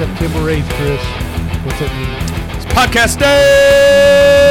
Today 0.00 0.12
is 0.12 0.18
Tuesday, 0.18 0.30
September 0.30 0.50
8th, 0.50 0.68
Chris. 0.76 1.00
What's 1.64 1.78
that 1.80 1.90
mean? 1.96 2.08
It's 2.56 2.64
podcast 2.72 3.18
day. 3.18 4.46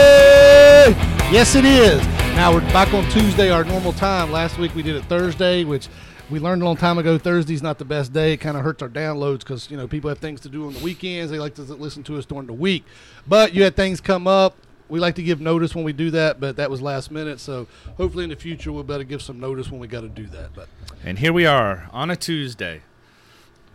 Yes, 1.31 1.55
it 1.55 1.65
is. 1.65 2.05
Now 2.35 2.53
we're 2.53 2.61
back 2.71 2.93
on 2.93 3.03
Tuesday, 3.09 3.49
our 3.49 3.63
normal 3.63 3.93
time. 3.93 4.31
Last 4.31 4.59
week 4.59 4.75
we 4.75 4.83
did 4.83 4.95
it 4.95 5.05
Thursday, 5.05 5.63
which 5.63 5.87
we 6.29 6.39
learned 6.39 6.61
a 6.61 6.65
long 6.65 6.77
time 6.77 6.99
ago. 6.99 7.17
Thursday's 7.17 7.63
not 7.63 7.79
the 7.79 7.85
best 7.85 8.13
day. 8.13 8.33
It 8.33 8.37
kind 8.37 8.57
of 8.57 8.63
hurts 8.63 8.83
our 8.83 8.89
downloads 8.89 9.39
because 9.39 9.71
you 9.71 9.77
know 9.77 9.87
people 9.87 10.09
have 10.09 10.19
things 10.19 10.39
to 10.41 10.49
do 10.49 10.67
on 10.67 10.73
the 10.73 10.83
weekends. 10.83 11.31
They 11.31 11.39
like 11.39 11.55
to 11.55 11.63
listen 11.63 12.03
to 12.03 12.17
us 12.17 12.25
during 12.25 12.45
the 12.47 12.53
week, 12.53 12.85
but 13.27 13.53
you 13.53 13.63
had 13.63 13.75
things 13.75 13.99
come 14.01 14.27
up. 14.27 14.55
We 14.87 14.99
like 14.99 15.15
to 15.15 15.23
give 15.23 15.41
notice 15.41 15.73
when 15.75 15.83
we 15.83 15.93
do 15.93 16.11
that, 16.11 16.39
but 16.39 16.57
that 16.57 16.69
was 16.69 16.79
last 16.81 17.09
minute. 17.11 17.39
So 17.39 17.67
hopefully 17.97 18.23
in 18.23 18.29
the 18.29 18.35
future 18.35 18.71
we'll 18.71 18.83
better 18.83 19.03
give 19.03 19.21
some 19.21 19.39
notice 19.39 19.71
when 19.71 19.79
we 19.79 19.87
got 19.87 20.01
to 20.01 20.09
do 20.09 20.27
that. 20.27 20.53
But 20.53 20.67
And 21.03 21.19
here 21.19 21.33
we 21.33 21.45
are 21.45 21.89
on 21.91 22.09
a 22.11 22.15
Tuesday. 22.15 22.81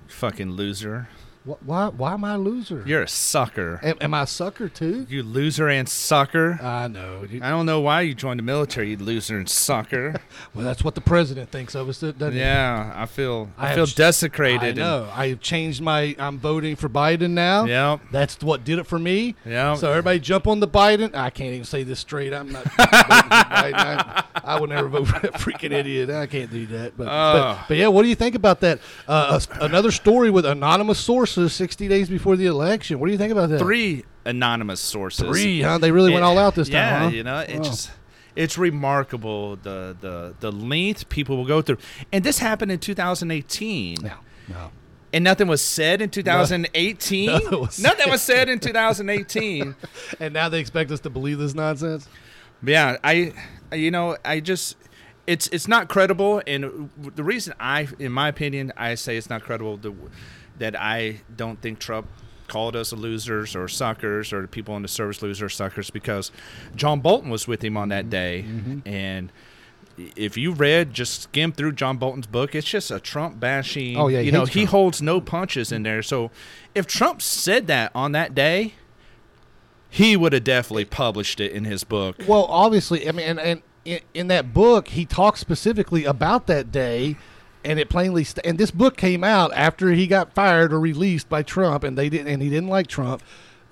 Fucking 0.09 0.53
loser. 0.53 1.09
Wh- 1.47 1.67
why? 1.67 1.89
Why 1.89 2.13
am 2.15 2.25
I 2.25 2.35
a 2.35 2.39
loser? 2.39 2.83
You're 2.87 3.03
a 3.03 3.09
sucker. 3.09 3.81
Am, 3.83 3.97
am 4.01 4.15
I 4.15 4.23
a 4.23 4.27
sucker 4.27 4.69
too? 4.69 5.07
You 5.09 5.23
loser 5.23 5.69
and 5.69 5.89
sucker. 5.89 6.59
I 6.63 6.89
know. 6.89 7.25
You- 7.29 7.41
I 7.43 7.51
don't 7.51 7.67
know 7.67 7.81
why 7.81 8.03
you 8.03 8.15
joined 8.15 8.39
the 8.39 8.45
military, 8.45 8.91
you 8.91 8.97
loser 8.97 9.37
and 9.39 9.49
sucker. 9.49 10.15
Well, 10.55 10.65
that's 10.65 10.85
what 10.85 10.95
the 10.95 11.01
president 11.01 11.51
thinks 11.51 11.75
of 11.75 11.89
us, 11.89 11.99
doesn't 12.01 12.33
he? 12.33 12.39
yeah, 12.39 12.93
I 12.95 13.07
feel 13.07 13.51
I 13.59 13.73
I, 13.73 13.75
feel 13.75 13.87
ch- 13.87 13.95
desecrated. 13.97 14.79
I 14.79 14.83
know. 14.83 15.09
I've 15.13 15.41
changed 15.41 15.81
my. 15.83 16.15
I'm 16.19 16.39
voting 16.39 16.77
for 16.77 16.89
Biden 16.89 17.31
now. 17.31 17.65
Yeah. 17.65 17.99
That's 18.13 18.41
what 18.41 18.65
did 18.65 18.79
it 18.79 18.87
for 18.87 18.99
me. 18.99 19.35
Yeah. 19.45 19.75
So 19.75 19.91
everybody 19.91 20.21
jump 20.21 20.47
on 20.47 20.61
the 20.61 20.69
Biden. 20.69 21.15
I 21.15 21.31
can't 21.31 21.53
even 21.55 21.65
say 21.65 21.83
this 21.83 21.99
straight. 22.01 22.33
I'm 22.33 22.53
not. 22.53 22.65
voting 22.77 22.77
for 22.77 22.85
Biden. 22.85 23.75
I, 23.75 24.25
I 24.45 24.61
would 24.61 24.71
never 24.71 24.89
vote 24.89 25.07
for 25.09 25.19
that 25.21 25.33
freaking 25.35 25.73
idiot. 25.73 26.11
I 26.11 26.27
can't 26.27 26.51
do 26.51 26.67
that. 26.67 26.97
But 26.97 27.09
Oh. 27.09 27.57
but, 27.59 27.69
but 27.69 27.77
yeah, 27.77 27.89
what 27.89 28.03
do 28.03 28.09
you 28.09 28.15
think 28.15 28.35
about 28.37 28.61
that? 28.61 28.79
Uh, 29.09 29.41
another 29.61 29.91
story 29.91 30.31
with 30.31 30.47
anonymous 30.47 30.99
sources 31.35 31.53
60 31.57 31.89
days 31.89 32.09
before 32.09 32.37
the 32.37 32.47
election. 32.47 32.99
What 33.01 33.07
do 33.07 33.13
you 33.13 33.19
think 33.19 33.33
about 33.33 33.49
that? 33.51 33.59
Three 33.59 34.05
anonymous 34.25 34.81
sources. 34.81 35.25
Three, 35.27 35.61
huh? 35.63 35.79
They 35.79 35.91
really 35.91 36.13
went 36.13 36.25
all 36.25 36.39
out 36.39 36.55
this 36.55 36.69
time, 36.69 36.75
Yeah, 36.77 36.99
huh? 37.05 37.09
you 37.11 37.23
know, 37.25 37.39
it 37.41 37.59
Oh. 37.61 37.63
just 37.63 37.91
it's 38.37 38.59
remarkable 38.59 39.57
the 39.57 39.97
the 40.01 40.35
the 40.41 40.51
length 40.51 41.09
people 41.09 41.37
will 41.37 41.47
go 41.47 41.63
through. 41.63 41.79
And 42.13 42.25
this 42.25 42.39
happened 42.39 42.73
in 42.73 42.79
2018. 42.79 43.99
No, 44.03 44.11
no. 44.49 44.71
And 45.13 45.23
nothing 45.23 45.47
was 45.47 45.63
said 45.63 46.03
in 46.03 46.11
2018. 46.11 47.27
Nothing 47.31 47.61
was 47.61 47.79
Nothing 47.79 48.11
was 48.11 48.21
said 48.23 48.49
in 48.49 48.59
2018. 48.59 49.77
And 50.21 50.35
now 50.35 50.49
they 50.49 50.59
expect 50.59 50.91
us 50.91 50.99
to 51.01 51.11
believe 51.11 51.39
this 51.39 51.55
nonsense. 51.55 52.09
yeah, 52.65 52.97
I, 53.05 53.33
you 53.73 53.93
know, 53.93 54.17
I 54.25 54.41
just, 54.41 54.77
it's 55.29 55.47
it's 55.49 55.69
not 55.69 55.89
credible, 55.89 56.43
and 56.49 56.91
the 57.15 57.23
reason 57.23 57.55
I, 57.61 57.87
in 58.01 58.11
my 58.11 58.27
opinion, 58.29 58.73
I 58.77 58.97
say 58.97 59.17
it's 59.17 59.31
not 59.31 59.43
credible 59.43 59.77
the, 59.77 59.95
that 60.59 60.79
I 60.79 61.21
don't 61.35 61.61
think 61.61 61.79
Trump 61.79 62.09
called 62.47 62.77
us 62.77 62.93
losers 62.93 63.57
or 63.57 63.67
suckers 63.69 64.33
or 64.33 64.43
the 64.43 64.49
people 64.49 64.77
in 64.77 64.83
the 64.83 64.89
service 64.89 65.23
losers 65.23 65.55
suckers 65.55 65.91
because 65.91 66.31
John 66.77 67.01
Bolton 67.01 67.31
was 67.31 67.49
with 67.49 67.63
him 67.63 67.77
on 67.77 67.89
that 67.89 68.05
mm-hmm. 68.05 68.11
day, 68.11 68.45
mm-hmm. 68.47 68.89
and 68.89 69.33
if 69.97 70.37
you 70.37 70.53
read 70.53 70.93
just 70.93 71.23
skim 71.23 71.53
through 71.53 71.73
John 71.73 71.99
Bolton's 71.99 72.27
book, 72.27 72.55
it's 72.55 72.67
just 72.67 72.91
a 72.91 73.01
Trump 73.01 73.39
bashing. 73.39 73.97
Oh, 73.97 74.09
yeah, 74.09 74.21
you 74.21 74.33
know 74.33 74.45
he 74.45 74.61
Trump. 74.61 74.71
holds 74.71 75.03
no 75.03 75.21
punches 75.21 75.73
in 75.73 75.83
there. 75.83 76.03
So 76.03 76.31
if 76.75 76.87
Trump 76.87 77.23
said 77.23 77.67
that 77.69 77.93
on 77.95 78.13
that 78.13 78.35
day, 78.35 78.75
he 79.89 80.17
would 80.17 80.33
have 80.33 80.45
definitely 80.45 80.85
published 80.85 81.39
it 81.39 81.53
in 81.53 81.65
his 81.65 81.85
book. 81.85 82.17
Well, 82.27 82.47
obviously, 82.47 83.09
I 83.09 83.13
mean, 83.13 83.27
and, 83.27 83.41
and 83.41 83.63
in, 83.85 84.01
in 84.13 84.27
that 84.29 84.53
book, 84.53 84.89
he 84.89 85.05
talks 85.05 85.41
specifically 85.41 86.05
about 86.05 86.47
that 86.49 86.73
day, 86.73 87.17
and 87.65 87.79
it 87.79 87.89
plainly. 87.89 88.25
St- 88.25 88.45
and 88.45 88.59
this 88.59 88.71
book 88.71 88.97
came 88.97 89.25
out 89.25 89.53
after 89.55 89.91
he 89.91 90.07
got 90.07 90.35
fired 90.35 90.73
or 90.73 90.81
released 90.81 91.29
by 91.29 91.43
Trump, 91.43 91.85
and 91.85 91.97
they 91.97 92.09
didn't, 92.09 92.29
and 92.29 92.43
he 92.43 92.51
didn't 92.51 92.69
like 92.69 92.87
Trump, 92.87 93.23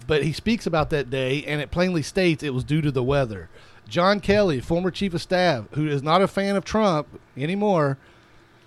but 0.06 0.22
he 0.22 0.32
speaks 0.32 0.66
about 0.66 0.90
that 0.90 1.10
day, 1.10 1.44
and 1.44 1.60
it 1.60 1.70
plainly 1.70 2.02
states 2.02 2.42
it 2.42 2.54
was 2.54 2.64
due 2.64 2.80
to 2.80 2.90
the 2.90 3.02
weather. 3.02 3.48
John 3.88 4.20
Kelly, 4.20 4.60
former 4.60 4.90
chief 4.90 5.12
of 5.14 5.22
staff, 5.22 5.66
who 5.72 5.86
is 5.86 6.02
not 6.02 6.22
a 6.22 6.28
fan 6.28 6.56
of 6.56 6.64
Trump 6.64 7.06
anymore, 7.36 7.98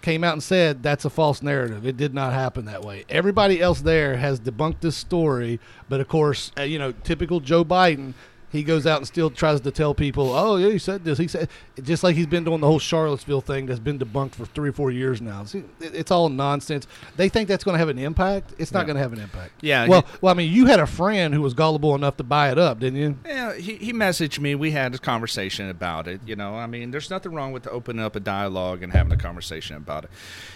came 0.02 0.24
out 0.24 0.34
and 0.34 0.44
said 0.44 0.84
that's 0.84 1.04
a 1.04 1.10
false 1.10 1.42
narrative. 1.42 1.86
It 1.88 1.98
did 1.98 2.14
not 2.14 2.32
happen 2.32 2.66
that 2.66 2.84
way. 2.84 3.06
Everybody 3.10 3.60
else 3.60 3.82
there 3.82 4.18
has 4.18 4.40
debunked 4.40 4.82
this 4.82 4.96
story, 4.96 5.60
but 5.90 6.00
of 6.00 6.08
course, 6.08 6.52
uh, 6.60 6.62
you 6.62 6.78
know, 6.78 6.92
typical 6.92 7.40
Joe 7.40 7.66
Biden, 7.66 8.14
he 8.56 8.64
goes 8.64 8.88
out 8.88 8.98
and 8.98 9.08
still 9.08 9.30
tries 9.30 9.62
to 9.62 9.72
tell 9.72 9.94
people, 9.94 10.32
"Oh, 10.34 10.56
yeah, 10.58 10.70
he 10.70 10.78
said 10.80 11.04
this." 11.04 11.18
He 11.18 11.28
said 11.28 11.50
just 11.84 12.04
like 12.04 12.16
he's 12.16 12.26
been 12.28 12.44
doing 12.44 12.62
the 12.62 12.68
whole 12.68 12.80
Charlottesville 12.80 13.42
thing 13.42 13.66
that's 13.66 13.80
been 13.80 14.00
debunked 14.00 14.32
for 14.36 14.46
3 14.46 14.70
or 14.70 14.74
4 14.74 14.92
years 14.92 15.22
now. 15.22 15.44
See, 15.44 15.64
it- 15.82 15.94
it's 15.96 16.12
all 16.12 16.30
nonsense. 16.30 16.88
They 17.18 17.30
think 17.30 17.48
that's 17.48 17.64
going 17.64 17.74
to 17.76 17.80
have 17.80 17.90
an 17.90 18.00
impact. 18.00 18.54
It's 18.58 18.72
not 18.72 18.82
Yeah. 18.82 18.86
going 18.86 18.96
to 18.98 19.02
have 19.04 19.14
an 19.14 19.20
impact. 19.20 19.52
Yeah, 19.62 19.88
Well, 19.88 20.02
he- 20.02 20.18
well, 20.22 20.32
I 20.32 20.36
mean, 20.36 20.52
you 20.52 20.66
had 20.68 20.80
a 20.80 20.88
friend 20.88 21.34
who 21.34 21.42
was 21.42 21.54
gullible 21.54 21.94
enough 21.96 22.18
to 22.18 22.24
buy 22.24 22.52
it 22.52 22.58
up, 22.58 22.80
didn't 22.80 23.00
you? 23.00 23.18
Yeah, 23.26 23.54
he, 23.56 23.76
he 23.76 23.94
messaged 23.94 24.40
me. 24.40 24.56
We 24.56 24.72
had 24.72 24.96
a 24.96 24.98
conversation 24.98 25.70
about 25.70 26.08
it. 26.08 26.22
You 26.26 26.36
know, 26.36 26.56
I 26.56 26.66
mean, 26.68 26.92
there's 26.92 27.10
nothing 27.10 27.34
wrong 27.34 27.52
with 27.52 27.68
opening 27.68 28.04
up 28.04 28.16
a 28.16 28.20
dialogue 28.20 28.82
and 28.84 28.94
having 28.94 29.12
a 29.12 29.18
conversation 29.18 29.76
about 29.76 30.06
it. 30.06 30.10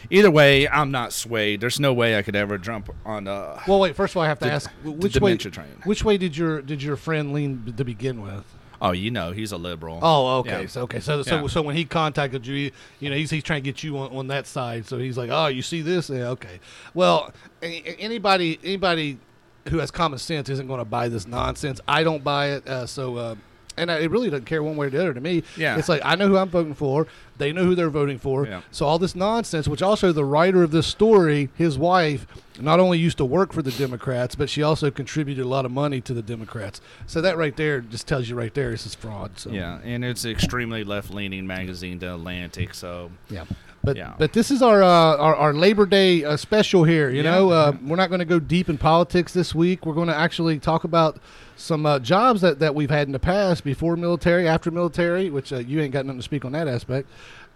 Either 0.09 0.32
way, 0.32 0.68
I'm 0.70 0.92
not 0.92 1.14
swayed. 1.14 1.62
There's 1.62 1.80
no 1.80 1.94
way 1.94 2.18
I 2.18 2.22
could 2.22 2.36
ever 2.36 2.58
jump 2.58 2.90
on. 3.06 3.28
Uh, 3.28 3.59
Well, 3.68 3.80
wait. 3.80 3.96
First 3.96 4.14
of 4.14 4.18
all, 4.18 4.24
I 4.24 4.28
have 4.28 4.40
to 4.40 4.46
The- 4.46 4.52
ask 4.52 4.70
which 4.84 5.16
way. 5.16 5.32
dementia 5.32 5.52
train. 5.52 5.68
Which 5.84 6.04
way 6.04 6.18
did 6.18 6.38
your 6.38 6.62
did 6.62 6.82
your 6.82 6.96
friend 6.96 7.34
lean 7.34 7.74
to 7.78 7.84
begin 7.94 8.22
with? 8.22 8.46
oh, 8.82 8.92
you 8.92 9.12
know, 9.12 9.32
he's 9.32 9.52
a 9.52 9.58
liberal. 9.58 10.00
Oh, 10.02 10.40
okay. 10.40 10.62
Yeah. 10.62 10.68
So 10.68 10.82
okay. 10.84 11.00
So 11.00 11.22
so 11.24 11.42
Yeah. 11.42 11.48
so 11.48 11.62
when 11.62 11.76
he 11.76 11.86
contacted 11.86 12.46
you, 12.48 12.72
you 13.00 13.10
know, 13.10 13.16
he's 13.16 13.30
he's 13.30 13.44
trying 13.44 13.62
to 13.64 13.70
get 13.70 13.84
you 13.84 13.98
on, 13.98 14.16
on 14.16 14.28
that 14.28 14.48
side. 14.48 14.86
So 14.86 14.98
he's 14.98 15.18
like, 15.18 15.30
oh, 15.32 15.48
you 15.48 15.62
see 15.62 15.82
this? 15.82 16.10
Yeah. 16.10 16.30
Okay. 16.30 16.60
Well, 16.94 17.34
anybody 17.62 18.60
anybody 18.64 19.18
who 19.68 19.80
has 19.80 19.92
common 19.92 20.20
sense 20.20 20.50
isn't 20.50 20.68
going 20.68 20.80
to 20.80 20.86
buy 20.86 21.10
this 21.10 21.28
nonsense. 21.28 21.82
I 21.88 22.04
don't 22.04 22.24
buy 22.24 22.52
it. 22.52 22.68
Uh, 22.68 22.86
so. 22.86 23.18
Uh, 23.18 23.36
and 23.78 23.90
I, 23.90 24.00
it 24.00 24.12
really 24.12 24.30
doesn't 24.30 24.46
care 24.46 24.62
one 24.62 24.76
way 24.76 24.88
or 24.88 24.90
the 24.90 25.00
other 25.00 25.14
to 25.14 25.22
me. 25.22 25.42
Yeah. 25.56 25.78
It's 25.78 25.88
like 25.88 26.02
I 26.04 26.16
know 26.16 26.28
who 26.28 26.36
I'm 26.36 26.50
voting 26.50 26.74
for. 26.74 27.08
They 27.38 27.54
know 27.54 27.64
who 27.64 27.76
they're 27.76 27.90
voting 27.90 28.20
for. 28.20 28.46
Yeah. 28.46 28.62
So 28.72 28.86
all 28.86 29.00
this 29.00 29.16
nonsense, 29.16 29.70
which 29.70 29.82
also 29.82 30.12
the 30.12 30.26
writer 30.26 30.64
of 30.64 30.72
this 30.72 30.86
story, 30.86 31.50
his 31.56 31.78
wife, 31.78 32.28
not 32.62 32.80
only 32.80 32.97
used 32.97 33.18
to 33.18 33.25
work 33.25 33.53
for 33.53 33.62
the 33.62 33.72
Democrats, 33.72 34.36
but 34.36 34.50
she 34.50 34.62
also 34.64 34.92
contributed 34.92 35.44
a 35.44 35.47
lot 35.47 35.66
of 35.66 35.72
money 35.72 36.02
to 36.02 36.14
the 36.14 36.22
Democrats. 36.22 36.81
So 37.08 37.22
that 37.22 37.38
right 37.38 37.56
there 37.56 37.81
just 37.81 38.08
tells 38.08 38.30
you 38.30 38.36
right 38.36 38.53
there 38.53 38.72
this 38.72 38.86
is 38.86 38.96
fraud. 38.96 39.40
So 39.40 39.52
Yeah, 39.52 39.80
and 39.84 40.03
it's 40.06 40.25
an 40.25 40.31
extremely 40.31 40.84
left-leaning 40.84 41.46
magazine, 41.47 42.00
The 42.00 42.14
Atlantic. 42.14 42.74
So 42.74 43.12
Yeah. 43.30 43.46
But 43.81 43.96
Yeah. 43.96 44.14
but 44.18 44.34
this 44.34 44.52
is 44.52 44.62
our 44.62 44.84
uh, 44.84 45.16
our, 45.18 45.36
our 45.36 45.53
Labor 45.53 45.86
Day 45.86 46.25
uh, 46.25 46.36
special 46.36 46.84
here. 46.84 47.09
You 47.09 47.24
Yeah. 47.24 47.31
know, 47.31 47.50
uh, 47.52 47.72
we're 47.81 47.96
not 47.96 48.09
going 48.09 48.20
to 48.20 48.25
go 48.25 48.38
deep 48.40 48.68
in 48.70 48.78
politics 48.78 49.31
this 49.34 49.56
week. 49.56 49.86
We're 49.86 49.94
going 49.94 50.09
to 50.09 50.16
actually 50.16 50.59
talk 50.59 50.84
about 50.84 51.17
some 51.56 51.85
uh, 51.85 52.00
jobs 52.00 52.41
that, 52.41 52.59
that 52.59 52.76
we've 52.76 52.90
had 52.90 53.08
in 53.08 53.14
the 53.14 53.20
past, 53.20 53.64
before 53.64 53.96
military, 53.96 54.47
after 54.50 54.70
military. 54.70 55.29
Which 55.29 55.53
uh, 55.53 55.59
you 55.59 55.79
ain't 55.79 55.94
got 55.94 56.06
nothing 56.06 56.20
to 56.20 56.23
speak 56.23 56.44
on 56.44 56.52
that 56.52 56.67
aspect 56.67 57.08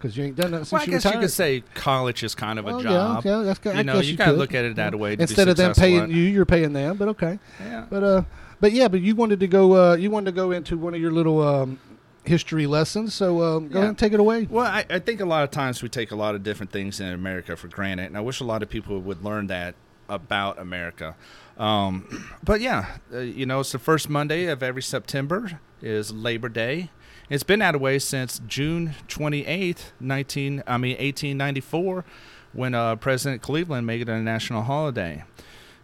because 0.04 0.18
you 0.18 0.24
ain't 0.24 0.36
done 0.36 0.50
that 0.50 0.58
since 0.58 0.72
well, 0.72 0.82
I 0.82 0.84
you 0.84 0.90
guess 0.90 1.04
retired. 1.06 1.14
you 1.14 1.26
could 1.26 1.32
say 1.32 1.64
college 1.74 2.22
is 2.22 2.34
kind 2.34 2.58
of 2.58 2.66
Well, 2.66 2.78
a 2.78 2.82
job. 2.82 3.24
yeah, 3.24 3.38
that's 3.38 3.58
good. 3.58 3.74
I 3.74 3.78
you 3.78 3.84
know, 3.84 3.94
guess 3.94 4.04
you, 4.04 4.10
you 4.12 4.16
gotta 4.18 4.32
could. 4.32 4.38
look 4.38 4.54
at 4.54 4.66
it 4.66 4.76
that 4.76 4.94
way. 4.98 5.16
To 5.16 5.22
Instead 5.22 5.48
of 5.48 5.56
them 5.56 5.72
paying 5.72 6.10
you, 6.10 6.22
you're 6.22 6.44
paying 6.44 6.74
them. 6.74 6.98
But 6.98 7.08
okay. 7.08 7.38
Yeah. 7.58 7.86
But 7.88 8.02
uh, 8.04 8.22
but 8.60 8.72
yeah, 8.72 8.88
but 8.88 9.00
you 9.00 9.14
wanted 9.16 9.40
to 9.40 9.46
go. 9.46 9.92
Uh, 9.92 9.94
you 9.96 10.10
wanted 10.10 10.26
to 10.26 10.32
go 10.36 10.50
into 10.50 10.76
one 10.76 10.94
of 10.94 11.00
your 11.00 11.10
little 11.10 11.40
um, 11.42 11.78
history 12.24 12.66
lessons. 12.66 13.14
So 13.14 13.42
um, 13.42 13.68
go 13.68 13.74
Yeah. 13.74 13.78
ahead 13.78 13.88
and 13.88 13.98
take 13.98 14.12
it 14.12 14.20
away. 14.20 14.46
Well, 14.50 14.66
I, 14.66 14.84
I 14.90 14.98
think 14.98 15.20
a 15.20 15.24
lot 15.24 15.42
of 15.44 15.50
times 15.50 15.82
we 15.82 15.88
take 15.88 16.10
a 16.10 16.16
lot 16.16 16.34
of 16.34 16.42
different 16.42 16.70
things 16.70 17.00
in 17.00 17.06
America 17.08 17.56
for 17.56 17.68
granted, 17.68 18.04
and 18.06 18.16
I 18.16 18.20
wish 18.20 18.40
a 18.40 18.44
lot 18.44 18.62
of 18.62 18.68
people 18.68 19.00
would 19.00 19.24
learn 19.24 19.46
that 19.46 19.74
about 20.08 20.58
America. 20.58 21.16
Um, 21.56 22.26
but 22.44 22.60
yeah, 22.60 22.96
uh, 23.12 23.20
you 23.20 23.46
know, 23.46 23.60
it's 23.60 23.72
the 23.72 23.78
first 23.78 24.10
Monday 24.10 24.46
of 24.46 24.62
every 24.62 24.82
September 24.82 25.60
is 25.80 26.12
Labor 26.12 26.50
Day. 26.50 26.90
It's 27.30 27.42
been 27.42 27.60
that 27.60 27.80
way 27.80 27.98
since 27.98 28.40
June 28.46 28.94
twenty 29.08 29.46
eighth, 29.46 29.92
nineteen. 29.98 30.62
I 30.66 30.76
mean, 30.76 30.96
eighteen 30.98 31.38
ninety 31.38 31.60
four, 31.60 32.04
when 32.52 32.74
uh, 32.74 32.96
President 32.96 33.40
Cleveland 33.40 33.86
made 33.86 34.02
it 34.02 34.08
a 34.10 34.20
national 34.20 34.62
holiday, 34.62 35.24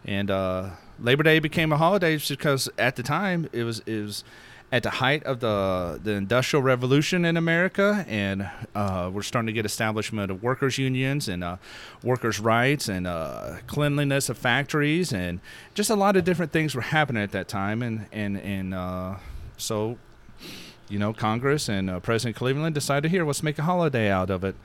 and 0.04 0.30
uh, 0.30 0.70
Labor 0.98 1.22
Day 1.22 1.38
became 1.38 1.72
a 1.72 1.78
holiday 1.78 2.18
just 2.18 2.28
because 2.28 2.68
at 2.76 2.96
the 2.96 3.02
time 3.02 3.48
it 3.52 3.64
was 3.64 3.80
it 3.86 4.02
was 4.02 4.22
at 4.70 4.82
the 4.82 4.90
height 4.90 5.24
of 5.24 5.40
the 5.40 5.98
the 6.02 6.12
industrial 6.12 6.62
revolution 6.62 7.24
in 7.24 7.38
America, 7.38 8.04
and 8.06 8.50
uh, 8.74 9.10
we're 9.10 9.22
starting 9.22 9.46
to 9.46 9.52
get 9.54 9.64
establishment 9.64 10.30
of 10.30 10.42
workers' 10.42 10.76
unions 10.76 11.26
and 11.26 11.42
uh, 11.42 11.56
workers' 12.04 12.38
rights 12.38 12.86
and 12.86 13.06
uh, 13.06 13.56
cleanliness 13.66 14.28
of 14.28 14.36
factories, 14.36 15.10
and 15.10 15.40
just 15.72 15.88
a 15.88 15.96
lot 15.96 16.16
of 16.16 16.24
different 16.24 16.52
things 16.52 16.74
were 16.74 16.82
happening 16.82 17.22
at 17.22 17.32
that 17.32 17.48
time, 17.48 17.80
and 17.80 18.04
and 18.12 18.36
and 18.36 18.74
uh, 18.74 19.14
so. 19.56 19.96
You 20.90 20.98
know, 20.98 21.12
Congress 21.12 21.68
and 21.68 21.88
uh, 21.88 22.00
President 22.00 22.36
Cleveland 22.36 22.74
decided 22.74 23.10
here, 23.10 23.24
let's 23.24 23.42
make 23.42 23.58
a 23.58 23.62
holiday 23.62 24.10
out 24.10 24.28
of 24.28 24.44
it, 24.44 24.56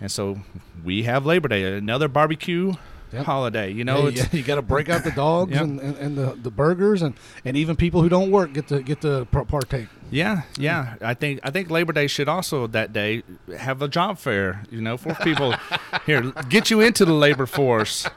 and 0.00 0.10
so 0.10 0.38
we 0.84 1.02
have 1.02 1.26
Labor 1.26 1.48
Day, 1.48 1.76
another 1.76 2.08
barbecue 2.08 2.74
Yep. 3.12 3.26
holiday. 3.26 3.70
You 3.70 3.84
know, 3.84 4.08
Yeah, 4.08 4.22
it's, 4.22 4.32
you, 4.32 4.42
got 4.42 4.54
to 4.54 4.62
break 4.62 4.88
out 4.88 5.04
the 5.04 5.10
dogs 5.14 5.52
Yep. 5.52 5.60
and, 5.60 5.80
and, 5.80 5.96
and 5.98 6.16
the, 6.16 6.34
the 6.42 6.50
burgers 6.50 7.02
and, 7.02 7.12
and 7.44 7.58
even 7.58 7.76
people 7.76 8.00
who 8.00 8.08
don't 8.08 8.30
work 8.30 8.54
get 8.54 8.68
to 8.68 8.80
get 8.82 9.02
to 9.02 9.26
partake. 9.26 9.88
Yeah, 10.10 10.44
yeah. 10.56 10.94
I 11.02 11.12
think 11.12 11.40
I 11.42 11.50
think 11.50 11.70
Labor 11.70 11.92
Day 11.92 12.06
should 12.06 12.26
also 12.26 12.66
that 12.68 12.94
day 12.94 13.22
have 13.58 13.82
a 13.82 13.88
job 13.88 14.16
fair. 14.16 14.62
You 14.70 14.80
know, 14.80 14.96
for 14.96 15.12
people 15.16 15.54
here, 16.06 16.32
get 16.48 16.70
you 16.70 16.80
into 16.80 17.04
the 17.04 17.12
labor 17.12 17.44
force. 17.44 18.08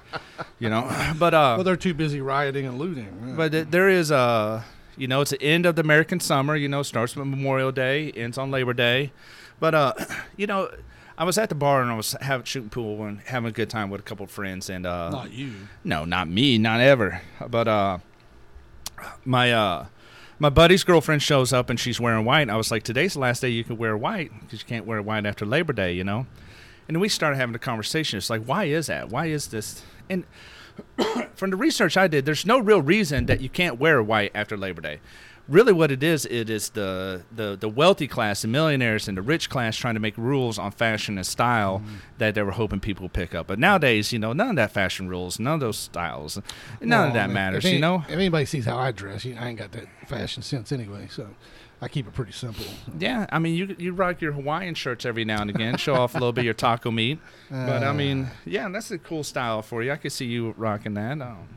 You 0.60 0.70
know, 0.70 0.84
but 1.20 1.34
uh, 1.34 1.56
Well, 1.58 1.66
they're 1.66 1.76
too 1.76 1.94
busy 1.94 2.22
rioting 2.22 2.66
and 2.66 2.78
looting. 2.80 3.10
Yeah. 3.28 3.34
but 3.36 3.72
there 3.72 3.90
is 3.90 4.12
a, 4.12 4.64
you 4.98 5.08
know, 5.08 5.22
it's 5.22 5.32
the 5.32 5.42
end 5.42 5.66
of 5.66 5.76
the 5.76 5.82
American 5.82 6.20
summer. 6.20 6.56
You 6.56 6.68
know, 6.68 6.84
starts 6.84 7.16
with 7.16 7.28
Memorial 7.28 7.72
Day, 7.72 8.12
ends 8.12 8.38
on 8.38 8.52
Labor 8.52 8.74
Day. 8.74 9.12
But 9.60 9.76
uh, 9.76 9.94
you 10.38 10.48
know, 10.48 10.70
I 11.18 11.24
was 11.24 11.38
at 11.38 11.50
the 11.50 11.56
bar 11.56 11.82
and 11.82 11.92
I 11.92 11.96
was 11.96 12.16
having 12.22 12.46
shooting 12.46 12.70
pool 12.70 13.04
and 13.04 13.20
having 13.22 13.50
a 13.50 13.52
good 13.52 13.70
time 13.70 13.90
with 13.90 14.02
a 14.02 14.04
couple 14.04 14.26
of 14.26 14.32
friends 14.32 14.70
and 14.70 14.86
uh, 14.86 15.10
not 15.10 15.32
you. 15.32 15.54
no, 15.84 16.06
not 16.06 16.28
me, 16.28 16.58
not 16.58 16.82
ever. 16.82 17.22
But 17.48 17.68
uh, 17.68 17.98
my 19.24 19.54
uh, 19.54 19.86
my 20.40 20.50
buddy's 20.50 20.84
girlfriend 20.84 21.22
shows 21.22 21.54
up 21.54 21.70
and 21.70 21.80
she's 21.80 22.00
wearing 22.00 22.26
white. 22.26 22.50
I 22.50 22.58
was 22.58 22.72
like, 22.72 22.84
today's 22.84 23.14
the 23.14 23.20
last 23.20 23.42
day 23.42 23.50
you 23.50 23.64
can 23.64 23.78
wear 23.78 23.96
white 23.96 24.32
because 24.42 24.60
you 24.60 24.66
can't 24.66 24.86
wear 24.86 25.02
white 25.02 25.26
after 25.26 25.46
Labor 25.46 25.74
Day, 25.74 25.94
you 25.94 26.04
know. 26.04 26.26
And 26.88 26.96
then 26.96 27.00
we 27.00 27.10
started 27.10 27.38
having 27.38 27.56
a 27.56 27.60
conversation. 27.60 28.18
It's 28.18 28.30
like, 28.30 28.44
why 28.44 28.66
is 28.66 28.88
that? 28.88 29.10
Why 29.10 29.28
is 29.28 29.48
this? 29.48 29.84
And 30.10 30.24
from 31.36 31.50
the 31.50 31.56
research 31.56 31.98
I 31.98 32.08
did, 32.08 32.26
there's 32.26 32.46
no 32.46 32.60
real 32.60 32.82
reason 32.82 33.26
that 33.28 33.42
you 33.42 33.50
can't 33.50 33.80
wear 33.80 34.02
white 34.02 34.32
after 34.34 34.58
Labor 34.58 34.82
Day. 34.82 35.00
Really, 35.48 35.74
what 35.74 35.92
it 35.92 36.02
is, 36.02 36.26
it 36.26 36.50
is 36.50 36.70
the, 36.70 37.22
the, 37.32 37.56
the 37.56 37.70
wealthy 37.70 38.08
class, 38.08 38.42
the 38.42 38.48
millionaires, 38.48 39.08
and 39.08 39.16
the 39.16 39.22
rich 39.22 39.48
class 39.48 39.78
trying 39.78 39.94
to 39.94 40.00
make 40.00 40.18
rules 40.18 40.58
on 40.58 40.72
fashion 40.72 41.20
and 41.20 41.28
style 41.28 41.84
mm. 41.86 41.98
that 42.18 42.34
they 42.34 42.42
were 42.42 42.52
hoping 42.52 42.80
people 42.80 43.04
would 43.04 43.14
pick 43.14 43.36
up. 43.36 43.46
But 43.46 43.60
nowadays, 43.60 44.12
you 44.12 44.18
know, 44.18 44.34
none 44.34 44.50
of 44.50 44.56
that 44.56 44.72
fashion 44.72 45.08
rules, 45.08 45.40
none 45.40 45.54
of 45.54 45.60
those 45.60 45.78
styles, 45.78 46.38
none 46.82 46.90
Well, 46.90 47.08
of 47.10 47.14
that 47.14 47.26
I 47.26 47.28
mean, 47.28 47.34
matters. 47.36 47.66
any- 47.66 47.76
you 47.76 47.80
know, 47.80 48.04
if 48.08 48.16
anybody 48.16 48.46
sees 48.46 48.66
how 48.66 48.80
I 48.80 48.92
dress, 48.92 49.24
you, 49.24 49.36
I 49.40 49.50
ain't 49.50 49.60
got 49.60 49.72
that 49.74 49.86
fashion 50.08 50.42
sense 50.42 50.72
anyway. 50.72 51.10
So 51.12 51.28
I 51.86 51.88
keep 51.88 52.08
it 52.08 52.14
pretty 52.14 52.32
simple. 52.32 52.66
Yeah, 52.98 53.28
I 53.32 53.38
mean, 53.38 53.54
you 53.54 53.76
you 53.78 53.94
rock 53.94 54.20
your 54.20 54.32
Hawaiian 54.32 54.74
shirts 54.74 55.06
every 55.06 55.24
now 55.24 55.42
and 55.42 55.52
again, 55.52 55.78
show 55.78 55.94
off 55.94 56.16
a 56.16 56.18
little 56.18 56.34
bit 56.34 56.42
of 56.42 56.46
your 56.46 56.54
taco 56.56 56.90
meat. 56.90 57.20
But 57.52 57.84
I 57.84 57.90
Uh, 57.90 57.94
mean, 57.94 58.28
yeah, 58.44 58.68
that's 58.70 58.90
a 58.90 58.98
cool 58.98 59.24
style 59.24 59.62
for 59.62 59.84
you. 59.84 59.92
I 59.92 59.96
could 59.98 60.12
see 60.12 60.26
you 60.26 60.56
rocking 60.58 60.96
that. 60.96 61.22
Um, 61.22 61.48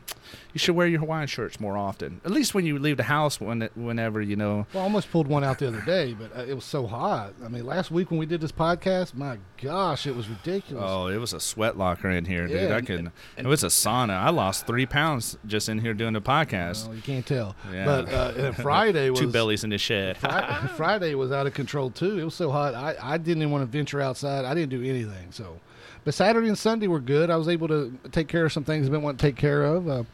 you 0.53 0.59
should 0.59 0.75
wear 0.75 0.87
your 0.87 1.01
Hawaiian 1.01 1.27
shirts 1.27 1.61
more 1.61 1.77
often, 1.77 2.21
at 2.25 2.31
least 2.31 2.55
when 2.55 2.65
you 2.67 2.79
leave 2.79 2.97
the 2.97 3.03
house. 3.05 3.41
When 3.41 3.63
it- 3.63 3.73
whenever 3.77 4.21
you 4.21 4.37
know. 4.37 4.67
Well, 4.73 4.83
I 4.83 4.87
almost 4.87 5.11
pulled 5.11 5.27
one 5.27 5.45
out 5.45 5.59
the 5.59 5.69
other 5.69 5.81
day, 5.83 6.15
but 6.15 6.37
uh, 6.37 6.43
it 6.43 6.55
was 6.55 6.65
so 6.65 6.87
hot. 6.87 7.33
I 7.45 7.49
mean, 7.49 7.65
last 7.67 7.91
week 7.91 8.11
when 8.11 8.19
we 8.19 8.27
did 8.27 8.41
this 8.41 8.53
podcast, 8.53 9.15
my 9.15 9.39
gosh, 9.63 10.07
it 10.07 10.15
was 10.17 10.29
ridiculous. 10.29 10.85
Oh, 10.87 11.07
it 11.09 11.19
was 11.19 11.33
a 11.33 11.41
sweat 11.41 11.77
locker 11.79 12.11
in 12.11 12.25
here, 12.25 12.47
dude. 12.47 12.71
I 12.73 12.81
couldn't. 12.81 13.11
It 13.37 13.47
was 13.47 13.63
a 13.65 13.69
sauna. 13.69 14.19
I 14.19 14.31
lost 14.31 14.67
three 14.67 14.87
pounds 14.87 15.37
just 15.47 15.69
in 15.69 15.79
here 15.79 15.95
doing 15.95 16.13
the 16.15 16.21
podcast. 16.21 16.87
Well, 16.87 16.97
you 16.97 17.03
can't 17.03 17.27
tell. 17.27 17.55
Yeah. 17.73 17.85
But 17.85 18.13
uh, 18.13 18.53
Friday 18.63 19.11
was 19.11 19.21
Two 19.21 19.29
bellies 19.31 19.65
in 19.65 19.71
the 19.71 19.79
shed. 19.79 20.17
Fri- 20.17 20.69
Friday 20.77 21.15
was 21.15 21.33
out 21.33 21.47
of 21.47 21.55
control 21.55 21.91
too. 21.91 22.19
It 22.19 22.25
was 22.25 22.35
so 22.35 22.51
hot. 22.51 22.75
I, 22.75 22.97
I 23.01 23.19
didn't 23.19 23.43
even 23.43 23.51
want 23.53 23.63
to 23.63 23.67
venture 23.67 24.01
outside. 24.01 24.45
I 24.45 24.55
didn't 24.55 24.71
do 24.71 24.83
anything. 24.83 25.31
So, 25.31 25.61
but 26.05 26.15
Saturday 26.15 26.49
and 26.49 26.59
Sunday 26.59 26.87
were 26.87 27.01
good. 27.01 27.31
I 27.31 27.37
was 27.37 27.49
able 27.49 27.69
to 27.69 27.93
take 28.13 28.29
care 28.29 28.45
of 28.47 28.53
some 28.53 28.65
things 28.65 28.87
I've 28.87 28.93
been 28.93 29.03
wanting 29.03 29.19
to 29.19 29.27
take 29.27 29.37
care 29.37 29.65
of. 29.65 29.89
Uh, 29.89 30.05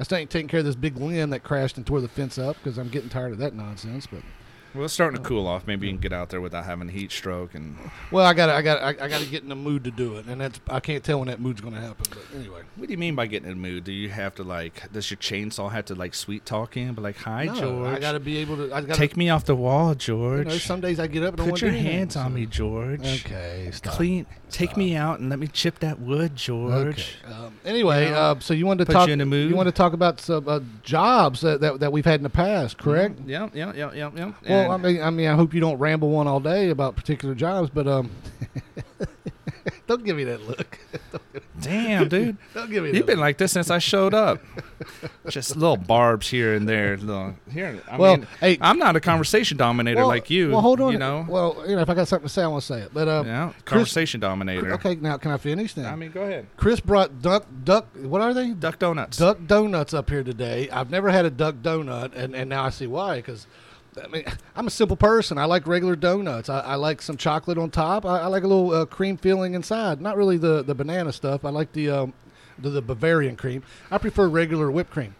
I 0.00 0.02
still 0.02 0.16
ain't 0.16 0.30
taking 0.30 0.48
care 0.48 0.60
of 0.60 0.66
this 0.66 0.74
big 0.74 0.96
limb 0.96 1.28
that 1.30 1.44
crashed 1.44 1.76
and 1.76 1.86
tore 1.86 2.00
the 2.00 2.08
fence 2.08 2.38
up 2.38 2.56
because 2.56 2.78
I'm 2.78 2.88
getting 2.88 3.10
tired 3.10 3.32
of 3.32 3.38
that 3.38 3.54
nonsense. 3.54 4.06
But 4.06 4.22
well, 4.74 4.84
it's 4.84 4.94
starting 4.94 5.20
to 5.22 5.28
cool 5.28 5.46
off. 5.46 5.66
Maybe 5.66 5.86
you 5.86 5.92
can 5.92 6.00
get 6.00 6.12
out 6.12 6.28
there 6.30 6.40
without 6.40 6.64
having 6.64 6.88
a 6.88 6.92
heat 6.92 7.10
stroke 7.12 7.54
and. 7.54 7.76
well, 8.10 8.24
I 8.26 8.32
got 8.34 8.48
I 8.50 8.62
got 8.62 8.82
I, 8.82 8.88
I 8.88 9.08
got 9.08 9.20
to 9.20 9.26
get 9.26 9.42
in 9.42 9.48
the 9.48 9.56
mood 9.56 9.84
to 9.84 9.90
do 9.90 10.16
it, 10.16 10.26
and 10.26 10.40
that's 10.40 10.60
I 10.68 10.80
can't 10.80 11.02
tell 11.04 11.18
when 11.18 11.28
that 11.28 11.40
mood's 11.40 11.60
going 11.60 11.74
to 11.74 11.80
happen. 11.80 12.06
But 12.10 12.38
anyway, 12.38 12.60
What 12.76 12.86
do 12.86 12.92
you 12.92 12.98
mean 12.98 13.14
by 13.14 13.26
getting 13.26 13.48
in 13.50 13.60
the 13.60 13.68
mood? 13.68 13.84
Do 13.84 13.92
you 13.92 14.08
have 14.10 14.34
to 14.36 14.42
like? 14.42 14.90
Does 14.92 15.10
your 15.10 15.18
chainsaw 15.18 15.70
have 15.72 15.86
to 15.86 15.94
like 15.94 16.14
sweet 16.14 16.44
talk 16.46 16.76
in? 16.76 16.94
But 16.94 17.02
like, 17.02 17.16
hi, 17.16 17.44
no, 17.46 17.54
George. 17.54 17.96
I 17.96 17.98
got 17.98 18.12
to 18.12 18.20
be 18.20 18.38
able 18.38 18.56
to. 18.56 18.74
I 18.74 18.80
got 18.82 18.96
Take 18.96 19.16
me 19.16 19.28
off 19.30 19.44
the 19.44 19.56
wall, 19.56 19.90
You 19.90 19.94
George. 19.96 20.46
know, 20.46 20.58
some 20.58 20.80
days 20.80 21.00
I 21.00 21.06
get 21.06 21.22
up 21.22 21.30
and 21.34 21.38
Put 21.38 21.46
want 21.46 21.58
to 21.60 21.66
your 21.66 21.74
hands 21.74 22.16
on 22.16 22.26
so- 22.26 22.30
me, 22.30 22.46
George. 22.46 23.00
Okay, 23.24 23.70
stop. 23.72 23.94
Clean. 23.94 24.26
Take 24.50 24.70
Stop. 24.70 24.78
me 24.78 24.96
out 24.96 25.20
and 25.20 25.30
let 25.30 25.38
me 25.38 25.46
chip 25.46 25.78
that 25.78 26.00
wood, 26.00 26.34
George. 26.34 27.16
Okay. 27.24 27.32
Um, 27.32 27.54
anyway, 27.64 28.06
You 28.06 28.10
know, 28.10 28.16
uh, 28.16 28.38
so 28.40 28.52
you 28.52 28.66
wanted 28.66 28.86
to 28.88 28.92
talk. 28.92 29.06
you 29.06 29.12
in 29.12 29.20
the 29.20 29.24
mood? 29.24 29.48
You 29.48 29.54
want 29.54 29.68
to 29.68 29.72
talk 29.72 29.92
about 29.92 30.20
some 30.20 30.48
uh, 30.48 30.58
jobs 30.82 31.40
that, 31.42 31.60
that 31.60 31.78
that 31.78 31.92
we've 31.92 32.04
had 32.04 32.18
in 32.18 32.24
the 32.24 32.30
past, 32.30 32.76
correct? 32.76 33.20
Yeah, 33.26 33.48
yeah, 33.54 33.72
yeah, 33.76 33.92
yeah, 33.94 34.10
yeah. 34.12 34.32
Well, 34.48 34.59
I 34.68 34.76
mean, 34.76 35.02
I 35.02 35.10
mean, 35.10 35.28
I 35.28 35.34
hope 35.34 35.54
you 35.54 35.60
don't 35.60 35.78
ramble 35.78 36.10
one 36.10 36.26
all 36.26 36.40
day 36.40 36.70
about 36.70 36.96
particular 36.96 37.34
jobs, 37.34 37.70
but 37.70 37.86
um, 37.86 38.10
don't 39.86 40.04
give 40.04 40.16
me 40.16 40.24
that 40.24 40.42
look. 40.46 40.78
damn, 41.60 42.08
dude. 42.08 42.36
Don't 42.54 42.70
give 42.70 42.84
me. 42.84 42.92
You've 42.92 43.06
been 43.06 43.16
look. 43.16 43.22
like 43.22 43.38
this 43.38 43.52
since 43.52 43.70
I 43.70 43.78
showed 43.78 44.14
up. 44.14 44.40
Just 45.28 45.56
little 45.56 45.76
barbs 45.76 46.28
here 46.28 46.54
and 46.54 46.68
there. 46.68 46.96
Little, 46.96 47.34
here, 47.50 47.80
I 47.90 47.96
Well, 47.98 48.16
mean, 48.18 48.26
hey- 48.40 48.58
I'm 48.60 48.78
not 48.78 48.96
a 48.96 49.00
conversation 49.00 49.56
dominator 49.56 49.98
Well, 49.98 50.08
like 50.08 50.30
you. 50.30 50.50
Well, 50.50 50.60
hold 50.60 50.80
on. 50.80 50.92
You 50.92 50.98
know, 50.98 51.26
Well, 51.28 51.62
you 51.66 51.76
know, 51.76 51.82
if 51.82 51.90
I 51.90 51.94
got 51.94 52.08
something 52.08 52.26
to 52.28 52.32
say, 52.32 52.42
I 52.42 52.46
want 52.46 52.62
to 52.62 52.66
say 52.66 52.80
it. 52.82 52.94
But 52.94 53.08
uh, 53.08 53.22
yeah, 53.26 53.46
Chris- 53.50 53.62
conversation 53.64 54.20
dominator. 54.20 54.72
okay, 54.74 54.94
now 54.96 55.16
can 55.18 55.30
I 55.32 55.36
finish 55.36 55.74
then? 55.74 55.86
I 55.86 55.96
mean, 55.96 56.10
go 56.10 56.22
ahead. 56.22 56.46
Chris 56.56 56.80
brought 56.80 57.20
duck 57.20 57.46
duck. 57.64 57.86
What 57.96 58.20
are 58.22 58.32
they? 58.34 58.50
Duck 58.50 58.78
donuts. 58.78 59.18
Duck 59.18 59.38
donuts 59.46 59.92
up 59.94 60.08
here 60.10 60.24
today. 60.24 60.68
I've 60.70 60.90
never 60.90 61.10
had 61.10 61.24
a 61.24 61.30
duck 61.30 61.56
donut, 61.56 62.14
and, 62.14 62.34
and 62.34 62.48
now 62.48 62.64
I 62.64 62.70
see 62.70 62.86
why. 62.86 63.16
Because 63.16 63.46
I 64.02 64.06
mean, 64.08 64.24
I'm 64.56 64.66
a 64.66 64.70
simple 64.70 64.96
person. 64.96 65.38
I 65.38 65.44
like 65.46 65.66
regular 65.66 65.96
donuts. 65.96 66.48
I, 66.48 66.60
I 66.60 66.74
like 66.76 67.02
some 67.02 67.16
chocolate 67.16 67.58
on 67.58 67.70
top. 67.70 68.04
I, 68.06 68.20
I 68.20 68.26
like 68.26 68.44
a 68.44 68.46
little 68.46 68.72
uh, 68.72 68.86
cream 68.86 69.16
filling 69.16 69.54
inside. 69.54 70.00
Not 70.00 70.16
really 70.16 70.36
the, 70.36 70.62
the 70.62 70.74
banana 70.74 71.12
stuff. 71.12 71.44
I 71.44 71.50
like 71.50 71.72
the, 71.72 71.90
um, 71.90 72.12
the 72.58 72.70
the 72.70 72.82
Bavarian 72.82 73.36
cream. 73.36 73.62
I 73.90 73.98
prefer 73.98 74.28
regular 74.28 74.70
whipped 74.70 74.90
cream. 74.90 75.14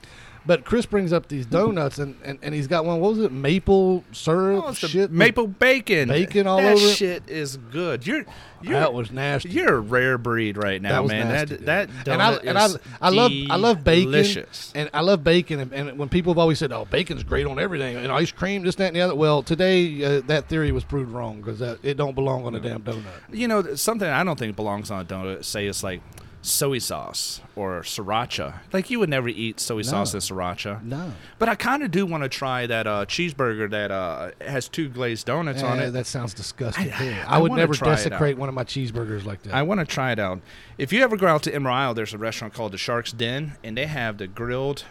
But 0.47 0.65
Chris 0.65 0.87
brings 0.87 1.13
up 1.13 1.29
these 1.29 1.45
donuts, 1.45 1.99
and, 1.99 2.17
and, 2.25 2.39
and 2.43 2.55
he's 2.55 2.67
got 2.67 2.85
one. 2.87 2.99
What 2.99 3.11
was 3.11 3.19
it? 3.21 3.31
Maple 3.31 4.05
syrup 4.11 4.65
Oh, 4.69 4.73
shit. 4.73 5.11
maple 5.11 5.47
bacon. 5.47 6.09
Bacon 6.09 6.47
all 6.47 6.57
that 6.59 6.73
over 6.77 6.87
it? 6.87 6.97
shit 6.97 7.23
is 7.29 7.57
good. 7.59 8.07
You're 8.07 8.25
you're 8.63 8.81
that 8.81 8.93
was 8.95 9.11
nasty. 9.11 9.51
you're 9.51 9.77
a 9.77 9.81
rare 9.81 10.17
breed 10.19 10.57
right 10.57 10.81
now, 10.83 11.03
That 11.03 11.09
man. 11.09 11.29
nasty, 11.29 11.57
that 11.57 11.89
dude. 11.89 12.05
that 12.07 12.09
and 12.09 12.23
I 12.23 12.35
and 12.37 12.59
I, 12.59 12.65
is 12.67 12.79
I 13.01 13.09
love 13.11 13.33
I 13.51 13.57
love 13.57 13.83
bacon 13.85 14.13
delicious. 14.13 14.71
and 14.75 14.91
I 14.93 15.01
love 15.01 15.25
bacon 15.25 15.61
and, 15.61 15.73
and 15.73 15.99
when 15.99 16.11
people 16.11 16.33
have 16.35 16.39
always 16.39 16.59
said 16.59 16.71
oh 16.71 16.85
bacon's 16.85 17.23
great 17.23 17.47
on 17.47 17.59
everything 17.59 17.97
and 17.97 18.13
ice 18.13 18.33
cream 18.33 18.63
this 18.63 18.75
that 18.75 18.89
and 18.89 18.97
the 18.97 19.01
other 19.01 19.15
well 19.15 19.43
today 19.43 20.05
uh, 20.05 20.21
that 20.27 20.47
theory 20.51 20.73
was 20.73 20.85
proved 20.85 21.11
wrong 21.11 21.41
because 21.41 21.63
it 21.83 21.97
don't 21.97 22.15
belong 22.15 22.45
on 22.45 22.55
a 22.55 22.61
damn 22.61 22.83
donut 22.83 23.03
You 23.33 23.49
know, 23.49 23.75
something 23.77 24.07
I 24.09 24.23
don't 24.25 24.39
think 24.39 24.57
belongs 24.57 24.91
on 24.91 25.01
a 25.01 25.05
donut. 25.07 25.43
Say 25.47 25.67
it's 25.67 25.83
like 25.83 26.03
soy 26.43 26.79
sauce 26.79 27.41
or 27.55 27.81
sriracha. 27.83 28.61
Like 28.73 28.89
you 28.89 28.99
would 28.99 29.11
never 29.11 29.29
eat 29.29 29.61
soy 29.61 29.83
sauce 29.83 30.15
and 30.15 30.23
sriracha. 30.23 30.83
no 30.83 31.13
But 31.39 31.49
I 31.51 31.55
kind 31.55 31.83
of 31.83 31.91
do 31.91 32.07
want 32.07 32.23
to 32.23 32.29
try 32.31 32.67
that 32.67 32.87
uh, 32.87 33.05
cheeseburger 33.07 33.69
that 33.71 33.91
uh, 33.91 34.31
has 34.41 34.67
two 34.69 34.89
glazed 34.89 35.27
donuts 35.27 35.63
on 35.63 35.79
Eh, 35.79 35.89
it. 35.89 35.91
that 35.91 36.07
sounds 36.07 36.33
disgusting 36.33 36.91
I- 36.93 37.21
I 37.27 37.37
I, 37.37 37.39
would 37.39 37.53
never 37.53 37.75
try 37.75 37.89
it 37.89 37.91
out. 37.93 37.97
desecrate 37.97 38.39
one 38.39 38.49
of 38.49 38.55
my 38.55 38.65
cheeseburgers 38.65 39.25
like 39.27 39.43
that 39.43 39.53
I 39.55 39.63
want 39.63 39.81
to 39.81 39.87
try 39.87 40.13
it 40.13 40.19
out. 40.19 40.41
If 40.79 40.93
you 40.95 41.03
ever 41.03 41.17
go 41.17 41.27
out 41.27 41.43
to 41.43 41.55
Emerald 41.55 41.77
Isle, 41.77 41.95
there's 41.95 42.15
a 42.15 42.19
restaurant 42.19 42.55
called 42.55 42.73
the 42.73 42.79
Shark's 42.79 43.13
Den, 43.13 43.57
and 43.63 43.77
they 43.77 43.87
have 43.87 44.17
the 44.17 44.27
grilled 44.27 44.85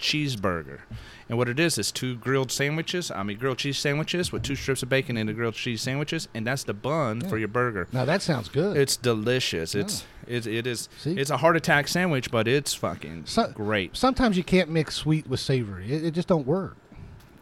cheeseburger. 0.00 0.80
And 1.28 1.38
what 1.38 1.48
it 1.48 1.60
is 1.60 1.78
is 1.78 1.92
two 1.92 2.16
grilled 2.16 2.50
sandwiches. 2.50 3.10
I 3.12 3.22
mean, 3.22 3.38
grilled 3.38 3.58
cheese 3.58 3.78
sandwiches 3.78 4.32
with 4.32 4.42
two 4.42 4.56
strips 4.56 4.82
of 4.82 4.88
bacon 4.88 5.16
in 5.16 5.28
the 5.28 5.32
grilled 5.32 5.54
cheese 5.54 5.80
sandwiches, 5.82 6.26
and 6.34 6.44
that's 6.46 6.64
the 6.64 6.74
bun 6.74 7.20
for 7.20 7.38
your 7.38 7.46
burger. 7.48 7.86
now 7.92 8.04
that 8.04 8.20
sounds 8.22 8.48
good 8.48 8.76
It's 8.76 8.96
delicious. 8.96 9.74
It's 9.76 10.04
it, 10.26 10.46
it 10.46 10.66
is 10.66 10.88
See? 10.98 11.12
it's 11.18 11.30
a 11.30 11.36
heart 11.36 11.56
attack 11.56 11.86
sandwich, 11.88 12.30
but 12.30 12.48
it's 12.48 12.74
fucking 12.74 13.26
So- 13.26 13.52
great. 13.54 13.96
sometimes 13.96 14.36
you 14.36 14.42
can't 14.44 14.70
mix 14.70 14.94
sweet 14.96 15.26
with 15.28 15.40
savory 15.40 15.92
it, 15.92 16.04
it 16.04 16.10
just 16.14 16.26
don't 16.28 16.46
work 16.46 16.76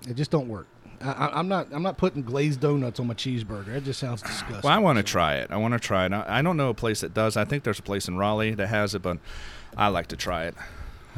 it 0.09 0.15
just 0.15 0.31
don't 0.31 0.49
work 0.49 0.67
I, 1.01 1.29
I'm 1.35 1.49
not 1.49 1.69
I'm 1.73 1.83
not 1.83 1.97
putting 1.97 2.23
glazed 2.23 2.61
donuts 2.61 2.99
on 3.01 3.07
my 3.07 3.15
cheeseburger 3.15 3.69
it 3.69 3.85
just 3.85 4.01
sounds 4.01 4.21
disgusting 4.23 4.61
Well, 4.65 4.73
I 4.73 4.79
want 4.79 4.97
to 4.99 5.03
try 5.03 5.37
it. 5.37 5.51
I 5.51 5.57
want 5.57 5.73
to 5.75 5.81
try 5.81 6.07
it. 6.07 6.13
I, 6.13 6.39
I 6.39 6.43
don't 6.43 6.57
know 6.57 6.71
a 6.71 6.75
place 6.75 7.01
that 7.03 7.15
does. 7.15 7.37
I 7.37 7.45
think 7.45 7.63
there's 7.65 7.79
a 7.79 7.83
place 7.83 8.09
in 8.09 8.17
Raleigh 8.19 8.55
that 8.55 8.67
has 8.69 8.95
it, 8.95 9.03
but 9.03 9.19
I 9.77 9.89
like 9.89 10.09
to 10.09 10.17
try 10.17 10.45
it. 10.47 10.55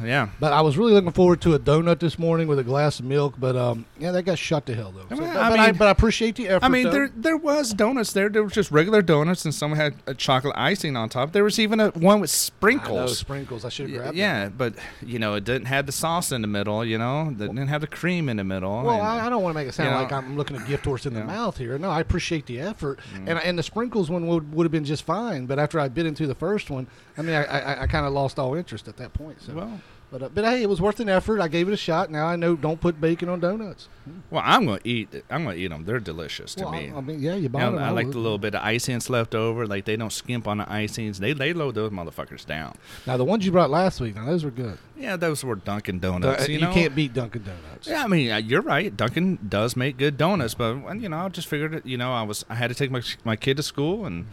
Yeah. 0.03 0.29
But 0.39 0.53
I 0.53 0.61
was 0.61 0.77
really 0.77 0.93
looking 0.93 1.11
forward 1.11 1.41
to 1.41 1.53
a 1.53 1.59
donut 1.59 1.99
this 1.99 2.17
morning 2.19 2.47
with 2.47 2.59
a 2.59 2.63
glass 2.63 2.99
of 2.99 3.05
milk. 3.05 3.35
But 3.37 3.55
um, 3.55 3.85
yeah, 3.99 4.11
that 4.11 4.23
got 4.23 4.37
shut 4.37 4.65
to 4.67 4.75
hell 4.75 4.91
though. 4.91 5.15
So, 5.15 5.21
but, 5.21 5.29
I 5.35 5.49
but 5.49 5.59
I, 5.59 5.65
mean- 5.67 5.77
but 5.77 5.87
I 5.87 5.91
appreciate 5.91 6.35
the 6.35 6.47
effort. 6.49 6.65
I 6.65 6.69
mean, 6.69 6.85
though. 6.85 6.91
there 6.91 7.11
there 7.15 7.37
was 7.37 7.73
donuts 7.73 8.13
there. 8.13 8.29
There 8.29 8.43
was 8.43 8.53
just 8.53 8.71
regular 8.71 9.01
donuts, 9.01 9.45
and 9.45 9.53
some 9.53 9.73
had 9.73 9.95
a 10.07 10.13
chocolate 10.13 10.55
icing 10.57 10.95
on 10.95 11.09
top. 11.09 11.31
There 11.31 11.43
was 11.43 11.59
even 11.59 11.79
a 11.79 11.89
one 11.89 12.19
with 12.19 12.29
I 12.29 12.33
know, 12.33 12.35
sprinkles. 12.35 13.17
sprinkles. 13.17 13.65
I 13.65 13.69
should 13.69 13.89
have 13.89 13.99
grabbed. 13.99 14.17
yeah, 14.17 14.49
but 14.49 14.75
you 15.01 15.19
know, 15.19 15.35
it 15.35 15.43
didn't 15.43 15.65
have 15.67 15.85
the 15.85 15.91
sauce 15.91 16.31
in 16.31 16.41
the 16.41 16.47
middle. 16.47 16.83
You 16.83 16.97
know, 16.97 17.29
it 17.29 17.37
didn't 17.37 17.67
have 17.67 17.81
the 17.81 17.87
cream 17.87 18.29
in 18.29 18.37
the 18.37 18.43
middle. 18.43 18.83
Well, 18.83 18.91
and- 18.95 19.01
I, 19.01 19.27
I 19.27 19.29
don't 19.29 19.43
want 19.43 19.53
to 19.55 19.59
make 19.59 19.67
it 19.67 19.73
sound 19.73 19.89
you 19.89 19.95
know, 19.95 20.01
like 20.01 20.11
I'm 20.11 20.37
looking 20.37 20.57
a 20.57 20.65
gift 20.65 20.85
horse 20.85 21.05
in 21.05 21.13
the. 21.13 21.21
Mm. 21.21 21.27
mouth 21.27 21.57
here. 21.57 21.77
No, 21.77 21.89
I 21.89 21.99
appreciate 21.99 22.45
the 22.47 22.59
effort, 22.59 22.99
and 23.13 23.39
and 23.39 23.57
the 23.57 23.63
sprinkles 23.63 24.09
one 24.09 24.27
would 24.27 24.53
would 24.53 24.65
have 24.65 24.71
been 24.71 24.85
just 24.85 25.03
fine. 25.03 25.45
But 25.45 25.59
after 25.59 25.79
I 25.79 25.87
bit 25.87 26.05
into 26.05 26.27
the 26.27 26.35
first 26.35 26.69
one, 26.69 26.87
I 27.17 27.21
mean, 27.21 27.35
I 27.35 27.43
I, 27.43 27.81
I 27.83 27.87
kind 27.87 28.05
of 28.05 28.13
lost 28.13 28.39
all 28.39 28.55
interest 28.55 28.87
at 28.87 28.97
that 28.97 29.13
point. 29.13 29.41
So 29.41 29.53
well, 29.53 29.79
But 30.11 30.23
uh, 30.23 30.29
but 30.33 30.43
hey, 30.43 30.61
it 30.61 30.67
was 30.67 30.81
worth 30.81 30.99
an 30.99 31.07
effort. 31.07 31.39
I 31.39 31.47
gave 31.47 31.69
it 31.69 31.73
a 31.73 31.77
shot. 31.77 32.11
Now 32.11 32.27
I 32.27 32.35
know 32.35 32.57
don't 32.57 32.81
put 32.81 32.99
bacon 32.99 33.29
on 33.29 33.39
donuts. 33.39 33.87
Well, 34.29 34.43
I'm 34.45 34.65
gonna 34.65 34.79
eat. 34.83 35.23
I'm 35.29 35.45
gonna 35.45 35.55
eat 35.55 35.69
them. 35.69 35.85
They're 35.85 36.01
delicious 36.01 36.53
to 36.55 36.63
well, 36.65 36.73
me. 36.73 36.91
I, 36.93 36.97
I 36.97 37.01
mean, 37.01 37.21
yeah, 37.21 37.35
you 37.35 37.47
buy 37.47 37.61
Yeah, 37.61 37.69
them. 37.69 37.79
I 37.79 37.91
like 37.91 38.07
would. 38.07 38.15
the 38.15 38.19
little 38.19 38.37
bit 38.37 38.53
of 38.53 38.61
icings 38.61 39.09
left 39.09 39.33
over. 39.33 39.65
Like 39.65 39.85
they 39.85 39.95
don't 39.95 40.11
skimp 40.11 40.49
on 40.49 40.57
the 40.57 40.65
icings. 40.65 41.19
They 41.19 41.31
they 41.31 41.53
load 41.53 41.75
those 41.75 41.91
motherfuckers 41.91 42.45
down. 42.45 42.75
Now 43.07 43.15
the 43.15 43.23
ones 43.23 43.45
you 43.45 43.53
brought 43.53 43.69
last 43.69 44.01
week, 44.01 44.15
now 44.15 44.25
those 44.25 44.43
were 44.43 44.51
good. 44.51 44.77
Yeah, 44.97 45.15
those 45.15 45.45
were 45.45 45.55
Dunkin' 45.55 45.97
Uh, 45.97 45.99
Donuts. 45.99 46.47
you 46.49 46.55
you 46.55 46.61
know, 46.61 46.73
can't 46.73 46.93
beat 46.93 47.13
Dunkin' 47.13 47.43
Donuts. 47.43 47.87
Yeah, 47.87 48.03
I 48.03 48.07
mean, 48.07 48.31
uh, 48.31 48.37
you're 48.37 48.61
right. 48.61 48.95
Dunkin' 48.95 49.39
does 49.47 49.77
make 49.77 49.95
good 49.97 50.17
donuts, 50.17 50.55
but 50.55 50.75
you 50.99 51.07
know, 51.07 51.17
I 51.19 51.29
just 51.29 51.47
figured, 51.47 51.73
it- 51.73 51.85
you 51.85 51.97
know, 51.97 52.11
I 52.11 52.23
was 52.23 52.43
I 52.49 52.55
had 52.55 52.67
to 52.67 52.75
take 52.75 52.91
my 52.91 53.01
my 53.23 53.37
kid 53.37 53.55
to 53.57 53.63
school 53.63 54.05
and 54.05 54.27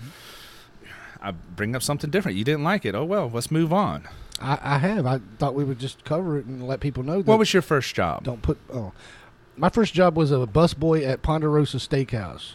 I 1.23 1.31
bring 1.31 1.77
up 1.77 1.83
something 1.83 2.11
different. 2.11 2.37
You 2.37 2.43
didn't 2.45 2.65
like 2.65 2.85
it. 2.85 2.97
Oh 2.97 3.05
well, 3.05 3.31
let's 3.33 3.51
move 3.53 3.73
on. 3.73 4.09
I, 4.41 4.59
I 4.63 4.79
have. 4.79 5.07
I 5.07 5.21
thought 5.39 5.55
we 5.55 5.65
would 5.65 5.79
just 5.79 6.05
cover 6.05 6.39
it 6.39 6.47
and 6.47 6.67
let 6.67 6.81
people 6.81 7.03
know 7.03 7.19
that. 7.19 7.27
What 7.27 7.39
was 7.39 7.53
your 7.53 7.63
first 7.63 7.95
job? 7.95 8.25
don't 8.25 8.43
put. 8.43 8.59
Oh, 8.73 8.93
my 9.57 9.69
first 9.69 9.95
job 9.95 10.17
was 10.17 10.31
a 10.31 10.47
busboy 10.47 11.07
at 11.07 11.23
Ponderosa 11.23 11.79
Steakhouse. 11.79 12.53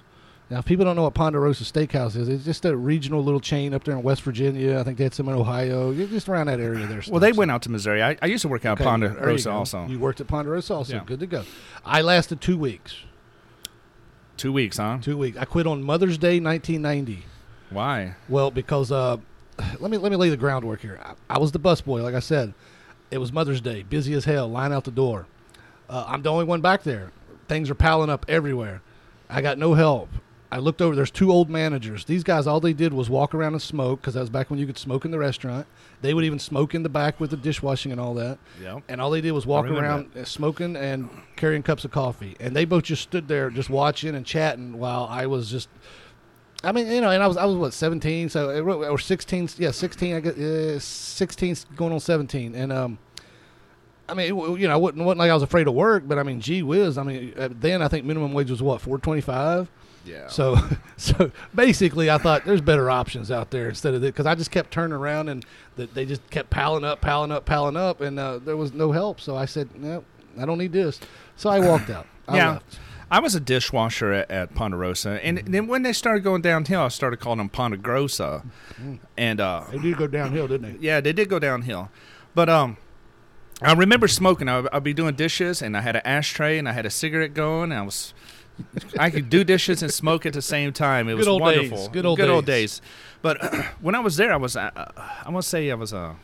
Now, 0.50 0.60
if 0.60 0.66
people 0.66 0.86
don't 0.86 0.96
know 0.96 1.04
what 1.04 1.14
Ponderosa 1.14 1.64
Steakhouse 1.64 2.16
is, 2.16 2.30
it's 2.30 2.46
just 2.46 2.64
a 2.66 2.76
regional 2.76 3.24
little 3.24 3.40
chain 3.40 3.74
up 3.74 3.84
there 3.86 3.96
in 3.96 4.04
West 4.04 4.22
Virginia. 4.22 4.80
I 4.80 4.84
think 4.84 4.98
they 4.98 5.04
had 5.06 5.14
some 5.14 5.28
in 5.28 5.36
Ohio. 5.36 5.94
Just 5.94 6.30
around 6.30 6.48
that 6.48 6.60
area 6.60 6.86
there. 6.86 7.02
Well, 7.10 7.20
they 7.20 7.32
went 7.32 7.50
out 7.50 7.62
to 7.64 7.72
Missouri. 7.72 8.04
I, 8.04 8.18
I 8.22 8.28
used 8.28 8.44
to 8.44 8.48
work 8.50 8.66
out 8.66 8.80
Okay, 8.80 8.88
at 8.88 9.00
you 9.00 9.08
Ponderosa 9.08 9.52
also. 9.52 9.88
You 9.88 10.00
worked 10.00 10.22
at 10.22 10.28
Ponderosa 10.28 10.74
also. 10.76 10.94
Yeah. 10.96 11.04
Good 11.06 11.22
to 11.22 11.28
go. 11.28 11.44
I 11.86 12.02
lasted 12.02 12.40
two 12.40 12.58
weeks. 12.58 12.98
Two 14.38 14.52
weeks, 14.54 14.78
huh? 14.78 15.00
Two 15.02 15.18
weeks. 15.18 15.38
I 15.38 15.46
quit 15.46 15.66
on 15.68 15.84
Mother's 15.84 16.18
Day, 16.18 16.40
1990. 16.40 17.24
Why? 17.70 18.16
Well, 18.30 18.52
because 18.52 18.92
uh, 18.92 19.18
let 19.80 19.92
me 19.92 19.98
let 19.98 20.12
me 20.12 20.18
lay 20.18 20.30
the 20.30 20.38
groundwork 20.38 20.82
here. 20.82 21.00
I, 21.04 21.14
I 21.36 21.40
was 21.40 21.52
the 21.52 21.60
busboy, 21.60 22.02
like 22.04 22.16
I 22.16 22.20
said. 22.20 22.54
It 23.12 23.20
was 23.20 23.32
Mother's 23.32 23.62
Day, 23.62 23.84
busy 23.84 24.14
as 24.14 24.26
hell, 24.26 24.48
line 24.48 24.74
out 24.74 24.86
the 24.86 24.92
door. 24.92 25.28
Uh, 25.90 26.06
I'm 26.08 26.24
the 26.24 26.32
only 26.32 26.46
one 26.46 26.62
back 26.62 26.84
there. 26.84 27.12
Things 27.48 27.70
are 27.70 27.76
piling 27.76 28.10
up 28.10 28.26
everywhere. 28.28 28.82
I 29.30 29.42
got 29.42 29.58
no 29.58 29.76
help. 29.76 30.10
I 30.52 30.58
looked 30.58 30.84
over. 30.84 30.96
There's 30.96 31.10
two 31.10 31.32
old 31.32 31.50
managers. 31.50 32.06
These 32.06 32.24
guys, 32.24 32.46
all 32.46 32.60
they 32.60 32.74
did 32.74 32.94
was 32.94 33.10
walk 33.10 33.34
around 33.34 33.54
and 33.54 33.62
smoke 33.62 34.02
because 34.02 34.14
that 34.14 34.20
was 34.20 34.30
back 34.30 34.52
when 34.52 34.60
you 34.60 34.68
could 34.68 34.78
smoke 34.78 35.04
in 35.04 35.10
the 35.10 35.18
restaurant. 35.18 35.66
They 36.02 36.14
would 36.14 36.24
even 36.24 36.38
smoke 36.38 36.76
in 36.76 36.84
the 36.84 36.90
back 36.90 37.20
with 37.20 37.32
the 37.32 37.38
dishwashing 37.38 37.92
and 37.92 38.00
all 38.00 38.14
that. 38.16 38.38
Yeah. 38.62 38.80
And 38.88 39.02
all 39.02 39.10
they 39.10 39.22
did 39.22 39.32
was 39.32 39.48
walk 39.48 39.66
around 39.66 40.16
uh, 40.16 40.26
smoking 40.26 40.76
and 40.76 41.10
carrying 41.38 41.64
cups 41.64 41.86
of 41.86 41.92
coffee. 41.92 42.36
And 42.40 42.56
they 42.56 42.66
both 42.66 42.84
just 42.84 43.02
stood 43.02 43.28
there, 43.28 43.50
just 43.50 43.72
watching 43.72 44.14
and 44.14 44.24
chatting 44.26 44.78
while 44.78 45.08
I 45.10 45.26
was 45.26 45.50
just. 45.50 45.70
I 46.64 46.72
mean, 46.72 46.88
you 46.88 47.02
know, 47.02 47.10
and 47.10 47.22
I 47.22 47.28
was 47.28 47.38
I 47.38 47.46
was 47.46 47.58
what 47.58 47.74
seventeen, 47.74 48.30
so 48.30 48.50
it 48.50 48.62
wa- 48.62 48.88
or 48.88 48.98
sixteen, 48.98 49.50
yeah, 49.58 49.72
sixteen. 49.72 50.16
I 50.16 50.20
guess 50.22 50.38
uh, 50.38 50.80
sixteen, 50.80 51.56
going 51.76 51.92
on 51.92 52.00
seventeen, 52.00 52.56
and 52.56 52.72
um, 52.72 52.98
I 54.08 54.14
mean, 54.14 54.28
it, 54.28 54.60
you 54.60 54.68
know, 54.68 54.78
it 54.78 54.82
wasn't, 54.82 55.04
wasn't 55.04 55.20
like 55.20 55.32
I 55.32 55.34
was 55.34 55.44
afraid 55.44 55.68
of 55.68 55.74
work, 55.74 56.04
but 56.08 56.18
I 56.18 56.24
mean, 56.24 56.40
gee 56.40 56.64
whiz, 56.64 56.98
I 56.98 57.04
mean, 57.04 57.34
uh, 57.38 57.50
then 57.52 57.82
I 57.82 57.88
think 57.88 58.06
minimum 58.06 58.34
wage 58.34 58.50
was 58.50 58.62
what 58.62 58.80
four 58.80 58.98
twenty 58.98 59.22
five. 59.22 59.70
Yeah. 60.06 60.28
So, 60.28 60.58
so 60.98 61.32
basically, 61.56 62.10
I 62.10 62.18
thought 62.18 62.46
there's 62.46 62.62
better 62.62 62.90
options 62.90 63.32
out 63.32 63.52
there 63.52 63.70
instead 63.70 63.94
of 63.94 64.04
it 64.04 64.08
because 64.08 64.26
I 64.26 64.36
just 64.36 64.52
kept 64.52 64.72
turning 64.72 64.94
around 64.94 65.30
and 65.30 65.46
that 65.76 65.94
they 65.94 66.06
just 66.06 66.28
kept 66.30 66.50
piling 66.50 66.84
up, 66.84 67.02
piling 67.02 67.32
up, 67.32 67.46
piling 67.46 67.78
up, 67.78 68.02
and 68.02 68.20
uh, 68.20 68.40
there 68.40 68.58
was 68.58 68.74
no 68.74 68.92
help. 68.92 69.20
So 69.20 69.36
I 69.36 69.46
said, 69.46 69.76
no, 69.76 70.04
I 70.40 70.46
don't 70.46 70.58
need 70.58 70.74
this. 70.74 71.00
So 71.36 71.50
I 71.50 71.60
walked 71.60 71.90
out. 71.90 72.08
I 72.28 72.38
yeah. 72.38 72.52
left. 72.54 72.80
I 73.14 73.20
was 73.20 73.36
a 73.36 73.40
dishwasher 73.40 74.12
at, 74.12 74.32
at 74.32 74.56
Ponderosa, 74.56 75.24
and 75.24 75.38
then 75.38 75.68
when 75.68 75.84
they 75.84 75.94
started 75.94 76.24
going 76.24 76.42
downhill, 76.42 76.82
I 76.82 76.88
started 76.88 77.18
calling 77.18 77.38
them 77.38 77.48
Pondegrosa, 77.48 78.44
and 79.16 79.40
uh, 79.40 79.66
They 79.72 79.78
did 79.78 79.98
go 79.98 80.08
downhill, 80.08 80.48
didn't 80.48 80.80
they? 80.82 80.88
yeah, 80.88 81.00
they 81.00 81.14
did 81.14 81.30
go 81.30 81.38
downhill. 81.38 81.92
But 82.34 82.50
um, 82.50 82.78
I 83.62 83.74
remember 83.74 84.08
smoking. 84.08 84.50
I 84.50 84.66
I'd 84.74 84.84
be 84.84 84.96
doing 84.96 85.14
dishes, 85.14 85.62
and 85.62 85.78
I 85.78 85.82
had 85.82 85.96
an 85.96 86.02
ashtray, 86.06 86.58
and 86.58 86.68
I 86.68 86.72
had 86.72 86.88
a 86.88 86.90
cigarette 86.90 87.36
going. 87.36 87.72
And 87.72 87.82
I 87.82 87.84
was, 87.84 88.16
I 88.98 89.12
could 89.12 89.30
do 89.30 89.44
dishes 89.44 89.84
and 89.84 89.94
smoke 89.94 90.26
at 90.26 90.34
the 90.34 90.42
same 90.42 90.74
time. 90.74 91.08
It 91.08 91.12
Good 91.12 91.18
was 91.20 91.28
old 91.28 91.44
days. 91.44 91.88
Good 91.90 92.06
old 92.08 92.20
old 92.20 92.46
days. 92.48 92.80
days. 92.80 92.82
But 93.22 93.38
when 93.80 93.94
I 93.94 94.00
was 94.00 94.18
there, 94.18 94.34
I 94.34 94.38
was, 94.38 94.56
uh, 94.56 94.72
I 94.76 95.30
want 95.30 95.44
to 95.44 95.50
say 95.50 95.70
I 95.70 95.76
was 95.76 95.94
uh, 95.94 96.16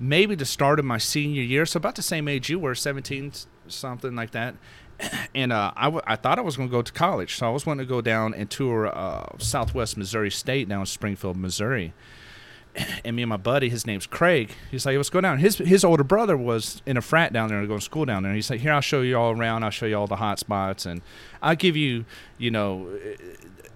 maybe 0.00 0.36
the 0.36 0.46
start 0.46 0.78
of 0.78 0.86
my 0.86 0.96
senior 0.96 1.42
year, 1.42 1.66
so 1.66 1.76
about 1.76 1.96
the 1.96 2.02
same 2.02 2.28
age 2.28 2.48
you 2.48 2.58
were, 2.58 2.74
seventeen, 2.74 3.32
something 3.68 4.16
like 4.16 4.30
that. 4.30 4.54
And 5.34 5.50
uh, 5.50 5.72
I, 5.74 5.84
w- 5.84 6.02
I 6.06 6.16
thought 6.16 6.38
I 6.38 6.42
was 6.42 6.58
going 6.58 6.68
to 6.68 6.72
go 6.72 6.82
to 6.82 6.92
college, 6.92 7.36
so 7.36 7.46
I 7.46 7.50
was 7.50 7.64
wanting 7.64 7.86
to 7.86 7.88
go 7.88 8.02
down 8.02 8.34
and 8.34 8.50
tour 8.50 8.86
uh, 8.86 9.38
Southwest 9.38 9.96
Missouri 9.96 10.30
State 10.30 10.68
down 10.68 10.80
in 10.80 10.86
Springfield, 10.86 11.38
Missouri 11.38 11.94
and 13.04 13.16
me 13.16 13.22
and 13.22 13.28
my 13.28 13.36
buddy, 13.36 13.68
his 13.68 13.86
name's 13.86 14.06
Craig. 14.06 14.52
He's 14.70 14.86
like, 14.86 14.96
let's 14.96 15.10
go 15.10 15.20
down. 15.20 15.38
His 15.38 15.58
his 15.58 15.84
older 15.84 16.04
brother 16.04 16.36
was 16.36 16.82
in 16.86 16.96
a 16.96 17.02
frat 17.02 17.32
down 17.32 17.48
there 17.48 17.58
and 17.58 17.68
going 17.68 17.80
to 17.80 17.84
school 17.84 18.04
down 18.04 18.22
there. 18.22 18.34
He's 18.34 18.50
like, 18.50 18.60
here, 18.60 18.72
I'll 18.72 18.80
show 18.80 19.02
you 19.02 19.16
all 19.16 19.32
around. 19.32 19.64
I'll 19.64 19.70
show 19.70 19.86
you 19.86 19.96
all 19.96 20.06
the 20.06 20.16
hot 20.16 20.38
spots, 20.38 20.86
and 20.86 21.02
I'll 21.42 21.56
give 21.56 21.76
you, 21.76 22.04
you 22.38 22.50
know, 22.50 22.88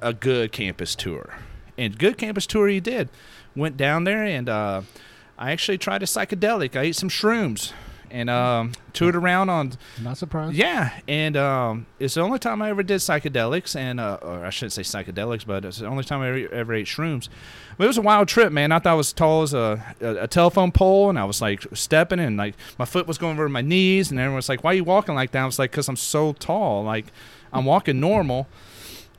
a 0.01 0.13
good 0.13 0.53
campus 0.53 0.95
tour. 0.95 1.35
And 1.79 1.99
good 1.99 2.17
campus 2.17 2.47
tour 2.47 2.69
he 2.69 2.81
did. 2.81 3.09
Went 3.55 3.77
down 3.77 4.05
there 4.05 4.25
and 4.25 4.49
uh, 4.49 4.83
I 5.39 5.53
actually 5.53 5.79
tried 5.79 6.03
a 6.03 6.07
psychedelic. 6.07 6.77
I 6.77 6.83
ate 6.85 6.97
some 6.97 7.09
shrooms 7.09 7.73
and 8.11 8.29
um, 8.31 8.73
toured 8.93 9.17
around 9.17 9.49
on 9.51 9.73
Not 10.03 10.17
surprised. 10.19 10.55
yeah, 10.57 10.91
and 11.09 11.37
um, 11.37 11.87
it's 11.99 12.15
the 12.15 12.21
only 12.23 12.39
time 12.39 12.63
I 12.63 12.71
ever 12.71 12.83
did 12.83 12.97
psychedelics, 13.01 13.77
and 13.77 13.99
uh, 14.01 14.19
or 14.23 14.45
I 14.45 14.51
shouldn't 14.51 14.73
say 14.73 14.83
psychedelics, 14.83 15.47
but 15.47 15.65
it's 15.65 15.79
the 15.79 15.87
only 15.87 16.05
time 16.05 16.21
I 16.21 16.29
ever, 16.29 16.55
ever 16.55 16.75
ate 16.75 16.87
shrooms. 16.87 17.29
But 17.77 17.85
it 17.85 17.89
was 17.89 17.99
a 17.99 18.03
wild 18.03 18.29
trip, 18.29 18.53
man. 18.53 18.73
I 18.73 18.79
thought 18.79 18.93
I 18.93 18.95
was 18.95 19.13
tall 19.13 19.43
as 19.43 19.53
a, 19.53 19.95
a, 20.01 20.25
a 20.25 20.29
telephone 20.29 20.73
pole, 20.73 21.11
and 21.11 21.19
I 21.19 21.25
was 21.25 21.41
like 21.43 21.65
stepping, 21.75 22.21
and 22.21 22.37
like 22.37 22.55
my 22.79 22.85
foot 22.85 23.07
was 23.07 23.19
going 23.19 23.35
over 23.35 23.49
my 23.49 23.61
knees, 23.63 24.11
and 24.11 24.19
everyone 24.21 24.37
was 24.37 24.49
like, 24.49 24.65
"Why 24.65 24.73
are 24.73 24.75
you 24.75 24.85
walking 24.85 25.15
like 25.15 25.33
that?" 25.33 25.43
I 25.43 25.47
was 25.47 25.59
like, 25.59 25.73
"Cause 25.73 25.89
I'm 25.89 25.97
so 25.97 26.33
tall. 26.33 26.83
Like 26.85 27.07
I'm 27.53 27.65
walking 27.65 28.01
normal." 28.01 28.47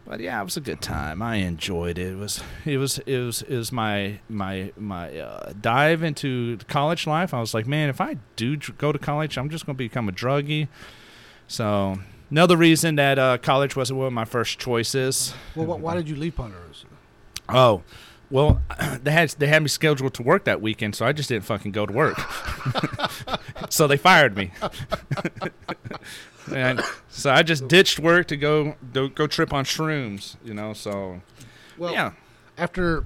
But 0.07 0.21
yeah, 0.21 0.39
it 0.39 0.45
was 0.45 0.55
a 0.55 0.61
good 0.61 0.79
time. 0.79 1.21
I 1.21 1.35
enjoyed 1.35 1.97
it. 1.97 2.13
It 2.13 2.17
was 2.17 2.41
it 2.63 2.77
was 2.77 2.97
it 2.99 3.17
was 3.19 3.41
it 3.41 3.57
was 3.57 3.73
my 3.73 4.19
my 4.29 4.71
my 4.77 5.17
uh, 5.19 5.51
dive 5.59 6.01
into 6.01 6.57
college 6.69 7.05
life. 7.05 7.33
I 7.33 7.41
was 7.41 7.53
like, 7.53 7.67
man, 7.67 7.89
if 7.89 7.99
I 7.99 8.15
do 8.37 8.55
go 8.55 8.93
to 8.93 8.99
college, 8.99 9.37
I'm 9.37 9.49
just 9.49 9.65
going 9.65 9.75
to 9.75 9.77
become 9.77 10.07
a 10.07 10.13
druggie. 10.13 10.69
So 11.49 11.99
another 12.31 12.55
reason 12.55 12.95
that 12.95 13.19
uh, 13.19 13.37
college 13.37 13.75
wasn't 13.75 13.99
one 13.99 14.07
of 14.07 14.13
my 14.13 14.23
first 14.23 14.59
choices. 14.59 15.33
Well, 15.55 15.65
wh- 15.77 15.81
why 15.81 15.95
did 15.95 16.07
you 16.07 16.15
leave 16.15 16.37
Ponderosa? 16.37 16.87
Oh, 17.49 17.83
well, 18.29 18.61
they 19.03 19.11
had 19.11 19.31
they 19.31 19.47
had 19.47 19.61
me 19.61 19.67
scheduled 19.67 20.13
to 20.13 20.23
work 20.23 20.45
that 20.45 20.61
weekend, 20.61 20.95
so 20.95 21.05
I 21.05 21.11
just 21.11 21.27
didn't 21.27 21.43
fucking 21.43 21.73
go 21.73 21.85
to 21.85 21.91
work. 21.91 22.17
so 23.69 23.87
they 23.87 23.97
fired 23.97 24.37
me. 24.37 24.51
and 26.53 26.81
so 27.09 27.31
I 27.31 27.43
just 27.43 27.67
ditched 27.67 27.99
work 27.99 28.27
to 28.27 28.37
go 28.37 28.75
to 28.93 29.09
go 29.09 29.27
trip 29.27 29.53
on 29.53 29.65
shrooms, 29.65 30.35
you 30.43 30.53
know. 30.53 30.73
So 30.73 31.21
Well, 31.77 31.93
yeah, 31.93 32.11
after 32.57 33.05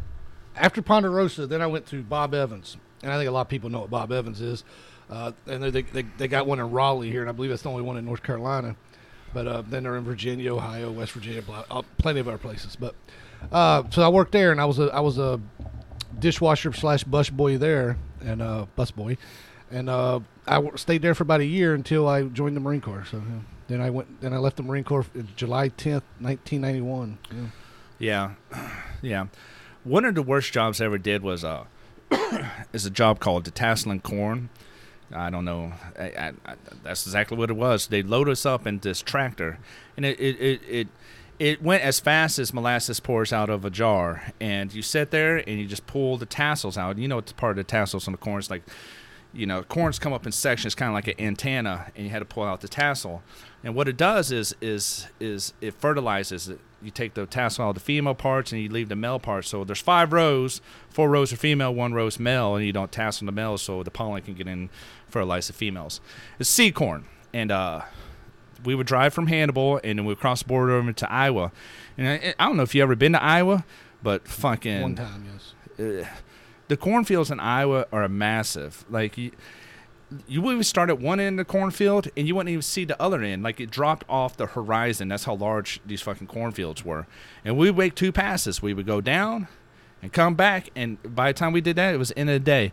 after 0.55 0.81
Ponderosa, 0.81 1.47
then 1.47 1.61
I 1.61 1.67
went 1.67 1.85
to 1.87 2.03
Bob 2.03 2.33
Evans, 2.33 2.77
and 3.03 3.11
I 3.11 3.17
think 3.17 3.29
a 3.29 3.31
lot 3.31 3.41
of 3.41 3.49
people 3.49 3.69
know 3.69 3.81
what 3.81 3.89
Bob 3.89 4.11
Evans 4.11 4.41
is. 4.41 4.63
Uh, 5.09 5.33
and 5.47 5.61
they, 5.61 5.81
they 5.81 6.03
they 6.17 6.27
got 6.27 6.47
one 6.47 6.59
in 6.59 6.71
Raleigh 6.71 7.11
here, 7.11 7.21
and 7.21 7.29
I 7.29 7.33
believe 7.33 7.49
that's 7.49 7.63
the 7.63 7.69
only 7.69 7.83
one 7.83 7.97
in 7.97 8.05
North 8.05 8.23
Carolina. 8.23 8.75
But 9.33 9.47
uh, 9.47 9.61
then 9.61 9.83
they're 9.83 9.97
in 9.97 10.03
Virginia, 10.03 10.53
Ohio, 10.53 10.91
West 10.91 11.13
Virginia, 11.13 11.41
blah, 11.41 11.63
uh, 11.71 11.81
plenty 11.97 12.19
of 12.19 12.27
other 12.27 12.37
places. 12.37 12.75
But 12.75 12.95
uh, 13.51 13.83
so 13.89 14.01
I 14.01 14.09
worked 14.09 14.31
there, 14.31 14.51
and 14.51 14.61
I 14.61 14.65
was 14.65 14.79
a 14.79 14.85
I 14.93 14.99
was 15.01 15.17
a 15.17 15.39
dishwasher 16.17 16.71
slash 16.73 17.03
bus 17.03 17.29
boy 17.29 17.57
there, 17.57 17.97
and 18.23 18.41
uh, 18.41 18.65
bus 18.75 18.91
boy, 18.91 19.17
and 19.71 19.89
uh, 19.89 20.19
I 20.47 20.61
stayed 20.75 21.01
there 21.01 21.15
for 21.15 21.23
about 21.23 21.41
a 21.41 21.45
year 21.45 21.73
until 21.73 22.07
I 22.07 22.23
joined 22.23 22.55
the 22.55 22.61
Marine 22.61 22.81
Corps. 22.81 23.05
So 23.09 23.17
yeah. 23.17 23.39
then 23.67 23.81
I 23.81 23.89
went, 23.89 24.21
then 24.21 24.33
I 24.33 24.37
left 24.37 24.57
the 24.57 24.63
Marine 24.63 24.83
Corps 24.83 25.05
July 25.35 25.69
tenth, 25.69 26.03
nineteen 26.19 26.61
ninety 26.61 26.81
one. 26.81 27.17
Yeah. 27.99 28.35
yeah, 28.51 28.59
yeah. 29.01 29.25
One 29.83 30.05
of 30.05 30.15
the 30.15 30.23
worst 30.23 30.53
jobs 30.53 30.81
I 30.81 30.85
ever 30.85 30.97
did 30.97 31.23
was 31.23 31.43
uh, 31.43 31.65
is 32.73 32.85
a 32.85 32.89
job 32.89 33.19
called 33.19 33.45
detasseling 33.45 34.03
corn. 34.03 34.49
I 35.13 35.29
don't 35.29 35.43
know. 35.43 35.73
I, 35.99 36.03
I, 36.03 36.33
I, 36.45 36.55
that's 36.83 37.05
exactly 37.05 37.37
what 37.37 37.49
it 37.49 37.55
was. 37.55 37.87
They 37.87 38.01
load 38.01 38.29
us 38.29 38.45
up 38.45 38.65
in 38.65 38.79
this 38.79 39.01
tractor, 39.01 39.59
and 39.97 40.05
it 40.05 40.19
it, 40.19 40.39
it 40.39 40.61
it 40.67 40.87
it 41.39 41.61
went 41.61 41.83
as 41.83 41.99
fast 41.99 42.39
as 42.39 42.53
molasses 42.53 42.99
pours 42.99 43.33
out 43.33 43.49
of 43.49 43.65
a 43.65 43.69
jar. 43.69 44.31
And 44.39 44.73
you 44.73 44.81
sit 44.81 45.11
there 45.11 45.37
and 45.37 45.59
you 45.59 45.65
just 45.65 45.87
pull 45.87 46.17
the 46.17 46.25
tassels 46.25 46.77
out. 46.77 46.97
You 46.97 47.07
know 47.07 47.17
it's 47.17 47.33
part 47.33 47.51
of 47.51 47.57
the 47.57 47.69
tassels 47.69 48.07
on 48.07 48.11
the 48.11 48.17
corn 48.17 48.39
It's 48.39 48.49
like. 48.49 48.63
You 49.33 49.45
know, 49.45 49.63
corns 49.63 49.97
come 49.97 50.11
up 50.11 50.25
in 50.25 50.31
sections, 50.31 50.75
kind 50.75 50.89
of 50.89 50.93
like 50.93 51.07
an 51.07 51.13
antenna, 51.19 51.91
and 51.95 52.05
you 52.05 52.11
had 52.11 52.19
to 52.19 52.25
pull 52.25 52.43
out 52.43 52.61
the 52.61 52.67
tassel. 52.67 53.21
And 53.63 53.75
what 53.75 53.87
it 53.87 53.95
does 53.97 54.31
is 54.31 54.55
is 54.61 55.07
is 55.19 55.53
it 55.61 55.73
fertilizes 55.75 56.49
it. 56.49 56.59
You 56.81 56.91
take 56.91 57.13
the 57.13 57.25
tassel 57.25 57.65
out 57.65 57.69
of 57.69 57.75
the 57.75 57.81
female 57.81 58.15
parts 58.15 58.51
and 58.51 58.59
you 58.59 58.67
leave 58.69 58.89
the 58.89 58.95
male 58.95 59.19
parts. 59.19 59.47
So 59.49 59.63
there's 59.63 59.79
five 59.79 60.11
rows, 60.11 60.61
four 60.89 61.09
rows 61.09 61.31
are 61.31 61.37
female, 61.37 61.73
one 61.73 61.93
row 61.93 62.07
is 62.07 62.19
male, 62.19 62.55
and 62.55 62.65
you 62.65 62.73
don't 62.73 62.91
tassel 62.91 63.27
the 63.27 63.31
males 63.31 63.61
so 63.61 63.83
the 63.83 63.91
pollen 63.91 64.23
can 64.23 64.33
get 64.33 64.47
in, 64.47 64.69
fertilize 65.07 65.47
the 65.47 65.53
females. 65.53 66.01
It's 66.39 66.49
seed 66.49 66.73
corn, 66.73 67.05
and 67.33 67.51
uh, 67.51 67.81
we 68.65 68.75
would 68.75 68.87
drive 68.87 69.13
from 69.13 69.27
Hannibal 69.27 69.79
and 69.83 69.99
then 69.99 70.05
we 70.05 70.09
would 70.13 70.19
cross 70.19 70.41
the 70.41 70.47
border 70.47 70.73
over 70.73 70.91
to 70.91 71.11
Iowa. 71.11 71.51
And 71.97 72.07
I, 72.07 72.33
I 72.39 72.47
don't 72.47 72.57
know 72.57 72.63
if 72.63 72.75
you 72.75 72.81
ever 72.83 72.95
been 72.95 73.13
to 73.13 73.23
Iowa, 73.23 73.63
but 74.03 74.27
fucking 74.27 74.81
One 74.81 74.95
time, 74.95 75.25
yes. 75.77 76.05
uh, 76.05 76.09
the 76.71 76.77
cornfields 76.77 77.29
in 77.29 77.37
Iowa 77.41 77.85
are 77.91 78.07
massive. 78.07 78.85
Like 78.89 79.17
you, 79.17 79.31
you 80.25 80.41
would 80.41 80.65
start 80.65 80.89
at 80.89 81.01
one 81.01 81.19
end 81.19 81.37
of 81.37 81.45
the 81.45 81.51
cornfield 81.51 82.07
and 82.15 82.25
you 82.25 82.33
wouldn't 82.33 82.49
even 82.49 82.61
see 82.61 82.85
the 82.85 82.99
other 83.01 83.21
end. 83.21 83.43
Like 83.43 83.59
it 83.59 83.69
dropped 83.69 84.05
off 84.07 84.37
the 84.37 84.45
horizon. 84.45 85.09
That's 85.09 85.25
how 85.25 85.35
large 85.35 85.81
these 85.85 86.01
fucking 86.01 86.27
cornfields 86.27 86.85
were. 86.85 87.07
And 87.43 87.57
we'd 87.57 87.75
make 87.75 87.93
two 87.93 88.13
passes. 88.13 88.61
We 88.61 88.73
would 88.73 88.85
go 88.85 89.01
down 89.01 89.49
and 90.01 90.13
come 90.13 90.35
back. 90.35 90.69
And 90.73 90.97
by 91.13 91.33
the 91.33 91.37
time 91.37 91.51
we 91.51 91.59
did 91.59 91.75
that, 91.75 91.93
it 91.93 91.97
was 91.97 92.13
end 92.15 92.29
of 92.29 92.35
the 92.35 92.39
day. 92.39 92.71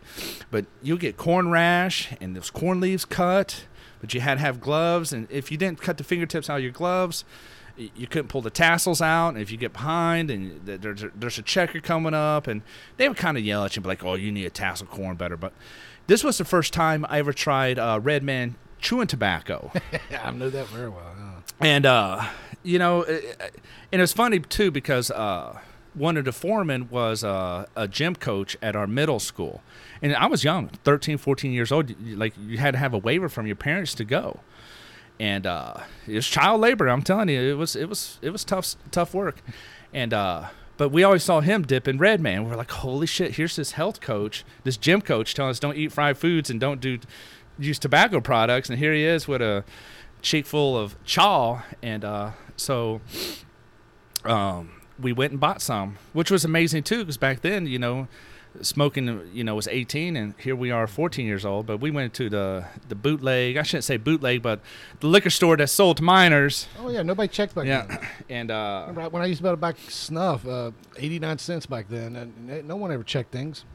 But 0.49 0.65
you 0.81 0.97
get 0.97 1.17
corn 1.17 1.51
rash 1.51 2.07
and 2.21 2.37
those 2.37 2.49
corn 2.49 2.79
leaves 2.79 3.03
cut, 3.03 3.65
but 3.99 4.13
you 4.13 4.21
had 4.21 4.35
to 4.35 4.39
have 4.39 4.61
gloves. 4.61 5.11
And 5.11 5.29
if 5.29 5.51
you 5.51 5.57
didn't 5.57 5.81
cut 5.81 5.97
the 5.97 6.05
fingertips 6.05 6.49
out 6.49 6.59
of 6.59 6.63
your 6.63 6.71
gloves, 6.71 7.25
you 7.95 8.07
couldn't 8.07 8.27
pull 8.27 8.41
the 8.41 8.49
tassels 8.49 9.01
out. 9.01 9.29
And 9.29 9.39
if 9.39 9.51
you 9.51 9.57
get 9.57 9.73
behind 9.73 10.29
and 10.29 10.65
there's 10.65 11.03
a, 11.03 11.11
there's 11.15 11.37
a 11.37 11.41
checker 11.41 11.79
coming 11.79 12.13
up, 12.13 12.47
and 12.47 12.61
they 12.97 13.07
would 13.07 13.17
kind 13.17 13.37
of 13.37 13.43
yell 13.43 13.63
at 13.65 13.75
you, 13.75 13.81
be 13.81 13.87
like, 13.87 14.03
oh, 14.03 14.15
you 14.15 14.31
need 14.31 14.45
a 14.45 14.49
tassel 14.49 14.87
corn 14.87 15.15
better. 15.15 15.37
But 15.37 15.53
this 16.07 16.23
was 16.23 16.37
the 16.37 16.45
first 16.45 16.73
time 16.73 17.05
I 17.09 17.19
ever 17.19 17.33
tried 17.33 17.79
uh, 17.79 17.99
Red 18.01 18.23
Man 18.23 18.55
chewing 18.79 19.07
tobacco. 19.07 19.71
I 20.23 20.31
know 20.31 20.49
that 20.49 20.67
very 20.67 20.89
well. 20.89 21.13
yeah. 21.17 21.41
And 21.59 21.85
uh, 21.85 22.25
you 22.63 22.79
know, 22.79 23.03
and 23.91 24.01
it's 24.01 24.13
funny 24.13 24.39
too 24.39 24.71
because 24.71 25.11
uh, 25.11 25.59
one 25.93 26.17
of 26.17 26.25
the 26.25 26.31
foremen 26.31 26.89
was 26.89 27.23
uh, 27.23 27.65
a 27.75 27.87
gym 27.87 28.15
coach 28.15 28.57
at 28.61 28.75
our 28.75 28.87
middle 28.87 29.19
school, 29.19 29.61
and 30.01 30.15
I 30.15 30.27
was 30.27 30.43
young, 30.43 30.69
13, 30.83 31.17
14 31.17 31.51
years 31.51 31.71
old. 31.71 31.93
Like 32.01 32.33
you 32.39 32.57
had 32.57 32.71
to 32.71 32.77
have 32.77 32.93
a 32.93 32.97
waiver 32.97 33.29
from 33.29 33.47
your 33.47 33.55
parents 33.55 33.93
to 33.95 34.03
go, 34.05 34.39
and 35.19 35.45
uh, 35.45 35.75
it 36.07 36.15
was 36.15 36.27
child 36.27 36.61
labor. 36.61 36.87
I'm 36.87 37.01
telling 37.01 37.29
you, 37.29 37.41
it 37.41 37.57
was 37.57 37.75
it 37.75 37.89
was 37.89 38.19
it 38.21 38.29
was 38.31 38.43
tough 38.43 38.75
tough 38.91 39.13
work, 39.13 39.41
and. 39.93 40.13
uh 40.13 40.47
but 40.77 40.93
we 40.93 41.03
always 41.03 41.25
saw 41.25 41.41
him 41.41 41.63
dip 41.63 41.89
in 41.89 41.97
Red 41.97 42.21
Man. 42.21 42.47
We're 42.47 42.55
like, 42.55 42.71
holy 42.71 43.05
shit! 43.05 43.35
Here's 43.35 43.57
this 43.57 43.73
health 43.73 43.99
coach, 43.99 44.45
this 44.63 44.77
gym 44.77 45.01
coach, 45.01 45.33
telling 45.33 45.49
us 45.49 45.59
don't 45.59 45.75
eat 45.75 45.91
fried 45.91 46.17
foods 46.17 46.49
and 46.49 46.57
don't 46.57 46.79
do 46.79 46.99
use 47.59 47.77
tobacco 47.77 48.21
products, 48.21 48.69
and 48.69 48.79
here 48.79 48.93
he 48.93 49.03
is 49.03 49.27
with 49.27 49.41
a 49.41 49.65
cheek 50.21 50.45
full 50.45 50.77
of 50.77 50.95
chaw, 51.03 51.63
and 51.83 52.05
uh, 52.05 52.31
so 52.55 53.01
um, 54.23 54.71
we 54.97 55.11
went 55.11 55.31
and 55.31 55.39
bought 55.41 55.61
some, 55.61 55.97
which 56.13 56.31
was 56.31 56.45
amazing 56.45 56.83
too, 56.83 56.99
because 56.99 57.17
back 57.17 57.41
then, 57.41 57.67
you 57.67 57.77
know, 57.77 58.07
smoking, 58.61 59.29
you 59.33 59.43
know, 59.43 59.55
was 59.55 59.67
18, 59.67 60.15
and 60.15 60.33
here 60.39 60.55
we 60.55 60.71
are, 60.71 60.87
14 60.87 61.25
years 61.25 61.45
old. 61.45 61.65
But 61.65 61.79
we 61.79 61.91
went 61.91 62.13
to 62.15 62.29
the 62.29 62.65
the 62.87 62.95
bootleg. 62.95 63.57
I 63.57 63.63
shouldn't 63.63 63.83
say 63.83 63.97
bootleg, 63.97 64.41
but 64.41 64.59
the 64.99 65.07
liquor 65.07 65.29
store 65.29 65.57
that 65.57 65.67
sold 65.67 65.97
to 65.97 66.03
minors. 66.03 66.67
Oh 66.79 66.89
yeah, 66.89 67.01
nobody 67.01 67.27
checked 67.27 67.55
back 67.55 67.65
then. 67.65 67.87
Yeah, 67.89 68.07
and 68.29 68.51
uh, 68.51 68.85
Remember 68.87 69.09
when 69.09 69.21
I 69.21 69.25
used 69.27 69.41
to 69.43 69.55
buy 69.55 69.73
snuff, 69.87 70.45
uh, 70.47 70.71
eighty 70.97 71.19
nine 71.19 71.37
cents 71.37 71.65
back 71.65 71.87
then, 71.89 72.15
and 72.15 72.67
no 72.67 72.75
one 72.75 72.91
ever 72.91 73.03
checked 73.03 73.31
things. 73.31 73.65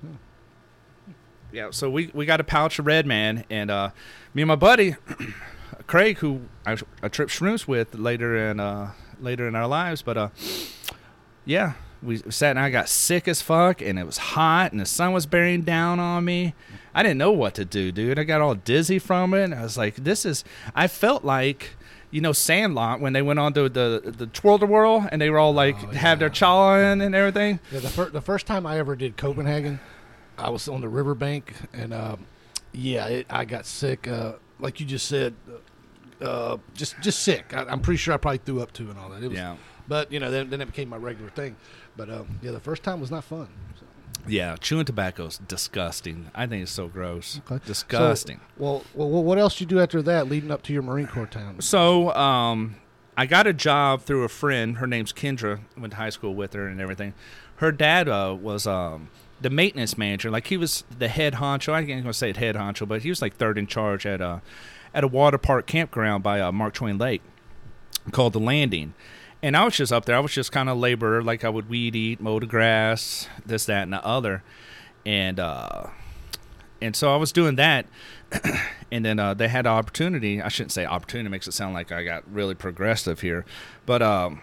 yeah, 1.53 1.69
so 1.71 1.89
we, 1.89 2.11
we 2.13 2.27
got 2.27 2.41
a 2.41 2.45
pouch 2.45 2.79
of 2.79 2.87
Red 2.87 3.07
Man, 3.07 3.45
and 3.51 3.71
uh, 3.71 3.91
me 4.35 4.43
and 4.43 4.49
my 4.49 4.57
buddy 4.57 4.97
Craig, 5.87 6.19
who 6.19 6.43
I, 6.67 6.77
I 7.03 7.09
tripped 7.09 7.33
shrooms 7.33 7.67
with 7.69 7.95
later 7.95 8.37
in 8.51 8.61
uh, 8.61 8.93
later 9.21 9.47
in 9.47 9.55
our 9.55 9.67
lives, 9.67 10.03
but 10.03 10.17
uh, 10.17 10.29
yeah, 11.45 11.75
we 12.05 12.19
sat 12.31 12.51
and 12.51 12.59
I 12.61 12.71
got 12.71 12.89
sick 12.89 13.27
as 13.29 13.41
fuck, 13.43 13.81
and 13.83 13.99
it 13.99 14.05
was 14.07 14.19
hot, 14.19 14.73
and 14.73 14.81
the 14.81 14.87
sun 14.87 15.13
was 15.13 15.27
bearing 15.27 15.63
down 15.63 15.99
on 16.01 16.25
me. 16.25 16.55
I 16.95 17.03
didn't 17.03 17.19
know 17.19 17.33
what 17.33 17.55
to 17.55 17.65
do, 17.65 17.91
dude. 17.91 18.19
I 18.19 18.25
got 18.25 18.41
all 18.41 18.55
dizzy 18.55 18.99
from 18.99 19.35
it. 19.35 19.53
I 19.53 19.63
was 19.63 19.77
like, 19.77 19.97
this 19.97 20.25
is. 20.25 20.45
I 20.75 20.87
felt 20.87 21.25
like. 21.25 21.71
You 22.11 22.21
know, 22.21 22.33
Sandlot 22.33 23.01
when 23.01 23.13
they 23.13 23.23
went 23.23 23.41
on 23.41 23.55
to 23.55 23.69
the 23.69 24.01
the 24.17 24.29
Tilt-A-Whirl 24.29 25.09
and 25.11 25.21
they 25.21 25.31
were 25.31 25.39
all 25.41 25.53
like 25.53 25.75
Oh, 25.83 25.89
have 25.89 26.21
their 26.21 26.29
yeah. 26.29 26.33
chaw 26.33 26.79
in 26.79 27.01
and 27.01 27.13
everything. 27.13 27.59
Yeah, 27.73 27.81
the, 27.81 27.89
fir- 27.89 28.11
the 28.11 28.21
first 28.21 28.47
time 28.47 28.67
I 28.67 28.79
ever 28.79 28.95
did 28.95 29.17
Copenhagen, 29.17 29.81
I 30.39 30.49
was 30.51 30.69
on 30.69 30.81
the 30.81 30.89
riverbank, 30.89 31.53
and 31.73 31.93
uh, 31.93 32.15
yeah, 32.71 33.07
it, 33.09 33.27
I 33.29 33.45
got 33.45 33.67
sick. 33.67 34.07
Uh, 34.07 34.35
like 34.61 34.79
you 34.79 34.87
just 34.87 35.09
said, 35.09 35.35
uh, 36.21 36.59
just 36.75 36.95
just 37.01 37.19
sick. 37.25 37.53
I, 37.53 37.65
I'm 37.65 37.81
pretty 37.81 37.99
sure 37.99 38.15
I 38.15 38.17
probably 38.17 38.39
threw 38.39 38.61
up 38.63 38.73
too 38.73 38.91
and 38.91 38.97
all 38.99 39.09
that. 39.09 39.25
It 39.25 39.29
was, 39.31 39.37
Yeah. 39.37 39.57
But 39.87 40.11
you 40.13 40.21
know, 40.21 40.31
then, 40.31 40.51
then 40.51 40.61
it 40.61 40.67
became 40.67 40.89
my 40.89 40.97
regular 40.97 41.31
thing. 41.31 41.57
But 41.97 42.11
uh, 42.11 42.25
yeah, 42.43 42.53
the 42.53 42.61
first 42.61 42.83
time 42.83 43.01
was 43.01 43.11
not 43.11 43.25
fun. 43.25 43.49
So. 43.79 43.87
Yeah, 44.27 44.57
chewing 44.57 44.87
tobacco 44.87 45.27
is 45.27 45.39
disgusting. 45.39 46.31
I 46.35 46.47
think 46.47 46.63
it's 46.63 46.73
so 46.73 46.89
gross. 46.89 47.41
Okay. 47.51 47.63
Disgusting. 47.67 48.41
Well, 48.57 48.83
well, 48.95 49.11
well, 49.11 49.23
what 49.23 49.39
else 49.39 49.55
did 49.55 49.61
you 49.71 49.77
do 49.77 49.83
after 49.83 50.01
that, 50.03 50.29
leading 50.29 50.51
up 50.51 50.63
to 50.63 50.73
your 50.73 50.83
Marine 50.83 51.07
Corps 51.07 51.27
time? 51.27 51.61
So, 51.61 52.15
um, 52.15 52.77
I 53.17 53.27
got 53.27 53.47
a 53.47 53.53
job 53.53 54.03
through 54.03 54.25
a 54.25 54.29
friend. 54.29 54.79
Her 54.79 54.87
name's 54.87 55.13
Kendra. 55.13 55.61
Went 55.77 55.93
to 55.93 55.97
high 55.99 56.11
school 56.11 56.35
with 56.35 56.55
her 56.55 56.67
and 56.67 56.81
everything. 56.81 57.15
Her 57.57 57.71
dad 57.71 58.09
uh, 58.09 58.37
was 58.41 58.67
um, 58.67 59.11
the 59.41 59.51
maintenance 59.51 59.97
manager. 59.99 60.31
Like 60.31 60.47
he 60.49 60.57
was 60.57 60.85
the 60.99 61.09
head 61.09 61.35
honcho. 61.35 61.73
I 61.73 61.81
ain't 61.81 61.89
gonna 61.89 62.13
say 62.13 62.31
it 62.31 62.39
head 62.39 62.57
honcho, 62.57 62.89
but 62.89 63.03
he 63.03 63.11
was 63.11 63.23
like 63.23 63.37
third 63.37 63.59
in 63.59 63.67
charge 63.67 64.07
at 64.07 64.21
a 64.21 64.43
at 64.93 65.05
a 65.05 65.09
water 65.09 65.39
park 65.39 65.67
campground 65.67 66.23
by 66.23 66.41
uh, 66.41 66.51
Mark 66.51 66.75
Twain 66.75 66.99
Lake 66.99 67.23
called 68.11 68.33
the 68.33 68.41
Landing. 68.41 68.95
And 69.45 69.59
I 69.59 69.65
was 69.67 69.77
just 69.77 69.93
up 69.93 70.07
there. 70.07 70.17
I 70.17 70.21
was 70.21 70.33
just 70.33 70.53
kind 70.53 70.71
of 70.71 70.79
labor, 70.79 71.23
Like 71.23 71.45
I 71.45 71.51
would 71.51 71.69
weed 71.69 71.95
eat, 71.95 72.19
mow 72.19 72.41
the 72.41 72.47
grass, 72.47 73.29
this, 73.45 73.67
that, 73.67 73.83
and 73.83 73.93
the 73.93 74.03
other. 74.03 74.43
And 75.05 75.39
uh, 75.39 75.89
and 76.81 76.97
so 76.97 77.13
I 77.13 77.19
was 77.19 77.31
doing 77.31 77.57
that, 77.57 77.85
and 78.91 79.05
then 79.05 79.19
uh, 79.19 79.35
they 79.35 79.49
had 79.49 79.67
an 79.67 79.73
opportunity. 79.73 80.41
I 80.41 80.49
shouldn't 80.49 80.73
say 80.73 80.87
opportunity; 80.87 81.29
makes 81.29 81.47
it 81.47 81.53
sound 81.53 81.75
like 81.75 81.93
I 81.93 82.05
got 82.05 82.25
really 82.33 82.55
progressive 82.55 83.21
here, 83.21 83.45
but 83.85 84.01
um, 84.01 84.41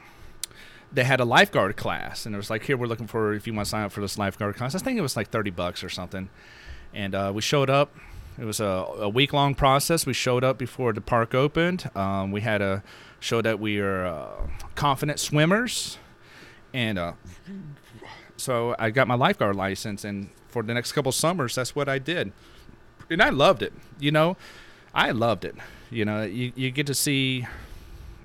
they 0.94 1.04
had 1.04 1.20
a 1.20 1.26
lifeguard 1.26 1.78
class, 1.78 2.28
and 2.28 2.36
it 2.36 2.38
was 2.38 2.52
like, 2.52 2.66
here 2.66 2.78
we're 2.78 2.86
looking 2.86 3.08
for 3.08 3.34
if 3.34 3.48
you 3.48 3.56
want 3.56 3.66
to 3.66 3.70
sign 3.72 3.86
up 3.86 3.92
for 3.92 4.02
this 4.02 4.20
lifeguard 4.20 4.56
class. 4.56 4.76
I 4.76 4.78
think 4.78 5.00
it 5.00 5.02
was 5.02 5.16
like 5.16 5.32
thirty 5.32 5.50
bucks 5.50 5.84
or 5.84 5.90
something, 5.90 6.30
and 6.94 7.16
uh, 7.16 7.32
we 7.34 7.42
showed 7.42 7.72
up. 7.72 7.96
It 8.38 8.46
was 8.46 8.60
a, 8.60 8.86
a 9.00 9.10
week 9.10 9.34
long 9.34 9.56
process. 9.56 10.06
We 10.06 10.14
showed 10.14 10.44
up 10.44 10.60
before 10.60 10.94
the 10.94 11.02
park 11.02 11.34
opened. 11.34 11.90
Um, 11.96 12.32
we 12.32 12.42
had 12.42 12.60
to 12.60 12.84
show 13.22 13.42
that 13.42 13.60
we 13.60 13.80
are 13.80 14.06
uh, 14.06 14.48
confident 14.76 15.20
swimmers, 15.20 15.98
and 16.74 17.00
uh, 17.00 17.14
so 18.36 18.76
I 18.78 18.90
got 18.90 19.08
my 19.08 19.16
lifeguard 19.16 19.56
license, 19.56 20.04
and 20.04 20.30
for 20.50 20.64
the 20.64 20.74
next 20.74 20.92
couple 20.92 21.14
summers, 21.14 21.56
that's 21.56 21.74
what 21.74 21.88
I 21.88 22.00
did, 22.00 22.34
and 23.10 23.22
I 23.22 23.30
loved 23.30 23.62
it. 23.62 23.72
You 24.00 24.12
know, 24.12 24.36
I 24.94 25.12
loved 25.12 25.46
it. 25.46 25.56
You 25.90 26.04
know, 26.04 26.24
you 26.24 26.52
you 26.56 26.72
get 26.72 26.88
to 26.88 26.94
see, 26.94 27.48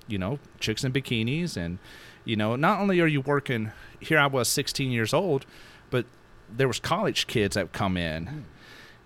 you 0.09 0.19
know, 0.19 0.41
chicks 0.59 0.83
in 0.83 0.93
bikinis, 0.93 1.57
and 1.57 1.79
you 2.25 2.35
know, 2.35 2.57
not 2.57 2.81
only 2.81 3.01
are 3.01 3.07
you 3.07 3.21
working. 3.21 3.71
Here 4.01 4.19
I 4.19 4.27
was, 4.27 4.49
16 4.49 4.91
years 4.91 5.15
old, 5.15 5.47
but 5.91 6.05
there 6.55 6.69
was 6.69 6.79
college 6.79 7.27
kids 7.27 7.55
that 7.55 7.73
come 7.73 7.97
in. 7.97 8.45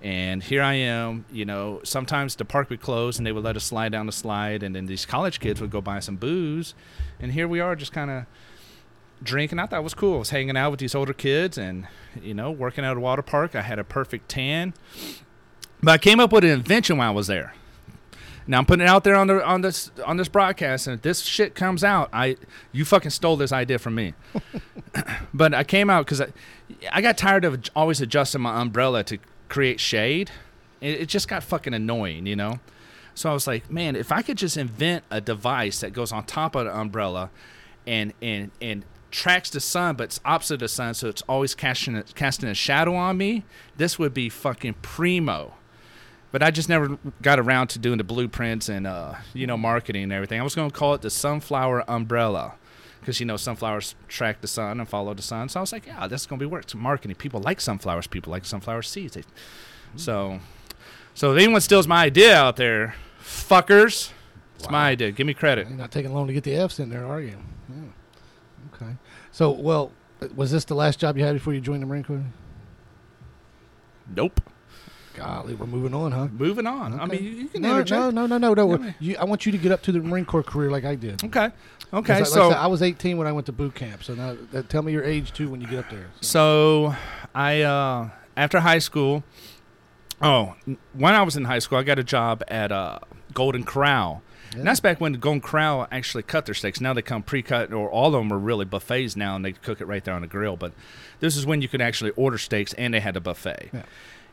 And 0.02 0.42
here 0.42 0.62
I 0.62 0.74
am, 0.74 1.26
you 1.30 1.44
know, 1.44 1.80
sometimes 1.84 2.34
the 2.36 2.44
park 2.44 2.70
would 2.70 2.80
close 2.80 3.18
and 3.18 3.26
they 3.26 3.32
would 3.32 3.44
let 3.44 3.56
us 3.56 3.64
slide 3.64 3.92
down 3.92 4.06
the 4.06 4.12
slide 4.12 4.62
and 4.62 4.74
then 4.74 4.86
these 4.86 5.04
college 5.04 5.40
kids 5.40 5.60
would 5.60 5.70
go 5.70 5.80
buy 5.80 6.00
some 6.00 6.16
booze. 6.16 6.74
And 7.20 7.32
here 7.32 7.46
we 7.46 7.60
are 7.60 7.76
just 7.76 7.92
kind 7.92 8.10
of 8.10 8.24
drinking. 9.22 9.58
I 9.58 9.66
thought 9.66 9.80
it 9.80 9.84
was 9.84 9.94
cool. 9.94 10.16
I 10.16 10.18
was 10.18 10.30
hanging 10.30 10.56
out 10.56 10.70
with 10.70 10.80
these 10.80 10.94
older 10.94 11.12
kids 11.12 11.58
and, 11.58 11.86
you 12.22 12.32
know, 12.32 12.50
working 12.50 12.84
at 12.84 12.96
a 12.96 13.00
water 13.00 13.22
park. 13.22 13.54
I 13.54 13.60
had 13.60 13.78
a 13.78 13.84
perfect 13.84 14.30
tan. 14.30 14.72
But 15.82 15.92
I 15.92 15.98
came 15.98 16.18
up 16.18 16.32
with 16.32 16.44
an 16.44 16.50
invention 16.50 16.96
while 16.96 17.10
I 17.10 17.14
was 17.14 17.26
there. 17.26 17.52
Now 18.46 18.58
I'm 18.58 18.66
putting 18.66 18.84
it 18.84 18.88
out 18.88 19.04
there 19.04 19.14
on 19.14 19.28
the 19.28 19.44
on 19.44 19.60
this 19.60 19.92
on 20.04 20.16
this 20.16 20.26
broadcast, 20.28 20.88
and 20.88 20.94
if 20.94 21.02
this 21.02 21.20
shit 21.20 21.54
comes 21.54 21.84
out, 21.84 22.08
I 22.12 22.36
you 22.72 22.84
fucking 22.84 23.12
stole 23.12 23.36
this 23.36 23.52
idea 23.52 23.78
from 23.78 23.94
me. 23.94 24.14
but 25.34 25.54
I 25.54 25.62
came 25.62 25.88
out 25.88 26.04
because 26.04 26.20
I, 26.20 26.28
I 26.90 27.00
got 27.00 27.16
tired 27.16 27.44
of 27.44 27.62
always 27.76 28.00
adjusting 28.00 28.40
my 28.40 28.60
umbrella 28.60 29.04
to 29.04 29.18
create 29.50 29.78
shade. 29.78 30.30
It, 30.80 31.02
it 31.02 31.08
just 31.10 31.28
got 31.28 31.42
fucking 31.42 31.74
annoying, 31.74 32.24
you 32.24 32.36
know. 32.36 32.60
So 33.14 33.28
I 33.28 33.34
was 33.34 33.46
like, 33.46 33.70
man, 33.70 33.96
if 33.96 34.10
I 34.10 34.22
could 34.22 34.38
just 34.38 34.56
invent 34.56 35.04
a 35.10 35.20
device 35.20 35.80
that 35.80 35.92
goes 35.92 36.12
on 36.12 36.24
top 36.24 36.54
of 36.54 36.64
the 36.64 36.74
umbrella, 36.74 37.30
and 37.86 38.14
and 38.22 38.50
and 38.62 38.84
tracks 39.10 39.50
the 39.50 39.60
sun, 39.60 39.96
but 39.96 40.04
it's 40.04 40.20
opposite 40.24 40.54
of 40.54 40.60
the 40.60 40.68
sun, 40.68 40.94
so 40.94 41.08
it's 41.08 41.22
always 41.22 41.54
casting 41.54 41.96
a, 41.96 42.02
casting 42.02 42.48
a 42.48 42.54
shadow 42.54 42.94
on 42.94 43.18
me. 43.18 43.44
This 43.76 43.98
would 43.98 44.14
be 44.14 44.30
fucking 44.30 44.74
primo. 44.80 45.54
But 46.32 46.44
I 46.44 46.52
just 46.52 46.68
never 46.68 46.96
got 47.20 47.40
around 47.40 47.68
to 47.68 47.80
doing 47.80 47.98
the 47.98 48.04
blueprints 48.04 48.68
and 48.68 48.86
uh, 48.86 49.16
you 49.34 49.46
know 49.46 49.56
marketing 49.56 50.04
and 50.04 50.12
everything. 50.12 50.40
I 50.40 50.44
was 50.44 50.54
to 50.54 50.70
call 50.70 50.94
it 50.94 51.02
the 51.02 51.10
sunflower 51.10 51.84
umbrella 51.90 52.54
because 53.00 53.20
you 53.20 53.26
know 53.26 53.36
sunflowers 53.36 53.94
track 54.08 54.40
the 54.40 54.46
sun 54.46 54.78
and 54.80 54.88
follow 54.88 55.14
the 55.14 55.22
sun. 55.22 55.48
So 55.48 55.60
I 55.60 55.62
was 55.62 55.72
like, 55.72 55.86
yeah, 55.86 56.06
that's 56.06 56.26
going 56.26 56.38
to 56.38 56.42
be 56.44 56.50
work. 56.50 56.64
It's 56.64 56.74
marketing. 56.74 57.16
People 57.16 57.40
like 57.40 57.60
sunflowers. 57.60 58.06
People 58.06 58.30
like 58.30 58.44
sunflower 58.44 58.82
seeds. 58.82 59.14
They, 59.14 59.22
mm. 59.22 59.26
so, 59.96 60.40
so 61.14 61.32
if 61.32 61.42
anyone 61.42 61.60
steals 61.60 61.86
my 61.86 62.04
idea 62.04 62.36
out 62.36 62.56
there, 62.56 62.94
fuckers, 63.22 64.12
it's 64.56 64.66
Wow. 64.66 64.72
my 64.72 64.90
idea. 64.90 65.10
Give 65.10 65.26
me 65.26 65.34
credit. 65.34 65.68
You're 65.68 65.78
not 65.78 65.90
taking 65.90 66.12
long 66.12 66.26
to 66.26 66.32
get 66.32 66.44
the 66.44 66.54
F's 66.54 66.78
in 66.78 66.90
there, 66.90 67.06
are 67.06 67.20
you? 67.20 67.36
Yeah. 67.68 68.74
Okay. 68.74 68.92
So, 69.32 69.50
well, 69.50 69.92
was 70.34 70.50
this 70.50 70.64
the 70.64 70.74
last 70.74 70.98
job 70.98 71.16
you 71.16 71.24
had 71.24 71.32
before 71.34 71.54
you 71.54 71.60
joined 71.60 71.82
the 71.82 71.86
Marine 71.86 72.04
Corps? 72.04 72.24
Nope. 74.14 74.40
Golly, 75.14 75.54
we're 75.54 75.66
moving 75.66 75.94
on, 75.94 76.12
huh? 76.12 76.28
Moving 76.32 76.66
on. 76.66 76.98
I 76.98 77.06
mean, 77.06 77.22
you, 77.22 77.48
can 77.48 77.62
no, 77.62 77.72
interject. 77.72 78.14
no, 78.14 78.26
no, 78.26 78.26
no, 78.26 78.38
no, 78.38 78.54
no. 78.54 78.84
Yeah. 78.84 78.92
You, 79.00 79.16
I 79.18 79.24
want 79.24 79.44
you 79.44 79.52
to 79.52 79.58
get 79.58 79.72
up 79.72 79.82
to 79.82 79.92
the 79.92 79.98
Marine 80.00 80.24
Corps 80.24 80.42
career 80.42 80.70
like 80.70 80.84
I 80.84 80.94
did. 80.94 81.24
Okay. 81.24 81.50
Okay. 81.92 82.12
like 82.14 82.22
I 82.22 82.24
so 82.24 82.50
said, 82.50 82.58
I 82.58 82.68
was 82.68 82.82
18 82.82 83.18
when 83.18 83.26
I 83.26 83.32
went 83.32 83.46
to 83.46 83.52
boot 83.52 83.74
camp. 83.74 84.04
So 84.04 84.14
now, 84.14 84.36
that, 84.52 84.68
tell 84.68 84.82
me 84.82 84.92
your 84.92 85.02
age 85.02 85.32
too 85.32 85.50
when 85.50 85.60
you 85.60 85.66
get 85.66 85.80
up 85.80 85.90
there. 85.90 86.06
So, 86.20 86.90
So 86.92 86.96
I 87.34 87.62
uh, 87.62 88.10
after 88.36 88.60
high 88.60 88.78
school, 88.78 89.24
Oh, 90.22 90.54
when 90.92 91.14
I 91.14 91.22
was 91.22 91.36
in 91.36 91.44
high 91.44 91.60
school, 91.60 91.78
I 91.78 91.82
got 91.82 91.98
a 91.98 92.04
job 92.04 92.42
at 92.48 92.70
uh, 92.70 92.98
Golden 93.32 93.64
Corral. 93.64 94.22
And 94.52 94.66
that's 94.66 94.80
back 94.80 95.00
when 95.00 95.12
the 95.12 95.18
Golden 95.18 95.40
Corral 95.40 95.86
actually 95.92 96.24
cut 96.24 96.44
their 96.44 96.56
steaks. 96.56 96.80
Now 96.80 96.92
they 96.92 97.02
come 97.02 97.22
pre-cut, 97.22 97.72
or 97.72 97.88
all 97.88 98.08
of 98.08 98.12
them 98.12 98.32
are 98.32 98.38
really 98.38 98.64
buffets 98.64 99.14
now, 99.14 99.36
and 99.36 99.44
they 99.44 99.52
cook 99.52 99.80
it 99.80 99.86
right 99.86 100.02
there 100.02 100.14
on 100.14 100.22
the 100.22 100.26
grill. 100.26 100.56
But 100.56 100.72
this 101.20 101.36
is 101.36 101.46
when 101.46 101.62
you 101.62 101.68
could 101.68 101.80
actually 101.80 102.10
order 102.16 102.36
steaks, 102.36 102.72
and 102.74 102.92
they 102.92 103.00
had 103.00 103.16
a 103.16 103.20
buffet. 103.20 103.70
Yeah. 103.72 103.82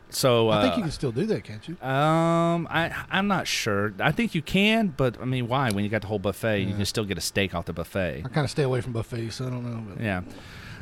So 0.10 0.50
uh, 0.50 0.58
I 0.58 0.62
think 0.62 0.78
you 0.78 0.84
can 0.84 0.92
still 0.92 1.12
do 1.12 1.26
that, 1.26 1.44
can't 1.44 1.68
you? 1.68 1.76
um, 1.86 2.68
I 2.72 2.94
I'm 3.12 3.28
not 3.28 3.46
sure. 3.48 3.94
I 4.00 4.12
think 4.12 4.34
you 4.34 4.42
can, 4.42 4.88
but 4.96 5.20
I 5.22 5.26
mean, 5.26 5.48
why? 5.48 5.70
When 5.72 5.84
you 5.84 5.90
got 5.90 6.02
the 6.02 6.08
whole 6.08 6.20
buffet, 6.20 6.60
you 6.62 6.74
can 6.76 6.86
still 6.86 7.04
get 7.06 7.18
a 7.18 7.22
steak 7.22 7.54
off 7.54 7.66
the 7.66 7.74
buffet. 7.74 8.24
I 8.26 8.30
kind 8.30 8.46
of 8.46 8.52
stay 8.52 8.64
away 8.64 8.82
from 8.82 8.94
buffets, 8.94 9.36
so 9.36 9.48
I 9.48 9.50
don't 9.50 9.70
know. 9.70 9.84
But 9.94 10.04
Yeah. 10.04 10.22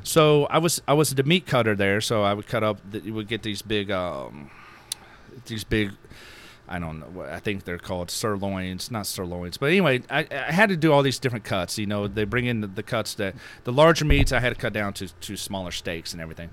So 0.03 0.45
I 0.45 0.59
was 0.59 0.81
I 0.87 0.93
was 0.93 1.15
the 1.15 1.23
meat 1.23 1.47
cutter 1.47 1.75
there, 1.75 1.99
so 2.01 2.21
I 2.23 2.33
would 2.33 2.47
cut 2.47 2.63
up. 2.63 2.79
The, 2.89 2.99
you 2.99 3.13
would 3.15 3.27
get 3.27 3.41
these 3.41 3.61
big 3.63 3.89
um, 3.89 4.51
these 5.45 5.63
big. 5.63 5.91
I 6.67 6.79
don't 6.79 6.99
know. 6.99 7.21
I 7.23 7.39
think 7.39 7.63
they're 7.63 7.77
called 7.77 8.09
sirloins, 8.09 8.89
not 8.89 9.05
sirloins. 9.05 9.57
But 9.57 9.67
anyway, 9.67 10.01
I, 10.09 10.25
I 10.31 10.51
had 10.51 10.69
to 10.69 10.75
do 10.77 10.91
all 10.91 11.03
these 11.03 11.19
different 11.19 11.45
cuts. 11.45 11.77
You 11.77 11.85
know, 11.85 12.07
they 12.07 12.23
bring 12.23 12.45
in 12.45 12.61
the, 12.61 12.67
the 12.67 12.81
cuts 12.81 13.13
that 13.15 13.35
the 13.65 13.71
larger 13.71 14.03
meats 14.05 14.31
I 14.31 14.39
had 14.39 14.49
to 14.49 14.55
cut 14.59 14.73
down 14.73 14.93
to, 14.93 15.07
to 15.07 15.37
smaller 15.37 15.69
steaks 15.69 16.11
and 16.13 16.21
everything. 16.21 16.49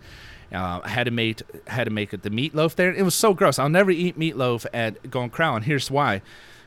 Uh, 0.52 0.80
I 0.84 0.88
had 0.88 1.04
to 1.04 1.10
make 1.10 1.40
had 1.66 1.84
to 1.84 1.90
make 1.90 2.12
it 2.12 2.22
the 2.22 2.30
meatloaf 2.30 2.74
there. 2.74 2.92
It 2.92 3.04
was 3.04 3.14
so 3.14 3.32
gross. 3.32 3.58
I'll 3.58 3.68
never 3.68 3.90
eat 3.90 4.18
meatloaf 4.18 4.66
at 4.72 5.10
Golden 5.10 5.30
Corral, 5.30 5.56
and 5.56 5.64
here's 5.64 5.90
why. 5.90 6.22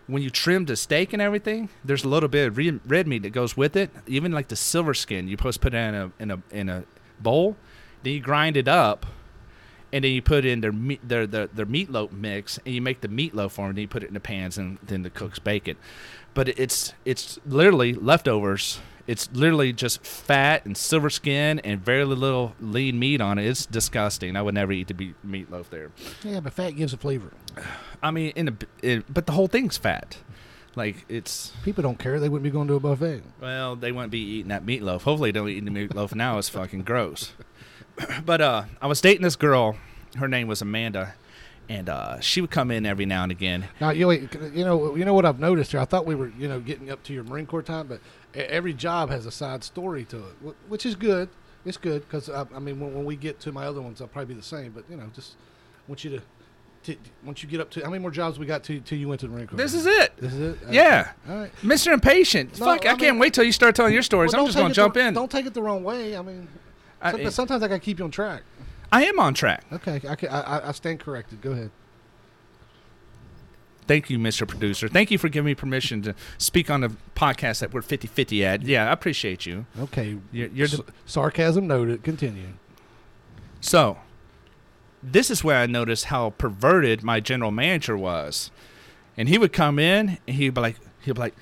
When 0.08 0.22
you 0.22 0.30
trim 0.30 0.66
the 0.66 0.76
steak 0.76 1.14
and 1.14 1.22
everything, 1.22 1.70
there's 1.84 2.04
a 2.04 2.08
little 2.08 2.30
bit 2.30 2.48
of 2.48 2.58
re- 2.58 2.80
red 2.86 3.08
meat 3.08 3.24
that 3.24 3.32
goes 3.32 3.58
with 3.58 3.76
it. 3.76 3.90
Even 4.06 4.32
like 4.32 4.50
the 4.50 4.56
silver 4.56 4.94
skin, 4.94 5.28
you're 5.28 5.38
supposed 5.38 5.62
put 5.62 5.74
it 5.74 5.78
in 5.78 5.96
a 5.96 6.12
in 6.20 6.32
a 6.32 6.42
in 6.52 6.70
a 6.70 6.84
bowl. 7.20 7.58
Then 8.04 8.14
you 8.14 8.20
grind 8.20 8.56
it 8.58 8.68
up, 8.68 9.06
and 9.92 10.04
then 10.04 10.12
you 10.12 10.22
put 10.22 10.46
in 10.46 10.62
their 10.62 10.72
meat 10.72 11.08
their 11.08 11.26
their, 11.28 11.48
their 11.48 11.66
meatloaf 11.66 12.12
mix, 12.12 12.60
and 12.66 12.74
you 12.74 12.82
make 12.82 13.02
the 13.02 13.08
meatloaf 13.08 13.52
for 13.52 13.62
them. 13.62 13.70
And 13.70 13.78
then 13.78 13.82
you 13.84 13.88
put 13.88 14.04
it 14.04 14.08
in 14.08 14.14
the 14.14 14.20
pans, 14.20 14.58
and 14.58 14.78
then 14.84 15.04
the 15.04 15.10
cooks 15.10 15.40
bake 15.40 15.68
it. 15.68 15.78
But 16.34 16.50
it's 16.50 16.94
it's 17.04 17.40
literally 17.46 17.94
leftovers. 17.94 18.80
It's 19.08 19.30
literally 19.34 19.72
just 19.72 20.04
fat 20.04 20.66
and 20.66 20.76
silver 20.76 21.10
skin 21.12 21.60
and 21.60 21.80
very 21.84 22.04
little 22.06 22.56
lean 22.60 22.98
meat 22.98 23.22
on 23.22 23.38
it. 23.38 23.46
It's 23.46 23.66
disgusting. 23.66 24.36
I 24.36 24.42
would 24.42 24.56
never 24.56 24.72
eat 24.72 24.88
the 24.88 24.94
be- 24.96 25.14
meatloaf 25.26 25.70
there. 25.70 25.92
yeah, 26.24 26.40
but 26.40 26.54
fat 26.54 26.72
gives 26.72 26.92
a 26.94 26.98
flavor. 26.98 27.32
I 28.02 28.10
mean, 28.12 28.34
in 28.36 28.48
a, 28.48 28.54
it, 28.82 29.14
but 29.14 29.26
the 29.28 29.34
whole 29.34 29.48
thing's 29.48 29.78
fat. 29.78 30.18
Like 30.76 31.06
it's 31.08 31.54
People 31.64 31.84
don't 31.84 31.98
care; 32.00 32.20
they 32.20 32.28
wouldn't 32.28 32.44
be 32.44 32.50
going 32.50 32.68
to 32.68 32.74
a 32.74 32.80
buffet. 32.82 33.22
well, 33.40 33.76
they 33.78 33.92
wouldn't 33.94 34.12
be 34.12 34.20
eating 34.20 34.50
that 34.50 34.66
meatloaf. 34.66 35.04
Hopefully, 35.04 35.32
they 35.32 35.40
don't 35.40 35.48
eat 35.50 35.64
the 35.64 35.72
meatloaf 35.72 36.14
now. 36.14 36.38
It's 36.38 36.50
fucking 36.50 36.82
gross. 36.82 37.32
but 38.26 38.42
uh, 38.42 38.64
I 38.82 38.88
was 38.88 39.00
dating 39.02 39.22
this 39.22 39.38
girl. 39.38 39.78
Her 40.18 40.28
name 40.28 40.48
was 40.48 40.62
Amanda, 40.62 41.14
and 41.70 41.88
uh, 41.88 42.20
she 42.20 42.42
would 42.42 42.52
come 42.52 42.72
in 42.72 42.86
every 42.86 43.06
now 43.06 43.24
and 43.24 43.32
again. 43.32 43.70
Now, 43.80 43.92
you, 43.92 44.12
you 44.12 44.66
know, 44.66 44.96
you 44.96 45.06
know 45.06 45.14
what 45.14 45.26
I've 45.26 45.40
noticed 45.40 45.72
here. 45.72 45.80
I 45.80 45.86
thought 45.86 46.06
we 46.06 46.16
were, 46.16 46.28
you 46.38 46.48
know, 46.50 46.60
getting 46.60 46.90
up 46.92 47.04
to 47.04 47.14
your 47.14 47.24
Marine 47.24 47.46
Corps 47.46 47.62
time, 47.64 47.88
but 47.88 48.02
every 48.36 48.74
job 48.74 49.10
has 49.10 49.26
a 49.26 49.32
side 49.32 49.64
story 49.64 50.06
to 50.06 50.18
it, 50.18 50.56
which 50.68 50.86
is 50.86 50.96
good. 50.96 51.30
It's 51.66 51.78
good 51.78 52.02
because 52.02 52.30
I, 52.30 52.46
I 52.56 52.60
mean, 52.60 52.80
when, 52.80 52.94
when 52.94 53.06
we 53.06 53.16
get 53.16 53.40
to 53.42 53.52
my 53.52 53.66
other 53.66 53.82
ones, 53.82 54.00
I'll 54.02 54.08
probably 54.08 54.34
be 54.36 54.40
the 54.40 54.46
same. 54.46 54.72
But 54.72 54.84
you 54.90 54.98
know, 54.98 55.10
just 55.16 55.36
want 55.88 56.04
you 56.04 56.12
to, 56.12 56.22
to 56.94 57.00
once 57.24 57.42
you 57.42 57.50
get 57.50 57.60
up 57.60 57.72
to 57.72 57.82
how 57.84 57.90
many 57.90 58.02
more 58.02 58.12
jobs 58.12 58.38
we 58.38 58.46
got 58.46 58.64
to 58.66 58.80
till 58.82 58.98
you 59.00 59.08
went 59.08 59.22
to 59.22 59.28
the 59.28 59.34
Marine 59.34 59.48
Corps? 59.48 59.58
This 59.58 59.74
is 59.74 59.86
it, 59.88 60.16
This 60.18 60.34
is 60.34 60.56
it. 60.56 60.60
Yeah. 60.70 61.12
All 61.28 61.36
right. 61.38 61.52
Mr. 61.64 61.92
Impatient. 61.92 62.60
No, 62.60 62.66
Fuck, 62.68 62.86
I, 62.86 62.92
I 62.92 62.96
can't 62.96 63.20
wait 63.20 63.34
till 63.34 63.44
you 63.44 63.52
start 63.52 63.76
telling 63.76 63.94
your 63.94 64.04
stories. 64.04 64.34
Well, 64.34 64.42
I'm 64.42 64.48
just 64.48 64.58
gonna 64.58 64.74
jump 64.74 64.94
the, 64.94 65.08
in. 65.08 65.14
Don't 65.16 65.32
take 65.32 65.48
it 65.48 65.54
the 65.56 65.64
wrong 65.64 65.84
way. 65.84 66.16
I 66.16 66.22
mean, 66.22 66.48
I- 67.02 67.30
sometimes 67.30 67.64
I 67.64 67.68
got 67.68 67.76
to 67.76 67.80
keep 67.80 67.98
you 68.00 68.06
on 68.06 68.12
track. 68.12 68.44
I 68.92 69.06
am 69.06 69.20
on 69.20 69.34
track. 69.34 69.64
Okay, 69.74 70.00
I, 70.08 70.40
I- 70.40 70.70
I 70.70 70.72
stand 70.72 71.00
corrected. 71.00 71.42
Go 71.42 71.52
ahead. 71.52 71.72
Thank 73.88 74.10
you, 74.10 74.18
Mr. 74.18 74.48
Producer. 74.48 74.88
Thank 74.88 75.12
you 75.12 75.18
for 75.18 75.30
giving 75.30 75.46
me 75.46 75.56
permission 75.56 76.02
to 76.04 76.16
speak 76.38 76.70
on 76.70 76.82
the 76.82 76.92
podcast 77.16 77.60
that 77.60 77.74
we're 77.74 77.82
50-50 77.82 78.44
at. 78.44 78.62
Yeah, 78.64 78.90
I 78.90 78.92
appreciate 78.92 79.46
you. 79.46 79.66
Okay. 79.80 80.18
You're, 80.32 80.48
you're 80.50 80.68
the, 80.68 80.78
S- 80.78 80.94
sarcasm 81.06 81.68
noted. 81.68 82.04
Continue. 82.04 82.48
So, 83.62 83.98
this 85.04 85.30
is 85.30 85.44
where 85.44 85.58
I 85.58 85.68
noticed 85.68 86.06
how 86.06 86.32
perverted 86.32 87.04
my 87.04 87.20
general 87.20 87.52
manager 87.52 87.96
was. 87.96 88.50
And 89.18 89.30
he 89.30 89.38
would 89.38 89.54
come 89.54 89.78
in 89.80 90.18
and 90.28 90.36
he'd 90.36 90.54
be 90.56 90.62
like, 90.62 90.78
he'd 91.02 91.14
be 91.14 91.20
like, 91.20 91.36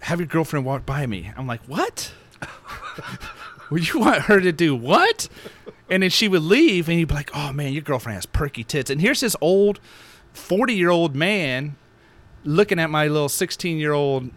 have 0.00 0.20
your 0.20 0.26
girlfriend 0.26 0.64
walk 0.64 0.86
by 0.86 1.06
me. 1.06 1.32
I'm 1.36 1.46
like, 1.46 1.62
what? 1.66 2.12
would 3.70 3.92
you 3.92 4.00
want 4.00 4.22
her 4.22 4.40
to 4.40 4.52
do 4.52 4.74
what? 4.76 5.28
And 5.90 6.02
then 6.02 6.10
she 6.10 6.28
would 6.28 6.42
leave 6.42 6.88
and 6.88 6.98
he'd 6.98 7.08
be 7.08 7.14
like, 7.14 7.30
oh 7.34 7.52
man, 7.52 7.72
your 7.72 7.82
girlfriend 7.82 8.14
has 8.14 8.26
perky 8.26 8.64
tits. 8.64 8.90
And 8.90 9.00
here's 9.00 9.20
this 9.20 9.36
old 9.40 9.80
40 10.36 10.74
year 10.74 10.90
old 10.90 11.16
man 11.16 11.76
looking 12.44 12.78
at 12.78 12.90
my 12.90 13.08
little 13.08 13.28
16 13.28 13.78
year 13.78 13.92
old 13.92 14.30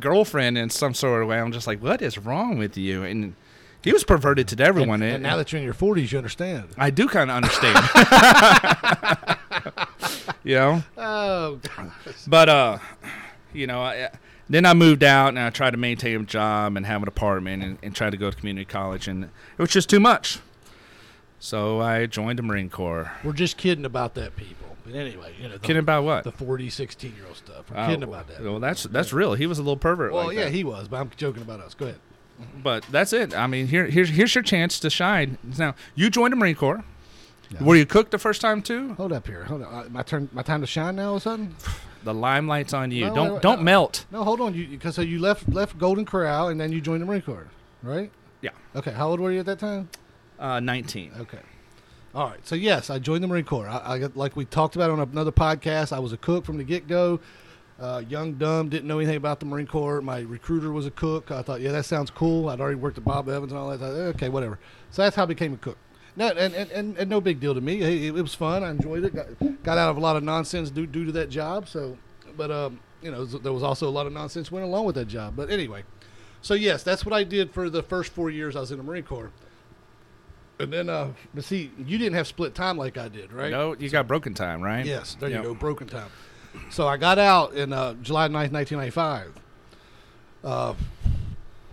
girlfriend 0.00 0.58
in 0.58 0.70
some 0.70 0.94
sort 0.94 1.22
of 1.22 1.28
way. 1.28 1.38
I'm 1.38 1.52
just 1.52 1.66
like, 1.66 1.82
what 1.82 2.02
is 2.02 2.18
wrong 2.18 2.58
with 2.58 2.76
you? 2.76 3.04
And 3.04 3.34
he 3.82 3.92
was 3.92 4.04
perverted 4.04 4.48
to 4.48 4.62
everyone. 4.62 5.02
And, 5.02 5.14
and 5.14 5.22
now 5.22 5.36
that 5.36 5.52
you're 5.52 5.58
in 5.58 5.64
your 5.64 5.74
40s, 5.74 6.12
you 6.12 6.18
understand. 6.18 6.68
I 6.78 6.90
do 6.90 7.08
kind 7.08 7.30
of 7.30 7.36
understand. 7.36 7.78
you 10.44 10.54
know, 10.54 10.82
Oh, 10.96 11.60
but 12.26 12.48
uh, 12.48 12.78
you 13.52 13.66
know, 13.66 13.82
I, 13.82 14.10
then 14.48 14.66
I 14.66 14.74
moved 14.74 15.02
out 15.02 15.28
and 15.28 15.38
I 15.38 15.50
tried 15.50 15.72
to 15.72 15.76
maintain 15.76 16.20
a 16.20 16.24
job 16.24 16.76
and 16.76 16.86
have 16.86 17.02
an 17.02 17.08
apartment 17.08 17.62
and, 17.62 17.78
and 17.82 17.94
tried 17.94 18.10
to 18.10 18.16
go 18.16 18.30
to 18.30 18.36
community 18.36 18.64
college 18.64 19.08
and 19.08 19.24
it 19.24 19.30
was 19.58 19.70
just 19.70 19.90
too 19.90 20.00
much. 20.00 20.38
So 21.38 21.80
I 21.80 22.06
joined 22.06 22.38
the 22.38 22.42
Marine 22.44 22.70
Corps. 22.70 23.12
we're 23.24 23.32
just 23.32 23.56
kidding 23.56 23.84
about 23.84 24.14
that, 24.14 24.36
people. 24.36 24.71
But 24.84 24.94
anyway, 24.94 25.32
you 25.40 25.48
know, 25.48 25.54
the, 25.54 25.58
Kidding 25.60 25.80
about 25.80 26.04
what? 26.04 26.24
the 26.24 26.32
40, 26.32 26.68
16 26.70 27.14
year 27.14 27.24
old 27.26 27.36
stuff. 27.36 27.70
We're 27.70 27.78
Oh, 27.80 27.86
kidding 27.86 28.02
about 28.02 28.28
that. 28.28 28.42
Well, 28.42 28.58
that's 28.60 28.82
that's 28.84 29.12
real. 29.12 29.34
He 29.34 29.46
was 29.46 29.58
a 29.58 29.62
little 29.62 29.76
pervert. 29.76 30.12
Well, 30.12 30.26
like 30.26 30.36
yeah, 30.36 30.44
that. 30.44 30.52
he 30.52 30.64
was, 30.64 30.88
but 30.88 30.98
I'm 31.00 31.10
joking 31.16 31.42
about 31.42 31.60
us. 31.60 31.74
Go 31.74 31.86
ahead. 31.86 31.98
But 32.62 32.84
that's 32.90 33.12
it. 33.12 33.34
I 33.36 33.46
mean, 33.46 33.68
here 33.68 33.86
here's 33.86 34.08
here's 34.10 34.34
your 34.34 34.42
chance 34.42 34.80
to 34.80 34.90
shine. 34.90 35.38
Now 35.58 35.74
you 35.94 36.10
joined 36.10 36.32
the 36.32 36.36
Marine 36.36 36.56
Corps. 36.56 36.82
Were 37.60 37.76
you 37.76 37.84
cooked 37.86 38.10
the 38.12 38.18
first 38.18 38.40
time 38.40 38.62
too? 38.62 38.94
Hold 38.94 39.12
up 39.12 39.26
here. 39.26 39.44
Hold 39.44 39.62
on. 39.62 39.74
Uh, 39.74 39.88
my 39.90 40.02
turn. 40.02 40.28
My 40.32 40.42
time 40.42 40.62
to 40.62 40.66
shine 40.66 40.96
now. 40.96 41.10
All 41.10 41.16
of 41.16 41.18
a 41.18 41.20
sudden. 41.20 41.54
The 42.04 42.12
limelight's 42.12 42.74
on 42.74 42.90
you. 42.90 43.06
No, 43.06 43.14
don't 43.14 43.32
wait, 43.34 43.42
don't 43.42 43.58
no. 43.60 43.64
melt. 43.64 44.06
No, 44.10 44.24
hold 44.24 44.40
on. 44.40 44.54
You 44.54 44.66
because 44.66 44.96
so 44.96 45.02
you 45.02 45.20
left 45.20 45.48
left 45.48 45.78
Golden 45.78 46.04
Corral 46.04 46.48
and 46.48 46.60
then 46.60 46.72
you 46.72 46.80
joined 46.80 47.00
the 47.00 47.06
Marine 47.06 47.22
Corps, 47.22 47.46
right? 47.80 48.10
Yeah. 48.40 48.50
Okay. 48.74 48.90
How 48.90 49.08
old 49.10 49.20
were 49.20 49.30
you 49.30 49.38
at 49.38 49.46
that 49.46 49.60
time? 49.60 49.88
Uh, 50.36 50.58
19. 50.58 51.12
Okay. 51.20 51.38
All 52.14 52.28
right. 52.28 52.46
So 52.46 52.54
yes, 52.54 52.90
I 52.90 52.98
joined 52.98 53.24
the 53.24 53.28
Marine 53.28 53.44
Corps. 53.44 53.68
I, 53.68 53.94
I 53.94 53.98
got, 53.98 54.16
like 54.16 54.36
we 54.36 54.44
talked 54.44 54.76
about 54.76 54.90
on 54.90 55.00
another 55.00 55.32
podcast. 55.32 55.92
I 55.92 55.98
was 55.98 56.12
a 56.12 56.18
cook 56.18 56.44
from 56.44 56.58
the 56.58 56.64
get 56.64 56.86
go. 56.86 57.20
Uh, 57.80 58.02
young, 58.08 58.34
dumb, 58.34 58.68
didn't 58.68 58.86
know 58.86 58.98
anything 58.98 59.16
about 59.16 59.40
the 59.40 59.46
Marine 59.46 59.66
Corps. 59.66 60.00
My 60.02 60.20
recruiter 60.20 60.70
was 60.70 60.86
a 60.86 60.90
cook. 60.90 61.30
I 61.30 61.42
thought, 61.42 61.60
yeah, 61.60 61.72
that 61.72 61.84
sounds 61.84 62.10
cool. 62.10 62.48
I'd 62.48 62.60
already 62.60 62.76
worked 62.76 62.98
at 62.98 63.04
Bob 63.04 63.28
Evans 63.28 63.50
and 63.50 63.58
all 63.58 63.70
that. 63.70 63.80
Thought, 63.80 63.94
okay, 64.14 64.28
whatever. 64.28 64.58
So 64.90 65.02
that's 65.02 65.16
how 65.16 65.22
I 65.22 65.26
became 65.26 65.54
a 65.54 65.56
cook. 65.56 65.78
No, 66.14 66.28
and, 66.28 66.54
and, 66.54 66.70
and, 66.70 66.96
and 66.98 67.10
no 67.10 67.20
big 67.20 67.40
deal 67.40 67.54
to 67.54 67.60
me. 67.60 67.80
It, 67.80 68.14
it 68.14 68.22
was 68.22 68.34
fun. 68.34 68.62
I 68.62 68.70
enjoyed 68.70 69.04
it. 69.04 69.14
Got, 69.14 69.62
got 69.62 69.78
out 69.78 69.90
of 69.90 69.96
a 69.96 70.00
lot 70.00 70.16
of 70.16 70.22
nonsense 70.22 70.70
due, 70.70 70.86
due 70.86 71.06
to 71.06 71.12
that 71.12 71.30
job. 71.30 71.66
So, 71.66 71.96
but 72.36 72.50
um, 72.50 72.78
you 73.00 73.10
know, 73.10 73.24
there 73.24 73.54
was 73.54 73.62
also 73.62 73.88
a 73.88 73.90
lot 73.90 74.06
of 74.06 74.12
nonsense 74.12 74.52
went 74.52 74.66
along 74.66 74.84
with 74.84 74.94
that 74.96 75.08
job. 75.08 75.34
But 75.34 75.50
anyway, 75.50 75.82
so 76.42 76.52
yes, 76.52 76.82
that's 76.82 77.06
what 77.06 77.14
I 77.14 77.24
did 77.24 77.52
for 77.52 77.70
the 77.70 77.82
first 77.82 78.12
four 78.12 78.30
years 78.30 78.54
I 78.54 78.60
was 78.60 78.70
in 78.70 78.76
the 78.76 78.84
Marine 78.84 79.04
Corps. 79.04 79.32
And 80.58 80.72
then, 80.72 80.88
uh, 80.88 81.08
but 81.34 81.44
see, 81.44 81.70
you 81.86 81.98
didn't 81.98 82.14
have 82.14 82.26
split 82.26 82.54
time 82.54 82.76
like 82.78 82.96
I 82.96 83.08
did, 83.08 83.32
right? 83.32 83.50
No, 83.50 83.74
you 83.74 83.88
got 83.88 84.06
broken 84.06 84.32
time, 84.34 84.62
right? 84.62 84.84
Yes, 84.86 85.16
there 85.18 85.28
Yep. 85.28 85.42
you 85.42 85.48
go, 85.50 85.54
broken 85.54 85.88
time. 85.88 86.08
So 86.70 86.86
I 86.86 86.96
got 86.98 87.18
out 87.18 87.54
in 87.54 87.72
uh, 87.72 87.94
July 87.94 88.28
9th, 88.28 88.52
1995. 88.52 89.32
Uh, 90.44 90.74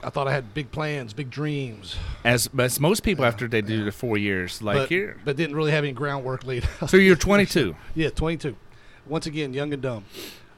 I 0.01 0.09
thought 0.09 0.27
I 0.27 0.31
had 0.31 0.53
big 0.53 0.71
plans, 0.71 1.11
big 1.13 1.29
dreams, 1.29 1.97
As 2.23 2.49
as 2.57 2.79
most 2.79 3.03
people 3.03 3.25
after 3.25 3.47
they 3.49 3.61
do 3.61 3.83
the 3.83 3.91
four 3.91 4.17
years, 4.17 4.61
like 4.61 4.77
but, 4.77 4.89
here. 4.89 5.17
but 5.25 5.35
didn't 5.35 5.55
really 5.57 5.71
have 5.71 5.83
any 5.83 5.91
groundwork 5.91 6.45
laid. 6.45 6.67
out. 6.81 6.89
So 6.89 6.95
you're 6.97 7.17
22, 7.17 7.75
yeah, 7.95 8.09
22. 8.09 8.55
Once 9.05 9.25
again, 9.25 9.53
young 9.53 9.73
and 9.73 9.81
dumb. 9.81 10.05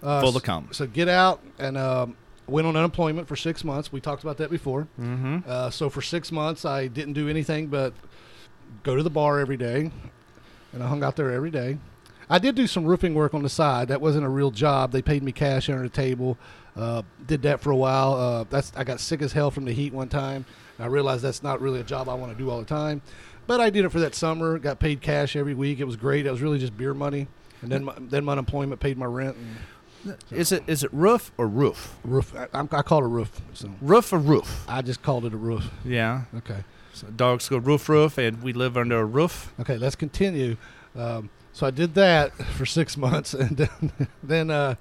Uh, 0.03 0.21
full 0.21 0.35
of 0.35 0.43
cum. 0.43 0.67
So 0.71 0.85
get 0.85 1.07
out 1.07 1.41
and 1.57 1.77
um, 1.77 2.15
went 2.47 2.67
on 2.67 2.75
unemployment 2.75 3.27
for 3.27 3.35
six 3.35 3.63
months. 3.63 3.91
We 3.91 3.99
talked 3.99 4.21
about 4.23 4.37
that 4.37 4.51
before. 4.51 4.87
Mm-hmm. 4.99 5.39
Uh, 5.47 5.69
so 5.71 5.89
for 5.89 6.01
six 6.03 6.31
months, 6.31 6.63
I 6.65 6.87
didn't 6.87 7.13
do 7.13 7.27
anything 7.29 7.67
but 7.67 7.93
go 8.83 8.95
to 8.95 9.03
the 9.03 9.09
bar 9.09 9.39
every 9.39 9.57
day, 9.57 9.91
and 10.73 10.83
I 10.83 10.87
hung 10.87 11.03
out 11.03 11.15
there 11.15 11.31
every 11.31 11.51
day. 11.51 11.77
I 12.29 12.39
did 12.39 12.55
do 12.55 12.65
some 12.67 12.85
roofing 12.85 13.13
work 13.13 13.33
on 13.33 13.43
the 13.43 13.49
side. 13.49 13.89
That 13.89 13.99
wasn't 13.99 14.25
a 14.25 14.29
real 14.29 14.51
job. 14.51 14.91
They 14.91 15.01
paid 15.01 15.21
me 15.21 15.31
cash 15.33 15.69
under 15.69 15.83
the 15.83 15.89
table. 15.89 16.37
Uh, 16.77 17.01
did 17.27 17.41
that 17.41 17.59
for 17.59 17.71
a 17.71 17.75
while. 17.75 18.13
Uh, 18.13 18.45
that's 18.49 18.71
I 18.77 18.85
got 18.85 18.99
sick 19.01 19.21
as 19.21 19.33
hell 19.33 19.51
from 19.51 19.65
the 19.65 19.73
heat 19.73 19.93
one 19.93 20.07
time. 20.07 20.45
I 20.79 20.85
realized 20.85 21.23
that's 21.23 21.43
not 21.43 21.59
really 21.61 21.81
a 21.81 21.83
job 21.83 22.07
I 22.07 22.13
want 22.13 22.31
to 22.31 22.37
do 22.37 22.49
all 22.49 22.59
the 22.59 22.65
time. 22.65 23.01
But 23.47 23.59
I 23.59 23.69
did 23.69 23.83
it 23.83 23.89
for 23.89 23.99
that 23.99 24.15
summer. 24.15 24.57
Got 24.59 24.79
paid 24.79 25.01
cash 25.01 25.35
every 25.35 25.53
week. 25.53 25.79
It 25.79 25.83
was 25.83 25.97
great. 25.97 26.25
It 26.25 26.31
was 26.31 26.41
really 26.41 26.57
just 26.59 26.77
beer 26.77 26.93
money. 26.93 27.27
And 27.61 27.69
then 27.71 27.83
my, 27.83 27.93
then 27.99 28.23
my 28.23 28.31
unemployment 28.31 28.79
paid 28.79 28.97
my 28.97 29.05
rent. 29.05 29.35
And 30.05 30.15
Is 30.31 30.51
it 30.53 30.63
is 30.67 30.83
it 30.85 30.93
roof 30.93 31.31
or 31.37 31.47
roof? 31.47 31.97
roof. 32.05 32.33
I, 32.35 32.47
I'm- 32.53 32.69
I 32.71 32.81
call 32.81 32.99
it 32.99 33.05
a 33.05 33.07
roof. 33.07 33.41
So 33.53 33.69
Roof 33.81 34.13
or 34.13 34.19
roof? 34.19 34.63
I 34.69 34.81
just 34.81 35.01
called 35.03 35.25
it 35.25 35.33
a 35.33 35.37
roof. 35.37 35.69
Yeah. 35.83 36.21
Okay. 36.37 36.63
So 36.93 37.07
dogs 37.07 37.47
go 37.49 37.57
roof 37.57 37.87
roof, 37.89 38.17
and 38.17 38.41
we 38.43 38.53
live 38.53 38.77
under 38.77 38.99
a 38.99 39.05
roof. 39.05 39.53
Okay, 39.59 39.77
let's 39.77 39.95
continue. 39.95 40.57
Um, 40.95 41.29
So 41.53 41.67
I 41.67 41.71
did 41.71 41.95
that 41.95 42.33
for 42.57 42.65
six 42.65 42.97
months, 42.97 43.33
and 43.43 43.57
then, 43.57 43.91
then 44.23 44.51
uh, 44.51 44.75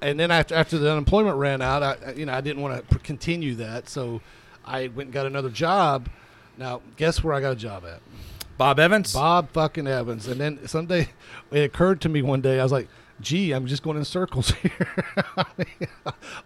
and 0.00 0.18
then 0.18 0.30
after 0.30 0.54
after 0.54 0.78
the 0.78 0.90
unemployment 0.90 1.36
ran 1.36 1.62
out, 1.62 1.82
I 1.82 2.12
you 2.12 2.26
know 2.26 2.32
I 2.34 2.40
didn't 2.40 2.62
want 2.62 2.88
to 2.88 2.98
continue 3.00 3.54
that, 3.56 3.88
so 3.88 4.20
I 4.64 4.88
went 4.88 5.08
and 5.08 5.12
got 5.12 5.26
another 5.26 5.50
job. 5.50 6.08
Now, 6.58 6.82
guess 6.96 7.24
where 7.24 7.34
I 7.34 7.40
got 7.40 7.52
a 7.52 7.56
job 7.56 7.84
at? 7.84 8.00
Bob 8.58 8.78
Evans. 8.78 9.14
Bob 9.14 9.50
fucking 9.52 9.86
Evans. 9.86 10.28
And 10.28 10.40
then 10.40 10.68
someday 10.68 11.08
it 11.50 11.60
occurred 11.60 12.00
to 12.02 12.08
me 12.08 12.22
one 12.22 12.40
day, 12.42 12.60
I 12.60 12.62
was 12.62 12.70
like, 12.70 12.88
gee, 13.20 13.52
I'm 13.52 13.66
just 13.66 13.82
going 13.82 13.96
in 13.96 14.04
circles 14.04 14.50
here. 14.62 15.04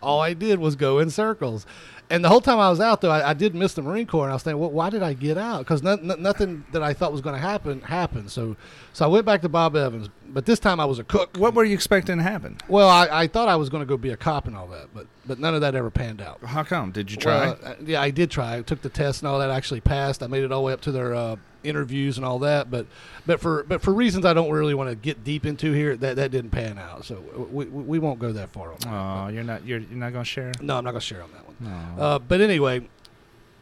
All 0.01 0.21
I 0.21 0.33
did 0.33 0.59
was 0.59 0.77
go 0.77 0.99
in 0.99 1.11
circles. 1.11 1.67
And 2.09 2.25
the 2.25 2.29
whole 2.29 2.41
time 2.41 2.61
I 2.61 2.71
was 2.71 2.81
out, 2.81 3.01
though, 3.01 3.11
I, 3.11 3.31
I 3.31 3.35
did 3.35 3.55
miss 3.55 3.75
the 3.75 3.83
Marine 3.83 4.07
Corps, 4.07 4.25
and 4.25 4.31
I 4.31 4.35
was 4.35 4.45
thinking, 4.45 4.61
well, 4.61 4.71
why 4.71 4.91
did 4.91 5.03
I 5.03 5.13
get 5.13 5.37
out? 5.37 5.59
Because 5.61 5.83
no, 5.83 5.97
no- 5.97 6.15
nothing 6.15 6.65
that 6.73 6.83
I 6.83 6.93
thought 6.93 7.11
was 7.11 7.21
going 7.21 7.35
to 7.35 7.41
happen 7.41 7.81
happened. 7.81 8.31
So, 8.31 8.57
so 8.93 9.05
I 9.05 9.09
went 9.09 9.27
back 9.27 9.43
to 9.43 9.49
Bob 9.49 9.75
Evans, 9.75 10.09
but 10.29 10.47
this 10.47 10.61
time 10.61 10.79
I 10.79 10.85
was 10.85 11.01
a 11.01 11.05
cook. 11.05 11.37
What 11.37 11.55
were 11.55 11.65
you 11.65 11.75
expecting 11.75 12.19
to 12.19 12.23
happen? 12.23 12.59
Well, 12.69 12.89
I, 12.89 13.09
I 13.11 13.27
thought 13.27 13.49
I 13.49 13.57
was 13.57 13.69
going 13.71 13.81
to 13.83 13.87
go 13.87 13.97
be 13.97 14.11
a 14.11 14.17
cop 14.17 14.47
and 14.47 14.57
all 14.57 14.69
that, 14.69 14.89
but 14.95 15.07
but 15.27 15.41
none 15.41 15.57
of 15.57 15.61
that 15.63 15.75
ever 15.75 15.91
panned 15.91 16.21
out. 16.23 16.39
How 16.45 16.63
come? 16.63 16.93
Did 16.93 17.11
you 17.11 17.17
try? 17.17 17.49
Well, 17.49 17.77
yeah, 17.85 18.01
I 18.01 18.11
did 18.11 18.31
try. 18.31 18.57
I 18.59 18.63
took 18.63 18.83
the 18.83 18.89
test 18.89 19.23
and 19.23 19.29
all 19.29 19.41
that. 19.41 19.51
I 19.51 19.57
actually 19.57 19.81
passed. 19.81 20.23
I 20.23 20.29
made 20.29 20.45
it 20.45 20.53
all 20.53 20.61
the 20.63 20.67
way 20.67 20.73
up 20.73 20.83
to 20.83 20.93
their 20.93 21.13
uh, 21.15 21.35
interviews 21.65 22.17
and 22.19 22.25
all 22.25 22.39
that. 22.41 22.71
But 22.71 22.87
but 23.27 23.41
for 23.41 23.65
but 23.65 23.83
for 23.83 23.93
reasons 23.93 24.25
I 24.25 24.33
don't 24.35 24.53
really 24.53 24.75
want 24.75 24.91
to 24.91 24.95
get 24.95 25.25
deep 25.25 25.45
into 25.45 25.73
here, 25.73 25.97
that 25.97 26.15
that 26.15 26.31
didn't 26.31 26.51
pan 26.51 26.79
out. 26.79 27.05
So 27.05 27.17
we, 27.51 27.65
we, 27.65 27.83
we 27.83 27.99
won't 27.99 28.21
go 28.21 28.31
that 28.31 28.51
far 28.51 28.71
on 28.73 28.79
that. 28.83 28.89
oh, 28.93 29.29
you're 29.29 29.43
not. 29.43 29.67
You're, 29.67 29.81
you're 29.81 29.99
not 29.99 30.13
going 30.13 30.25
to 30.25 30.31
share. 30.31 30.53
No, 30.61 30.79
I'm 30.79 30.85
not 30.85 30.93
gonna 30.93 31.01
share 31.01 31.23
on 31.25 31.31
that 31.33 31.45
one. 31.45 31.57
No. 31.96 31.96
Uh, 31.99 32.19
but 32.19 32.41
anyway, 32.41 32.89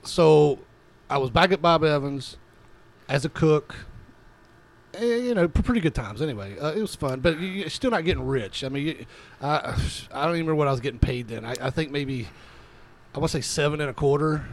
so 0.02 0.58
I 1.08 1.18
was 1.18 1.30
back 1.30 1.52
at 1.52 1.60
Bob 1.62 1.84
Evans 1.84 2.36
as 3.08 3.24
a 3.24 3.28
cook. 3.28 3.74
Eh, 4.94 5.16
you 5.16 5.34
know, 5.34 5.48
pretty 5.48 5.80
good 5.80 5.94
times. 5.94 6.22
Anyway, 6.22 6.56
uh, 6.58 6.72
it 6.72 6.80
was 6.80 6.94
fun, 6.94 7.20
but 7.20 7.38
you- 7.40 7.48
you're 7.48 7.70
still 7.70 7.90
not 7.90 8.04
getting 8.04 8.24
rich. 8.26 8.62
I 8.62 8.68
mean, 8.68 8.86
you, 8.86 9.06
I 9.42 9.56
I 10.12 10.24
don't 10.24 10.36
even 10.36 10.46
remember 10.46 10.54
what 10.54 10.68
I 10.68 10.70
was 10.70 10.80
getting 10.80 11.00
paid 11.00 11.26
then. 11.28 11.44
I, 11.44 11.54
I 11.60 11.70
think 11.70 11.90
maybe 11.90 12.28
I 13.14 13.18
want 13.18 13.30
to 13.32 13.38
say 13.38 13.42
seven 13.42 13.80
and 13.80 13.90
a 13.90 13.94
quarter. 13.94 14.44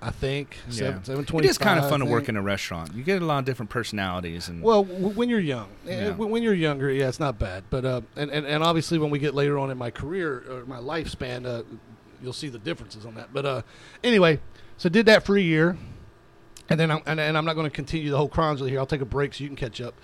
I 0.00 0.10
think 0.10 0.58
seven, 0.68 1.02
seven 1.02 1.22
it 1.24 1.26
twenty. 1.26 1.48
is 1.48 1.58
kind 1.58 1.80
of 1.80 1.88
fun 1.90 1.98
to 1.98 2.06
work 2.06 2.28
in 2.28 2.36
a 2.36 2.42
restaurant. 2.42 2.94
You 2.94 3.02
get 3.02 3.20
a 3.20 3.24
lot 3.24 3.40
of 3.40 3.44
different 3.46 3.70
personalities, 3.70 4.48
and 4.48 4.62
Well, 4.62 4.84
w- 4.84 5.08
when 5.08 5.28
you're 5.28 5.40
young, 5.40 5.66
Eh, 5.88 6.04
Yeah. 6.04 6.10
when 6.14 6.30
when 6.30 6.44
you're 6.44 6.54
younger, 6.54 6.88
yeah, 6.92 7.08
it's 7.08 7.18
not 7.18 7.36
bad. 7.40 7.64
But 7.68 7.84
uh, 7.84 8.02
and, 8.14 8.30
and 8.30 8.46
and 8.46 8.62
obviously 8.62 8.98
when 8.98 9.10
we 9.10 9.18
get 9.18 9.34
later 9.34 9.58
on 9.58 9.72
in 9.72 9.78
my 9.78 9.90
career 9.90 10.44
or 10.48 10.64
my 10.66 10.76
lifespan, 10.78 11.44
uh, 11.44 11.62
you'll 12.22 12.32
see 12.32 12.48
the 12.48 12.58
differences 12.58 13.06
on 13.06 13.14
that. 13.14 13.32
But 13.32 13.46
uh, 13.46 13.62
anyway, 14.02 14.40
so 14.76 14.88
did 14.88 15.06
that 15.06 15.24
for 15.24 15.36
a 15.36 15.40
year, 15.40 15.76
and 16.68 16.78
then 16.78 16.90
I'm, 16.90 17.02
and, 17.06 17.18
and 17.20 17.36
I'm 17.36 17.44
not 17.44 17.54
going 17.54 17.66
to 17.66 17.74
continue 17.74 18.10
the 18.10 18.16
whole 18.16 18.28
chronology 18.28 18.70
here. 18.70 18.78
I'll 18.78 18.86
take 18.86 19.00
a 19.00 19.06
break 19.06 19.34
so 19.34 19.44
you 19.44 19.48
can 19.48 19.56
catch 19.56 19.80
up. 19.80 19.94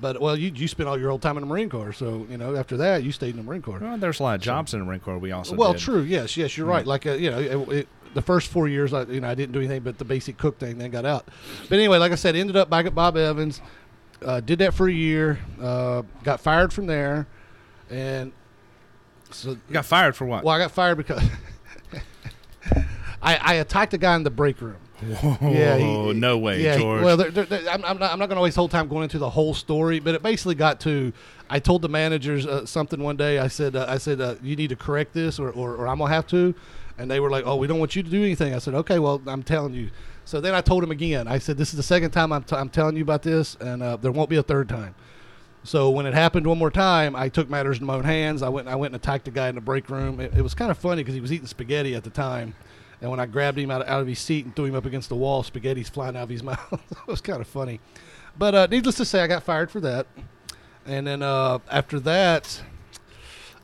But 0.00 0.20
well, 0.20 0.36
you 0.36 0.52
you 0.54 0.68
spent 0.68 0.88
all 0.88 0.98
your 0.98 1.08
whole 1.08 1.18
time 1.18 1.36
in 1.36 1.40
the 1.40 1.46
Marine 1.46 1.68
Corps, 1.68 1.92
so 1.92 2.24
you 2.30 2.36
know 2.38 2.54
after 2.54 2.76
that 2.76 3.02
you 3.02 3.10
stayed 3.10 3.30
in 3.30 3.36
the 3.36 3.42
Marine 3.42 3.62
Corps. 3.62 3.80
well, 3.80 3.98
there's 3.98 4.20
a 4.20 4.22
lot 4.22 4.36
of 4.36 4.40
jobs 4.40 4.72
in 4.72 4.78
the 4.80 4.86
Marine 4.86 5.00
Corps. 5.00 5.18
We 5.18 5.32
also 5.32 5.56
well, 5.56 5.72
did. 5.72 5.82
true, 5.82 6.02
yes, 6.02 6.36
yes, 6.36 6.56
you're 6.56 6.68
right. 6.68 6.86
Like 6.86 7.04
uh, 7.04 7.14
you 7.14 7.30
know, 7.30 7.38
it, 7.40 7.72
it, 7.72 7.88
the 8.14 8.22
first 8.22 8.48
four 8.48 8.68
years, 8.68 8.92
I 8.92 9.02
you 9.04 9.20
know 9.20 9.28
I 9.28 9.34
didn't 9.34 9.52
do 9.52 9.58
anything 9.58 9.82
but 9.82 9.98
the 9.98 10.04
basic 10.04 10.38
cook 10.38 10.58
thing, 10.58 10.78
then 10.78 10.92
got 10.92 11.04
out. 11.04 11.26
But 11.68 11.78
anyway, 11.78 11.98
like 11.98 12.12
I 12.12 12.14
said, 12.14 12.36
ended 12.36 12.56
up 12.56 12.70
back 12.70 12.86
at 12.86 12.94
Bob 12.94 13.16
Evans. 13.16 13.60
Uh, 14.24 14.40
did 14.40 14.60
that 14.60 14.72
for 14.74 14.88
a 14.88 14.92
year. 14.92 15.40
Uh, 15.60 16.02
got 16.22 16.40
fired 16.40 16.72
from 16.72 16.86
there, 16.86 17.26
and 17.90 18.32
so 19.30 19.50
You 19.50 19.58
got 19.72 19.84
fired 19.84 20.16
for 20.16 20.26
what? 20.26 20.44
well, 20.44 20.54
I 20.54 20.58
got 20.58 20.70
fired 20.70 20.96
because 20.96 21.22
I, 23.22 23.36
I 23.36 23.54
attacked 23.54 23.94
a 23.94 23.98
guy 23.98 24.14
in 24.16 24.22
the 24.22 24.30
break 24.30 24.60
room. 24.60 24.76
Whoa, 25.00 25.36
Yeah, 25.42 25.76
he- 25.76 26.12
no 26.14 26.38
way, 26.38 26.62
yeah, 26.62 26.74
he- 26.76 26.82
George. 26.82 27.02
Well, 27.04 27.16
there- 27.16 27.30
there- 27.30 27.68
I'm, 27.70 27.84
I'm 27.84 27.98
not, 27.98 28.12
I'm 28.12 28.18
not 28.18 28.28
going 28.28 28.36
to 28.36 28.42
waste 28.42 28.56
whole 28.56 28.68
time 28.68 28.88
going 28.88 29.04
into 29.04 29.18
the 29.18 29.30
whole 29.30 29.54
story, 29.54 30.00
but 30.00 30.14
it 30.14 30.22
basically 30.22 30.54
got 30.56 30.80
to. 30.80 31.12
I 31.50 31.60
told 31.60 31.82
the 31.82 31.88
managers 31.88 32.46
uh, 32.46 32.66
something 32.66 33.00
one 33.02 33.16
day. 33.16 33.38
I 33.38 33.48
said, 33.48 33.76
uh, 33.76 33.86
I 33.88 33.98
said, 33.98 34.20
uh, 34.20 34.34
you 34.42 34.56
need 34.56 34.68
to 34.70 34.76
correct 34.76 35.14
this, 35.14 35.38
or, 35.38 35.50
or, 35.50 35.76
or 35.76 35.86
I'm 35.88 35.98
gonna 35.98 36.12
have 36.12 36.26
to. 36.28 36.54
And 36.98 37.08
they 37.10 37.20
were 37.20 37.30
like, 37.30 37.44
oh, 37.46 37.54
we 37.56 37.68
don't 37.68 37.78
want 37.78 37.94
you 37.94 38.02
to 38.02 38.10
do 38.10 38.22
anything. 38.24 38.54
I 38.54 38.58
said, 38.58 38.74
okay, 38.74 38.98
well, 38.98 39.22
I'm 39.28 39.44
telling 39.44 39.72
you. 39.72 39.90
So 40.24 40.40
then 40.40 40.54
I 40.54 40.60
told 40.60 40.82
him 40.82 40.90
again. 40.90 41.28
I 41.28 41.38
said, 41.38 41.56
this 41.56 41.70
is 41.70 41.76
the 41.76 41.82
second 41.82 42.10
time 42.10 42.32
I'm, 42.32 42.42
t- 42.42 42.56
I'm 42.56 42.68
telling 42.68 42.96
you 42.96 43.02
about 43.02 43.22
this, 43.22 43.56
and 43.60 43.82
uh, 43.82 43.96
there 43.96 44.10
won't 44.12 44.28
be 44.28 44.36
a 44.36 44.42
third 44.42 44.68
time. 44.68 44.94
So 45.64 45.90
when 45.90 46.06
it 46.06 46.14
happened 46.14 46.46
one 46.46 46.58
more 46.58 46.70
time, 46.70 47.14
I 47.14 47.28
took 47.28 47.48
matters 47.48 47.78
in 47.78 47.86
my 47.86 47.94
own 47.94 48.04
hands. 48.04 48.42
I 48.42 48.48
went, 48.48 48.68
I 48.68 48.74
went 48.74 48.94
and 48.94 49.02
attacked 49.02 49.26
the 49.26 49.30
guy 49.30 49.48
in 49.48 49.54
the 49.54 49.60
break 49.60 49.88
room. 49.88 50.18
It, 50.20 50.34
it 50.36 50.42
was 50.42 50.54
kind 50.54 50.70
of 50.70 50.76
funny 50.78 51.02
because 51.02 51.14
he 51.14 51.20
was 51.20 51.32
eating 51.32 51.46
spaghetti 51.46 51.94
at 51.94 52.04
the 52.04 52.10
time. 52.10 52.54
And 53.00 53.10
when 53.10 53.20
I 53.20 53.26
grabbed 53.26 53.58
him 53.58 53.70
out 53.70 53.82
of, 53.82 53.88
out 53.88 54.00
of 54.00 54.06
his 54.06 54.18
seat 54.18 54.44
and 54.44 54.54
threw 54.54 54.64
him 54.64 54.74
up 54.74 54.84
against 54.86 55.08
the 55.08 55.14
wall, 55.14 55.42
spaghetti's 55.42 55.88
flying 55.88 56.16
out 56.16 56.24
of 56.24 56.28
his 56.28 56.42
mouth. 56.44 56.72
it 56.72 57.06
was 57.06 57.20
kind 57.20 57.40
of 57.40 57.46
funny. 57.46 57.80
But 58.36 58.54
uh, 58.54 58.66
needless 58.70 58.96
to 58.96 59.04
say, 59.04 59.20
I 59.20 59.26
got 59.26 59.42
fired 59.42 59.70
for 59.70 59.80
that. 59.80 60.06
And 60.86 61.06
then 61.06 61.22
uh, 61.22 61.58
after 61.70 62.00
that, 62.00 62.62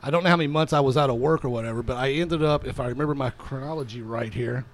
I 0.03 0.11
don't 0.11 0.23
know 0.23 0.29
how 0.29 0.37
many 0.37 0.47
months 0.47 0.73
I 0.73 0.79
was 0.81 0.97
out 0.97 1.09
of 1.09 1.15
work 1.17 1.43
or 1.43 1.49
whatever, 1.49 1.81
but 1.81 1.97
I 1.97 2.11
ended 2.11 2.43
up, 2.43 2.65
if 2.65 2.79
I 2.79 2.87
remember 2.87 3.15
my 3.15 3.31
chronology 3.31 4.01
right 4.01 4.33
here, 4.33 4.65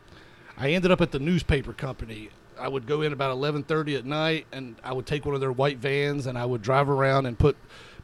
I 0.58 0.72
ended 0.72 0.92
up 0.92 1.02
at 1.02 1.12
the 1.12 1.20
newspaper 1.20 1.72
company. 1.74 2.30
I 2.60 2.68
would 2.68 2.86
go 2.86 3.02
in 3.02 3.14
about 3.14 3.36
11:30 3.36 3.98
at 3.98 4.06
night, 4.06 4.46
and 4.52 4.76
I 4.84 4.94
would 4.94 5.06
take 5.08 5.26
one 5.26 5.34
of 5.34 5.42
their 5.42 5.52
white 5.52 5.78
vans, 5.78 6.28
and 6.28 6.38
I 6.38 6.46
would 6.46 6.62
drive 6.62 6.90
around 6.90 7.26
and 7.26 7.40
put 7.40 7.56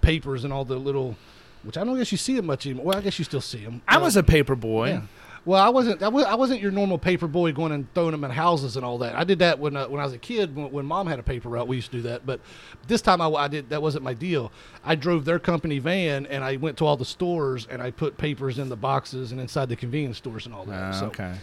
papers 0.02 0.46
in 0.46 0.52
all 0.52 0.66
the 0.66 0.78
little, 0.78 1.18
which 1.64 1.78
I 1.78 1.84
don't 1.84 1.98
guess 1.98 2.12
you 2.12 2.18
see 2.18 2.36
them 2.36 2.46
much 2.48 2.66
anymore. 2.66 2.86
Well, 2.86 2.98
I 2.98 3.02
guess 3.02 3.20
you 3.20 3.26
still 3.26 3.42
see 3.42 3.64
them. 3.64 3.82
I 3.88 3.98
was 3.98 4.16
a 4.16 4.24
paper 4.24 4.56
boy. 4.56 4.90
Yeah. 4.90 5.02
Well, 5.48 5.64
I 5.64 5.70
wasn't. 5.70 6.04
I, 6.04 6.10
was, 6.10 6.26
I 6.26 6.36
wasn't 6.36 6.60
your 6.60 6.72
normal 6.72 6.98
paper 6.98 7.26
boy 7.26 7.54
going 7.54 7.72
and 7.72 7.92
throwing 7.94 8.12
them 8.12 8.26
in 8.26 8.32
houses 8.32 8.76
and 8.76 8.84
all 8.84 8.98
that. 8.98 9.16
I 9.16 9.24
did 9.24 9.40
that 9.40 9.58
when 9.60 9.78
uh, 9.78 9.88
when 9.88 10.02
I 10.02 10.04
was 10.04 10.12
a 10.12 10.18
kid. 10.18 10.54
When, 10.54 10.70
when 10.74 10.86
mom 10.86 11.08
had 11.08 11.20
a 11.20 11.24
paper 11.24 11.48
route, 11.48 11.70
we 11.70 11.78
used 11.78 11.90
to 11.92 11.98
do 11.98 12.04
that. 12.04 12.26
But 12.26 12.42
this 12.88 13.02
time, 13.02 13.22
I, 13.22 13.30
I 13.30 13.48
did. 13.48 13.70
That 13.70 13.82
wasn't 13.82 14.04
my 14.04 14.14
deal. 14.14 14.52
I 14.84 14.96
drove 14.96 15.24
their 15.24 15.40
company 15.40 15.80
van 15.80 16.26
and 16.26 16.44
I 16.44 16.58
went 16.58 16.76
to 16.80 16.86
all 16.86 16.98
the 16.98 17.06
stores 17.06 17.66
and 17.72 17.82
I 17.82 17.92
put 17.92 18.18
papers 18.18 18.60
in 18.60 18.68
the 18.68 18.76
boxes 18.76 19.32
and 19.32 19.40
inside 19.40 19.70
the 19.70 19.78
convenience 19.78 20.18
stores 20.18 20.48
and 20.48 20.54
all 20.54 20.66
that. 20.66 20.84
Ah, 20.84 20.92
so, 20.92 21.06
okay. 21.08 21.34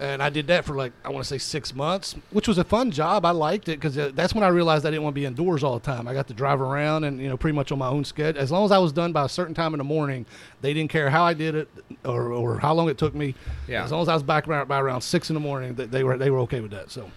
And 0.00 0.22
I 0.22 0.30
did 0.30 0.46
that 0.46 0.64
for 0.64 0.74
like 0.74 0.92
I 1.04 1.08
want 1.10 1.24
to 1.24 1.28
say 1.28 1.38
six 1.38 1.74
months, 1.74 2.14
which 2.30 2.46
was 2.46 2.58
a 2.58 2.64
fun 2.64 2.90
job. 2.90 3.24
I 3.24 3.30
liked 3.32 3.68
it 3.68 3.80
because 3.80 3.96
that's 4.14 4.34
when 4.34 4.44
I 4.44 4.48
realized 4.48 4.86
I 4.86 4.90
didn't 4.90 5.02
want 5.02 5.14
to 5.14 5.20
be 5.20 5.26
indoors 5.26 5.64
all 5.64 5.78
the 5.78 5.84
time. 5.84 6.06
I 6.06 6.14
got 6.14 6.28
to 6.28 6.34
drive 6.34 6.60
around 6.60 7.04
and 7.04 7.20
you 7.20 7.28
know 7.28 7.36
pretty 7.36 7.54
much 7.56 7.72
on 7.72 7.78
my 7.78 7.88
own 7.88 8.04
schedule. 8.04 8.40
As 8.40 8.50
long 8.52 8.64
as 8.64 8.70
I 8.72 8.78
was 8.78 8.92
done 8.92 9.12
by 9.12 9.24
a 9.24 9.28
certain 9.28 9.54
time 9.54 9.74
in 9.74 9.78
the 9.78 9.84
morning, 9.84 10.24
they 10.60 10.72
didn't 10.72 10.90
care 10.90 11.10
how 11.10 11.24
I 11.24 11.34
did 11.34 11.54
it 11.54 11.68
or, 12.04 12.32
or 12.32 12.58
how 12.60 12.74
long 12.74 12.88
it 12.88 12.98
took 12.98 13.14
me. 13.14 13.34
Yeah. 13.66 13.84
As 13.84 13.90
long 13.92 14.02
as 14.02 14.08
I 14.08 14.14
was 14.14 14.22
back 14.22 14.46
around, 14.46 14.68
by 14.68 14.80
around 14.80 15.00
six 15.00 15.30
in 15.30 15.34
the 15.34 15.40
morning, 15.40 15.74
they, 15.74 15.86
they 15.86 16.04
were 16.04 16.16
they 16.16 16.30
were 16.30 16.38
okay 16.40 16.60
with 16.60 16.70
that. 16.70 16.90
So 16.90 17.10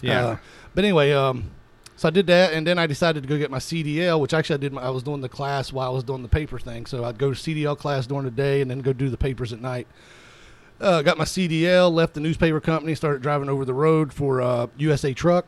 Yeah. 0.00 0.26
uh, 0.26 0.36
but 0.74 0.84
anyway, 0.84 1.12
um, 1.12 1.50
so 1.96 2.08
I 2.08 2.10
did 2.10 2.26
that, 2.26 2.52
and 2.54 2.66
then 2.66 2.76
I 2.78 2.86
decided 2.88 3.22
to 3.22 3.28
go 3.28 3.38
get 3.38 3.50
my 3.52 3.58
CDL, 3.58 4.18
which 4.18 4.34
actually 4.34 4.54
I 4.54 4.58
did. 4.58 4.72
My, 4.72 4.82
I 4.82 4.90
was 4.90 5.02
doing 5.04 5.20
the 5.20 5.28
class 5.28 5.72
while 5.72 5.88
I 5.90 5.92
was 5.94 6.02
doing 6.02 6.22
the 6.22 6.28
paper 6.28 6.58
thing. 6.58 6.86
So 6.86 7.04
I'd 7.04 7.18
go 7.18 7.32
to 7.32 7.38
CDL 7.38 7.78
class 7.78 8.06
during 8.06 8.24
the 8.24 8.30
day, 8.32 8.60
and 8.62 8.68
then 8.70 8.80
go 8.80 8.92
do 8.92 9.08
the 9.10 9.16
papers 9.16 9.52
at 9.52 9.60
night. 9.60 9.86
Uh, 10.84 11.00
got 11.00 11.16
my 11.16 11.24
CDL, 11.24 11.90
left 11.90 12.12
the 12.12 12.20
newspaper 12.20 12.60
company, 12.60 12.94
started 12.94 13.22
driving 13.22 13.48
over 13.48 13.64
the 13.64 13.72
road 13.72 14.12
for 14.12 14.42
uh, 14.42 14.66
USA 14.76 15.14
Truck. 15.14 15.46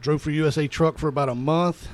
Drove 0.00 0.22
for 0.22 0.30
USA 0.30 0.68
Truck 0.68 0.98
for 0.98 1.08
about 1.08 1.28
a 1.28 1.34
month. 1.34 1.88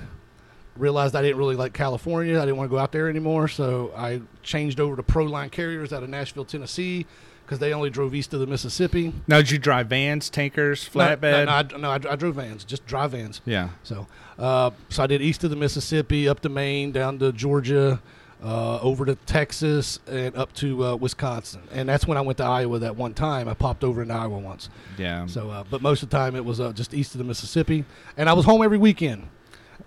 Realized 0.77 1.17
I 1.17 1.23
didn't 1.23 1.39
really 1.39 1.57
like 1.57 1.73
California. 1.73 2.37
I 2.37 2.41
didn't 2.45 2.59
want 2.59 2.69
to 2.69 2.75
go 2.75 2.79
out 2.79 2.93
there 2.93 3.09
anymore, 3.09 3.49
so 3.49 3.91
I 3.97 4.21
changed 4.43 4.81
over 4.81 4.97
to 4.97 5.03
Proline 5.03 5.51
Carriers 5.51 5.95
out 5.95 6.03
of 6.03 6.11
Nashville, 6.11 6.45
Tennessee, 6.45 7.07
because 7.47 7.59
they 7.59 7.73
only 7.73 7.89
drove 7.89 8.15
east 8.15 8.35
of 8.35 8.41
the 8.41 8.47
Mississippi. 8.47 9.15
Now, 9.27 9.39
did 9.39 9.51
you 9.51 9.59
drive 9.59 9.87
vans, 9.87 10.29
tankers, 10.29 10.91
No, 10.95 11.01
flatbed? 11.01 11.23
No, 11.23 11.45
no, 11.47 11.53
I, 11.53 11.79
no, 11.79 12.09
I, 12.09 12.13
I 12.13 12.17
drove 12.17 12.35
vans, 12.35 12.65
just 12.65 12.85
drive 12.85 13.13
vans. 13.13 13.41
yeah. 13.47 13.71
So, 13.83 14.07
uh, 14.39 14.73
so 14.91 15.03
I 15.03 15.07
did 15.07 15.23
east 15.23 15.43
of 15.45 15.49
the 15.49 15.57
Mississippi, 15.57 16.29
up 16.29 16.41
to 16.41 16.51
Maine, 16.51 16.93
down 16.93 17.19
to 17.21 17.33
Georgia, 17.33 18.03
uh, 18.43 18.81
over 18.81 19.05
to 19.05 19.15
Texas, 19.15 19.99
and 20.07 20.35
up 20.37 20.53
to 20.55 20.85
uh, 20.85 20.97
Wisconsin. 20.97 21.63
And 21.73 21.89
that's 21.89 22.07
when 22.07 22.17
I 22.17 22.21
went 22.23 22.39
to 22.39 22.45
Iowa 22.45 22.79
that 22.79 22.97
one 22.97 23.15
time. 23.15 23.49
I 23.49 23.55
popped 23.55 23.85
over 23.85 24.03
in 24.03 24.11
Iowa 24.11 24.39
once. 24.39 24.71
Yeah. 24.97 25.27
So, 25.27 25.51
uh, 25.51 25.65
but 25.71 25.83
most 25.83 26.03
of 26.03 26.11
the 26.11 26.17
time 26.17 26.35
it 26.35 26.45
was 26.45 26.61
uh, 26.61 26.73
just 26.73 26.95
east 26.95 27.15
of 27.15 27.19
the 27.19 27.25
Mississippi, 27.25 27.85
and 28.17 28.29
I 28.29 28.33
was 28.33 28.45
home 28.45 28.63
every 28.63 28.79
weekend, 28.79 29.29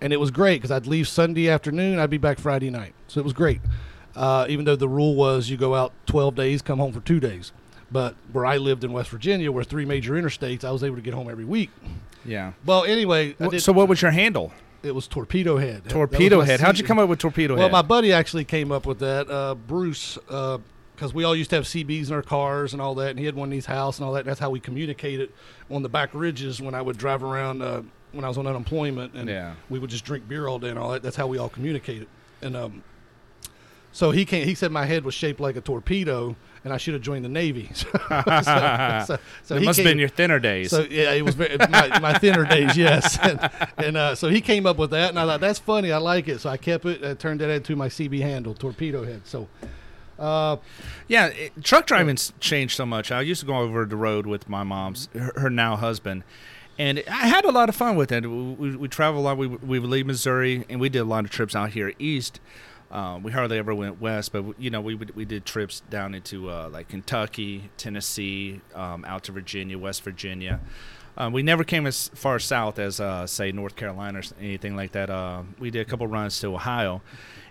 and 0.01 0.13
it 0.13 0.19
was 0.19 0.31
great 0.31 0.61
because 0.61 0.71
I'd 0.71 0.87
leave 0.87 1.07
Sunday 1.07 1.49
afternoon, 1.49 1.99
I'd 1.99 2.09
be 2.09 2.17
back 2.17 2.39
Friday 2.39 2.69
night. 2.69 2.93
So 3.07 3.19
it 3.19 3.23
was 3.23 3.33
great. 3.33 3.61
Uh, 4.15 4.45
even 4.47 4.65
though 4.65 4.75
the 4.75 4.87
rule 4.89 5.15
was 5.15 5.49
you 5.49 5.57
go 5.57 5.73
out 5.73 5.91
12 6.05 6.35
days, 6.35 6.61
come 6.61 6.77
home 6.77 6.93
for 6.93 6.99
two 6.99 7.19
days. 7.19 7.51
But 7.91 8.15
where 8.31 8.45
I 8.45 8.57
lived 8.57 8.83
in 8.83 8.91
West 8.91 9.09
Virginia, 9.09 9.51
where 9.51 9.63
three 9.63 9.85
major 9.85 10.13
interstates, 10.13 10.63
I 10.63 10.71
was 10.71 10.83
able 10.83 10.95
to 10.95 11.01
get 11.01 11.13
home 11.13 11.29
every 11.29 11.45
week. 11.45 11.69
yeah. 12.25 12.53
Well, 12.65 12.83
anyway, 12.85 13.35
so, 13.59 13.71
what 13.71 13.87
was 13.87 14.01
your 14.01 14.11
handle? 14.11 14.51
It 14.83 14.93
was 14.93 15.07
Torpedo 15.07 15.57
Head. 15.57 15.89
Torpedo 15.89 16.41
Head. 16.41 16.59
How'd 16.59 16.77
you 16.77 16.83
come 16.83 16.99
up 16.99 17.09
with 17.09 17.19
Torpedo 17.19 17.53
Well, 17.55 17.63
Head? 17.63 17.71
Well, 17.71 17.81
my 17.83 17.87
buddy 17.87 18.11
actually 18.13 18.43
came 18.45 18.71
up 18.71 18.85
with 18.85 18.99
that. 18.99 19.29
Uh, 19.29 19.55
Bruce, 19.55 20.17
because 20.27 21.13
we 21.13 21.23
all 21.23 21.35
used 21.35 21.49
to 21.51 21.55
have 21.55 21.65
CBs 21.65 22.07
in 22.09 22.13
our 22.13 22.21
cars 22.21 22.73
and 22.73 22.81
all 22.81 22.93
that, 22.95 23.09
and 23.11 23.19
he 23.19 23.25
had 23.25 23.35
one 23.35 23.49
in 23.49 23.55
his 23.55 23.65
house 23.65 23.97
and 23.97 24.05
all 24.05 24.13
that. 24.13 24.19
And 24.19 24.27
that's 24.27 24.39
how 24.39 24.49
we 24.49 24.59
communicated 24.59 25.31
on 25.71 25.81
the 25.83 25.89
back 25.89 26.09
ridges 26.13 26.61
when 26.61 26.75
I 26.75 26.81
would 26.81 26.97
drive 26.97 27.23
around 27.23 27.61
uh, 27.61 27.81
when 28.11 28.23
I 28.23 28.27
was 28.27 28.37
on 28.37 28.45
unemployment, 28.45 29.13
and 29.15 29.27
Yeah. 29.27 29.53
we 29.69 29.79
would 29.79 29.89
just 29.89 30.05
drink 30.05 30.27
beer 30.27 30.47
all 30.47 30.59
day 30.59 30.69
and 30.69 30.77
all 30.77 30.91
that. 30.91 31.01
That's 31.01 31.15
how 31.15 31.25
we 31.27 31.37
all 31.39 31.49
communicated. 31.49 32.07
And 32.41 32.55
um, 32.55 32.83
So 33.93 34.09
he 34.09 34.25
came. 34.25 34.45
He 34.45 34.55
said 34.55 34.71
my 34.71 34.85
head 34.85 35.05
was 35.05 35.13
shaped 35.13 35.39
like 35.39 35.55
a 35.55 35.61
torpedo, 35.61 36.35
and 36.63 36.73
I 36.73 36.77
should 36.77 36.95
have 36.95 37.03
joined 37.03 37.23
the 37.23 37.29
Navy. 37.29 37.69
so, 37.73 37.87
so, 38.09 39.17
so 39.43 39.55
it 39.55 39.63
must 39.63 39.77
have 39.77 39.85
been 39.85 39.99
your 39.99 40.09
thinner 40.09 40.39
days. 40.39 40.71
So 40.71 40.81
yeah, 40.81 41.11
it 41.11 41.23
was 41.23 41.35
very, 41.35 41.55
my, 41.69 41.99
my 41.99 42.17
thinner 42.17 42.43
days. 42.43 42.75
Yes, 42.75 43.19
and, 43.21 43.49
and 43.77 43.95
uh, 43.95 44.15
so 44.15 44.29
he 44.29 44.41
came 44.41 44.65
up 44.65 44.77
with 44.77 44.89
that, 44.89 45.09
and 45.09 45.19
I 45.19 45.25
thought 45.27 45.41
that's 45.41 45.59
funny. 45.59 45.91
I 45.91 45.99
like 45.99 46.27
it, 46.27 46.39
so 46.39 46.49
I 46.49 46.57
kept 46.57 46.85
it. 46.85 47.03
I 47.03 47.13
turned 47.13 47.43
it 47.43 47.51
into 47.51 47.75
my 47.75 47.87
CB 47.87 48.19
handle, 48.21 48.53
torpedo 48.55 49.05
head. 49.05 49.21
So. 49.25 49.47
Uh, 50.17 50.57
yeah, 51.07 51.27
it, 51.27 51.63
truck 51.63 51.87
driving's 51.87 52.33
changed 52.39 52.77
so 52.77 52.85
much. 52.85 53.11
I 53.11 53.21
used 53.21 53.41
to 53.41 53.47
go 53.47 53.57
over 53.57 53.83
the 53.85 53.95
road 53.95 54.27
with 54.27 54.47
my 54.47 54.63
mom's, 54.63 55.09
her, 55.13 55.33
her 55.35 55.49
now 55.49 55.75
husband, 55.75 56.23
and 56.77 57.03
I 57.09 57.27
had 57.27 57.45
a 57.45 57.51
lot 57.51 57.67
of 57.67 57.75
fun 57.75 57.95
with 57.95 58.11
it. 58.11 58.21
We, 58.21 58.53
we, 58.53 58.75
we 58.75 58.87
travel 58.87 59.21
a 59.21 59.23
lot. 59.23 59.37
We, 59.37 59.47
we 59.47 59.79
would 59.79 59.89
leave 59.89 60.05
Missouri, 60.05 60.65
and 60.69 60.79
we 60.79 60.89
did 60.89 60.99
a 60.99 61.05
lot 61.05 61.25
of 61.25 61.31
trips 61.31 61.55
out 61.55 61.71
here 61.71 61.93
east. 61.99 62.39
Um, 62.93 63.23
we 63.23 63.31
hardly 63.31 63.57
ever 63.57 63.73
went 63.73 63.99
west, 63.99 64.31
but 64.31 64.45
you 64.59 64.69
know 64.69 64.79
we 64.79 64.93
we 64.93 65.25
did 65.25 65.45
trips 65.45 65.81
down 65.89 66.13
into 66.13 66.51
uh, 66.51 66.69
like 66.71 66.89
Kentucky, 66.89 67.71
Tennessee, 67.75 68.61
um, 68.75 69.03
out 69.05 69.23
to 69.23 69.31
Virginia, 69.31 69.79
West 69.79 70.03
Virginia. 70.03 70.59
Um, 71.17 71.33
we 71.33 71.41
never 71.41 71.63
came 71.63 71.87
as 71.87 72.09
far 72.09 72.37
south 72.37 72.77
as 72.77 72.99
uh, 72.99 73.25
say 73.25 73.51
North 73.51 73.75
Carolina 73.75 74.19
or 74.19 74.23
anything 74.39 74.75
like 74.75 74.91
that. 74.91 75.09
Uh, 75.09 75.41
we 75.57 75.71
did 75.71 75.81
a 75.81 75.89
couple 75.89 76.05
runs 76.05 76.39
to 76.41 76.53
Ohio, 76.53 77.01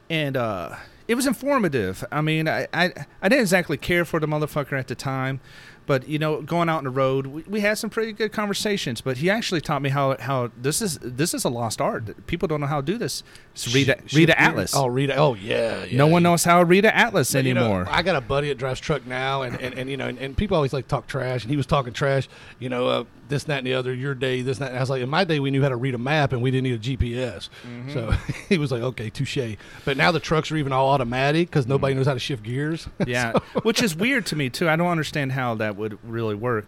and 0.08 0.36
uh, 0.36 0.76
it 1.08 1.16
was 1.16 1.26
informative. 1.26 2.04
I 2.12 2.20
mean, 2.20 2.48
I, 2.48 2.68
I 2.72 2.92
I 3.20 3.28
didn't 3.28 3.42
exactly 3.42 3.76
care 3.76 4.04
for 4.04 4.20
the 4.20 4.28
motherfucker 4.28 4.78
at 4.78 4.86
the 4.86 4.94
time, 4.94 5.40
but 5.86 6.08
you 6.08 6.18
know, 6.18 6.42
going 6.42 6.68
out 6.68 6.78
on 6.78 6.84
the 6.84 6.90
road, 6.90 7.26
we, 7.26 7.42
we 7.42 7.60
had 7.60 7.78
some 7.78 7.90
pretty 7.90 8.12
good 8.12 8.32
conversations. 8.32 9.00
But 9.00 9.18
he 9.18 9.30
actually 9.30 9.60
taught 9.60 9.82
me 9.82 9.90
how 9.90 10.16
how 10.18 10.50
this 10.56 10.82
is 10.82 10.98
this 11.02 11.34
is 11.34 11.44
a 11.44 11.48
lost 11.48 11.80
art. 11.80 12.26
People 12.26 12.48
don't 12.48 12.60
know 12.60 12.66
how 12.66 12.80
to 12.80 12.86
do 12.86 12.98
this. 12.98 13.22
Just 13.54 13.74
read 13.74 13.88
a, 13.88 13.98
read 14.14 14.30
an 14.30 14.36
atlas. 14.38 14.74
Oh, 14.74 14.86
read. 14.86 15.10
Oh, 15.10 15.34
yeah. 15.34 15.84
yeah 15.84 15.98
no 15.98 16.06
one 16.06 16.22
knows 16.22 16.44
how 16.44 16.60
to 16.60 16.64
read 16.64 16.84
an 16.84 16.92
atlas 16.92 17.32
But, 17.32 17.44
you 17.44 17.54
know, 17.54 17.64
anymore. 17.64 17.86
I 17.88 18.02
got 18.02 18.16
a 18.16 18.20
buddy 18.20 18.48
that 18.48 18.58
drives 18.58 18.80
truck 18.80 19.06
now, 19.06 19.42
and, 19.42 19.60
and, 19.60 19.74
and 19.74 19.90
you 19.90 19.96
know, 19.96 20.08
and, 20.08 20.18
and 20.18 20.36
people 20.36 20.56
always 20.56 20.72
like 20.72 20.88
talk 20.88 21.06
trash, 21.06 21.42
and 21.42 21.50
he 21.50 21.56
was 21.56 21.66
talking 21.66 21.92
trash, 21.92 22.28
you 22.58 22.68
know, 22.68 22.86
uh, 22.86 23.04
this, 23.28 23.44
that, 23.44 23.58
and 23.58 23.66
the 23.66 23.74
other, 23.74 23.94
your 23.94 24.14
day, 24.14 24.42
this, 24.42 24.58
and 24.58 24.66
that. 24.66 24.70
And 24.70 24.78
I 24.78 24.80
was 24.80 24.90
like, 24.90 25.02
in 25.02 25.08
my 25.08 25.24
day, 25.24 25.40
we 25.40 25.50
knew 25.50 25.62
how 25.62 25.68
to 25.68 25.76
read 25.76 25.94
a 25.94 25.98
map, 25.98 26.32
and 26.32 26.42
we 26.42 26.50
didn't 26.50 26.64
need 26.64 26.74
a 26.74 26.96
GPS. 26.96 27.48
Mm-hmm. 27.66 27.92
So 27.92 28.10
he 28.48 28.58
was 28.58 28.70
like, 28.70 28.82
okay, 28.82 29.10
touche. 29.10 29.56
But 29.84 29.96
now 29.96 30.12
the 30.12 30.20
trucks 30.20 30.50
are 30.50 30.56
even 30.56 30.72
all 30.72 30.90
automatic 30.90 31.48
because 31.48 31.66
nobody 31.66 31.94
knows 31.94 32.06
how 32.06 32.14
to 32.14 32.20
shift 32.20 32.42
gears. 32.42 32.88
Yeah, 33.04 33.32
which 33.62 33.82
is 33.82 33.96
weird 33.96 34.26
to 34.26 34.36
me 34.36 34.48
too. 34.48 34.68
I 34.68 34.76
don't 34.76 34.86
understand 34.86 35.32
how 35.32 35.56
that 35.56 35.71
would 35.76 35.98
really 36.04 36.34
work. 36.34 36.66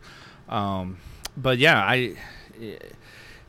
Um, 0.48 0.98
but 1.36 1.58
yeah, 1.58 1.78
I, 1.78 2.16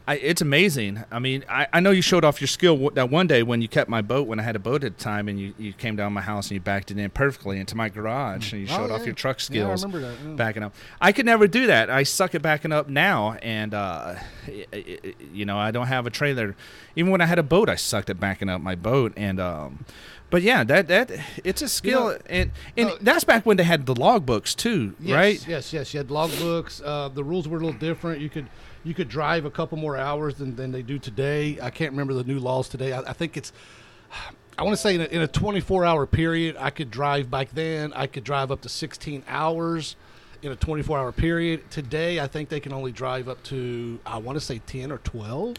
I, 0.08 0.16
it's 0.18 0.42
amazing. 0.42 1.04
I 1.12 1.18
mean, 1.18 1.44
I, 1.50 1.66
I 1.74 1.80
know 1.80 1.90
you 1.90 2.04
showed 2.04 2.24
off 2.24 2.40
your 2.40 2.48
skill 2.48 2.92
that 2.92 3.10
one 3.10 3.26
day 3.26 3.42
when 3.42 3.62
you 3.64 3.68
kept 3.68 3.90
my 3.90 4.04
boat 4.04 4.28
when 4.28 4.40
I 4.40 4.44
had 4.44 4.56
a 4.56 4.60
boat 4.60 4.84
at 4.84 4.98
the 5.00 5.04
time, 5.04 5.28
and 5.28 5.40
you, 5.40 5.56
you 5.58 5.74
came 5.74 5.96
down 5.96 6.14
my 6.14 6.22
house 6.22 6.46
and 6.48 6.52
you 6.54 6.60
backed 6.60 6.92
it 6.92 7.00
in 7.00 7.10
perfectly 7.10 7.60
into 7.60 7.76
my 7.76 7.90
garage, 7.90 8.54
and 8.54 8.62
you 8.62 8.68
Oh, 8.72 8.78
showed 8.78 8.92
off 8.92 9.04
your 9.06 9.16
truck 9.16 9.38
Yeah, 9.50 9.64
I 9.64 9.76
skills. 9.76 9.84
remember 9.84 10.08
that, 10.08 10.16
yeah. 10.24 10.36
Backing 10.36 10.62
up, 10.62 10.76
I 11.02 11.12
could 11.12 11.26
never 11.26 11.48
do 11.48 11.66
that. 11.68 11.90
I 11.90 12.04
suck 12.04 12.36
at 12.36 12.44
backing 12.44 12.72
up 12.72 12.88
now, 12.88 13.34
and 13.42 13.74
uh, 13.74 14.16
i- 14.48 14.66
i- 14.72 15.00
i- 15.06 15.14
you 15.34 15.44
know 15.46 15.58
I 15.58 15.72
don't 15.72 15.88
have 15.88 16.06
a 16.06 16.12
trailer. 16.12 16.56
Even 16.96 17.12
when 17.12 17.22
I 17.22 17.26
had 17.26 17.40
a 17.40 17.44
boat, 17.44 17.68
I 17.68 17.76
sucked 17.76 18.12
at 18.12 18.20
backing 18.20 18.48
up 18.50 18.62
my 18.62 18.76
boat, 18.76 19.12
and 19.18 19.40
um, 19.40 19.86
but 20.30 20.42
yeah, 20.42 20.64
that 20.64 20.88
that 20.88 21.12
it's 21.44 21.62
a 21.62 21.70
skill, 21.70 22.10
know, 22.10 22.18
and 22.30 22.52
and 22.78 22.90
uh, 22.90 22.96
that's 23.02 23.24
back 23.24 23.46
when 23.46 23.58
they 23.58 23.64
had 23.64 23.86
the 23.86 23.94
logbooks 23.94 24.56
too, 24.56 24.96
Yes, 25.00 25.16
right? 25.16 25.48
Yes, 25.48 25.74
yes. 25.74 25.94
You 25.94 26.00
had 26.00 26.08
logbooks. 26.08 26.82
Uh, 26.84 27.10
the 27.10 27.24
rules 27.24 27.48
were 27.48 27.58
a 27.58 27.62
little 27.62 27.80
different. 27.80 28.22
You 28.22 28.30
could 28.30 28.48
you 28.84 28.94
could 28.94 29.10
drive 29.10 29.46
a 29.46 29.52
couple 29.52 29.78
more 29.78 29.98
hours 29.98 30.36
than, 30.36 30.56
than 30.56 30.72
they 30.72 30.82
do 30.82 31.00
today. 31.00 31.58
I 31.62 31.70
can't 31.70 31.92
remember 31.92 32.14
the 32.14 32.24
new 32.24 32.40
laws 32.40 32.70
today. 32.70 32.94
I, 32.94 33.02
I 33.02 33.14
think 33.14 33.38
it's. 33.38 33.52
I 34.58 34.64
want 34.64 34.74
to 34.74 34.82
say 34.82 34.96
in 34.96 35.02
a, 35.02 35.06
in 35.06 35.22
a 35.22 35.28
24 35.28 35.84
hour 35.84 36.06
period, 36.06 36.56
I 36.58 36.70
could 36.70 36.90
drive 36.90 37.30
back 37.30 37.50
then. 37.52 37.92
I 37.94 38.08
could 38.08 38.24
drive 38.24 38.52
up 38.52 38.62
to 38.62 38.70
16 38.70 39.24
hours 39.28 39.98
in 40.42 40.52
a 40.52 40.56
24 40.56 40.98
hour 40.98 41.12
period. 41.12 41.70
Today, 41.72 42.20
I 42.20 42.28
think 42.28 42.50
they 42.50 42.60
can 42.62 42.72
only 42.72 42.92
drive 42.92 43.28
up 43.28 43.44
to 43.44 44.00
I 44.06 44.18
want 44.18 44.38
to 44.38 44.40
say 44.40 44.60
10 44.66 44.92
or 44.92 45.00
12. 45.00 45.58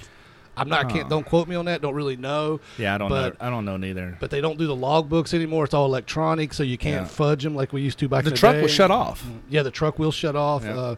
I'm 0.56 0.68
not. 0.68 0.86
I 0.86 0.90
can't. 0.90 1.08
Don't 1.10 1.26
quote 1.26 1.48
me 1.48 1.54
on 1.56 1.66
that. 1.66 1.82
Don't 1.82 1.94
really 1.94 2.16
know. 2.16 2.60
Yeah, 2.78 2.94
I 2.94 2.98
don't 2.98 3.08
But- 3.10 3.38
know. 3.40 3.46
I 3.46 3.50
don't 3.50 3.64
know 3.64 3.76
neither. 3.76 4.16
But 4.20 4.30
they 4.30 4.40
don't 4.40 4.58
do 4.58 4.66
the 4.66 4.76
logbooks 4.76 5.34
anymore. 5.34 5.64
It's 5.64 5.74
all 5.74 5.86
electronic, 5.86 6.54
so 6.54 6.62
you 6.62 6.78
can't 6.78 7.02
Yeah. 7.02 7.08
fudge 7.08 7.42
them 7.42 7.54
like 7.54 7.72
we 7.72 7.82
used 7.82 7.98
to 7.98 8.08
back 8.08 8.24
The 8.24 8.30
the 8.30 8.36
truck 8.36 8.54
day. 8.54 8.60
will 8.62 8.68
shut 8.68 8.90
off. 8.90 9.24
Yeah, 9.50 9.62
the 9.62 9.70
truck 9.70 9.98
will 9.98 10.12
shut 10.12 10.34
off. 10.36 10.64
Yeah. 10.64 10.76
Uh, 10.76 10.94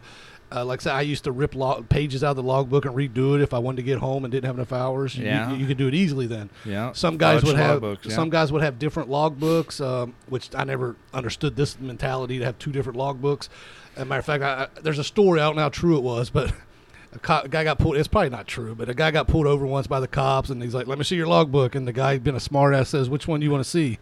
uh, 0.51 0.65
like 0.65 0.79
I 0.79 0.83
said, 0.83 0.93
I 0.95 1.01
used 1.01 1.25
to 1.25 1.31
rip 1.31 1.53
log- 1.53 1.89
pages 1.89 2.23
out 2.23 2.31
of 2.31 2.35
the 2.37 2.41
logbook 2.43 2.85
and 2.85 2.95
redo 2.95 3.35
it 3.35 3.41
if 3.41 3.53
I 3.53 3.59
wanted 3.59 3.75
to 3.77 3.83
get 3.83 3.99
home 3.99 4.25
and 4.25 4.31
didn't 4.31 4.45
have 4.47 4.55
enough 4.55 4.73
hours. 4.73 5.15
You- 5.15 5.25
Yeah. 5.25 5.51
you, 5.51 5.57
you 5.57 5.67
could 5.67 5.77
do 5.77 5.87
it 5.87 5.93
easily 5.93 6.25
then. 6.25 6.49
Yeah, 6.65 6.91
Some 6.93 7.17
guys 7.17 7.41
Fudge 7.41 7.49
would 7.51 7.57
have 7.57 7.81
logbooks, 7.81 8.05
yeah. 8.05 8.15
some 8.15 8.29
guys 8.31 8.51
would 8.51 8.63
have 8.63 8.79
different 8.79 9.09
logbooks, 9.11 9.79
um, 9.85 10.13
which 10.27 10.49
I 10.55 10.63
never 10.63 10.95
understood 11.13 11.55
this 11.55 11.79
mentality 11.79 12.39
to 12.39 12.45
have 12.45 12.57
two 12.57 12.71
different 12.71 12.97
logbooks. 12.97 13.47
As 13.95 14.01
a 14.03 14.05
matter 14.05 14.19
of 14.19 14.25
fact, 14.25 14.43
I, 14.43 14.63
I, 14.63 14.67
there's 14.81 14.97
a 14.97 15.03
story. 15.03 15.39
I 15.39 15.43
don't 15.43 15.55
know 15.57 15.61
how 15.63 15.69
true 15.69 15.97
it 15.97 16.03
was, 16.03 16.29
but 16.31 16.51
a, 17.13 17.19
co- 17.19 17.41
a 17.43 17.47
guy 17.49 17.63
got 17.63 17.79
pulled. 17.79 17.97
It's 17.97 18.07
probably 18.07 18.29
not 18.29 18.47
true, 18.47 18.75
but 18.75 18.89
a 18.89 18.93
guy 18.93 19.11
got 19.11 19.27
pulled 19.27 19.47
over 19.47 19.65
once 19.65 19.87
by 19.87 19.99
the 19.99 20.07
cops, 20.07 20.49
and 20.49 20.61
he's 20.61 20.73
like, 20.75 20.87
"Let 20.87 20.97
me 20.97 21.03
see 21.03 21.15
your 21.15 21.27
logbook." 21.27 21.75
And 21.75 21.87
the 21.87 21.93
guy, 21.93 22.17
being 22.17 22.35
a 22.35 22.39
smartass, 22.39 22.87
says, 22.87 23.09
"Which 23.09 23.27
one 23.27 23.39
do 23.39 23.45
you 23.45 23.51
want 23.51 23.63
to 23.63 23.69
see?" 23.69 23.97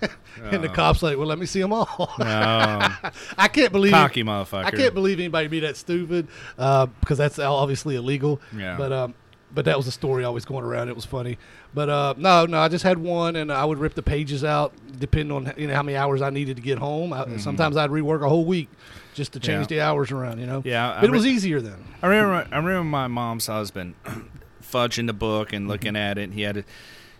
and 0.42 0.62
the 0.64 0.70
Oh. 0.70 0.74
cops 0.74 1.02
like, 1.02 1.16
"Well, 1.18 1.26
let 1.26 1.38
me 1.38 1.46
see 1.46 1.60
them 1.60 1.72
all." 1.72 2.14
No, 2.18 2.24
I 3.38 3.48
can't 3.52 3.72
believe 3.72 3.92
cocky 3.92 4.22
motherfucker. 4.24 4.64
I 4.64 4.70
can't 4.70 4.94
believe 4.94 5.18
anybody 5.18 5.48
be 5.48 5.60
that 5.60 5.76
stupid 5.76 6.28
uh, 6.58 6.86
because 6.86 7.18
that's 7.18 7.38
obviously 7.38 7.96
illegal. 7.96 8.40
Yeah. 8.56 8.76
But 8.76 8.92
um, 8.92 9.14
but 9.52 9.64
that 9.64 9.76
was 9.76 9.86
a 9.86 9.92
story 9.92 10.24
always 10.24 10.44
going 10.44 10.64
around. 10.64 10.88
It 10.88 10.94
was 10.96 11.04
funny. 11.04 11.38
But 11.74 11.88
uh, 11.88 12.14
no, 12.16 12.46
no, 12.46 12.58
I 12.60 12.68
just 12.68 12.84
had 12.84 12.98
one, 12.98 13.36
and 13.36 13.50
I 13.52 13.64
would 13.64 13.78
rip 13.78 13.94
the 13.94 14.02
pages 14.02 14.44
out 14.44 14.72
depending 14.98 15.34
on 15.34 15.52
you 15.56 15.66
know 15.66 15.74
how 15.74 15.82
many 15.82 15.96
hours 15.96 16.20
I 16.22 16.30
needed 16.30 16.56
to 16.56 16.62
get 16.62 16.78
home. 16.78 17.12
I, 17.12 17.36
Sometimes 17.38 17.76
I'd 17.76 17.90
rework 17.90 18.22
a 18.24 18.28
whole 18.28 18.44
week 18.44 18.68
just 19.14 19.32
to 19.34 19.40
change 19.40 19.64
Mm-hmm. 19.66 19.74
Yeah. 19.74 19.78
the 19.78 19.80
hours 19.90 20.10
around. 20.10 20.38
You 20.40 20.46
know. 20.46 20.62
Yeah, 20.64 20.98
But 21.00 21.10
it 21.10 21.12
was 21.12 21.26
easier 21.26 21.60
then. 21.60 21.84
I 22.02 22.06
remember. 22.06 22.48
I 22.52 22.56
remember 22.56 22.84
my 22.84 23.06
mom's 23.08 23.46
husband 23.46 23.94
fudging 24.62 25.06
the 25.06 25.12
book 25.12 25.52
and 25.52 25.68
looking 25.68 25.96
at 25.96 26.18
it. 26.18 26.22
And 26.24 26.34
he 26.34 26.42
had, 26.42 26.64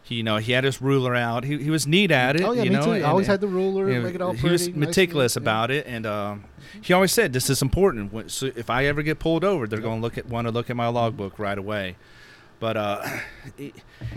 he, 0.02 0.16
you 0.16 0.22
know, 0.22 0.36
he 0.38 0.52
had 0.52 0.64
his 0.64 0.80
ruler 0.80 1.14
out. 1.14 1.44
He, 1.44 1.58
he 1.58 1.70
was 1.70 1.86
neat 1.86 2.10
at 2.10 2.36
it. 2.36 2.42
Oh 2.42 2.52
yeah, 2.52 2.62
you 2.62 2.70
me 2.70 2.76
know, 2.76 2.84
too. 2.84 2.90
I 2.92 2.96
and- 2.96 3.04
always 3.06 3.26
had 3.26 3.40
the 3.40 3.48
ruler, 3.48 3.88
you 3.90 3.96
know, 3.98 4.02
make 4.02 4.14
it 4.14 4.20
all 4.22 4.32
he 4.32 4.40
pretty. 4.40 4.52
was 4.52 4.60
nice 4.62 4.68
and- 4.68 4.76
meticulous 4.78 5.36
yeah. 5.36 5.42
about 5.42 5.70
it, 5.70 5.86
and 5.86 6.06
um, 6.06 6.44
he 6.80 6.92
always 6.92 7.12
said, 7.12 7.32
"This 7.32 7.50
is 7.50 7.62
important. 7.62 8.30
So 8.30 8.46
if 8.56 8.70
I 8.70 8.86
ever 8.86 9.02
get 9.02 9.18
pulled 9.18 9.44
over, 9.44 9.66
they're 9.66 9.80
going 9.80 9.98
to 10.00 10.02
look 10.02 10.16
at 10.18 10.26
want 10.26 10.46
to 10.46 10.52
look 10.52 10.70
at 10.70 10.76
my 10.76 10.88
logbook 10.88 11.38
right 11.38 11.58
away." 11.58 11.96
But 12.60 12.76
uh, 12.76 13.02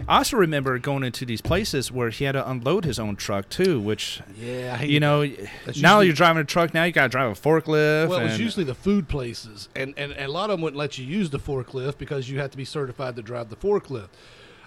I 0.07 0.17
also 0.17 0.35
remember 0.37 0.77
going 0.77 1.03
into 1.03 1.25
these 1.25 1.41
places 1.41 1.91
where 1.91 2.09
he 2.09 2.25
had 2.25 2.33
to 2.33 2.47
unload 2.49 2.83
his 2.85 2.99
own 2.99 3.15
truck 3.15 3.47
too, 3.49 3.79
which 3.79 4.21
Yeah, 4.37 4.77
I 4.79 4.83
you 4.83 4.99
know, 4.99 5.25
That's 5.65 5.81
now 5.81 5.93
usually- 6.01 6.05
you're 6.07 6.15
driving 6.15 6.41
a 6.41 6.45
truck. 6.45 6.73
Now 6.73 6.83
you 6.83 6.91
got 6.91 7.03
to 7.03 7.09
drive 7.09 7.31
a 7.31 7.39
forklift. 7.41 8.09
Well, 8.09 8.19
it 8.19 8.23
was 8.25 8.39
usually 8.39 8.65
the 8.65 8.75
food 8.75 9.07
places, 9.07 9.69
and, 9.75 9.93
and, 9.97 10.11
and 10.11 10.25
a 10.25 10.31
lot 10.31 10.49
of 10.49 10.55
them 10.57 10.61
wouldn't 10.61 10.77
let 10.77 10.97
you 10.97 11.05
use 11.05 11.29
the 11.29 11.39
forklift 11.39 11.97
because 11.97 12.29
you 12.29 12.39
had 12.39 12.51
to 12.51 12.57
be 12.57 12.65
certified 12.65 13.15
to 13.15 13.21
drive 13.21 13.49
the 13.49 13.55
forklift. 13.55 14.09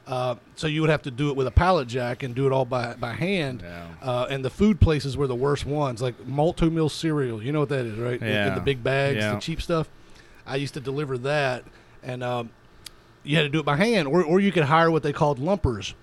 Uh, 0.07 0.37
so 0.55 0.69
you 0.69 0.81
would 0.81 0.89
have 0.91 1.03
to 1.03 1.11
do 1.11 1.31
it 1.31 1.37
with 1.37 1.49
a 1.49 1.51
pallet 1.51 1.89
jack 1.89 2.23
and 2.23 2.35
do 2.35 2.47
it 2.47 2.53
all 2.53 2.65
by, 2.65 2.95
by 2.95 3.13
hand. 3.13 3.61
Yeah. 3.63 3.89
Uh, 4.01 4.27
and 4.31 4.45
the 4.45 4.51
food 4.51 4.81
places 4.81 5.17
were 5.17 5.27
the 5.27 5.35
worst 5.35 5.67
ones, 5.67 6.01
like 6.01 6.15
Malt-O-Meal 6.27 6.89
cereal. 6.89 7.43
You 7.43 7.51
know 7.53 7.61
what 7.61 7.69
that 7.71 7.85
is, 7.85 7.99
right? 7.99 8.21
In- 8.23 8.27
In, 8.29 8.33
Yeah. 8.33 8.55
the 8.55 8.61
big 8.61 8.83
bags, 8.85 9.17
Yeah. 9.19 9.35
the 9.35 9.41
cheap 9.41 9.61
stuff. 9.61 9.89
I 10.47 10.57
used 10.57 10.75
to 10.75 10.81
deliver 10.81 11.19
that, 11.19 11.65
and 12.05 12.23
um, 12.23 12.51
you 13.27 13.37
had 13.37 13.43
to 13.43 13.49
do 13.49 13.61
it 13.61 13.65
by 13.65 13.77
hand, 13.77 14.09
or, 14.09 14.23
or 14.23 14.41
you 14.41 14.53
could 14.53 14.65
hire 14.65 14.91
what 14.91 15.03
they 15.03 15.13
called 15.13 15.39
lumpers. 15.39 15.95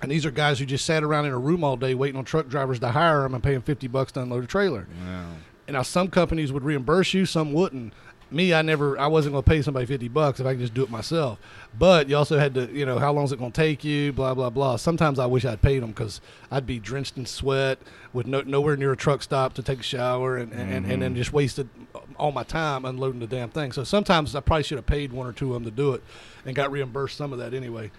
And 0.00 0.10
these 0.10 0.24
are 0.24 0.30
guys 0.30 0.58
who 0.58 0.66
just 0.66 0.84
sat 0.84 1.02
around 1.02 1.26
in 1.26 1.32
a 1.32 1.38
room 1.38 1.64
all 1.64 1.76
day 1.76 1.94
waiting 1.94 2.18
on 2.18 2.24
truck 2.24 2.48
drivers 2.48 2.78
to 2.80 2.90
hire 2.90 3.22
them 3.22 3.34
and 3.34 3.42
pay 3.42 3.54
them 3.54 3.62
50 3.62 3.88
bucks 3.88 4.12
to 4.12 4.20
unload 4.20 4.44
a 4.44 4.46
trailer. 4.46 4.86
Wow. 5.04 5.30
And 5.66 5.74
now 5.74 5.82
some 5.82 6.08
companies 6.08 6.52
would 6.52 6.64
reimburse 6.64 7.12
you, 7.14 7.26
some 7.26 7.52
wouldn't. 7.52 7.92
Me, 8.30 8.52
I 8.52 8.60
never, 8.60 8.98
I 8.98 9.06
wasn't 9.06 9.32
going 9.32 9.42
to 9.42 9.48
pay 9.48 9.62
somebody 9.62 9.86
fifty 9.86 10.08
bucks 10.08 10.38
if 10.38 10.46
I 10.46 10.52
could 10.52 10.60
just 10.60 10.74
do 10.74 10.82
it 10.82 10.90
myself. 10.90 11.38
But 11.78 12.08
you 12.10 12.16
also 12.16 12.38
had 12.38 12.52
to, 12.54 12.70
you 12.70 12.84
know, 12.84 12.98
how 12.98 13.12
long 13.12 13.24
is 13.24 13.32
it 13.32 13.38
going 13.38 13.52
to 13.52 13.60
take 13.60 13.84
you? 13.84 14.12
Blah 14.12 14.34
blah 14.34 14.50
blah. 14.50 14.76
Sometimes 14.76 15.18
I 15.18 15.24
wish 15.26 15.46
I'd 15.46 15.62
paid 15.62 15.82
them 15.82 15.90
because 15.90 16.20
I'd 16.50 16.66
be 16.66 16.78
drenched 16.78 17.16
in 17.16 17.24
sweat 17.24 17.78
with 18.12 18.26
no, 18.26 18.42
nowhere 18.42 18.76
near 18.76 18.92
a 18.92 18.96
truck 18.96 19.22
stop 19.22 19.54
to 19.54 19.62
take 19.62 19.80
a 19.80 19.82
shower, 19.82 20.36
and 20.36 20.52
and, 20.52 20.70
and, 20.70 20.92
and 20.92 21.02
then 21.02 21.14
just 21.14 21.32
wasted 21.32 21.70
all 22.16 22.32
my 22.32 22.42
time 22.42 22.84
unloading 22.84 23.20
the 23.20 23.26
damn 23.26 23.48
thing. 23.48 23.72
So 23.72 23.82
sometimes 23.82 24.34
I 24.34 24.40
probably 24.40 24.64
should 24.64 24.78
have 24.78 24.86
paid 24.86 25.12
one 25.12 25.26
or 25.26 25.32
two 25.32 25.54
of 25.54 25.54
them 25.54 25.64
to 25.64 25.70
do 25.70 25.94
it, 25.94 26.02
and 26.44 26.54
got 26.54 26.70
reimbursed 26.70 27.16
some 27.16 27.32
of 27.32 27.38
that 27.38 27.54
anyway. 27.54 27.90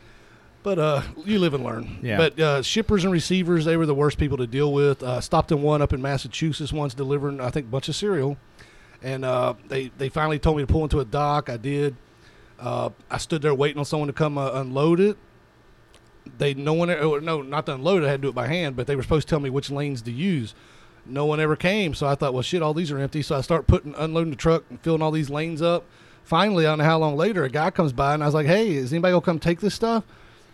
But 0.62 0.78
uh, 0.78 1.02
you 1.26 1.40
live 1.40 1.54
and 1.54 1.64
learn. 1.64 2.00
Yeah. 2.04 2.18
But 2.18 2.40
uh, 2.40 2.62
shippers 2.62 3.06
and 3.06 3.14
receivers, 3.14 3.64
they 3.64 3.78
were 3.78 3.86
the 3.86 3.96
worst 3.96 4.18
people 4.18 4.38
to 4.38 4.46
deal 4.46 4.74
with. 4.74 5.02
Uh, 5.02 5.22
stopped 5.22 5.54
in 5.54 5.62
one 5.62 5.82
up 5.82 5.94
in 5.94 6.02
Massachusetts 6.02 6.74
once 6.74 6.94
delivering, 6.94 7.40
I 7.40 7.50
think, 7.50 7.68
a 7.68 7.70
bunch 7.70 7.88
of 7.88 7.96
cereal. 7.96 8.38
And 9.02 9.24
uh, 9.24 9.54
they, 9.68 9.92
they 9.98 10.10
finally 10.10 10.40
told 10.40 10.58
me 10.58 10.64
to 10.64 10.68
pull 10.68 10.84
into 10.84 11.00
a 11.00 11.06
dock. 11.06 11.50
I 11.50 11.58
did. 11.58 11.96
Uh, 12.60 12.90
I 13.10 13.18
stood 13.18 13.42
there 13.42 13.54
waiting 13.54 13.80
on 13.80 13.86
someone 13.86 14.08
to 14.08 14.14
come 14.14 14.38
uh, 14.38 14.52
unload 14.54 15.00
it. 15.00 15.18
They 16.38 16.54
no 16.54 16.74
one 16.74 16.90
oh, 16.92 17.18
no 17.20 17.42
not 17.42 17.66
to 17.68 17.74
unload 17.74 18.04
it. 18.04 18.08
I 18.08 18.12
had 18.12 18.22
to 18.22 18.24
do 18.24 18.30
it 18.30 18.36
by 18.36 18.48
hand, 18.48 18.76
but 18.76 18.88
they 18.88 18.96
were 18.96 19.04
supposed 19.04 19.28
to 19.28 19.32
tell 19.32 19.40
me 19.40 19.50
which 19.50 19.72
lanes 19.72 20.02
to 20.04 20.12
use. 20.12 20.54
No 21.06 21.26
one 21.26 21.40
ever 21.40 21.56
came, 21.56 21.94
so 21.94 22.06
I 22.08 22.16
thought, 22.16 22.34
well, 22.34 22.44
shit, 22.44 22.62
all 22.62 22.74
these 22.74 22.92
are 22.92 23.00
empty. 23.00 23.22
So 23.22 23.36
I 23.36 23.42
start 23.42 23.66
putting 23.66 23.96
unloading 23.96 24.30
the 24.30 24.36
truck 24.36 24.64
and 24.70 24.80
filling 24.82 25.02
all 25.02 25.12
these 25.12 25.30
lanes 25.30 25.62
up. 25.62 25.86
Finally, 26.24 26.68
I 26.68 26.72
don't 26.72 26.80
know 26.80 26.84
how 26.84 27.00
long 27.00 27.16
later, 27.16 27.44
a 27.46 27.50
guy 27.50 27.72
comes 27.72 27.94
by 27.94 28.14
and 28.14 28.22
I 28.22 28.28
was 28.28 28.36
like, 28.36 28.46
hey, 28.46 28.70
is 28.72 28.94
anybody 28.94 29.14
gonna 29.14 29.22
come 29.22 29.40
take 29.40 29.62
this 29.62 29.74
stuff? 29.74 30.04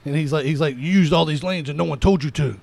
And 0.06 0.16
he's 0.16 0.32
like, 0.32 0.46
he's 0.46 0.62
like, 0.62 0.78
you 0.78 0.84
used 0.84 1.12
all 1.12 1.26
these 1.26 1.44
lanes 1.44 1.68
and 1.68 1.78
no 1.78 1.84
one 1.84 2.00
told 2.00 2.24
you 2.24 2.32
to. 2.32 2.58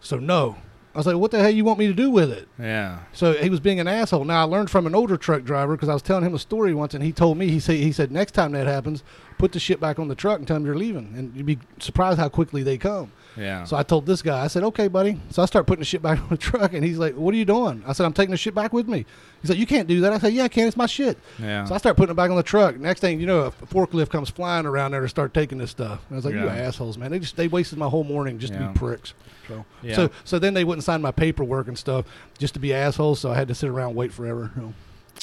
So 0.00 0.18
no. 0.18 0.56
I 0.94 0.98
was 0.98 1.06
like, 1.06 1.16
"What 1.16 1.30
the 1.30 1.38
hell 1.38 1.50
you 1.50 1.64
want 1.64 1.78
me 1.78 1.86
to 1.86 1.92
do 1.92 2.10
with 2.10 2.32
it?" 2.32 2.48
Yeah. 2.58 2.98
So 3.12 3.32
he 3.34 3.48
was 3.48 3.60
being 3.60 3.78
an 3.78 3.86
asshole. 3.86 4.24
Now 4.24 4.40
I 4.40 4.44
learned 4.44 4.70
from 4.70 4.86
an 4.86 4.94
older 4.94 5.16
truck 5.16 5.44
driver 5.44 5.76
because 5.76 5.88
I 5.88 5.92
was 5.92 6.02
telling 6.02 6.24
him 6.24 6.34
a 6.34 6.38
story 6.38 6.74
once, 6.74 6.94
and 6.94 7.04
he 7.04 7.12
told 7.12 7.38
me 7.38 7.48
he 7.48 7.60
said 7.60 7.76
he 7.76 7.92
said 7.92 8.10
next 8.10 8.32
time 8.32 8.52
that 8.52 8.66
happens, 8.66 9.04
put 9.38 9.52
the 9.52 9.60
shit 9.60 9.78
back 9.80 9.98
on 9.98 10.08
the 10.08 10.14
truck 10.14 10.38
and 10.38 10.48
tell 10.48 10.56
them 10.56 10.66
you're 10.66 10.74
leaving, 10.76 11.14
and 11.16 11.34
you'd 11.36 11.46
be 11.46 11.58
surprised 11.78 12.18
how 12.18 12.28
quickly 12.28 12.62
they 12.62 12.76
come. 12.76 13.12
Yeah. 13.36 13.64
So 13.64 13.76
I 13.76 13.84
told 13.84 14.06
this 14.06 14.22
guy, 14.22 14.42
I 14.42 14.48
said, 14.48 14.64
"Okay, 14.64 14.88
buddy." 14.88 15.20
So 15.30 15.42
I 15.42 15.46
start 15.46 15.66
putting 15.66 15.80
the 15.80 15.86
shit 15.86 16.02
back 16.02 16.18
on 16.18 16.28
the 16.28 16.36
truck, 16.36 16.72
and 16.72 16.84
he's 16.84 16.98
like, 16.98 17.14
"What 17.14 17.34
are 17.34 17.36
you 17.36 17.44
doing?" 17.44 17.82
I 17.86 17.92
said, 17.92 18.04
"I'm 18.04 18.12
taking 18.12 18.32
the 18.32 18.36
shit 18.36 18.54
back 18.54 18.72
with 18.72 18.88
me." 18.88 19.06
He's 19.42 19.50
like, 19.50 19.58
"You 19.58 19.66
can't 19.66 19.86
do 19.86 20.00
that." 20.00 20.12
I 20.12 20.18
said, 20.18 20.32
"Yeah, 20.32 20.44
I 20.44 20.48
can. 20.48 20.66
It's 20.66 20.76
my 20.76 20.86
shit." 20.86 21.18
yeah. 21.38 21.64
So 21.64 21.74
I 21.74 21.78
start 21.78 21.96
putting 21.96 22.12
it 22.12 22.16
back 22.16 22.30
on 22.30 22.36
the 22.36 22.42
truck. 22.42 22.76
Next 22.78 23.00
thing 23.00 23.20
you 23.20 23.26
know, 23.26 23.42
a 23.42 23.50
forklift 23.52 24.10
comes 24.10 24.28
flying 24.28 24.66
around 24.66 24.90
there 24.90 25.02
to 25.02 25.08
start 25.08 25.32
taking 25.34 25.58
this 25.58 25.70
stuff. 25.70 26.00
And 26.08 26.16
I 26.16 26.18
was 26.18 26.24
like, 26.24 26.34
"You 26.34 26.48
assholes, 26.48 26.98
man! 26.98 27.12
They 27.12 27.20
just 27.20 27.36
they 27.36 27.46
wasted 27.46 27.78
my 27.78 27.88
whole 27.88 28.04
morning 28.04 28.38
just 28.40 28.52
to 28.54 28.58
be 28.58 28.78
pricks." 28.78 29.14
So, 29.50 29.64
Yeah. 29.82 29.94
so 29.96 30.10
so 30.24 30.38
then 30.38 30.54
they 30.54 30.64
wouldn't 30.64 30.84
sign 30.84 31.02
my 31.02 31.10
paperwork 31.10 31.68
and 31.68 31.76
stuff 31.76 32.06
just 32.38 32.54
to 32.54 32.60
be 32.60 32.72
assholes. 32.72 33.20
So 33.20 33.30
I 33.30 33.34
had 33.34 33.48
to 33.48 33.54
sit 33.54 33.68
around 33.68 33.88
and 33.90 33.96
wait 33.96 34.12
forever. 34.12 34.50
you 34.56 34.62
know. 34.62 34.74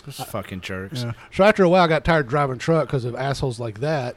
Those 0.05 0.17
fucking 0.17 0.61
jerks. 0.61 1.03
Yeah. 1.03 1.13
So 1.34 1.43
after 1.43 1.63
a 1.63 1.69
while, 1.69 1.84
I 1.84 1.88
got 1.88 2.05
tired 2.05 2.28
driving 2.28 2.57
truck 2.59 2.88
because 2.88 3.03
of 3.05 3.15
assholes 3.15 3.59
like 3.59 3.80
that. 3.80 4.15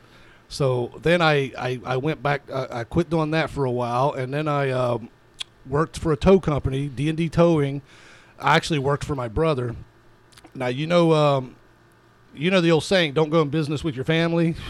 So 0.49 0.93
then 1.03 1.23
I, 1.23 1.53
I, 1.57 1.81
I 1.85 1.97
went 1.97 2.23
back. 2.23 2.43
I, 2.53 2.81
I 2.81 2.85
quit 2.85 3.09
doing 3.09 3.31
that 3.31 3.51
for 3.51 3.65
a 3.65 3.71
while, 3.71 4.13
and 4.13 4.35
then 4.35 4.47
I 4.49 4.71
um, 4.71 5.09
worked 5.67 5.99
for 5.99 6.13
a 6.13 6.17
tow 6.17 6.41
company, 6.41 6.89
D 6.89 7.09
and 7.09 7.17
D 7.17 7.29
Towing. 7.29 7.83
I 8.39 8.57
actually 8.57 8.81
worked 8.81 9.05
for 9.05 9.15
my 9.15 9.29
brother. 9.29 9.77
Now 10.55 10.67
you 10.67 10.87
know, 10.89 11.13
um, 11.13 11.55
you 12.35 12.51
know 12.51 12.61
the 12.61 12.70
old 12.70 12.85
saying, 12.85 13.12
"Don't 13.12 13.31
go 13.31 13.43
in 13.43 13.49
business 13.49 13.83
with 13.85 13.95
your 13.95 14.05
family." 14.05 14.55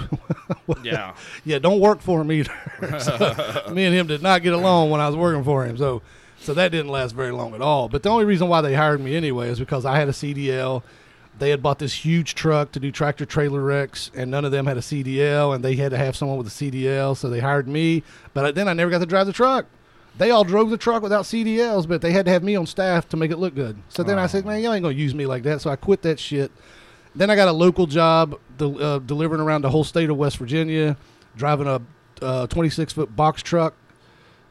Yeah. 0.83 1.15
yeah, 1.45 1.59
don't 1.59 1.81
work 1.81 2.01
for 2.01 2.21
him 2.21 2.33
either. 2.33 2.53
So, 3.01 3.73
me 3.73 3.85
and 3.85 3.95
him 3.95 4.07
did 4.07 4.23
not 4.23 4.43
get 4.43 4.53
along 4.53 4.91
when 4.91 5.01
I 5.01 5.07
was 5.07 5.17
working 5.17 5.45
for 5.45 5.65
him. 5.65 5.77
So, 5.77 6.01
so 6.41 6.55
that 6.55 6.71
didn't 6.71 6.91
last 6.91 7.13
very 7.15 7.33
long 7.33 7.55
at 7.55 7.61
all. 7.61 7.89
But 7.89 8.03
the 8.03 8.09
only 8.09 8.25
reason 8.25 8.49
why 8.49 8.61
they 8.61 8.75
hired 8.75 9.01
me 9.01 9.15
anyway 9.15 9.49
is 9.49 9.59
because 9.59 9.85
I 9.85 9.99
had 9.99 10.09
a 10.09 10.13
CDL. 10.13 10.83
They 11.39 11.51
had 11.51 11.63
bought 11.63 11.79
this 11.79 11.93
huge 11.93 12.35
truck 12.35 12.73
to 12.73 12.81
do 12.81 12.91
tractor 12.91 13.27
trailer 13.27 13.61
wrecks, 13.61 14.11
and 14.15 14.31
none 14.31 14.45
of 14.45 14.53
them 14.53 14.67
had 14.67 14.77
a 14.77 14.81
CDL, 14.81 15.55
and 15.55 15.65
they 15.65 15.77
had 15.77 15.91
to 15.91 15.99
have 15.99 16.17
someone 16.17 16.39
with 16.39 16.47
a 16.47 16.51
CDL. 16.51 17.17
So 17.17 17.29
they 17.29 17.41
hired 17.41 17.69
me. 17.69 18.03
But 18.35 18.55
then 18.55 18.69
I 18.69 18.73
never 18.73 18.91
got 18.91 18.99
to 18.99 19.07
drive 19.07 19.27
the 19.27 19.33
truck. 19.33 19.67
They 20.19 20.31
all 20.31 20.45
drove 20.45 20.71
the 20.71 20.77
truck 20.77 21.03
without 21.03 21.25
CDLs, 21.25 21.89
but 21.89 22.03
they 22.03 22.13
had 22.13 22.27
to 22.27 22.33
have 22.33 22.43
me 22.43 22.57
on 22.57 22.67
staff 22.67 23.09
to 23.11 23.17
make 23.17 23.31
it 23.31 23.39
look 23.39 23.55
good. 23.55 23.77
So 23.89 24.03
then 24.03 24.19
I 24.19 24.27
said, 24.27 24.45
man, 24.45 24.61
y'all 24.63 24.75
ain't 24.75 24.83
gonna 24.83 24.95
use 24.95 25.15
me 25.15 25.25
like 25.25 25.45
that. 25.45 25.61
So 25.61 25.71
I 25.71 25.77
quit 25.77 26.03
that 26.03 26.19
shit. 26.19 26.51
Then 27.15 27.31
I 27.31 27.37
got 27.37 27.49
a 27.49 27.53
local 27.53 27.87
job 27.87 28.39
del- 28.57 28.83
uh, 28.83 28.99
delivering 29.01 29.41
around 29.41 29.63
the 29.63 29.71
whole 29.71 29.85
state 29.85 30.11
of 30.11 30.17
West 30.17 30.39
Virginia, 30.39 30.97
driving 31.37 31.67
a 31.67 31.83
uh, 32.23 32.47
26 32.47 32.93
foot 32.93 33.17
box 33.17 33.43
truck. 33.43 33.75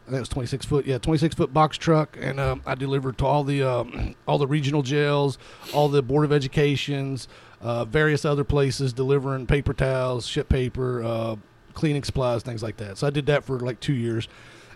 I 0.08 0.12
think 0.12 0.18
it 0.18 0.22
was 0.22 0.30
26 0.30 0.66
foot, 0.66 0.86
yeah, 0.88 0.98
26 0.98 1.36
foot 1.36 1.54
box 1.54 1.78
truck, 1.78 2.18
and 2.20 2.40
um, 2.40 2.64
I 2.66 2.74
delivered 2.74 3.18
to 3.20 3.26
all 3.26 3.44
the 3.44 3.62
um, 3.64 4.16
all 4.28 4.38
the 4.38 4.48
regional 4.48 4.82
jails, 4.82 5.38
all 5.74 5.88
the 5.88 6.02
board 6.02 6.26
of 6.26 6.32
educations, 6.32 7.28
uh, 7.62 7.86
various 7.86 8.26
other 8.26 8.44
places, 8.44 8.92
delivering 8.92 9.46
paper 9.46 9.74
towels, 9.74 10.26
ship 10.26 10.50
paper, 10.50 11.04
uh, 11.04 11.36
cleaning 11.74 12.04
supplies, 12.04 12.42
things 12.42 12.64
like 12.64 12.78
that. 12.78 12.98
So 12.98 13.06
I 13.06 13.12
did 13.12 13.28
that 13.28 13.44
for 13.44 13.60
like 13.60 13.80
two 13.80 13.94
years, 13.94 14.28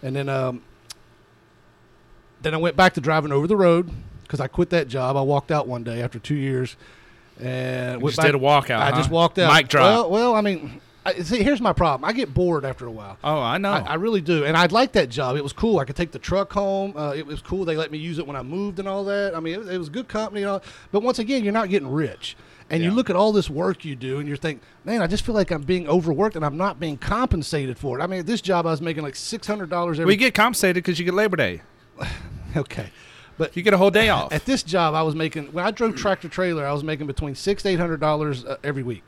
and 0.03 0.15
then 0.15 0.29
um, 0.29 0.61
then 2.43 2.53
I 2.53 2.57
went 2.57 2.75
back 2.75 2.93
to 2.93 3.01
driving 3.01 3.31
over 3.31 3.47
the 3.47 3.57
road 3.57 3.89
because 4.21 4.39
I 4.39 4.47
quit 4.47 4.69
that 4.69 4.87
job. 4.87 5.17
I 5.17 5.21
walked 5.21 5.51
out 5.51 5.67
one 5.67 5.83
day 5.83 6.01
after 6.01 6.19
two 6.19 6.35
years, 6.35 6.75
and 7.43 8.01
went 8.01 8.15
just 8.15 8.17
back- 8.17 8.31
did 8.31 8.35
a 8.35 8.39
walkout. 8.39 8.79
I 8.79 8.91
huh? 8.91 8.97
just 8.97 9.09
walked 9.09 9.37
out. 9.39 9.53
Mic 9.53 9.67
drop. 9.67 9.83
Well, 9.83 10.09
well, 10.09 10.35
I 10.35 10.41
mean, 10.41 10.81
I, 11.05 11.15
see, 11.15 11.43
here's 11.43 11.59
my 11.59 11.73
problem. 11.73 12.07
I 12.07 12.13
get 12.13 12.33
bored 12.33 12.63
after 12.63 12.85
a 12.85 12.91
while. 12.91 13.17
oh, 13.23 13.41
I 13.41 13.57
know. 13.57 13.71
I, 13.71 13.79
I 13.79 13.93
really 13.95 14.21
do, 14.21 14.45
and 14.45 14.55
I 14.55 14.65
like 14.67 14.93
that 14.93 15.09
job. 15.09 15.35
It 15.35 15.43
was 15.43 15.51
cool. 15.51 15.79
I 15.79 15.85
could 15.85 15.95
take 15.97 16.11
the 16.11 16.19
truck 16.19 16.53
home. 16.53 16.95
Uh, 16.95 17.13
it 17.15 17.25
was 17.25 17.41
cool. 17.41 17.65
They 17.65 17.75
let 17.75 17.91
me 17.91 17.97
use 17.97 18.19
it 18.19 18.25
when 18.25 18.35
I 18.37 18.41
moved 18.41 18.79
and 18.79 18.87
all 18.87 19.03
that. 19.05 19.35
I 19.35 19.39
mean, 19.39 19.55
it, 19.55 19.67
it 19.67 19.77
was 19.77 19.89
good 19.89 20.07
company 20.07 20.43
and 20.43 20.51
all. 20.51 20.63
But 20.91 21.03
once 21.03 21.19
again, 21.19 21.43
you're 21.43 21.53
not 21.53 21.69
getting 21.69 21.91
rich, 21.91 22.37
and 22.69 22.81
you 22.81 22.91
look 22.91 23.09
at 23.09 23.17
all 23.17 23.33
this 23.33 23.49
work 23.49 23.83
you 23.83 23.95
do, 23.97 24.19
and 24.19 24.27
you're 24.27 24.37
think, 24.37 24.61
man, 24.85 25.01
I 25.01 25.07
just 25.07 25.25
feel 25.25 25.35
like 25.35 25.51
I'm 25.51 25.63
being 25.63 25.87
overworked 25.89 26.37
and 26.37 26.45
I'm 26.45 26.57
not 26.57 26.79
being 26.79 26.97
compensated 26.97 27.77
for 27.77 27.99
it. 27.99 28.03
I 28.03 28.07
mean, 28.07 28.19
at 28.19 28.25
this 28.25 28.41
job, 28.41 28.65
I 28.65 28.71
was 28.71 28.81
making 28.81 29.03
like 29.03 29.15
six 29.17 29.45
hundred 29.45 29.69
dollars 29.69 29.99
every. 29.99 30.13
we 30.13 30.15
get 30.15 30.33
compensated 30.33 30.83
because 30.83 30.99
you 30.99 31.05
get 31.05 31.13
Labor 31.13 31.35
Day. 31.35 31.61
okay, 32.55 32.91
but 33.37 33.55
You 33.55 33.63
get 33.63 33.73
a 33.73 33.77
whole 33.77 33.91
day 33.91 34.09
off. 34.09 34.31
at 34.33 34.45
this 34.45 34.63
job, 34.63 34.93
I 34.93 35.01
was 35.03 35.15
making 35.15 35.53
when 35.53 35.65
I 35.65 35.71
drove 35.71 35.95
tractor 35.95 36.29
trailer, 36.29 36.65
I 36.65 36.73
was 36.73 36.83
making 36.83 37.07
between 37.07 37.35
six 37.35 37.63
to 37.63 37.69
eight 37.69 37.79
hundred 37.79 37.99
dollars 37.99 38.45
uh, 38.45 38.57
every 38.63 38.83
week. 38.83 39.05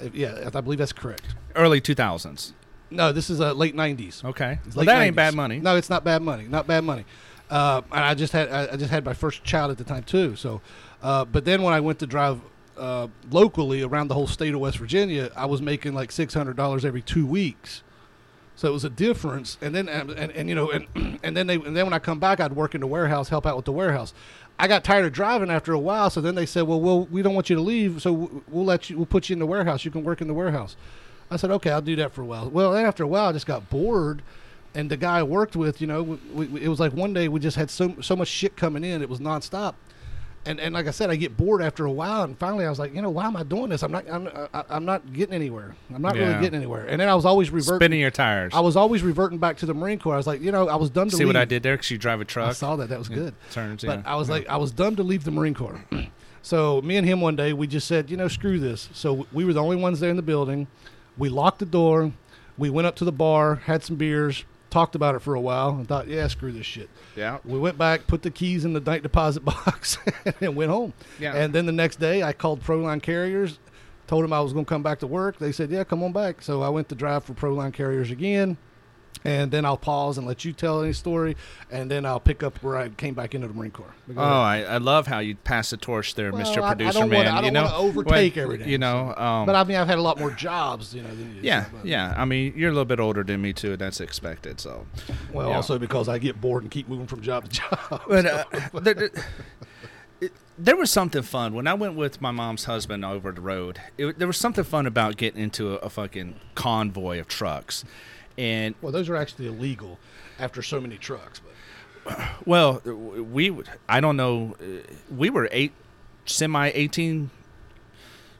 Uh, 0.00 0.08
yeah, 0.12 0.50
I 0.52 0.60
believe 0.60 0.78
that's 0.78 0.92
correct. 0.92 1.22
Early 1.54 1.80
2000s. 1.80 2.52
No, 2.90 3.12
this 3.12 3.30
is 3.30 3.40
uh, 3.40 3.52
late 3.52 3.74
nineties. 3.74 4.22
Okay. 4.24 4.58
It's 4.66 4.74
Well, 4.76 4.84
late 4.84 4.92
that 4.92 5.02
ain't 5.02 5.16
bad 5.16 5.34
money. 5.34 5.58
No, 5.60 5.76
it's 5.76 5.90
not 5.90 6.04
bad 6.04 6.22
money. 6.22 6.44
Not 6.48 6.66
bad 6.66 6.84
money. 6.84 7.04
Uh, 7.50 7.82
and 7.92 8.04
I 8.04 8.14
just 8.14 8.32
had 8.32 8.50
I 8.50 8.72
I 8.72 8.76
just 8.76 8.90
had 8.90 9.04
my 9.04 9.14
first 9.14 9.44
child 9.44 9.70
at 9.70 9.78
the 9.78 9.84
time 9.84 10.02
too. 10.02 10.34
So, 10.36 10.60
uh, 11.02 11.24
but 11.24 11.44
then 11.44 11.62
when 11.62 11.72
I 11.74 11.80
went 11.80 11.98
to 12.00 12.06
drive 12.06 12.40
uh, 12.76 13.06
locally 13.30 13.82
around 13.82 14.08
the 14.08 14.14
whole 14.14 14.26
state 14.26 14.52
of 14.54 14.58
West 14.60 14.78
Virginia, 14.78 15.30
I 15.36 15.46
was 15.46 15.62
making 15.62 15.94
like 15.94 16.10
six 16.10 16.34
hundred 16.34 16.56
dollars 16.56 16.84
every 16.84 17.02
two 17.02 17.24
weeks. 17.26 17.83
So 18.56 18.68
it 18.68 18.72
was 18.72 18.84
a 18.84 18.90
difference. 18.90 19.58
And 19.60 19.74
then 19.74 19.88
and, 19.88 20.10
and, 20.10 20.30
and 20.32 20.48
you 20.48 20.54
know 20.54 20.70
and 20.70 20.86
and 21.22 21.36
then 21.36 21.46
they 21.46 21.54
and 21.54 21.76
then 21.76 21.86
when 21.86 21.92
I 21.92 21.98
come 21.98 22.18
back, 22.18 22.40
I'd 22.40 22.52
work 22.52 22.74
in 22.74 22.80
the 22.80 22.86
warehouse, 22.86 23.28
help 23.28 23.46
out 23.46 23.56
with 23.56 23.64
the 23.64 23.72
warehouse. 23.72 24.14
I 24.58 24.68
got 24.68 24.84
tired 24.84 25.04
of 25.04 25.12
driving 25.12 25.50
after 25.50 25.72
a 25.72 25.78
while, 25.78 26.10
so 26.10 26.20
then 26.20 26.36
they 26.36 26.46
said, 26.46 26.62
"Well, 26.62 26.80
we'll 26.80 27.06
we 27.06 27.22
don't 27.22 27.34
want 27.34 27.50
you 27.50 27.56
to 27.56 27.62
leave, 27.62 28.00
so 28.00 28.42
we'll 28.48 28.64
let 28.64 28.88
you. 28.88 28.96
We'll 28.96 29.06
put 29.06 29.28
you 29.28 29.34
in 29.34 29.40
the 29.40 29.46
warehouse. 29.46 29.84
You 29.84 29.90
can 29.90 30.04
work 30.04 30.20
in 30.20 30.28
the 30.28 30.34
warehouse." 30.34 30.76
I 31.30 31.36
said, 31.36 31.50
"Okay, 31.50 31.70
I'll 31.70 31.82
do 31.82 31.96
that 31.96 32.12
for 32.12 32.22
a 32.22 32.24
while." 32.24 32.48
Well, 32.48 32.72
then 32.72 32.84
after 32.84 33.02
a 33.02 33.08
while, 33.08 33.26
I 33.26 33.32
just 33.32 33.46
got 33.46 33.68
bored, 33.68 34.22
and 34.72 34.90
the 34.90 34.96
guy 34.96 35.18
I 35.18 35.22
worked 35.24 35.56
with, 35.56 35.80
you 35.80 35.88
know, 35.88 36.02
we, 36.02 36.46
we, 36.46 36.62
it 36.62 36.68
was 36.68 36.78
like 36.78 36.92
one 36.92 37.12
day 37.12 37.26
we 37.26 37.40
just 37.40 37.56
had 37.56 37.68
so 37.68 37.96
so 38.00 38.14
much 38.14 38.28
shit 38.28 38.56
coming 38.56 38.84
in, 38.84 39.02
it 39.02 39.08
was 39.08 39.18
nonstop. 39.18 39.74
And, 40.46 40.60
and 40.60 40.74
like 40.74 40.86
I 40.86 40.90
said, 40.90 41.08
I 41.08 41.16
get 41.16 41.36
bored 41.38 41.62
after 41.62 41.86
a 41.86 41.90
while, 41.90 42.22
and 42.22 42.38
finally 42.38 42.66
I 42.66 42.68
was 42.68 42.78
like, 42.78 42.94
you 42.94 43.00
know, 43.00 43.08
why 43.08 43.24
am 43.24 43.34
I 43.36 43.44
doing 43.44 43.70
this? 43.70 43.82
I'm 43.82 43.90
not, 43.92 44.04
I'm, 44.10 44.28
I- 44.52 44.64
I'm 44.68 44.84
not 44.84 45.12
getting 45.14 45.34
anywhere. 45.34 45.74
I'm 45.94 46.02
not 46.02 46.16
Yeah. 46.16 46.28
really 46.28 46.40
getting 46.42 46.56
anywhere. 46.58 46.84
And 46.86 47.00
then 47.00 47.08
I 47.08 47.14
was 47.14 47.24
always 47.24 47.50
reverting. 47.50 47.78
Spinning 47.78 48.00
your 48.00 48.10
tires. 48.10 48.52
I 48.54 48.60
was 48.60 48.76
always 48.76 49.02
reverting 49.02 49.38
back 49.38 49.56
to 49.58 49.66
the 49.66 49.72
Marine 49.72 49.98
Corps. 49.98 50.12
I 50.14 50.16
was 50.18 50.26
like, 50.26 50.42
you 50.42 50.52
know, 50.52 50.68
I 50.68 50.76
was 50.76 50.90
done 50.90 51.08
to 51.08 51.16
See 51.16 51.24
what. 51.24 51.36
I 51.36 51.46
did 51.46 51.62
there? 51.62 51.74
Because 51.76 51.90
you 51.90 51.96
drive 51.96 52.20
a 52.20 52.26
truck. 52.26 52.50
I 52.50 52.52
saw 52.52 52.76
that. 52.76 52.90
That 52.90 52.98
was 52.98 53.08
good. 53.08 53.34
Turns, 53.52 53.84
But 53.84 54.00
yeah. 54.00 54.02
I 54.04 54.16
was 54.16 54.28
Yeah. 54.28 54.34
like, 54.34 54.48
I 54.48 54.56
was 54.58 54.70
done 54.70 54.96
to 54.96 55.02
leave 55.02 55.24
the 55.24 55.30
Marine 55.30 55.54
Corps. 55.54 55.82
so 56.42 56.82
me 56.82 56.96
and 56.96 57.06
him 57.06 57.22
one 57.22 57.36
day, 57.36 57.54
we 57.54 57.66
just 57.66 57.88
said, 57.88 58.10
you 58.10 58.18
know, 58.18 58.28
screw 58.28 58.58
this. 58.58 58.90
So 58.92 59.26
we 59.32 59.46
were 59.46 59.54
the 59.54 59.62
only 59.62 59.76
ones 59.76 60.00
there 60.00 60.10
in 60.10 60.16
the 60.16 60.22
building. 60.22 60.66
We 61.16 61.30
locked 61.30 61.60
the 61.60 61.66
door. 61.66 62.12
We 62.58 62.68
went 62.68 62.86
up 62.86 62.96
to 62.96 63.04
the 63.06 63.12
bar, 63.12 63.56
had 63.56 63.82
some 63.82 63.96
beers, 63.96 64.44
talked 64.74 64.96
about 64.96 65.14
it 65.14 65.20
for 65.20 65.36
a 65.36 65.40
while, 65.40 65.70
and 65.70 65.86
thought, 65.86 66.08
yeah, 66.08 66.26
screw 66.26 66.50
this 66.50 66.66
shit. 66.66 66.90
yeah. 67.14 67.38
We 67.44 67.60
went 67.60 67.78
back, 67.78 68.08
put 68.08 68.22
the 68.22 68.30
keys 68.30 68.64
in 68.64 68.72
the 68.72 68.80
night 68.80 69.04
deposit 69.04 69.44
box, 69.44 69.98
and 70.40 70.56
went 70.56 70.68
home. 70.68 70.92
Yeah. 71.20 71.32
And 71.32 71.54
then 71.54 71.64
the 71.64 71.72
next 71.72 72.00
day, 72.00 72.24
I 72.24 72.32
called 72.32 72.60
Proline 72.60 73.00
Carriers, 73.00 73.60
told 74.08 74.24
them 74.24 74.32
I 74.32 74.40
was 74.40 74.52
going 74.52 74.64
to 74.64 74.68
come 74.68 74.82
back 74.82 74.98
to 74.98 75.06
work. 75.06 75.38
They 75.38 75.52
said, 75.52 75.70
yeah, 75.70 75.84
come 75.84 76.02
on 76.02 76.12
back. 76.12 76.42
So 76.42 76.60
I 76.60 76.68
went 76.70 76.88
to 76.88 76.96
drive 76.96 77.22
for 77.22 77.34
Proline 77.34 77.72
Carriers 77.72 78.10
again. 78.10 78.56
And 79.26 79.50
then 79.50 79.64
I'll 79.64 79.78
pause 79.78 80.18
and 80.18 80.26
let 80.26 80.44
you 80.44 80.52
tell 80.52 80.82
any 80.82 80.92
story, 80.92 81.34
and 81.70 81.90
then 81.90 82.04
I'll 82.04 82.20
pick 82.20 82.42
up 82.42 82.62
where 82.62 82.76
I 82.76 82.90
came 82.90 83.14
back 83.14 83.34
into 83.34 83.48
the 83.48 83.54
Marine 83.54 83.70
Corps. 83.70 83.94
Oh, 84.14 84.20
I, 84.22 84.64
I 84.64 84.76
love 84.76 85.06
how 85.06 85.20
you 85.20 85.34
pass 85.36 85.70
the 85.70 85.78
torch 85.78 86.14
there, 86.14 86.30
Well, 86.30 86.42
Mr. 86.42 86.60
I- 86.60 86.66
I 86.66 86.74
Producer 86.74 86.98
don't 86.98 87.10
wanna- 87.10 87.24
Man. 87.24 87.32
I 87.32 87.36
don't 87.36 87.44
you 87.46 87.50
know, 87.52 87.62
wanna 87.64 87.76
overtake 87.78 88.36
Well, 88.36 88.44
everything, 88.44 88.68
You 88.68 88.76
know, 88.76 89.14
um, 89.16 89.46
But 89.46 89.54
I 89.54 89.64
mean, 89.64 89.78
I've 89.78 89.86
had 89.86 89.96
a 89.96 90.02
lot 90.02 90.18
more 90.20 90.30
jobs, 90.30 90.94
you 90.94 91.00
know. 91.02 91.08
Than 91.08 91.36
you. 91.36 91.40
yeah, 91.40 91.64
so, 91.64 91.70
yeah. 91.84 92.12
I 92.18 92.26
mean, 92.26 92.52
you're 92.54 92.68
a 92.68 92.72
little 92.72 92.84
bit 92.84 93.00
older 93.00 93.22
than 93.22 93.40
me 93.40 93.54
too. 93.54 93.72
and 93.72 93.78
That's 93.78 93.98
expected. 94.00 94.60
So, 94.60 94.84
Well, 95.32 95.48
Yeah. 95.48 95.56
also 95.56 95.78
because 95.78 96.06
I 96.06 96.18
get 96.18 96.38
bored 96.42 96.62
and 96.62 96.70
keep 96.70 96.86
moving 96.86 97.06
from 97.06 97.22
job 97.22 97.44
to 97.44 97.50
job. 97.50 98.02
but 98.08 98.26
uh, 98.26 98.44
there, 98.78 98.92
there- 98.92 99.10
it- 100.20 100.32
there 100.58 100.76
was 100.76 100.90
something 100.90 101.22
fun 101.22 101.54
when 101.54 101.66
I 101.66 101.72
went 101.74 101.94
with 101.94 102.20
my 102.20 102.30
mom's 102.30 102.64
husband 102.66 103.04
over 103.04 103.32
the 103.32 103.40
road. 103.40 103.80
It, 103.98 104.18
there 104.18 104.26
was 104.28 104.36
something 104.36 104.64
fun 104.64 104.86
about 104.86 105.16
getting 105.16 105.42
into 105.42 105.72
a, 105.72 105.76
a 105.78 105.88
fucking 105.90 106.36
convoy 106.54 107.18
of 107.18 107.26
trucks, 107.26 107.84
and 108.38 108.74
well, 108.82 108.92
those 108.92 109.08
are 109.08 109.16
actually 109.16 109.46
illegal 109.46 109.98
after 110.38 110.62
so 110.62 110.80
many 110.80 110.96
trucks. 110.98 111.40
But 112.04 112.18
Well, 112.46 112.80
we 112.84 113.50
would- 113.50 113.68
I 113.88 114.00
don't 114.00 114.16
know. 114.16 114.56
uh, 114.60 114.64
We 115.14 115.30
were 115.30 115.48
eight 115.52 115.72
semi 116.26 116.70
eighteen. 116.74 117.30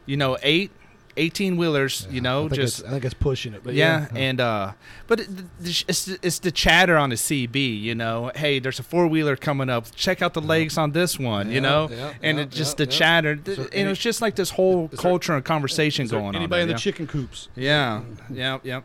You 0.07 0.17
know, 0.19 0.37
eight 0.43 0.71
18 1.17 1.57
wheelers. 1.57 2.07
You 2.11 2.21
know, 2.21 2.47
I 2.47 2.49
just 2.49 2.85
I 2.85 2.91
think 2.91 3.05
it's 3.05 3.15
pushing 3.15 3.55
it. 3.55 3.63
But 3.63 3.75
yeah, 3.75 4.09
yeah, 4.13 4.19
and 4.19 4.41
uh, 4.41 4.73
but 5.07 5.21
it, 5.21 5.29
it's 5.63 6.09
it's 6.09 6.41
the 6.41 6.51
chatter 6.51 6.97
on 6.99 7.11
the 7.11 7.15
CB. 7.17 7.81
You 7.81 7.95
know, 7.95 8.33
hey, 8.35 8.59
there's 8.59 8.81
a 8.81 8.83
four 8.83 9.07
wheeler 9.07 9.37
coming 9.37 9.71
up. 9.71 9.87
Check 9.95 10.21
out 10.23 10.35
the 10.35 10.41
legs 10.43 10.77
on 10.77 10.91
this 10.93 11.19
one. 11.19 11.51
you 11.53 11.61
know, 11.61 11.89
yeah, 11.89 12.13
and 12.23 12.37
yeah, 12.39 12.43
it 12.45 12.51
just 12.51 12.79
yeah, 12.79 12.85
the 12.85 12.91
yeah. 12.93 12.99
chatter, 12.99 13.37
th- 13.37 13.57
there 13.57 13.65
and 13.67 13.75
any- 13.75 13.85
it 13.87 13.89
was 13.89 13.99
just 14.01 14.21
like 14.21 14.35
this 14.35 14.51
whole 14.51 14.87
is 14.87 14.91
there- 14.91 14.99
culture 14.99 15.33
and 15.35 15.45
conversation 15.45 16.07
going 16.09 16.35
anybody 16.35 16.35
on. 16.35 16.43
Anybody 16.43 16.63
in 16.63 16.69
the 16.69 16.73
yeah. 16.73 16.79
chicken 16.79 17.07
coops? 17.07 17.49
Yeah, 17.57 18.03
yeah, 18.31 18.59
yeah. 18.65 18.81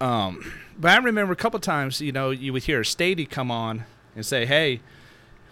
Um, 0.00 0.52
but 0.78 0.90
I 0.92 0.96
remember 0.98 1.32
a 1.32 1.36
couple 1.36 1.58
times, 1.60 2.00
you 2.00 2.12
know, 2.12 2.30
you 2.30 2.52
would 2.52 2.64
hear 2.64 2.80
a 2.80 2.84
stady 2.84 3.28
come 3.28 3.50
on 3.50 3.84
and 4.14 4.24
say, 4.24 4.46
"Hey, 4.46 4.80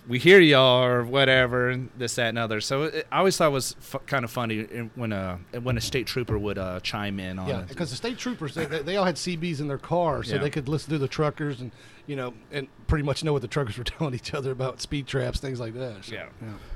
we 0.09 0.21
hear 0.21 0.39
y'all 0.39 0.85
or 0.85 1.03
whatever, 1.05 1.69
and 1.69 1.91
this, 1.99 2.15
that, 2.15 2.29
and 2.29 2.39
other. 2.39 2.61
So 2.61 2.85
it, 2.85 3.09
I 3.11 3.19
always 3.19 3.37
thought 3.37 3.49
it 3.49 3.53
was 3.53 3.75
f- 3.81 4.07
kind 4.07 4.25
of 4.25 4.31
funny 4.31 4.63
when 4.95 5.13
a 5.13 5.41
when 5.63 5.77
a 5.77 5.81
state 5.81 6.07
trooper 6.07 6.39
would 6.39 6.59
uh, 6.59 6.79
chime 6.81 7.19
in 7.19 7.41
on 7.41 7.49
Yeah, 7.49 7.61
it. 7.63 7.69
because 7.69 7.91
the 7.91 7.97
state 7.97 8.19
troopers 8.19 8.55
they, 8.55 8.67
they 8.67 8.97
all 8.97 9.05
had 9.05 9.17
CBs 9.17 9.59
in 9.59 9.67
their 9.67 9.79
car, 9.79 10.23
so 10.23 10.37
Yeah. 10.37 10.43
they 10.43 10.51
could 10.51 10.69
listen 10.69 10.91
to 10.93 10.99
the 10.99 11.09
truckers 11.09 11.61
and 11.61 11.73
you 12.07 12.15
know 12.15 12.35
and 12.53 12.69
pretty 12.87 13.03
much 13.05 13.25
know 13.25 13.33
what 13.33 13.43
the 13.43 13.49
truckers 13.49 13.77
were 13.79 13.83
telling 13.85 14.15
each 14.15 14.33
other 14.33 14.53
about 14.53 14.81
speed 14.81 15.09
traps, 15.09 15.41
things 15.41 15.59
like 15.59 15.75
that. 15.75 16.05
So, 16.05 16.15
Yeah. 16.15 16.27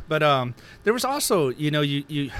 But 0.09 0.25
um, 0.25 0.57
there 0.83 0.93
was 0.93 1.05
also, 1.05 1.51
you 1.51 1.71
know, 1.71 1.83
you, 1.83 2.03
you 2.09 2.33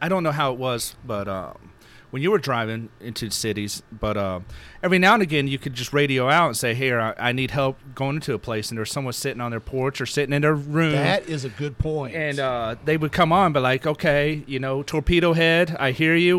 I 0.00 0.08
don't 0.08 0.22
know 0.22 0.32
how 0.32 0.50
it 0.54 0.58
was, 0.58 0.94
but 1.04 1.28
um, 1.28 1.67
when 2.10 2.22
you 2.22 2.30
were 2.30 2.38
driving 2.38 2.88
into 3.00 3.30
cities, 3.30 3.82
but 3.92 4.16
um, 4.16 4.46
every 4.82 4.98
now 4.98 5.14
and 5.14 5.22
again 5.22 5.46
you 5.46 5.58
could 5.58 5.74
just 5.74 5.92
radio 5.92 6.28
out 6.28 6.46
and 6.46 6.56
say, 6.56 6.74
"Here, 6.74 6.98
I, 7.00 7.14
I 7.28 7.32
need 7.32 7.50
help 7.50 7.78
going 7.94 8.16
into 8.16 8.32
a 8.34 8.38
place," 8.38 8.70
and 8.70 8.78
there's 8.78 8.90
someone 8.90 9.12
sitting 9.12 9.40
on 9.40 9.50
their 9.50 9.60
porch 9.60 10.00
or 10.00 10.06
sitting 10.06 10.32
in 10.32 10.42
their 10.42 10.54
room. 10.54 10.92
That 10.92 11.28
is 11.28 11.44
a 11.44 11.50
good 11.50 11.76
point. 11.78 12.14
and 12.14 12.38
uh, 12.38 12.76
they 12.84 12.96
would 12.96 13.12
come 13.12 13.32
on, 13.32 13.52
but 13.52 13.62
like, 13.62 13.86
okay, 13.86 14.42
you 14.46 14.58
know, 14.58 14.82
torpedo 14.82 15.32
head, 15.34 15.76
I 15.78 15.90
hear 15.92 16.14
you. 16.16 16.38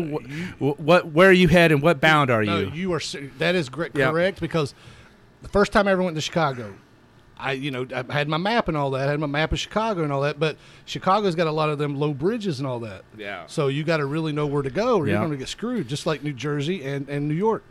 What, 0.58 0.80
what 0.80 1.12
where 1.12 1.28
are 1.30 1.32
you 1.32 1.48
heading? 1.48 1.80
What 1.80 2.00
bound 2.00 2.30
are 2.30 2.42
no, 2.44 2.58
you? 2.60 2.70
you 2.72 2.92
are 2.92 3.00
that 3.38 3.54
is 3.54 3.68
gr- 3.68 3.86
Yeah. 3.94 4.10
correct 4.10 4.40
because 4.40 4.74
the 5.42 5.48
first 5.48 5.72
time 5.72 5.86
I 5.88 5.92
ever 5.92 6.02
went 6.02 6.16
to 6.16 6.20
Chicago, 6.20 6.74
I 7.40 7.52
you 7.52 7.70
know 7.70 7.86
I 7.94 8.12
had 8.12 8.28
my 8.28 8.36
map 8.36 8.68
and 8.68 8.76
all 8.76 8.90
that, 8.92 9.08
I 9.08 9.10
had 9.10 9.20
my 9.20 9.26
map 9.26 9.52
of 9.52 9.58
Chicago 9.58 10.02
and 10.04 10.12
all 10.12 10.22
that, 10.22 10.38
but 10.38 10.56
Chicago's 10.84 11.34
got 11.34 11.46
a 11.46 11.52
lot 11.52 11.68
of 11.70 11.78
them 11.78 11.96
low 11.98 12.12
bridges 12.14 12.58
and 12.60 12.66
all 12.66 12.80
that. 12.80 13.02
Yeah. 13.16 13.44
So 13.46 13.68
you 13.68 13.84
got 13.84 13.98
to 13.98 14.06
really 14.06 14.32
know 14.32 14.46
where 14.46 14.62
to 14.62 14.70
go, 14.70 14.96
or 14.98 15.06
Yeah. 15.06 15.12
you're 15.14 15.20
going 15.20 15.32
to 15.32 15.36
get 15.38 15.48
screwed, 15.48 15.88
just 15.88 16.06
like 16.06 16.22
New 16.22 16.32
Jersey 16.32 16.84
and, 16.84 17.08
and 17.08 17.28
New 17.28 17.34
York. 17.34 17.64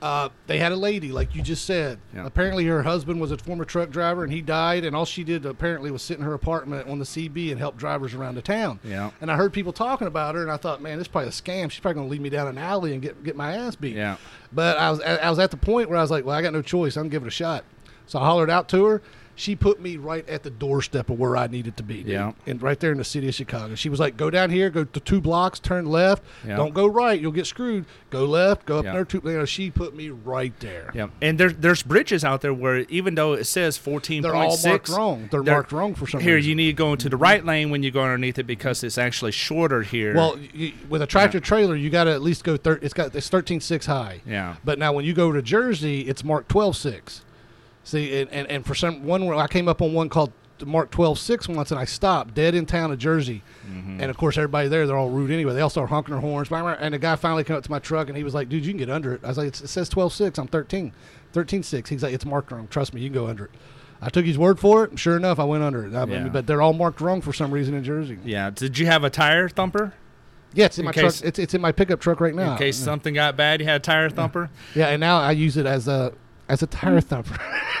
Uh, 0.00 0.28
they 0.46 0.58
had 0.60 0.70
a 0.70 0.76
lady, 0.76 1.10
like 1.10 1.34
you 1.34 1.42
just 1.42 1.64
said. 1.64 1.98
Yeah. 2.14 2.24
Apparently, 2.24 2.64
her 2.66 2.84
husband 2.84 3.20
was 3.20 3.32
a 3.32 3.36
former 3.36 3.64
truck 3.64 3.90
driver, 3.90 4.22
and 4.22 4.32
he 4.32 4.40
died. 4.40 4.84
And 4.84 4.94
all 4.94 5.04
she 5.04 5.24
did 5.24 5.44
apparently 5.44 5.90
was 5.90 6.02
sit 6.02 6.18
in 6.18 6.24
her 6.24 6.34
apartment 6.34 6.88
on 6.88 7.00
the 7.00 7.04
CB 7.04 7.50
and 7.50 7.58
help 7.58 7.76
drivers 7.76 8.14
around 8.14 8.36
the 8.36 8.42
town. 8.42 8.78
Yeah. 8.84 9.10
And 9.20 9.28
I 9.28 9.34
heard 9.34 9.52
people 9.52 9.72
talking 9.72 10.06
about 10.06 10.36
her, 10.36 10.42
and 10.42 10.52
I 10.52 10.56
thought, 10.56 10.80
man, 10.80 10.98
this 10.98 11.06
is 11.06 11.08
probably 11.10 11.30
a 11.30 11.32
scam. 11.32 11.68
She's 11.68 11.80
probably 11.80 11.94
going 11.96 12.06
to 12.06 12.10
lead 12.12 12.20
me 12.20 12.28
down 12.30 12.46
an 12.46 12.58
alley 12.58 12.92
and 12.92 13.02
get 13.02 13.24
get 13.24 13.34
my 13.34 13.56
ass 13.56 13.74
beat. 13.74 13.96
Yeah. 13.96 14.18
But 14.52 14.78
I 14.78 14.92
was 14.92 15.00
I 15.00 15.28
was 15.30 15.40
at 15.40 15.50
the 15.50 15.56
point 15.56 15.88
where 15.88 15.98
I 15.98 16.02
was 16.02 16.12
like, 16.12 16.24
well, 16.24 16.36
I 16.36 16.42
got 16.42 16.52
no 16.52 16.62
choice. 16.62 16.96
I'm 16.96 17.08
giving 17.08 17.26
it 17.26 17.30
a 17.30 17.32
shot. 17.32 17.64
So 18.08 18.18
I 18.18 18.24
hollered 18.24 18.50
out 18.50 18.68
to 18.70 18.84
her. 18.86 19.02
She 19.36 19.54
put 19.54 19.80
me 19.80 19.96
right 19.96 20.28
at 20.28 20.42
the 20.42 20.50
doorstep 20.50 21.10
of 21.10 21.18
where 21.20 21.36
I 21.36 21.46
needed 21.46 21.76
to 21.76 21.84
be. 21.84 21.98
dude. 21.98 22.08
Yeah. 22.08 22.32
And 22.44 22.60
right 22.60 22.80
there 22.80 22.90
in 22.90 22.98
the 22.98 23.04
city 23.04 23.28
of 23.28 23.36
Chicago. 23.36 23.76
She 23.76 23.88
was 23.88 24.00
like, 24.00 24.16
go 24.16 24.30
down 24.30 24.50
here, 24.50 24.68
go 24.68 24.82
to 24.82 24.98
two 24.98 25.20
blocks, 25.20 25.60
turn 25.60 25.86
left. 25.86 26.24
Yeah. 26.44 26.56
Don't 26.56 26.74
go 26.74 26.88
right. 26.88 27.20
You'll 27.20 27.30
get 27.30 27.46
screwed. 27.46 27.84
Go 28.10 28.24
left, 28.24 28.66
go 28.66 28.78
up 28.80 28.84
Yeah. 28.84 28.94
there. 28.94 29.04
Two, 29.04 29.22
you 29.24 29.30
know, 29.38 29.44
she 29.44 29.70
put 29.70 29.94
me 29.94 30.10
right 30.10 30.52
there. 30.58 30.90
Yeah, 30.92 31.10
and 31.22 31.38
there's 31.38 31.54
there's 31.54 31.84
bridges 31.84 32.24
out 32.24 32.40
there 32.40 32.52
where 32.52 32.78
even 32.88 33.14
though 33.14 33.34
it 33.34 33.44
says 33.44 33.78
fourteen 33.78 34.22
They're 34.24 34.32
point 34.32 34.50
all 34.50 34.56
six, 34.56 34.90
marked 34.90 34.98
wrong. 34.98 35.28
They're, 35.30 35.44
marked 35.44 35.70
wrong 35.70 35.94
for 35.94 36.08
some 36.08 36.20
Here, 36.20 36.34
reason. 36.34 36.48
you 36.48 36.54
need 36.56 36.66
to 36.66 36.72
go 36.72 36.90
into 36.90 37.08
the 37.08 37.16
right 37.16 37.44
lane 37.44 37.70
when 37.70 37.84
you 37.84 37.92
go 37.92 38.02
underneath 38.02 38.40
it 38.40 38.46
because 38.48 38.82
it's 38.82 38.98
actually 38.98 39.30
shorter 39.30 39.82
here. 39.82 40.16
Well, 40.16 40.36
with 40.88 41.00
a 41.02 41.06
tractor 41.06 41.38
trailer, 41.38 41.76
you 41.76 41.90
got 41.90 42.04
to 42.04 42.10
at 42.12 42.22
least 42.22 42.42
go. 42.42 42.56
Thir- 42.56 42.80
it's 42.82 42.94
got 42.94 43.14
it's 43.14 43.28
thirteen 43.28 43.60
six 43.60 43.86
high. 43.86 44.20
Yeah. 44.26 44.56
But 44.64 44.80
now 44.80 44.92
when 44.94 45.04
you 45.04 45.12
go 45.12 45.30
to 45.30 45.42
Jersey, 45.42 46.00
it's 46.08 46.24
marked 46.24 46.48
twelve 46.48 46.76
six. 46.76 47.22
See, 47.88 48.20
and, 48.20 48.30
and, 48.30 48.46
and 48.48 48.66
for 48.66 48.74
some 48.74 49.04
one 49.04 49.24
where 49.24 49.36
I 49.36 49.46
came 49.46 49.66
up 49.68 49.80
on 49.80 49.94
one 49.94 50.08
called 50.08 50.32
Mark 50.64 50.90
twelve 50.90 51.18
six 51.18 51.48
once, 51.48 51.70
and 51.70 51.78
I 51.80 51.84
stopped 51.84 52.34
dead 52.34 52.54
in 52.54 52.66
town 52.66 52.90
of 52.92 52.98
Jersey, 52.98 53.42
Mm-hmm. 53.66 54.00
and 54.00 54.10
of 54.10 54.16
course 54.16 54.36
everybody 54.36 54.68
there 54.68 54.86
they're 54.86 54.96
all 54.96 55.08
rude 55.10 55.30
anyway. 55.30 55.54
They 55.54 55.60
all 55.60 55.70
start 55.70 55.88
honking 55.88 56.12
their 56.12 56.20
horns. 56.20 56.50
And 56.50 56.92
the 56.94 56.98
guy 56.98 57.16
finally 57.16 57.44
came 57.44 57.56
up 57.56 57.62
to 57.64 57.70
my 57.70 57.78
truck 57.78 58.08
and 58.08 58.16
he 58.16 58.24
was 58.24 58.34
like, 58.34 58.48
"Dude, 58.48 58.64
you 58.66 58.72
can 58.72 58.78
get 58.78 58.90
under 58.90 59.14
it." 59.14 59.20
I 59.24 59.28
was 59.28 59.38
like, 59.38 59.46
"It's- 59.48 59.62
"It 59.62 59.68
says 59.68 59.88
twelve 59.88 60.12
six. 60.12 60.38
I'm 60.38 60.48
13, 60.48 60.92
13 61.32 61.62
6. 61.62 61.88
He's 61.90 62.02
like, 62.02 62.12
"It's 62.12 62.24
marked 62.26 62.50
wrong. 62.52 62.66
Trust 62.68 62.92
me, 62.92 63.00
you 63.00 63.08
can 63.08 63.14
go 63.14 63.26
under 63.28 63.44
it." 63.46 63.50
I 64.02 64.10
took 64.10 64.24
his 64.26 64.36
word 64.38 64.58
for 64.58 64.84
it. 64.84 64.98
Sure 64.98 65.16
enough, 65.16 65.38
I 65.38 65.44
went 65.44 65.62
under 65.64 65.86
it. 65.86 65.94
I 65.94 66.04
mean, 66.04 66.24
Yeah. 66.24 66.28
But 66.28 66.46
they're 66.46 66.62
all 66.62 66.72
marked 66.72 67.00
wrong 67.00 67.20
for 67.20 67.32
some 67.32 67.50
reason 67.52 67.74
in 67.74 67.82
Jersey. 67.84 68.18
yeah. 68.24 68.50
Did 68.50 68.78
you 68.78 68.86
have 68.86 69.02
a 69.04 69.10
tire 69.10 69.48
thumper 69.48 69.92
Yeah, 70.54 70.66
it's 70.66 70.78
in, 70.78 70.82
In 70.82 70.86
my 70.86 70.92
case- 70.92 71.18
truck. 71.20 71.28
It's, 71.28 71.38
it's 71.38 71.54
in 71.54 71.60
my 71.60 71.72
pickup 71.72 72.00
truck 72.00 72.20
right 72.20 72.34
now. 72.34 72.52
in 72.52 72.58
case 72.58 72.78
yeah. 72.78 72.84
something 72.84 73.14
got 73.14 73.36
bad? 73.36 73.60
You 73.60 73.66
had 73.66 73.76
a 73.76 73.80
tire 73.80 74.08
thumper. 74.10 74.50
Yeah, 74.74 74.86
and 74.88 75.00
now 75.00 75.18
I 75.20 75.32
use 75.32 75.56
it 75.56 75.66
as 75.66 75.88
a 75.88 76.12
as 76.48 76.62
a 76.62 76.66
tire 76.66 77.00
thumper. 77.00 77.38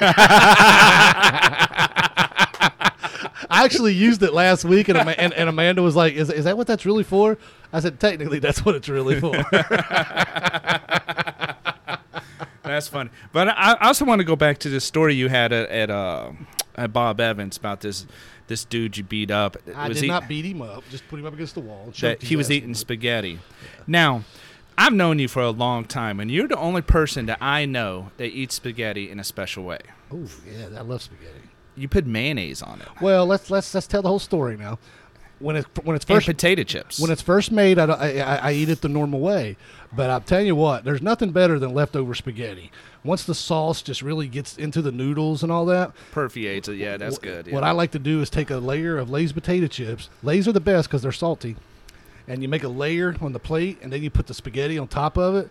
I 3.50 3.64
actually 3.64 3.94
used 3.94 4.22
it 4.22 4.32
last 4.32 4.64
week, 4.64 4.88
and, 4.88 4.98
and, 4.98 5.32
and 5.32 5.48
Amanda 5.48 5.82
was 5.82 5.96
like, 5.96 6.14
is, 6.14 6.30
"Is 6.30 6.44
that 6.44 6.56
what 6.56 6.66
that's 6.66 6.84
really 6.84 7.04
for?" 7.04 7.38
I 7.72 7.80
said, 7.80 7.98
"Technically, 7.98 8.38
that's 8.38 8.64
what 8.64 8.74
it's 8.74 8.88
really 8.88 9.20
for." 9.20 9.32
That's 12.62 12.86
funny. 12.86 13.08
But 13.32 13.48
I, 13.48 13.72
I 13.80 13.86
also 13.86 14.04
want 14.04 14.18
to 14.18 14.24
go 14.24 14.36
back 14.36 14.58
to 14.58 14.68
the 14.68 14.78
story 14.78 15.14
you 15.14 15.28
had 15.30 15.54
at 15.54 15.70
at, 15.70 15.90
uh, 15.90 16.32
at 16.76 16.92
Bob 16.92 17.18
Evans 17.18 17.56
about 17.56 17.80
this 17.80 18.06
this 18.46 18.66
dude 18.66 18.98
you 18.98 19.02
beat 19.02 19.30
up. 19.30 19.56
I 19.74 19.88
did 19.88 20.06
not 20.06 20.28
beat 20.28 20.44
him 20.44 20.60
up; 20.60 20.84
just 20.90 21.08
put 21.08 21.18
him 21.18 21.24
up 21.24 21.32
against 21.32 21.54
the 21.54 21.60
wall. 21.60 21.90
he 22.20 22.36
was 22.36 22.50
eating 22.50 22.74
spaghetti. 22.74 23.38
Now, 23.86 24.22
I've 24.78 24.92
known 24.92 25.18
you 25.18 25.26
for 25.26 25.42
a 25.42 25.50
long 25.50 25.84
time, 25.86 26.20
and 26.20 26.30
you're 26.30 26.46
the 26.46 26.56
only 26.56 26.82
person 26.82 27.26
that 27.26 27.38
I 27.40 27.66
know 27.66 28.12
that 28.16 28.28
eats 28.28 28.54
spaghetti 28.54 29.10
in 29.10 29.18
a 29.18 29.24
special 29.24 29.64
way. 29.64 29.80
Oh 30.12 30.28
yeah, 30.46 30.78
I 30.78 30.82
love 30.82 31.02
spaghetti. 31.02 31.40
You 31.74 31.88
put 31.88 32.06
mayonnaise 32.06 32.62
on 32.62 32.80
it 32.80 32.88
Well, 33.00 33.26
let's 33.26 33.50
let's 33.50 33.74
let's 33.74 33.88
tell 33.88 34.02
the 34.02 34.08
whole 34.08 34.20
story 34.20 34.56
now. 34.56 34.78
When 35.40 35.56
it's 35.56 35.68
when 35.82 35.96
it's 35.96 36.04
and 36.04 36.16
first 36.16 36.26
potato 36.26 36.62
chips. 36.62 37.00
when 37.00 37.10
it's 37.10 37.22
first 37.22 37.50
made, 37.52 37.78
I, 37.78 37.86
I, 37.86 38.36
I, 38.36 38.52
eat 38.52 38.68
it 38.68 38.80
the 38.80 38.88
normal 38.88 39.20
way. 39.20 39.56
But 39.92 40.10
I'll 40.10 40.20
tell 40.20 40.40
you 40.40 40.56
what, 40.56 40.84
there's 40.84 41.02
nothing 41.02 41.30
better 41.30 41.60
than 41.60 41.74
leftover 41.74 42.14
spaghetti. 42.14 42.72
Once 43.04 43.24
the 43.24 43.36
sauce 43.36 43.80
just 43.80 44.02
really 44.02 44.26
gets 44.26 44.56
into 44.58 44.82
the 44.82 44.90
noodles 44.90 45.44
and 45.44 45.52
all 45.52 45.64
that, 45.66 45.92
perfuates 46.10 46.68
it, 46.68 46.74
yeah, 46.74 46.96
that's 46.96 47.18
good. 47.18 47.52
What. 47.52 47.62
I 47.62 47.70
like 47.70 47.92
to 47.92 48.00
do 48.00 48.20
is 48.20 48.30
take 48.30 48.50
a 48.50 48.56
layer 48.56 48.98
of 48.98 49.10
Lay's 49.10 49.32
potato 49.32 49.68
chips. 49.68 50.10
Lay's 50.24 50.48
are 50.48 50.52
the 50.52 50.60
best 50.60 50.88
because 50.88 51.02
they're 51.02 51.12
salty, 51.12 51.54
and 52.28 52.42
you 52.42 52.48
make 52.48 52.62
a 52.62 52.68
layer 52.68 53.14
on 53.20 53.32
the 53.32 53.38
plate, 53.40 53.78
and 53.82 53.92
then 53.92 54.02
you 54.02 54.10
put 54.10 54.26
the 54.28 54.34
spaghetti 54.34 54.78
on 54.78 54.86
top 54.88 55.16
of 55.18 55.34
it. 55.34 55.50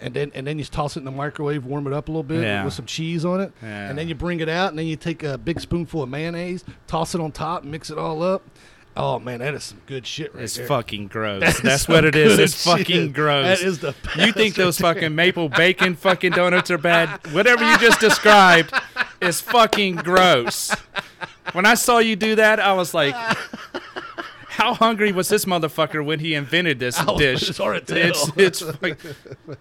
And 0.00 0.14
then, 0.14 0.30
and 0.32 0.46
then 0.46 0.60
you 0.60 0.64
toss 0.64 0.96
it 0.96 1.00
in 1.00 1.04
the 1.04 1.10
microwave, 1.10 1.64
warm 1.64 1.88
it 1.88 1.92
up 1.92 2.06
a 2.06 2.12
little 2.12 2.22
bit 2.22 2.42
Yeah. 2.44 2.64
with 2.64 2.72
some 2.72 2.86
cheese 2.86 3.24
on 3.24 3.40
it, 3.40 3.52
Yeah. 3.60 3.88
and 3.90 3.98
then 3.98 4.08
you 4.08 4.14
bring 4.14 4.38
it 4.38 4.48
out, 4.48 4.70
and 4.70 4.78
then 4.78 4.86
you 4.86 4.94
take 4.94 5.24
a 5.24 5.36
big 5.36 5.60
spoonful 5.60 6.04
of 6.04 6.08
mayonnaise, 6.08 6.64
toss 6.86 7.16
it 7.16 7.20
on 7.20 7.32
top, 7.32 7.64
mix 7.64 7.90
it 7.90 7.98
all 7.98 8.22
up. 8.22 8.42
Oh 8.96 9.18
man, 9.18 9.40
that 9.40 9.54
is 9.54 9.64
some 9.64 9.80
good 9.86 10.06
shit 10.06 10.32
right 10.34 10.44
It's 10.44 10.54
there. 10.54 10.64
It's 10.64 10.68
fucking 10.68 11.08
gross. 11.08 11.40
That 11.40 11.56
That's 11.62 11.88
what 11.88 12.04
it 12.04 12.14
is. 12.14 12.38
It's 12.38 12.64
fucking 12.64 13.10
gross. 13.12 13.58
That 13.60 13.66
is 13.66 13.78
the 13.80 13.94
You 14.16 14.32
think 14.32 14.54
those 14.54 14.78
fucking 14.78 15.14
maple 15.14 15.48
bacon 15.48 15.94
fucking 15.96 16.32
donuts 16.32 16.70
are 16.70 16.78
bad? 16.78 17.08
Whatever 17.32 17.68
you 17.68 17.76
just 17.78 17.98
described 18.00 18.72
is 19.20 19.40
fucking 19.40 19.96
gross. 19.96 20.74
When 21.52 21.64
I 21.64 21.74
saw 21.74 21.98
you 21.98 22.14
do 22.14 22.34
that, 22.36 22.60
I 22.60 22.72
was 22.74 22.92
like, 22.92 23.14
how 24.58 24.74
hungry 24.74 25.12
was 25.12 25.28
this 25.28 25.44
motherfucker 25.44 26.04
when 26.04 26.18
he 26.18 26.34
invented 26.34 26.80
this 26.80 27.00
was- 27.06 27.18
dish? 27.18 27.48
it's 27.48 27.60
It's 27.60 28.32
it's 28.36 28.82
like, 28.82 28.98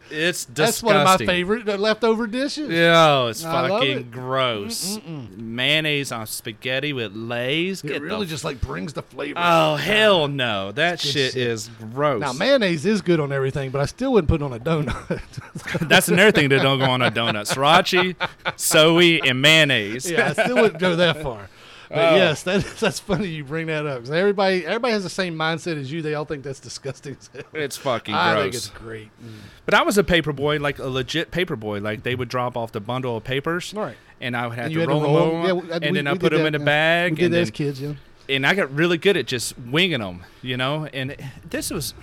it's 0.09 0.45
disgusting. 0.45 0.53
That's 0.55 0.83
one 0.83 0.95
of 0.97 1.03
my 1.05 1.17
favorite 1.17 1.69
uh, 1.69 1.77
leftover 1.77 2.25
dishes. 2.25 2.69
Yeah, 2.69 3.27
it's 3.27 3.45
I 3.45 3.69
fucking 3.69 3.97
it. 3.99 4.11
gross. 4.11 4.99
Mayonnaise 5.35 6.11
on 6.11 6.25
spaghetti 6.25 6.93
with 6.93 7.13
Lay's. 7.15 7.83
It 7.83 7.87
Get 7.87 8.01
really 8.01 8.25
the 8.25 8.31
just 8.31 8.43
like 8.43 8.59
brings 8.59 8.93
the 8.93 9.03
flavor. 9.03 9.39
Oh 9.41 9.75
hell 9.75 10.27
no! 10.27 10.71
That 10.71 10.99
shit, 10.99 11.33
shit. 11.33 11.35
is 11.37 11.69
gross. 11.93 12.21
now 12.21 12.33
mayonnaise 12.33 12.85
is 12.85 13.01
good 13.01 13.19
on 13.19 13.31
everything, 13.31 13.69
but 13.71 13.79
I 13.81 13.85
still 13.85 14.13
wouldn't 14.13 14.27
put 14.29 14.41
it 14.41 14.45
on 14.45 14.53
a 14.53 14.59
donut. 14.59 15.79
That's 15.87 16.07
another 16.07 16.31
thing 16.31 16.49
that 16.49 16.63
don't 16.63 16.79
go 16.79 16.85
on 16.85 17.01
a 17.03 17.11
donut: 17.11 17.47
sriracha, 17.53 18.15
soy, 18.59 19.19
and 19.23 19.41
mayonnaise. 19.41 20.09
yeah, 20.09 20.29
I 20.35 20.43
still 20.43 20.55
wouldn't 20.55 20.79
go 20.79 20.95
that 20.95 21.21
far. 21.21 21.49
But 21.89 22.13
Oh. 22.13 22.15
yes, 22.15 22.43
that, 22.43 22.63
that's 22.79 22.99
funny 22.99 23.27
you 23.27 23.43
bring 23.43 23.67
that 23.67 23.85
up 23.85 23.99
'cause 24.01 24.11
everybody 24.11 24.65
everybody 24.65 24.91
has 24.93 25.03
the 25.03 25.09
same 25.09 25.35
mindset 25.35 25.79
as 25.79 25.91
you. 25.91 26.01
They 26.01 26.13
all 26.15 26.25
think 26.25 26.43
that's 26.43 26.59
disgusting. 26.59 27.17
It's 27.53 27.77
fucking 27.77 28.13
I 28.13 28.33
gross. 28.33 28.43
think 28.43 28.55
it's 28.55 28.69
great. 28.69 29.09
Mm. 29.23 29.29
but 29.65 29.73
I 29.73 29.83
was 29.83 29.97
a 29.97 30.03
paper 30.03 30.33
boy, 30.33 30.57
like 30.59 30.79
a 30.79 30.87
legit 30.87 31.31
paper 31.31 31.55
boy. 31.55 31.79
Like 31.79 32.03
they 32.03 32.15
would 32.15 32.29
drop 32.29 32.57
off 32.57 32.71
the 32.71 32.79
bundle 32.81 33.15
of 33.17 33.23
papers, 33.23 33.73
Right. 33.73 33.95
and 34.19 34.35
I 34.35 34.47
would 34.47 34.55
have 34.57 34.65
And 34.65 34.73
to 34.75 34.85
roll, 34.85 34.99
to 34.99 35.05
them 35.05 35.13
roll 35.15 35.17
over, 35.23 35.37
'em. 35.37 35.45
Yeah, 35.45 35.51
we- 35.53 35.71
and 35.71 35.85
we- 35.91 35.97
then 35.97 36.07
I 36.07 36.15
put 36.17 36.31
them 36.33 36.45
in 36.45 36.53
that, 36.53 36.55
a 36.55 36.59
yeah. 36.59 36.65
bag, 36.65 37.11
We 37.11 37.15
did 37.17 37.25
and, 37.25 37.33
then, 37.33 37.47
kids, 37.51 37.81
yeah. 37.81 37.93
and 38.29 38.45
I 38.45 38.53
got 38.53 38.73
really 38.75 38.97
good 38.97 39.15
at 39.17 39.25
just 39.27 39.57
winging 39.57 39.99
them, 40.01 40.23
you 40.41 40.57
know. 40.57 40.87
And 40.93 41.15
this 41.49 41.69
was, 41.71 41.93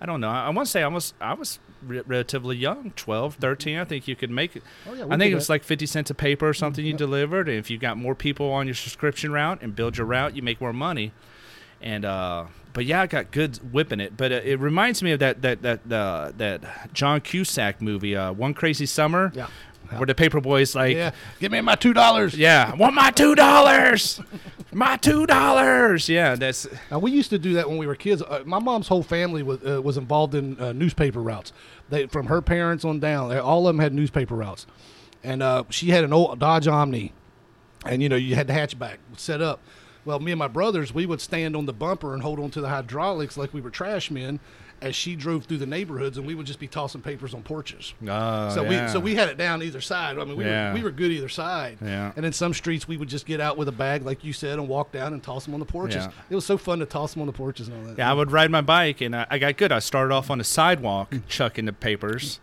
I 0.00 0.06
don't 0.06 0.20
know. 0.20 0.28
I, 0.28 0.46
I 0.46 0.50
want 0.50 0.66
to 0.66 0.70
say 0.70 0.82
I 0.82 0.88
was 0.88 1.14
I 1.20 1.32
was 1.34 1.58
re- 1.86 2.02
relatively 2.06 2.56
young, 2.56 2.92
12, 2.96 3.36
13. 3.36 3.78
I 3.78 3.84
think 3.84 4.08
you 4.08 4.16
could 4.16 4.30
make 4.30 4.56
it. 4.56 4.62
Oh, 4.88 4.94
yeah, 4.94 5.04
I 5.08 5.16
think 5.16 5.32
it 5.32 5.34
was 5.34 5.46
that. 5.46 5.52
like 5.54 5.64
50 5.64 5.86
cents 5.86 6.10
a 6.10 6.14
paper 6.14 6.48
or 6.48 6.54
something 6.54 6.84
you 6.84 6.92
delivered. 6.94 7.48
And 7.48 7.58
if 7.58 7.70
you 7.70 7.78
got 7.78 7.96
more 7.96 8.14
people 8.14 8.50
on 8.52 8.66
your 8.66 8.74
subscription 8.74 9.32
route 9.32 9.62
and 9.62 9.74
build 9.74 9.96
your 9.98 10.06
route, 10.06 10.34
you 10.36 10.42
make 10.42 10.60
more 10.60 10.72
money. 10.72 11.12
And 11.80 12.04
uh, 12.04 12.46
but 12.72 12.86
yeah, 12.86 13.02
I 13.02 13.06
got 13.06 13.30
good 13.30 13.56
whipping 13.72 14.00
it. 14.00 14.16
But 14.16 14.32
uh, 14.32 14.40
it 14.44 14.58
reminds 14.60 15.02
me 15.02 15.12
of 15.12 15.20
that 15.20 15.42
that 15.42 15.62
that 15.62 15.92
uh, 15.92 16.32
that 16.38 16.92
John 16.94 17.20
Cusack 17.20 17.82
movie, 17.82 18.16
uh, 18.16 18.32
One 18.32 18.54
Crazy 18.54 18.86
Summer, 18.86 19.30
Yeah. 19.34 19.48
Where 19.96 20.06
the 20.06 20.14
paper 20.14 20.40
boy's 20.40 20.74
like, 20.74 20.96
Yeah, 20.96 21.12
give 21.40 21.52
me 21.52 21.60
my 21.60 21.74
two 21.74 21.92
dollars. 21.94 22.34
yeah, 22.34 22.70
I 22.72 22.76
want 22.76 22.94
my 22.94 23.10
two 23.10 23.34
dollars, 23.34 24.20
my 24.72 24.96
two 24.96 25.26
dollars. 25.26 26.08
Yeah, 26.08 26.34
that's 26.34 26.66
Now 26.90 26.98
we 26.98 27.10
used 27.12 27.30
to 27.30 27.38
do 27.38 27.54
that 27.54 27.68
when 27.68 27.78
we 27.78 27.86
were 27.86 27.94
kids. 27.94 28.22
Uh, 28.22 28.42
my 28.44 28.58
mom's 28.58 28.88
whole 28.88 29.02
family 29.02 29.42
was 29.42 29.64
uh, 29.64 29.80
was 29.82 29.96
involved 29.96 30.34
in 30.34 30.58
uh, 30.60 30.72
newspaper 30.72 31.20
routes. 31.22 31.52
They 31.88 32.06
from 32.06 32.26
her 32.26 32.42
parents 32.42 32.84
on 32.84 33.00
down, 33.00 33.28
they- 33.30 33.38
all 33.38 33.66
of 33.68 33.74
them 33.74 33.82
had 33.82 33.94
newspaper 33.94 34.34
routes, 34.34 34.66
and 35.22 35.42
uh, 35.42 35.64
she 35.70 35.90
had 35.90 36.04
an 36.04 36.12
old 36.12 36.38
Dodge 36.38 36.66
Omni, 36.68 37.12
and 37.84 38.02
you 38.02 38.08
know 38.08 38.16
you 38.16 38.34
had 38.34 38.46
the 38.46 38.52
hatchback 38.52 38.96
set 39.16 39.40
up. 39.40 39.60
Well, 40.04 40.20
me 40.20 40.30
and 40.30 40.38
my 40.38 40.46
brothers, 40.46 40.94
we 40.94 41.04
would 41.04 41.20
stand 41.20 41.56
on 41.56 41.66
the 41.66 41.72
bumper 41.72 42.14
and 42.14 42.22
hold 42.22 42.38
on 42.38 42.50
to 42.52 42.60
the 42.60 42.68
hydraulics 42.68 43.36
like 43.36 43.52
we 43.52 43.60
were 43.60 43.70
trash 43.70 44.08
men, 44.08 44.38
as 44.82 44.94
she 44.94 45.16
drove 45.16 45.44
through 45.46 45.56
the 45.58 45.66
neighborhoods, 45.66 46.18
and 46.18 46.26
we 46.26 46.34
would 46.34 46.46
just 46.46 46.58
be 46.58 46.68
tossing 46.68 47.00
papers 47.00 47.32
on 47.34 47.42
porches. 47.42 47.94
Oh, 48.06 48.50
So 48.50 48.62
yeah. 48.62 48.86
we 48.86 48.92
so 48.92 49.00
we 49.00 49.14
had 49.14 49.28
it 49.28 49.36
down 49.38 49.62
either 49.62 49.80
side. 49.80 50.18
I 50.18 50.24
mean, 50.24 50.36
we 50.36 50.44
Yeah. 50.44 50.68
were 50.70 50.74
we 50.74 50.82
were 50.82 50.90
good 50.90 51.10
either 51.10 51.28
side. 51.28 51.78
Yeah. 51.82 52.12
And 52.16 52.26
in 52.26 52.32
some 52.32 52.52
streets, 52.54 52.86
we 52.86 52.96
would 52.96 53.08
just 53.08 53.26
get 53.26 53.40
out 53.40 53.56
with 53.56 53.68
a 53.68 53.72
bag, 53.72 54.04
like 54.04 54.24
you 54.24 54.32
said, 54.32 54.58
and 54.58 54.68
walk 54.68 54.92
down 54.92 55.12
and 55.12 55.22
toss 55.22 55.44
them 55.46 55.54
on 55.54 55.60
the 55.60 55.66
porches. 55.66 56.04
Yeah. 56.04 56.10
It 56.30 56.34
was 56.34 56.44
so 56.46 56.58
fun 56.58 56.78
to 56.80 56.86
toss 56.86 57.12
them 57.14 57.20
on 57.22 57.26
the 57.26 57.32
porches 57.32 57.68
and 57.68 57.76
all 57.78 57.84
that. 57.88 57.98
Yeah, 57.98 58.10
I 58.10 58.14
would 58.14 58.30
ride 58.32 58.50
my 58.50 58.60
bike, 58.60 59.00
and 59.00 59.16
I, 59.16 59.26
I 59.30 59.38
got 59.38 59.56
good. 59.56 59.72
I 59.72 59.78
started 59.78 60.12
off 60.14 60.30
on 60.30 60.38
the 60.38 60.44
sidewalk, 60.44 61.10
Mm. 61.10 61.22
chucking 61.28 61.64
the 61.64 61.72
papers, 61.72 62.40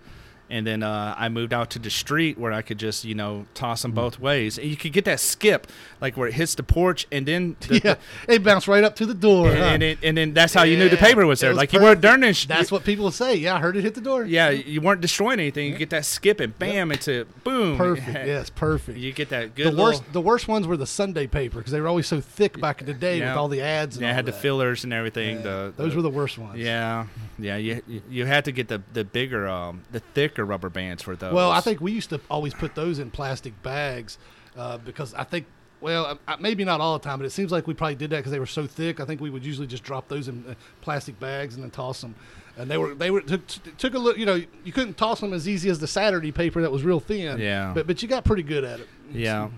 and 0.50 0.68
then 0.68 0.84
uh, 0.84 1.16
I 1.18 1.30
moved 1.30 1.54
out 1.54 1.70
to 1.72 1.80
the 1.80 1.90
street 1.90 2.38
where 2.38 2.52
I 2.52 2.62
could 2.62 2.78
just, 2.78 3.06
you 3.06 3.16
know, 3.16 3.46
toss 3.54 3.80
Mm. 3.80 3.84
them 3.84 3.92
both 3.94 4.20
ways. 4.20 4.58
And 4.58 4.68
you 4.68 4.76
could 4.76 4.94
get 4.94 5.06
that 5.06 5.20
skip, 5.20 5.68
like 6.02 6.16
where 6.16 6.28
it 6.28 6.34
hits 6.36 6.54
the 6.56 6.64
porch, 6.64 7.08
and 7.12 7.26
then 7.26 7.56
the, 7.68 7.82
yeah, 7.84 7.96
it 8.28 8.44
bounced 8.44 8.68
right 8.68 8.84
up 8.84 8.96
to 8.98 9.06
the 9.06 9.14
door. 9.14 9.50
and, 9.50 9.58
huh? 9.58 9.64
and, 9.66 9.84
it, 9.84 9.98
and 10.04 10.18
then 10.18 10.34
that's 10.34 10.54
how 10.54 10.64
you 10.64 10.78
knew 10.78 10.90
the 10.90 10.98
paper 10.98 11.26
was 11.26 11.40
there. 11.40 11.50
was 11.50 11.58
like 11.58 11.74
you 11.74 11.80
weren't 11.80 12.02
perfect. 12.02 12.02
darning. 12.04 12.34
sh- 12.34 12.46
That's 12.46 12.72
what 12.72 12.84
people 12.84 13.10
say. 13.12 13.36
Yeah, 13.36 13.56
I 13.56 13.60
heard 13.60 13.76
it 13.78 13.84
hit 13.84 13.96
the 13.96 14.02
door. 14.02 14.26
Yeah, 14.26 14.50
you 14.50 14.82
weren't 14.82 15.02
destroying 15.02 15.40
anything. 15.40 15.72
You 15.72 15.78
get 15.78 15.90
that 15.92 16.06
skip 16.06 16.40
and 16.40 16.58
bam 16.60 16.92
into 16.92 17.26
boom. 17.44 17.78
Perfect. 17.78 18.28
Yes, 18.28 18.50
perfect. 18.50 18.98
You 18.98 19.12
get 19.12 19.30
that 19.30 19.56
good. 19.56 19.68
the 19.68 19.72
little- 19.72 19.86
worst, 19.86 20.04
the 20.14 20.22
worst 20.22 20.48
ones 20.48 20.68
were 20.68 20.78
the 20.78 20.86
Sunday 20.88 21.26
paper 21.28 21.58
because 21.58 21.72
they 21.72 21.82
were 21.82 21.88
always 21.88 22.08
so 22.08 22.22
thick 22.22 22.60
back 22.60 22.80
in 22.82 22.88
the 22.88 22.94
day 22.94 23.20
Yeah. 23.20 23.30
with 23.32 23.38
all 23.38 23.48
the 23.48 23.62
ads. 23.62 23.96
And 23.98 24.06
Yeah, 24.06 24.14
had 24.14 24.26
the 24.26 24.32
fillers 24.32 24.84
and 24.84 24.94
everything. 24.94 25.38
Yeah, 25.38 25.42
the, 25.44 25.74
those 25.78 25.96
were 25.96 26.02
the 26.02 26.10
worst 26.10 26.38
ones. 26.38 26.58
Yeah, 26.60 27.08
yeah. 27.40 27.58
You 27.58 27.82
you- 28.10 28.26
had 28.26 28.46
to 28.46 28.52
get 28.52 28.68
the 28.68 28.82
the 28.94 29.04
bigger, 29.04 29.48
um, 29.48 29.82
the 29.92 30.00
thicker 30.34 30.46
rubber 30.46 30.70
bands 30.70 31.04
for 31.04 31.16
those. 31.16 31.34
Well, 31.34 31.52
I 31.52 31.62
think 31.62 31.82
we 31.82 31.92
used 31.92 32.10
to 32.10 32.20
always 32.30 32.54
put 32.54 32.76
those 32.76 33.00
in 33.00 33.12
plastic 33.12 33.62
bags 33.62 34.18
uh, 34.58 34.78
because 34.78 35.14
I 35.14 35.24
think, 35.24 35.46
well, 35.82 36.18
maybe 36.40 36.64
not 36.64 36.82
all 36.82 36.98
the 36.98 37.04
time, 37.04 37.20
but 37.20 37.26
it 37.26 37.32
seems 37.32 37.52
like 37.52 37.68
we 37.68 37.74
probably 37.74 37.96
did 37.96 38.10
that 38.12 38.18
because 38.18 38.32
they 38.32 38.40
were 38.40 38.46
so 38.46 38.66
thick. 38.66 39.00
I 39.00 39.06
think 39.06 39.22
we 39.22 39.30
would 39.30 39.46
usually 39.46 39.68
just 39.68 39.84
drop 39.84 40.08
those 40.08 40.28
in 40.28 40.46
uh, 40.48 40.54
plastic 40.82 41.20
bags 41.20 41.56
and 41.56 41.64
then 41.64 41.72
toss 41.72 42.02
them. 42.02 42.16
And 42.58 42.70
they 42.70 42.78
were 42.78 42.94
they 42.94 43.12
were 43.12 43.22
took, 43.22 43.42
took 43.78 43.94
a 43.94 44.00
look. 44.00 44.18
You 44.18 44.26
know, 44.26 44.42
you 44.64 44.72
couldn't 44.72 44.96
toss 44.96 45.20
them 45.20 45.34
as 45.34 45.48
easy 45.48 45.70
as 45.70 45.80
the 45.80 45.88
Saturday 45.88 46.32
paper 46.32 46.62
that 46.62 46.72
was 46.72 46.84
real 46.84 47.00
thin. 47.00 47.40
Yeah. 47.40 47.72
But 47.74 47.88
but 47.88 48.02
you 48.02 48.08
got 48.08 48.24
pretty 48.26 48.44
good 48.44 48.64
at 48.64 48.80
it. 48.80 48.88
Yeah, 49.12 49.50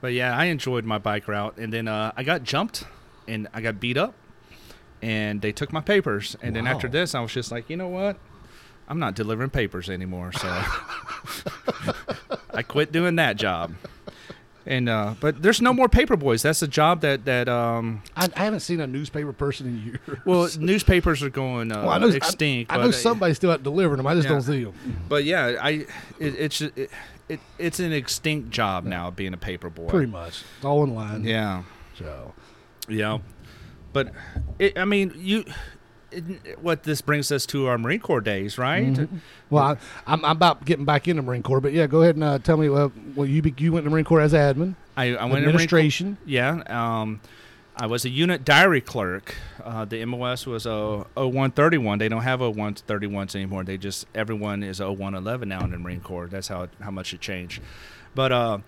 but 0.00 0.12
yeah, 0.12 0.36
I 0.36 0.46
enjoyed 0.46 0.84
my 0.84 0.98
bike 0.98 1.26
route, 1.26 1.56
and 1.56 1.72
then 1.72 1.88
uh, 1.88 2.12
I 2.16 2.22
got 2.22 2.44
jumped, 2.44 2.84
and 3.26 3.48
I 3.54 3.62
got 3.62 3.80
beat 3.80 3.96
up, 3.96 4.14
and 5.02 5.40
they 5.40 5.52
took 5.52 5.72
my 5.72 5.80
papers, 5.80 6.36
and 6.42 6.54
then 6.54 6.66
after 6.66 6.86
this, 6.86 7.14
I 7.14 7.20
was 7.20 7.32
just 7.32 7.50
like, 7.50 7.68
you 7.70 7.76
know 7.76 7.88
what, 7.88 8.18
I'm 8.88 8.98
not 8.98 9.14
delivering 9.14 9.50
papers 9.50 9.88
anymore, 9.90 10.32
so 10.32 10.48
I 12.52 12.62
quit 12.62 12.92
doing 12.92 13.16
that 13.16 13.36
job. 13.36 13.72
And 14.66 14.88
uh, 14.88 15.14
but 15.20 15.42
there's 15.42 15.60
no 15.60 15.74
more 15.74 15.90
paper 15.90 16.16
boys. 16.16 16.40
That's 16.42 16.62
a 16.62 16.68
job 16.68 17.02
that 17.02 17.26
that 17.26 17.48
um 17.50 18.02
I, 18.16 18.30
I 18.34 18.44
haven't 18.44 18.60
seen 18.60 18.80
a 18.80 18.86
newspaper 18.86 19.32
person 19.34 19.66
in 19.66 19.84
years. 19.84 20.18
well 20.24 20.48
newspapers 20.58 21.22
are 21.22 21.28
going 21.28 21.70
uh, 21.70 21.80
Well, 21.82 21.90
I 21.90 21.98
know, 21.98 22.08
extinct. 22.08 22.72
I, 22.72 22.76
I 22.76 22.78
know 22.78 22.86
they- 22.86 22.92
somebody's 22.92 23.36
still 23.36 23.50
out 23.50 23.62
delivering 23.62 23.98
them. 23.98 24.06
I 24.06 24.14
just 24.14 24.24
Yeah. 24.26 24.32
don't 24.32 24.42
see 24.42 24.64
them. 24.64 24.74
But 25.08 25.24
yeah, 25.24 25.56
I 25.60 25.70
it, 26.18 26.34
it's 26.38 26.60
it, 26.62 26.90
it 27.28 27.40
it's 27.58 27.78
an 27.78 27.92
extinct 27.92 28.50
job 28.50 28.84
now 28.84 29.10
being 29.10 29.34
a 29.34 29.38
paper 29.38 29.68
boy. 29.68 29.88
Pretty 29.88 30.10
much, 30.10 30.42
it's 30.56 30.64
all 30.64 30.82
in 30.84 30.94
line. 30.94 31.24
Yeah. 31.24 31.64
So 31.98 32.32
Yeah, 32.88 33.18
but 33.92 34.12
it, 34.58 34.78
I 34.78 34.86
mean, 34.86 35.12
you. 35.16 35.44
It, 36.14 36.58
what 36.62 36.84
this 36.84 37.00
brings 37.00 37.30
us 37.32 37.44
to 37.46 37.66
our 37.66 37.76
Marine 37.78 38.00
Corps 38.00 38.20
days, 38.20 38.56
right? 38.58 38.84
Mhm. 38.94 39.08
Well, 39.50 39.64
I, 39.64 39.76
I'm, 40.06 40.24
I'm 40.24 40.36
about 40.36 40.64
getting 40.64 40.84
back 40.84 41.08
into 41.08 41.22
Marine 41.22 41.42
Corps, 41.42 41.60
but 41.60 41.72
yeah, 41.72 41.86
go 41.86 42.02
ahead 42.02 42.14
and 42.14 42.24
uh, 42.24 42.38
tell 42.38 42.56
me. 42.56 42.68
Uh, 42.68 42.88
well, 43.14 43.26
you 43.26 43.42
be, 43.42 43.54
you 43.58 43.72
went 43.72 43.84
to 43.84 43.90
Marine 43.90 44.04
Corps 44.04 44.20
as 44.20 44.32
admin, 44.32 44.74
I, 44.96 45.14
I 45.16 45.24
went 45.24 45.24
in 45.24 45.28
Marine 45.28 45.32
Corps. 45.32 45.48
administration. 45.48 46.18
Yeah, 46.24 46.62
um, 46.68 47.20
I 47.76 47.86
was 47.86 48.04
a 48.04 48.08
unit 48.08 48.44
diary 48.44 48.80
clerk. 48.80 49.34
Uh, 49.62 49.84
the 49.84 50.04
MOS 50.04 50.46
was 50.46 50.64
a 50.64 51.04
0131. 51.16 51.98
They 51.98 52.08
don't 52.08 52.22
have 52.22 52.40
a 52.40 52.52
0131s 52.52 53.34
anymore. 53.34 53.64
They 53.64 53.76
just 53.76 54.06
everyone 54.14 54.62
is 54.62 54.78
0111 54.80 55.48
now 55.48 55.64
in 55.64 55.70
the 55.72 55.78
Marine 55.78 56.00
Corps. 56.00 56.28
That's 56.28 56.48
how 56.48 56.68
how 56.80 56.90
much 56.92 57.12
it 57.12 57.20
changed. 57.20 57.60
But 58.14 58.30
uh, 58.30 58.58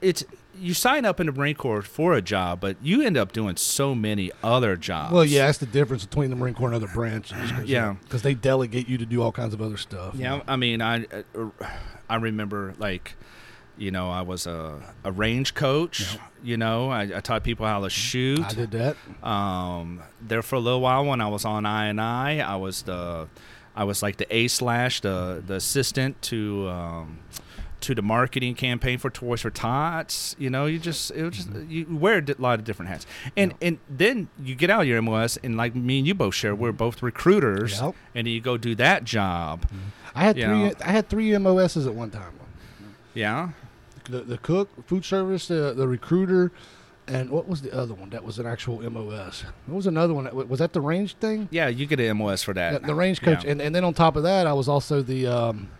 it's 0.00 0.24
you 0.60 0.74
sign 0.74 1.04
up 1.04 1.20
in 1.20 1.26
the 1.26 1.32
Marine 1.32 1.54
Corps 1.54 1.82
for 1.82 2.14
a 2.14 2.22
job, 2.22 2.60
but 2.60 2.76
you 2.82 3.02
end 3.02 3.16
up 3.16 3.32
doing 3.32 3.56
so 3.56 3.94
many 3.94 4.30
other 4.42 4.76
jobs. 4.76 5.12
Well, 5.12 5.24
yeah, 5.24 5.46
that's 5.46 5.58
the 5.58 5.66
difference 5.66 6.04
between 6.06 6.30
the 6.30 6.36
Marine 6.36 6.54
Corps 6.54 6.68
and 6.68 6.76
other 6.76 6.92
branches. 6.92 7.50
Cause, 7.52 7.64
Yeah. 7.64 7.96
because 8.02 8.22
they 8.22 8.34
delegate 8.34 8.88
you 8.88 8.98
to 8.98 9.06
do 9.06 9.22
all 9.22 9.32
kinds 9.32 9.54
of 9.54 9.60
other 9.62 9.76
stuff. 9.76 10.14
Yeah, 10.14 10.40
I 10.46 10.56
mean, 10.56 10.80
I 10.80 11.04
uh, 11.36 11.48
I 12.08 12.16
remember 12.16 12.74
like, 12.78 13.14
you 13.76 13.90
know, 13.90 14.10
I 14.10 14.22
was 14.22 14.46
a, 14.46 14.80
a 15.02 15.10
range 15.12 15.54
coach. 15.54 16.16
You 16.42 16.56
know, 16.56 16.90
I, 16.90 17.02
I 17.16 17.20
taught 17.20 17.42
people 17.42 17.66
how 17.66 17.80
to 17.80 17.90
shoot. 17.90 18.40
I 18.44 18.52
did 18.52 18.70
that. 18.72 18.96
Um, 19.26 20.02
there 20.20 20.42
for 20.42 20.56
a 20.56 20.60
little 20.60 20.80
while 20.82 21.04
when 21.04 21.20
I 21.20 21.28
was 21.28 21.44
on 21.44 21.64
I 21.66 21.86
and 21.86 22.00
I, 22.00 22.38
I 22.40 22.56
was 22.56 22.82
the, 22.82 23.28
I 23.74 23.84
was 23.84 24.02
like 24.02 24.18
the 24.18 24.26
A 24.34 24.48
slash, 24.48 25.00
the 25.00 25.42
the 25.46 25.54
assistant 25.54 26.20
to. 26.22 26.68
Um, 26.68 27.18
to 27.84 27.94
the 27.94 28.02
marketing 28.02 28.54
campaign 28.54 28.98
for 28.98 29.10
Toys 29.10 29.40
for 29.42 29.50
Tots, 29.50 30.34
you 30.38 30.50
know, 30.50 30.66
you 30.66 30.78
just 30.78 31.10
it 31.12 31.22
was 31.24 31.36
just 31.36 31.48
you 31.68 31.86
wear 31.90 32.18
a 32.18 32.34
lot 32.42 32.58
of 32.58 32.64
different 32.64 32.90
hats, 32.90 33.06
and 33.36 33.54
and 33.62 33.78
then 33.88 34.28
you 34.42 34.54
get 34.54 34.70
out 34.70 34.82
of 34.82 34.86
your 34.88 35.00
MOS, 35.02 35.36
and 35.42 35.56
like 35.56 35.74
me 35.74 35.98
and 35.98 36.06
you 36.06 36.14
both 36.14 36.34
share, 36.34 36.54
we're 36.54 36.72
both 36.72 37.02
recruiters, 37.02 37.80
Yep. 37.80 37.94
and 38.14 38.28
you 38.28 38.40
go 38.40 38.56
do 38.56 38.74
that 38.74 39.04
job, 39.04 39.64
I 40.14 40.24
had 40.24 40.36
three. 40.36 40.44
know. 40.44 40.72
I 40.84 40.90
had 40.92 41.08
three 41.08 41.36
MOSs 41.38 41.86
at 41.86 41.94
one 41.94 42.10
time. 42.10 42.32
yeah. 43.14 43.50
The, 44.10 44.20
the 44.20 44.36
cook, 44.36 44.68
food 44.86 45.02
service, 45.04 45.48
the, 45.48 45.72
the 45.74 45.88
recruiter, 45.88 46.52
and 47.08 47.30
what 47.30 47.48
was 47.48 47.62
the 47.62 47.72
other 47.74 47.94
one? 47.94 48.10
That 48.10 48.22
was 48.22 48.38
an 48.38 48.46
actual 48.46 48.82
MOS. 48.90 49.44
What 49.66 49.76
was 49.76 49.86
another 49.86 50.12
one? 50.12 50.24
That, 50.24 50.34
was 50.46 50.58
that 50.58 50.74
the 50.74 50.82
range 50.82 51.14
thing? 51.14 51.48
Yeah, 51.50 51.68
you 51.68 51.86
get 51.86 52.00
an 52.00 52.18
MOS 52.18 52.42
for 52.42 52.52
that. 52.52 52.82
The, 52.82 52.88
the 52.88 52.94
range 52.94 53.22
coach, 53.22 53.44
Yeah. 53.44 53.52
and, 53.52 53.62
and 53.62 53.74
then 53.74 53.82
on 53.82 53.94
top 53.94 54.16
of 54.16 54.22
that, 54.24 54.46
I 54.46 54.52
was 54.52 54.68
also 54.68 55.00
the 55.00 55.26
um, 55.26 55.70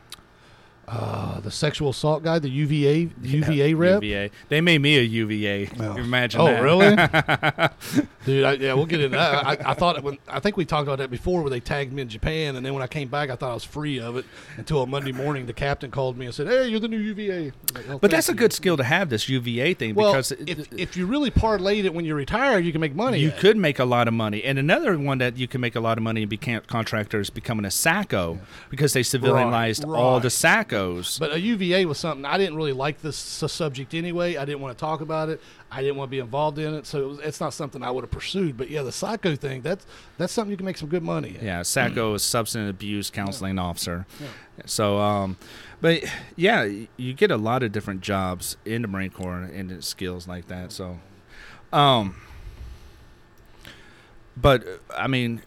uh, 0.87 1.41
the 1.41 1.51
sexual 1.51 1.91
assault 1.91 2.22
guy, 2.22 2.39
the 2.39 2.49
UVA 2.51 3.11
UVA 3.22 3.74
rep. 3.74 4.03
UVA. 4.03 4.30
They 4.49 4.61
made 4.61 4.78
me 4.82 4.99
a 4.99 5.03
UVA. 5.03 5.70
Oh. 5.80 5.97
Imagine 5.97 6.41
Oh, 6.41 6.47
that. 6.47 6.62
really? 6.62 8.05
Dude, 8.24 8.45
I, 8.45 8.53
yeah, 8.55 8.72
we'll 8.74 8.87
get 8.87 9.01
into 9.01 9.16
that. 9.16 9.47
I, 9.47 9.70
I 9.70 9.74
thought 9.74 10.03
when 10.03 10.18
I 10.28 10.41
think 10.41 10.57
we 10.57 10.64
talked 10.64 10.85
about 10.89 10.99
that 10.99 11.11
before, 11.11 11.43
where 11.43 11.51
they 11.51 11.61
tagged 11.61 11.93
me 11.93 12.03
in 12.03 12.09
Japan, 12.09 12.57
and 12.57 12.64
then 12.64 12.72
when 12.72 12.82
I 12.82 12.87
came 12.87 13.09
back, 13.09 13.28
I 13.30 13.37
thought 13.37 13.51
I 13.51 13.55
was 13.55 13.64
free 13.64 14.01
of 14.01 14.16
it 14.16 14.24
until 14.57 14.82
a 14.82 14.87
Monday 14.87 15.12
morning. 15.12 15.47
The 15.47 15.53
captain 15.53 15.91
called 15.91 16.16
me 16.16 16.26
and 16.26 16.35
said, 16.35 16.47
"Hey, 16.47 16.68
you're 16.68 16.80
the 16.80 16.89
new 16.89 16.99
UVA." 16.99 17.53
Like, 17.74 17.85
"Oh, 17.91 17.99
but 17.99 18.11
that's 18.11 18.28
a 18.30 18.35
good 18.35 18.53
skill 18.53 18.76
to 18.78 18.85
have, 18.85 19.11
this 19.11 19.28
UVA 19.28 19.74
thing, 19.74 19.95
Well, 19.95 20.12
because 20.12 20.32
it- 20.32 20.49
if, 20.49 20.72
if 20.72 20.97
you 20.97 21.07
really 21.07 21.30
parlayed 21.30 21.85
it 21.85 21.93
when 21.95 22.05
you 22.05 22.14
retire, 22.14 22.59
you 22.59 22.72
can 22.72 22.80
make 22.80 22.95
money. 22.95 23.18
you 23.18 23.28
it. 23.28 23.39
could 23.39 23.57
make 23.57 23.78
a 23.78 23.85
lot 23.85 24.09
of 24.09 24.14
money. 24.14 24.43
And 24.43 24.59
another 24.59 24.99
one 24.99 25.18
that 25.18 25.37
you 25.37 25.47
can 25.49 25.61
make 25.61 25.74
a 25.76 25.80
lot 25.80 25.99
of 25.99 26.05
money 26.05 26.22
and 26.22 26.30
be 26.30 26.37
contractors 26.37 27.28
becoming 27.30 27.64
a 27.66 27.70
SACO 27.70 28.39
because 28.70 28.93
they 28.95 29.03
civilianized 29.03 29.87
all 29.87 30.20
the 30.20 30.30
But 31.18 31.33
a 31.33 31.41
UVA 31.41 31.85
was 31.85 31.99
something 31.99 32.25
I 32.25 32.39
didn't 32.39 32.57
really 32.57 32.72
like 32.72 33.01
this 33.01 33.16
subject 33.16 33.95
anyway. 33.95 34.37
I 34.37 34.45
didn't 34.45 34.61
want 34.61 34.77
to 34.77 34.81
talk 34.81 35.01
about 35.01 35.29
it. 35.29 35.41
I 35.70 35.81
didn't 35.81 35.97
want 35.97 36.09
to 36.09 36.11
be 36.11 36.18
involved 36.18 36.59
in 36.59 36.75
it, 36.75 36.87
so 36.87 37.03
it 37.03 37.09
was, 37.09 37.18
it's 37.20 37.41
not 37.41 37.55
something 37.55 37.83
I 37.83 37.91
would 37.91 38.05
have 38.05 38.11
pursued. 38.11 38.57
But 38.57 38.70
yeah, 38.70 38.83
the 38.83 38.93
psycho 38.93 39.37
thing 39.37 39.62
that's 39.62 39.87
that's 40.18 40.33
something 40.33 40.51
you 40.51 40.57
can 40.57 40.66
make 40.66 40.77
some 40.77 40.89
good 40.89 41.03
money. 41.03 41.37
At. 41.37 41.43
Yeah, 41.43 41.62
SACO 41.62 42.14
is 42.14 42.22
substance 42.22 42.70
abuse 42.70 43.11
counseling 43.11 43.59
officer. 43.59 44.07
So, 44.66 44.99
um, 44.99 45.37
but 45.81 46.05
yeah, 46.37 46.68
you 46.97 47.12
get 47.12 47.31
a 47.31 47.37
lot 47.37 47.62
of 47.62 47.72
different 47.72 48.01
jobs 48.01 48.57
in 48.64 48.83
the 48.83 48.89
Marine 48.89 49.11
Corps 49.11 49.43
and 49.43 49.83
skills 49.85 50.29
like 50.29 50.49
that. 50.49 50.72
So, 50.72 50.99
um, 51.72 52.16
but 54.37 54.66
uh, 54.66 54.70
I 54.97 55.07
mean, 55.09 55.43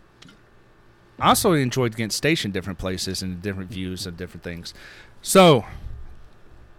I 1.20 1.30
also 1.30 1.54
enjoyed 1.54 1.96
getting 1.96 2.10
stationed 2.12 2.54
different 2.54 2.80
places 2.80 3.22
and 3.22 3.42
different 3.42 3.72
views 3.72 4.06
of 4.06 4.18
different 4.18 4.44
things. 4.44 4.74
So 5.28 5.66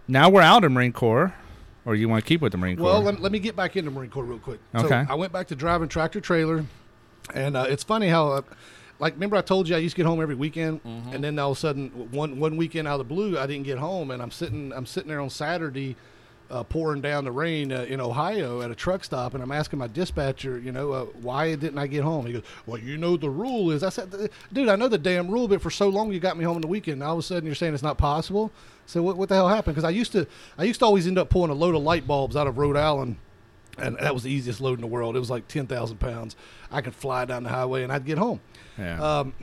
now 0.07 0.27
we're 0.27 0.41
out 0.41 0.63
of 0.63 0.71
Marine 0.71 0.91
Corps, 0.91 1.35
or 1.85 1.93
you 1.93 2.09
want 2.09 2.23
to 2.23 2.27
keep 2.27 2.41
with 2.41 2.51
the 2.51 2.57
Marine 2.57 2.77
Corps? 2.77 2.83
Well, 2.85 3.01
let, 3.01 3.21
let 3.21 3.31
me 3.31 3.37
get 3.37 3.55
back 3.55 3.77
into 3.77 3.91
Marine 3.91 4.09
Corps 4.09 4.23
real 4.23 4.39
quick. 4.39 4.59
Okay. 4.73 4.87
So 4.87 5.05
I 5.07 5.13
went 5.13 5.31
back 5.31 5.49
to 5.49 5.55
driving 5.55 5.87
tractor 5.87 6.19
trailer, 6.19 6.65
and 7.35 7.55
uh, 7.55 7.67
it's 7.69 7.83
funny 7.83 8.07
how, 8.07 8.29
uh, 8.31 8.41
like, 8.97 9.13
remember 9.13 9.35
I 9.35 9.41
told 9.41 9.69
you 9.69 9.75
I 9.75 9.77
used 9.77 9.95
to 9.95 9.97
get 10.01 10.07
home 10.07 10.19
every 10.19 10.33
weekend, 10.33 10.83
Mm-hmm. 10.83 11.13
and 11.13 11.23
then 11.23 11.37
all 11.37 11.51
of 11.51 11.57
a 11.57 11.59
sudden 11.59 11.89
one 12.09 12.39
one 12.39 12.57
weekend 12.57 12.87
out 12.87 12.99
of 12.99 13.07
the 13.07 13.13
blue 13.13 13.37
I 13.37 13.45
didn't 13.45 13.65
get 13.65 13.77
home, 13.77 14.09
and 14.09 14.19
I'm 14.19 14.31
sitting 14.31 14.73
I'm 14.73 14.87
sitting 14.87 15.09
there 15.09 15.21
on 15.21 15.29
Saturday. 15.29 15.95
Uh, 16.49 16.63
pouring 16.63 16.99
down 16.99 17.23
the 17.23 17.31
rain 17.31 17.71
uh, 17.71 17.83
in 17.83 18.01
Ohio 18.01 18.63
at 18.63 18.71
a 18.71 18.75
truck 18.75 19.03
stop, 19.03 19.35
and 19.35 19.43
I'm 19.43 19.51
asking 19.51 19.77
my 19.77 19.85
dispatcher, 19.85 20.57
you 20.57 20.71
know, 20.71 20.91
uh, 20.91 21.05
why 21.21 21.53
didn't 21.53 21.77
I 21.77 21.85
get 21.85 22.03
home? 22.03 22.25
He 22.25 22.33
goes, 22.33 22.41
"Well, 22.65 22.79
you 22.79 22.97
know 22.97 23.17
the 23.17 23.29
rule 23.29 23.69
is." 23.69 23.83
I 23.83 23.89
said, 23.89 24.31
"Dude, 24.51 24.67
I 24.67 24.75
know 24.75 24.87
the 24.87 24.97
damn 24.97 25.29
rule, 25.29 25.47
but 25.47 25.61
for 25.61 25.69
so 25.69 25.89
long 25.89 26.11
you 26.11 26.19
got 26.19 26.37
me 26.37 26.43
home 26.43 26.55
on 26.55 26.61
the 26.61 26.67
weekend. 26.67 27.03
All 27.03 27.13
of 27.13 27.19
a 27.19 27.21
sudden 27.21 27.45
you're 27.45 27.53
saying 27.53 27.75
it's 27.75 27.83
not 27.83 27.99
possible." 27.99 28.51
So 28.87 29.03
what, 29.03 29.15
what 29.17 29.29
the 29.29 29.35
hell 29.35 29.47
happened? 29.47 29.75
Because 29.75 29.83
I 29.87 29.91
used 29.91 30.11
to, 30.13 30.25
I 30.57 30.63
used 30.63 30.79
to 30.79 30.85
always 30.87 31.05
end 31.05 31.19
up 31.19 31.29
pulling 31.29 31.51
a 31.51 31.53
load 31.53 31.75
of 31.75 31.83
light 31.83 32.07
bulbs 32.07 32.35
out 32.35 32.47
of 32.47 32.57
Rhode 32.57 32.77
Island 32.77 33.17
and 33.81 33.97
that 33.97 34.13
was 34.13 34.23
the 34.23 34.31
easiest 34.31 34.61
load 34.61 34.75
in 34.75 34.81
the 34.81 34.87
world. 34.87 35.15
It 35.15 35.19
was 35.19 35.29
like 35.29 35.47
ten 35.47 35.67
thousand 35.67 35.97
pounds. 35.99 36.35
I 36.71 36.81
could 36.81 36.95
fly 36.95 37.25
down 37.25 37.43
the 37.43 37.49
highway 37.49 37.83
and 37.83 37.91
I'd 37.91 38.05
get 38.05 38.17
home. 38.17 38.39
yeah. 38.77 39.19
Um, 39.19 39.33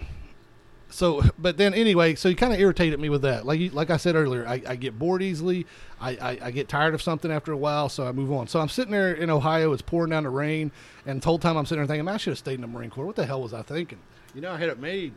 so, 0.89 1.23
but 1.39 1.57
then 1.57 1.75
anyway, 1.75 2.15
so 2.15 2.29
you 2.29 2.37
kind 2.37 2.53
of 2.53 2.61
irritated 2.61 3.01
me 3.01 3.09
with 3.09 3.23
that. 3.23 3.45
Like 3.45 3.59
you, 3.59 3.71
like 3.71 3.91
I 3.91 3.97
said 3.97 4.15
earlier, 4.15 4.47
I, 4.47 4.63
I 4.67 4.77
get 4.77 4.99
bored 4.99 5.23
easily. 5.23 5.67
I, 6.01 6.11
I, 6.11 6.39
I 6.45 6.51
get 6.51 6.69
tired 6.69 6.95
of 6.95 7.03
something 7.03 7.31
after 7.31 7.53
a 7.53 7.57
while, 7.57 7.89
so 7.89 8.07
I 8.07 8.13
move 8.13 8.33
on. 8.33 8.47
So 8.47 8.61
I'm 8.61 8.69
sitting 8.69 8.93
there 8.93 9.13
in 9.13 9.29
Ohio. 9.29 9.73
It's 9.73 9.83
pouring 9.83 10.11
down 10.11 10.23
the 10.23 10.31
rain, 10.31 10.71
and 11.05 11.21
the 11.21 11.27
whole 11.27 11.39
time 11.39 11.57
I'm 11.57 11.67
sitting 11.67 11.81
there 11.81 11.89
thinking, 11.89 12.05
"Man, 12.05 12.15
I 12.15 12.19
should 12.19 12.31
have 12.31 12.39
stayed 12.39 12.55
in 12.55 12.61
the 12.61 12.67
Marine 12.67 12.91
Corps. 12.91 13.05
What 13.05 13.17
the 13.17 13.27
hell 13.27 13.43
was 13.43 13.53
I 13.53 13.63
thinking? 13.63 13.99
You 14.35 14.41
know, 14.41 14.53
I 14.53 14.59
had 14.59 14.69
it 14.69 14.79
made. 14.79 15.13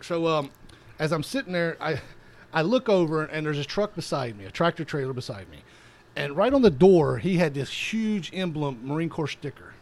So 0.00 0.26
um, 0.26 0.50
as 0.98 1.12
I'm 1.12 1.22
sitting 1.22 1.52
there, 1.52 1.76
I 1.80 2.00
I 2.52 2.62
look 2.62 2.88
over 2.88 3.24
and 3.24 3.46
there's 3.46 3.58
a 3.58 3.64
truck 3.64 3.94
beside 3.94 4.36
me, 4.36 4.44
a 4.44 4.50
tractor 4.50 4.84
trailer 4.84 5.12
beside 5.12 5.48
me, 5.50 5.58
and 6.14 6.36
right 6.36 6.52
on 6.52 6.62
the 6.62 6.70
door 6.70 7.18
he 7.18 7.36
had 7.36 7.54
this 7.54 7.70
huge 7.70 8.30
emblem 8.34 8.80
Marine 8.82 9.08
Corps 9.08 9.28
sticker. 9.28 9.74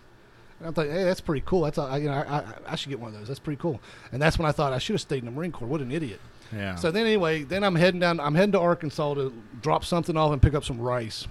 And 0.65 0.71
I 0.71 0.75
thought, 0.75 0.91
hey, 0.91 1.05
that's 1.05 1.21
pretty 1.21 1.43
cool. 1.45 1.61
That's 1.61 1.77
a, 1.77 1.99
you 1.99 2.07
know, 2.09 2.15
I, 2.15 2.37
I, 2.39 2.45
I 2.69 2.75
should 2.75 2.89
get 2.89 2.99
one 2.99 3.13
of 3.13 3.19
those. 3.19 3.29
That's 3.29 3.39
pretty 3.39 3.61
cool. 3.61 3.81
And 4.13 4.23
that's 4.23 4.39
when 4.39 4.47
I 4.49 4.53
thought 4.53 4.73
I 4.73 4.79
should 4.79 4.95
have 4.95 5.03
stayed 5.03 5.19
in 5.19 5.27
the 5.27 5.31
Marine 5.31 5.53
Corps. 5.53 5.69
What 5.69 5.83
an 5.83 5.93
idiot. 5.93 6.21
Yeah. 6.57 6.75
So 6.77 6.91
then 6.91 7.05
anyway, 7.05 7.43
then 7.43 7.63
I'm 7.63 7.75
heading 7.75 8.01
down. 8.01 8.19
I'm 8.19 8.35
heading 8.35 8.53
to 8.53 8.61
Arkansas 8.61 9.13
to 9.15 9.31
drop 9.61 9.85
something 9.85 10.17
off 10.17 10.33
and 10.33 10.41
pick 10.41 10.55
up 10.55 10.65
some 10.65 10.81
rice. 10.81 11.27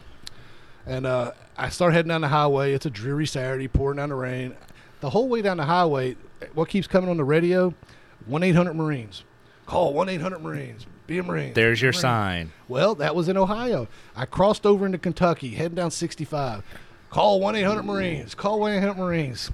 And 0.86 1.08
uh, 1.08 1.32
I 1.58 1.70
start 1.70 1.94
heading 1.94 2.10
down 2.10 2.22
the 2.22 2.28
highway. 2.28 2.74
It's 2.74 2.86
a 2.86 2.92
dreary 2.92 3.26
Saturday, 3.26 3.68
pouring 3.68 3.98
down 3.98 4.10
the 4.10 4.16
rain. 4.16 4.56
The 5.00 5.10
whole 5.10 5.28
way 5.28 5.42
down 5.42 5.58
the 5.58 5.66
highway, 5.66 6.16
what 6.54 6.70
keeps 6.70 6.86
coming 6.86 7.10
on 7.10 7.18
the 7.18 7.24
radio? 7.24 7.74
One 8.28 8.44
eight 8.44 8.56
hundred 8.56 8.76
Marines. 8.76 9.24
Call 9.66 9.94
one 9.94 10.10
eight 10.10 10.22
hundred 10.22 10.40
Marines. 10.44 10.86
Be 11.08 11.18
a 11.18 11.24
Marine. 11.24 11.54
There's 11.54 11.82
your 11.82 11.92
Marine. 11.92 12.02
sign. 12.02 12.52
Well, 12.68 12.94
that 12.96 13.16
was 13.16 13.28
in 13.30 13.36
Ohio. 13.36 13.88
I 14.16 14.26
crossed 14.26 14.66
over 14.66 14.86
into 14.86 14.98
Kentucky, 15.00 15.50
heading 15.50 15.76
down 15.76 15.92
65. 15.92 16.64
Call 17.14 17.40
1 17.40 17.56
800 17.56 17.84
Marines. 17.84 18.34
Call 18.34 18.60
1 18.60 18.72
800 18.74 18.96
Marines. 18.96 19.52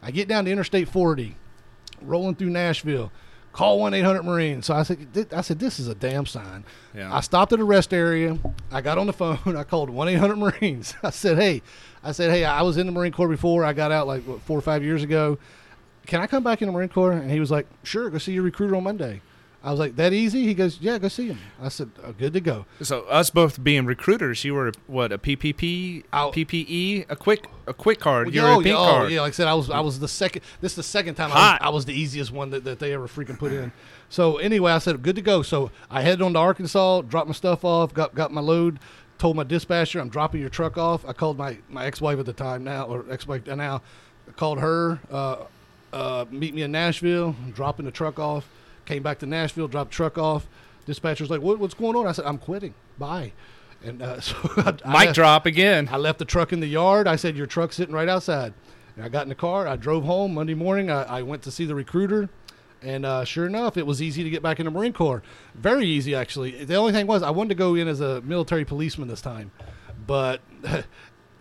I 0.00 0.12
get 0.12 0.28
down 0.28 0.44
to 0.44 0.50
Interstate 0.52 0.88
40, 0.88 1.34
rolling 2.02 2.36
through 2.36 2.50
Nashville. 2.50 3.10
Call 3.52 3.80
1 3.80 3.94
800 3.94 4.22
Marines. 4.22 4.66
So 4.66 4.74
I 4.74 4.84
said, 4.84 5.28
I 5.34 5.40
said, 5.40 5.58
this 5.58 5.80
is 5.80 5.88
a 5.88 5.94
damn 5.96 6.24
sign. 6.24 6.64
Yeah. 6.94 7.12
I 7.12 7.18
stopped 7.18 7.52
at 7.52 7.58
a 7.58 7.64
rest 7.64 7.92
area. 7.92 8.38
I 8.70 8.80
got 8.80 8.96
on 8.96 9.08
the 9.08 9.12
phone. 9.12 9.40
I 9.56 9.64
called 9.64 9.90
1 9.90 10.06
800 10.08 10.36
Marines. 10.36 10.94
I 11.02 11.10
said, 11.10 11.36
hey, 11.36 11.62
I 12.04 12.12
said, 12.12 12.30
hey, 12.30 12.44
I 12.44 12.62
was 12.62 12.76
in 12.76 12.86
the 12.86 12.92
Marine 12.92 13.10
Corps 13.10 13.26
before. 13.26 13.64
I 13.64 13.72
got 13.72 13.90
out 13.90 14.06
like 14.06 14.22
what, 14.22 14.40
four 14.42 14.56
or 14.56 14.62
five 14.62 14.84
years 14.84 15.02
ago. 15.02 15.36
Can 16.06 16.20
I 16.20 16.28
come 16.28 16.44
back 16.44 16.62
in 16.62 16.68
the 16.68 16.72
Marine 16.72 16.90
Corps? 16.90 17.10
And 17.10 17.28
he 17.28 17.40
was 17.40 17.50
like, 17.50 17.66
sure, 17.82 18.08
go 18.08 18.18
see 18.18 18.34
your 18.34 18.44
recruiter 18.44 18.76
on 18.76 18.84
Monday. 18.84 19.20
I 19.62 19.70
was 19.70 19.78
like, 19.78 19.96
that 19.96 20.14
easy? 20.14 20.44
He 20.44 20.54
goes, 20.54 20.78
yeah, 20.80 20.96
go 20.96 21.08
see 21.08 21.26
him. 21.26 21.38
I 21.60 21.68
said, 21.68 21.90
oh, 22.02 22.12
good 22.12 22.32
to 22.32 22.40
go. 22.40 22.64
So 22.80 23.02
us 23.02 23.28
both 23.28 23.62
being 23.62 23.84
recruiters, 23.84 24.42
you 24.42 24.54
were 24.54 24.72
what 24.86 25.12
a 25.12 25.18
PPP, 25.18 26.04
I'll- 26.12 26.32
PPE, 26.32 27.06
a 27.10 27.16
quick 27.16 27.46
a 27.66 27.74
quick 27.74 28.00
card. 28.00 28.28
Well, 28.28 28.34
You're 28.34 28.46
oh, 28.46 28.60
a 28.60 28.62
pink 28.62 28.74
yeah, 28.74 28.78
oh, 28.78 28.90
card. 28.90 29.12
yeah, 29.12 29.20
like 29.20 29.32
I 29.32 29.36
said, 29.36 29.48
I 29.48 29.54
was 29.54 29.68
I 29.68 29.80
was 29.80 30.00
the 30.00 30.08
second. 30.08 30.42
This 30.60 30.72
is 30.72 30.76
the 30.76 30.82
second 30.82 31.16
time 31.16 31.30
I 31.30 31.34
was, 31.34 31.58
I 31.60 31.68
was 31.68 31.84
the 31.84 31.94
easiest 31.94 32.32
one 32.32 32.50
that, 32.50 32.64
that 32.64 32.78
they 32.78 32.94
ever 32.94 33.06
freaking 33.06 33.38
put 33.38 33.52
in. 33.52 33.70
So 34.08 34.38
anyway, 34.38 34.72
I 34.72 34.78
said 34.78 35.02
good 35.02 35.16
to 35.16 35.22
go. 35.22 35.42
So 35.42 35.70
I 35.90 36.00
headed 36.02 36.22
on 36.22 36.32
to 36.32 36.38
Arkansas, 36.38 37.02
dropped 37.02 37.28
my 37.28 37.34
stuff 37.34 37.64
off, 37.64 37.92
got 37.92 38.14
got 38.14 38.32
my 38.32 38.40
load, 38.40 38.78
told 39.18 39.36
my 39.36 39.44
dispatcher 39.44 40.00
I'm 40.00 40.08
dropping 40.08 40.40
your 40.40 40.50
truck 40.50 40.78
off. 40.78 41.04
I 41.06 41.12
called 41.12 41.36
my 41.36 41.58
my 41.68 41.84
ex 41.84 42.00
wife 42.00 42.18
at 42.18 42.26
the 42.26 42.32
time 42.32 42.64
now 42.64 42.86
or 42.86 43.04
ex 43.10 43.28
wife 43.28 43.46
now, 43.46 43.82
I 44.26 44.32
called 44.32 44.58
her. 44.58 45.00
Uh, 45.10 45.36
uh, 45.92 46.24
meet 46.30 46.54
me 46.54 46.62
in 46.62 46.72
Nashville, 46.72 47.34
dropping 47.52 47.84
the 47.84 47.90
truck 47.92 48.18
off. 48.18 48.48
Came 48.90 49.04
back 49.04 49.20
to 49.20 49.26
Nashville, 49.26 49.68
dropped 49.68 49.92
truck 49.92 50.18
off. 50.18 50.48
Dispatcher's 50.84 51.30
like, 51.30 51.40
what, 51.40 51.60
"What's 51.60 51.74
going 51.74 51.94
on?" 51.94 52.08
I 52.08 52.12
said, 52.12 52.24
"I'm 52.24 52.38
quitting. 52.38 52.74
Bye." 52.98 53.32
And 53.84 54.02
uh, 54.02 54.20
so 54.20 54.34
I, 54.56 54.74
I 54.84 55.04
Mic 55.04 55.14
drop 55.14 55.46
again. 55.46 55.88
I 55.90 55.96
left 55.96 56.18
the 56.18 56.24
truck 56.24 56.52
in 56.52 56.58
the 56.58 56.66
yard. 56.66 57.06
I 57.06 57.14
said, 57.14 57.36
Your 57.36 57.46
truck's 57.46 57.76
sitting 57.76 57.94
right 57.94 58.08
outside. 58.08 58.52
And 58.96 59.04
I 59.04 59.08
got 59.08 59.22
in 59.22 59.28
the 59.28 59.36
car. 59.36 59.68
I 59.68 59.76
drove 59.76 60.04
home 60.04 60.34
Monday 60.34 60.54
morning. 60.54 60.90
I, 60.90 61.02
I 61.04 61.22
went 61.22 61.42
to 61.44 61.50
see 61.50 61.64
the 61.64 61.74
recruiter. 61.74 62.28
And 62.82 63.04
uh, 63.04 63.24
sure 63.24 63.46
enough, 63.46 63.76
it 63.76 63.86
was 63.86 64.00
easy 64.00 64.24
to 64.24 64.30
get 64.30 64.42
back 64.42 64.58
in 64.58 64.64
the 64.64 64.70
Marine 64.70 64.92
Corps. 64.92 65.22
Very 65.54 65.86
easy, 65.86 66.14
actually. 66.14 66.64
The 66.64 66.76
only 66.76 66.92
thing 66.92 67.06
was, 67.06 67.22
I 67.22 67.30
wanted 67.30 67.50
to 67.50 67.54
go 67.54 67.74
in 67.74 67.88
as 67.88 68.00
a 68.00 68.22
military 68.22 68.64
policeman 68.64 69.06
this 69.06 69.20
time. 69.20 69.50
But 70.06 70.40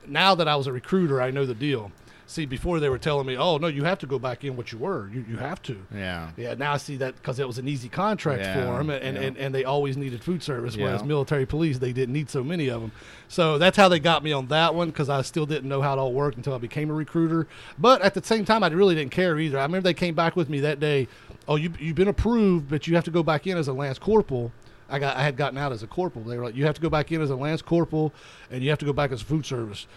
now 0.07 0.35
that 0.35 0.47
I 0.49 0.55
was 0.55 0.67
a 0.67 0.73
recruiter, 0.73 1.21
I 1.21 1.31
know 1.31 1.45
the 1.45 1.55
deal. 1.55 1.91
See, 2.29 2.45
before 2.45 2.79
they 2.79 2.89
were 2.89 2.99
telling 2.99 3.25
me, 3.25 3.35
oh, 3.37 3.57
no, 3.57 3.65
you 3.65 3.85
have 3.85 3.97
to 3.99 4.05
go 4.05 4.19
back 4.19 4.43
in 4.43 4.55
what 4.55 4.71
you 4.71 4.77
were. 4.77 5.09
You, 5.11 5.25
you 5.27 5.37
have 5.37 5.63
to. 5.63 5.75
Yeah. 5.91 6.29
Yeah, 6.37 6.53
now 6.53 6.73
I 6.73 6.77
see 6.77 6.95
that 6.97 7.15
because 7.15 7.39
it 7.39 7.47
was 7.47 7.57
an 7.57 7.67
easy 7.67 7.89
contract 7.89 8.43
Yeah, 8.43 8.53
for 8.53 8.77
them, 8.77 8.91
and, 8.91 9.15
yeah. 9.17 9.23
and, 9.23 9.35
and 9.37 9.55
they 9.55 9.63
always 9.63 9.97
needed 9.97 10.23
food 10.23 10.43
service, 10.43 10.77
whereas 10.77 11.01
Yeah. 11.01 11.07
military 11.07 11.47
police, 11.47 11.79
they 11.79 11.91
didn't 11.91 12.13
need 12.13 12.29
so 12.29 12.43
many 12.43 12.67
of 12.67 12.81
them. 12.81 12.91
So 13.29 13.57
that's 13.57 13.75
how 13.77 13.89
they 13.89 13.99
got 13.99 14.23
me 14.23 14.31
on 14.31 14.45
that 14.49 14.75
one 14.75 14.89
because 14.89 15.09
I 15.09 15.23
still 15.23 15.47
didn't 15.47 15.67
know 15.67 15.81
how 15.81 15.93
it 15.93 15.97
all 15.97 16.13
worked 16.13 16.37
until 16.37 16.53
I 16.53 16.59
became 16.59 16.91
a 16.91 16.93
recruiter. 16.93 17.47
But 17.79 18.03
at 18.03 18.13
the 18.13 18.23
same 18.23 18.45
time, 18.45 18.61
I 18.63 18.67
really 18.67 18.93
didn't 18.93 19.11
care 19.11 19.39
either. 19.39 19.57
I 19.57 19.63
remember 19.63 19.85
they 19.85 19.95
came 19.95 20.13
back 20.13 20.35
with 20.35 20.49
me 20.49 20.59
that 20.59 20.79
day. 20.79 21.07
Oh, 21.47 21.55
you, 21.55 21.73
you've 21.79 21.95
been 21.95 22.09
approved, 22.09 22.69
but 22.69 22.85
you 22.85 22.93
have 22.93 23.05
to 23.05 23.11
go 23.11 23.23
back 23.23 23.47
in 23.47 23.57
as 23.57 23.67
a 23.67 23.73
lance 23.73 23.97
corporal. 23.97 24.51
I 24.87 24.99
got 24.99 25.17
I 25.17 25.23
had 25.23 25.35
gotten 25.35 25.57
out 25.57 25.71
as 25.71 25.81
a 25.81 25.87
corporal. 25.87 26.25
They 26.25 26.37
were 26.37 26.43
like, 26.45 26.55
you 26.55 26.65
have 26.65 26.75
to 26.75 26.81
go 26.81 26.91
back 26.91 27.11
in 27.11 27.21
as 27.23 27.31
a 27.31 27.35
lance 27.35 27.63
corporal, 27.63 28.13
and 28.51 28.61
you 28.63 28.69
have 28.69 28.77
to 28.79 28.85
go 28.85 28.93
back 28.93 29.11
as 29.11 29.19
food 29.23 29.47
service. 29.47 29.87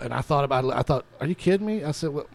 And 0.00 0.12
I 0.12 0.20
thought 0.20 0.44
about 0.44 0.64
it. 0.64 0.72
I 0.72 0.82
thought, 0.82 1.04
are 1.20 1.26
you 1.26 1.34
kidding 1.34 1.66
me? 1.66 1.84
I 1.84 1.92
said, 1.92 2.10
well, 2.10 2.26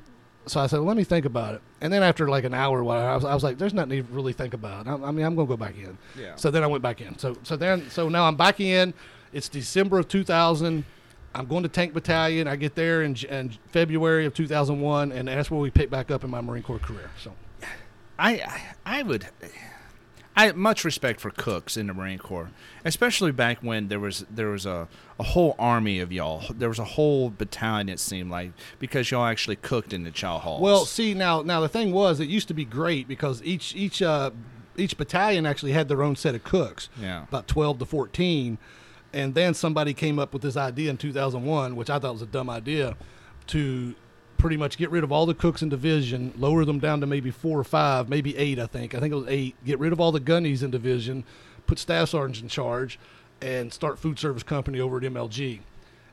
so 0.48 0.60
I 0.60 0.68
said, 0.68 0.78
well, 0.78 0.88
let 0.88 0.98
me 0.98 1.04
think 1.04 1.26
about 1.26 1.56
it. 1.56 1.62
And 1.82 1.92
then 1.94 2.02
after 2.04 2.28
like 2.28 2.44
an 2.44 2.54
hour, 2.54 2.84
while 2.84 3.00
I 3.06 3.14
was, 3.16 3.26
I 3.26 3.34
was 3.34 3.44
like, 3.44 3.58
there's 3.58 3.74
nothing 3.74 4.04
to 4.06 4.14
really 4.14 4.34
think 4.34 4.54
about. 4.54 4.88
I, 4.88 4.94
I 4.94 5.12
mean, 5.12 5.26
I'm 5.26 5.36
going 5.36 5.48
to 5.48 5.52
go 5.54 5.58
back 5.58 5.76
in. 5.78 5.98
Yeah. 6.20 6.36
So 6.36 6.50
then 6.50 6.64
I 6.64 6.68
went 6.68 6.82
back 6.82 7.02
in. 7.02 7.18
So 7.20 7.38
so 7.44 7.56
then 7.56 7.90
so 7.90 8.10
now 8.10 8.26
I'm 8.28 8.36
back 8.36 8.60
in. 8.60 8.94
It's 9.34 9.48
December 9.50 10.00
of 10.00 10.08
2000. 10.08 10.84
I'm 11.34 11.46
going 11.46 11.64
to 11.64 11.70
Tank 11.70 11.94
Battalion. 11.94 12.48
I 12.48 12.56
get 12.58 12.76
there 12.76 13.04
in, 13.04 13.16
in 13.30 13.54
February 13.72 14.26
of 14.26 14.34
2001, 14.34 15.12
and 15.14 15.28
that's 15.30 15.50
where 15.50 15.60
we 15.62 15.70
pick 15.72 15.90
back 15.90 16.12
up 16.12 16.24
in 16.26 16.30
my 16.30 16.42
Marine 16.42 16.64
Corps 16.64 16.80
career. 16.80 17.10
So 17.24 17.32
I 18.20 18.32
I- 18.34 18.62
I 19.00 19.04
would 19.04 19.28
I 20.36 20.52
much 20.54 20.86
respect 20.86 21.20
for 21.20 21.30
cooks 21.30 21.76
in 21.76 21.88
the 21.88 21.94
Marine 21.94 22.18
Corps, 22.18 22.52
especially 22.86 23.32
back 23.32 23.60
when 23.62 23.90
there 23.90 24.00
was 24.00 24.26
there 24.30 24.48
was 24.48 24.66
a, 24.66 24.88
a 25.20 25.24
whole 25.24 25.56
army 25.60 26.00
of 26.00 26.12
y'all. 26.12 26.44
There 26.50 26.70
was 26.70 26.80
a 26.80 26.86
whole 26.86 27.30
battalion 27.30 27.90
it 27.90 28.00
seemed 28.00 28.32
like 28.32 28.52
because 28.80 29.12
y'all 29.12 29.26
actually 29.26 29.58
cooked 29.58 29.92
in 29.92 30.04
the 30.04 30.12
chow 30.12 30.40
halls. 30.40 30.62
Well, 30.62 30.86
see 30.86 31.14
now, 31.14 31.42
now 31.42 31.60
the 31.60 31.68
thing 31.68 31.92
was, 31.92 32.20
it 32.20 32.30
used 32.30 32.48
to 32.48 32.54
be 32.54 32.64
great 32.64 33.08
because 33.08 33.44
each 33.44 33.76
each 33.76 34.02
uh, 34.02 34.32
each 34.78 34.98
battalion 34.98 35.46
actually 35.46 35.74
had 35.74 35.90
their 35.90 36.02
own 36.02 36.16
set 36.16 36.34
of 36.34 36.44
cooks. 36.46 36.88
Yeah. 37.00 37.24
About 37.24 37.48
twelve 37.48 37.80
to 37.80 37.86
fourteen, 37.86 38.58
and 39.12 39.36
then 39.36 39.54
somebody 39.54 39.94
came 39.94 40.18
up 40.18 40.32
with 40.32 40.44
this 40.44 40.56
idea 40.56 40.90
in 40.92 40.98
two 40.98 41.12
thousand 41.12 41.44
one, 41.44 41.76
which 41.76 41.90
I 41.90 42.00
thought 42.00 42.14
was 42.14 42.22
a 42.22 42.26
dumb 42.28 42.50
idea, 42.50 42.96
to 43.48 43.96
pretty 44.42 44.58
much 44.58 44.76
get 44.78 44.90
rid 44.90 45.04
of 45.04 45.12
all 45.12 45.28
the 45.28 45.36
cooks 45.36 45.62
in 45.62 45.70
division, 45.70 46.34
lower 46.36 46.66
them 46.66 46.80
down 46.80 47.00
to 47.00 47.06
maybe 47.06 47.30
four 47.30 47.60
or 47.60 47.64
five, 47.64 48.10
maybe 48.10 48.36
eight. 48.38 48.60
I 48.60 48.66
think. 48.66 48.96
I 48.96 49.00
think 49.00 49.14
it 49.14 49.16
was 49.16 49.28
eight. 49.28 49.56
Get 49.64 49.80
rid 49.80 49.94
of 49.94 50.02
all 50.02 50.12
the 50.12 50.20
gunnies 50.20 50.64
in 50.64 50.72
division, 50.72 51.24
put 51.68 51.78
staff 51.78 52.10
sergeants 52.10 52.42
in 52.42 52.48
charge, 52.48 53.00
and 53.42 53.72
start 53.72 54.00
food 54.00 54.18
service 54.18 54.44
company 54.44 54.80
over 54.80 54.98
at 54.98 55.04
MLG. 55.04 55.60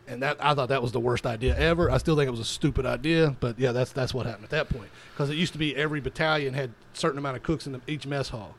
And 0.06 0.22
that 0.22 0.36
I 0.40 0.54
thought 0.54 0.68
that 0.68 0.82
was 0.82 0.92
the 0.92 1.00
worst 1.00 1.26
idea 1.26 1.56
ever. 1.58 1.90
I 1.90 1.98
still 1.98 2.16
think 2.16 2.28
it 2.28 2.30
was 2.30 2.40
a 2.40 2.44
stupid 2.44 2.86
idea, 2.86 3.34
but 3.40 3.58
yeah, 3.58 3.72
that's 3.72 3.92
that's 3.92 4.12
what 4.14 4.26
happened 4.26 4.44
at 4.44 4.50
that 4.50 4.68
point. 4.68 4.90
Because 5.12 5.30
it 5.30 5.36
used 5.36 5.52
to 5.54 5.58
be 5.58 5.74
every 5.74 6.00
battalion 6.00 6.54
had 6.54 6.70
a 6.70 6.98
certain 6.98 7.18
amount 7.18 7.36
of 7.36 7.42
cooks 7.42 7.66
in 7.66 7.72
the, 7.72 7.80
each 7.86 8.06
mess 8.06 8.28
hall. 8.28 8.54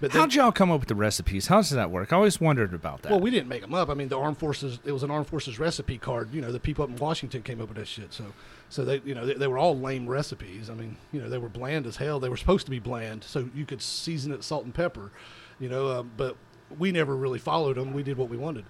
But 0.00 0.10
how'd 0.10 0.34
y'all 0.34 0.50
come 0.50 0.72
up 0.72 0.80
with 0.80 0.88
the 0.88 0.96
recipes? 0.96 1.46
How 1.46 1.58
does 1.58 1.70
that 1.70 1.92
work? 1.92 2.12
I 2.12 2.16
always 2.16 2.40
wondered 2.40 2.74
about 2.74 3.02
that. 3.02 3.12
well, 3.12 3.20
we 3.20 3.30
didn't 3.30 3.48
make 3.48 3.62
them 3.62 3.72
up. 3.72 3.88
I 3.88 3.94
mean, 3.94 4.08
the 4.08 4.18
armed 4.18 4.38
forces. 4.38 4.80
It 4.84 4.90
was 4.90 5.04
an 5.04 5.12
armed 5.12 5.28
forces 5.28 5.60
recipe 5.60 5.96
card. 5.96 6.34
You 6.34 6.40
know, 6.40 6.50
the 6.50 6.58
people 6.58 6.82
up 6.82 6.90
in 6.90 6.96
Washington 6.96 7.42
came 7.42 7.60
up 7.60 7.68
with 7.68 7.78
that 7.78 7.86
shit. 7.86 8.12
So, 8.12 8.24
so 8.72 8.86
they, 8.86 9.02
you 9.04 9.14
know, 9.14 9.26
they, 9.26 9.34
they 9.34 9.46
were 9.46 9.58
all 9.58 9.78
lame 9.78 10.08
recipes. 10.08 10.70
I 10.70 10.74
mean, 10.74 10.96
you 11.12 11.20
know, 11.20 11.28
they 11.28 11.36
were 11.36 11.50
bland 11.50 11.86
as 11.86 11.96
hell. 11.96 12.18
They 12.18 12.30
were 12.30 12.38
supposed 12.38 12.64
to 12.64 12.70
be 12.70 12.78
bland, 12.78 13.22
so 13.22 13.50
you 13.54 13.66
could 13.66 13.82
season 13.82 14.32
it 14.32 14.42
salt 14.42 14.64
and 14.64 14.74
pepper. 14.74 15.12
You 15.60 15.68
know, 15.68 15.86
uh, 15.88 16.02
but 16.02 16.36
we 16.78 16.90
never 16.90 17.14
really 17.14 17.38
followed 17.38 17.76
them. 17.76 17.92
We 17.92 18.02
did 18.02 18.16
what 18.16 18.28
we 18.30 18.36
wanted, 18.38 18.64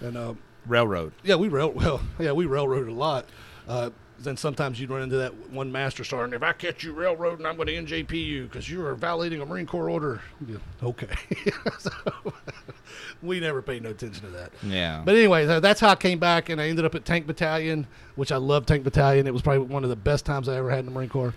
and. 0.00 0.16
Uh, 0.16 0.34
Railroad. 0.66 1.12
yeah, 1.24 1.34
we 1.36 1.48
rail 1.48 1.70
well, 1.74 2.00
yeah, 2.18 2.32
we 2.32 2.46
railroaded 2.46 2.88
a 2.88 2.92
lot. 2.92 3.26
Uh, 3.66 3.90
then 4.20 4.36
sometimes 4.36 4.80
you'd 4.80 4.90
run 4.90 5.02
into 5.02 5.16
that 5.16 5.34
one 5.50 5.70
master 5.70 6.04
sergeant. 6.04 6.34
If 6.34 6.42
I 6.42 6.52
catch 6.52 6.82
you 6.82 6.92
railroading, 6.92 7.46
I'm 7.46 7.56
going 7.56 7.68
to 7.68 7.74
NJP 7.74 8.12
you 8.12 8.44
because 8.44 8.68
you 8.68 8.84
are 8.84 8.94
violating 8.94 9.40
a 9.40 9.46
Marine 9.46 9.66
Corps 9.66 9.88
order. 9.90 10.20
Yeah, 10.46 10.56
okay, 10.82 11.14
so 11.78 11.90
we 13.22 13.40
never 13.40 13.62
paid 13.62 13.82
no 13.82 13.90
attention 13.90 14.24
to 14.24 14.30
that. 14.30 14.52
Yeah. 14.62 15.02
But 15.04 15.14
anyway, 15.14 15.46
that's 15.60 15.80
how 15.80 15.90
I 15.90 15.96
came 15.96 16.18
back, 16.18 16.48
and 16.48 16.60
I 16.60 16.68
ended 16.68 16.84
up 16.84 16.94
at 16.94 17.04
Tank 17.04 17.26
Battalion, 17.26 17.86
which 18.16 18.32
I 18.32 18.36
love 18.36 18.66
Tank 18.66 18.84
Battalion. 18.84 19.26
It 19.26 19.32
was 19.32 19.42
probably 19.42 19.66
one 19.66 19.84
of 19.84 19.90
the 19.90 19.96
best 19.96 20.26
times 20.26 20.48
I 20.48 20.56
ever 20.56 20.70
had 20.70 20.80
in 20.80 20.86
the 20.86 20.92
Marine 20.92 21.08
Corps. 21.08 21.34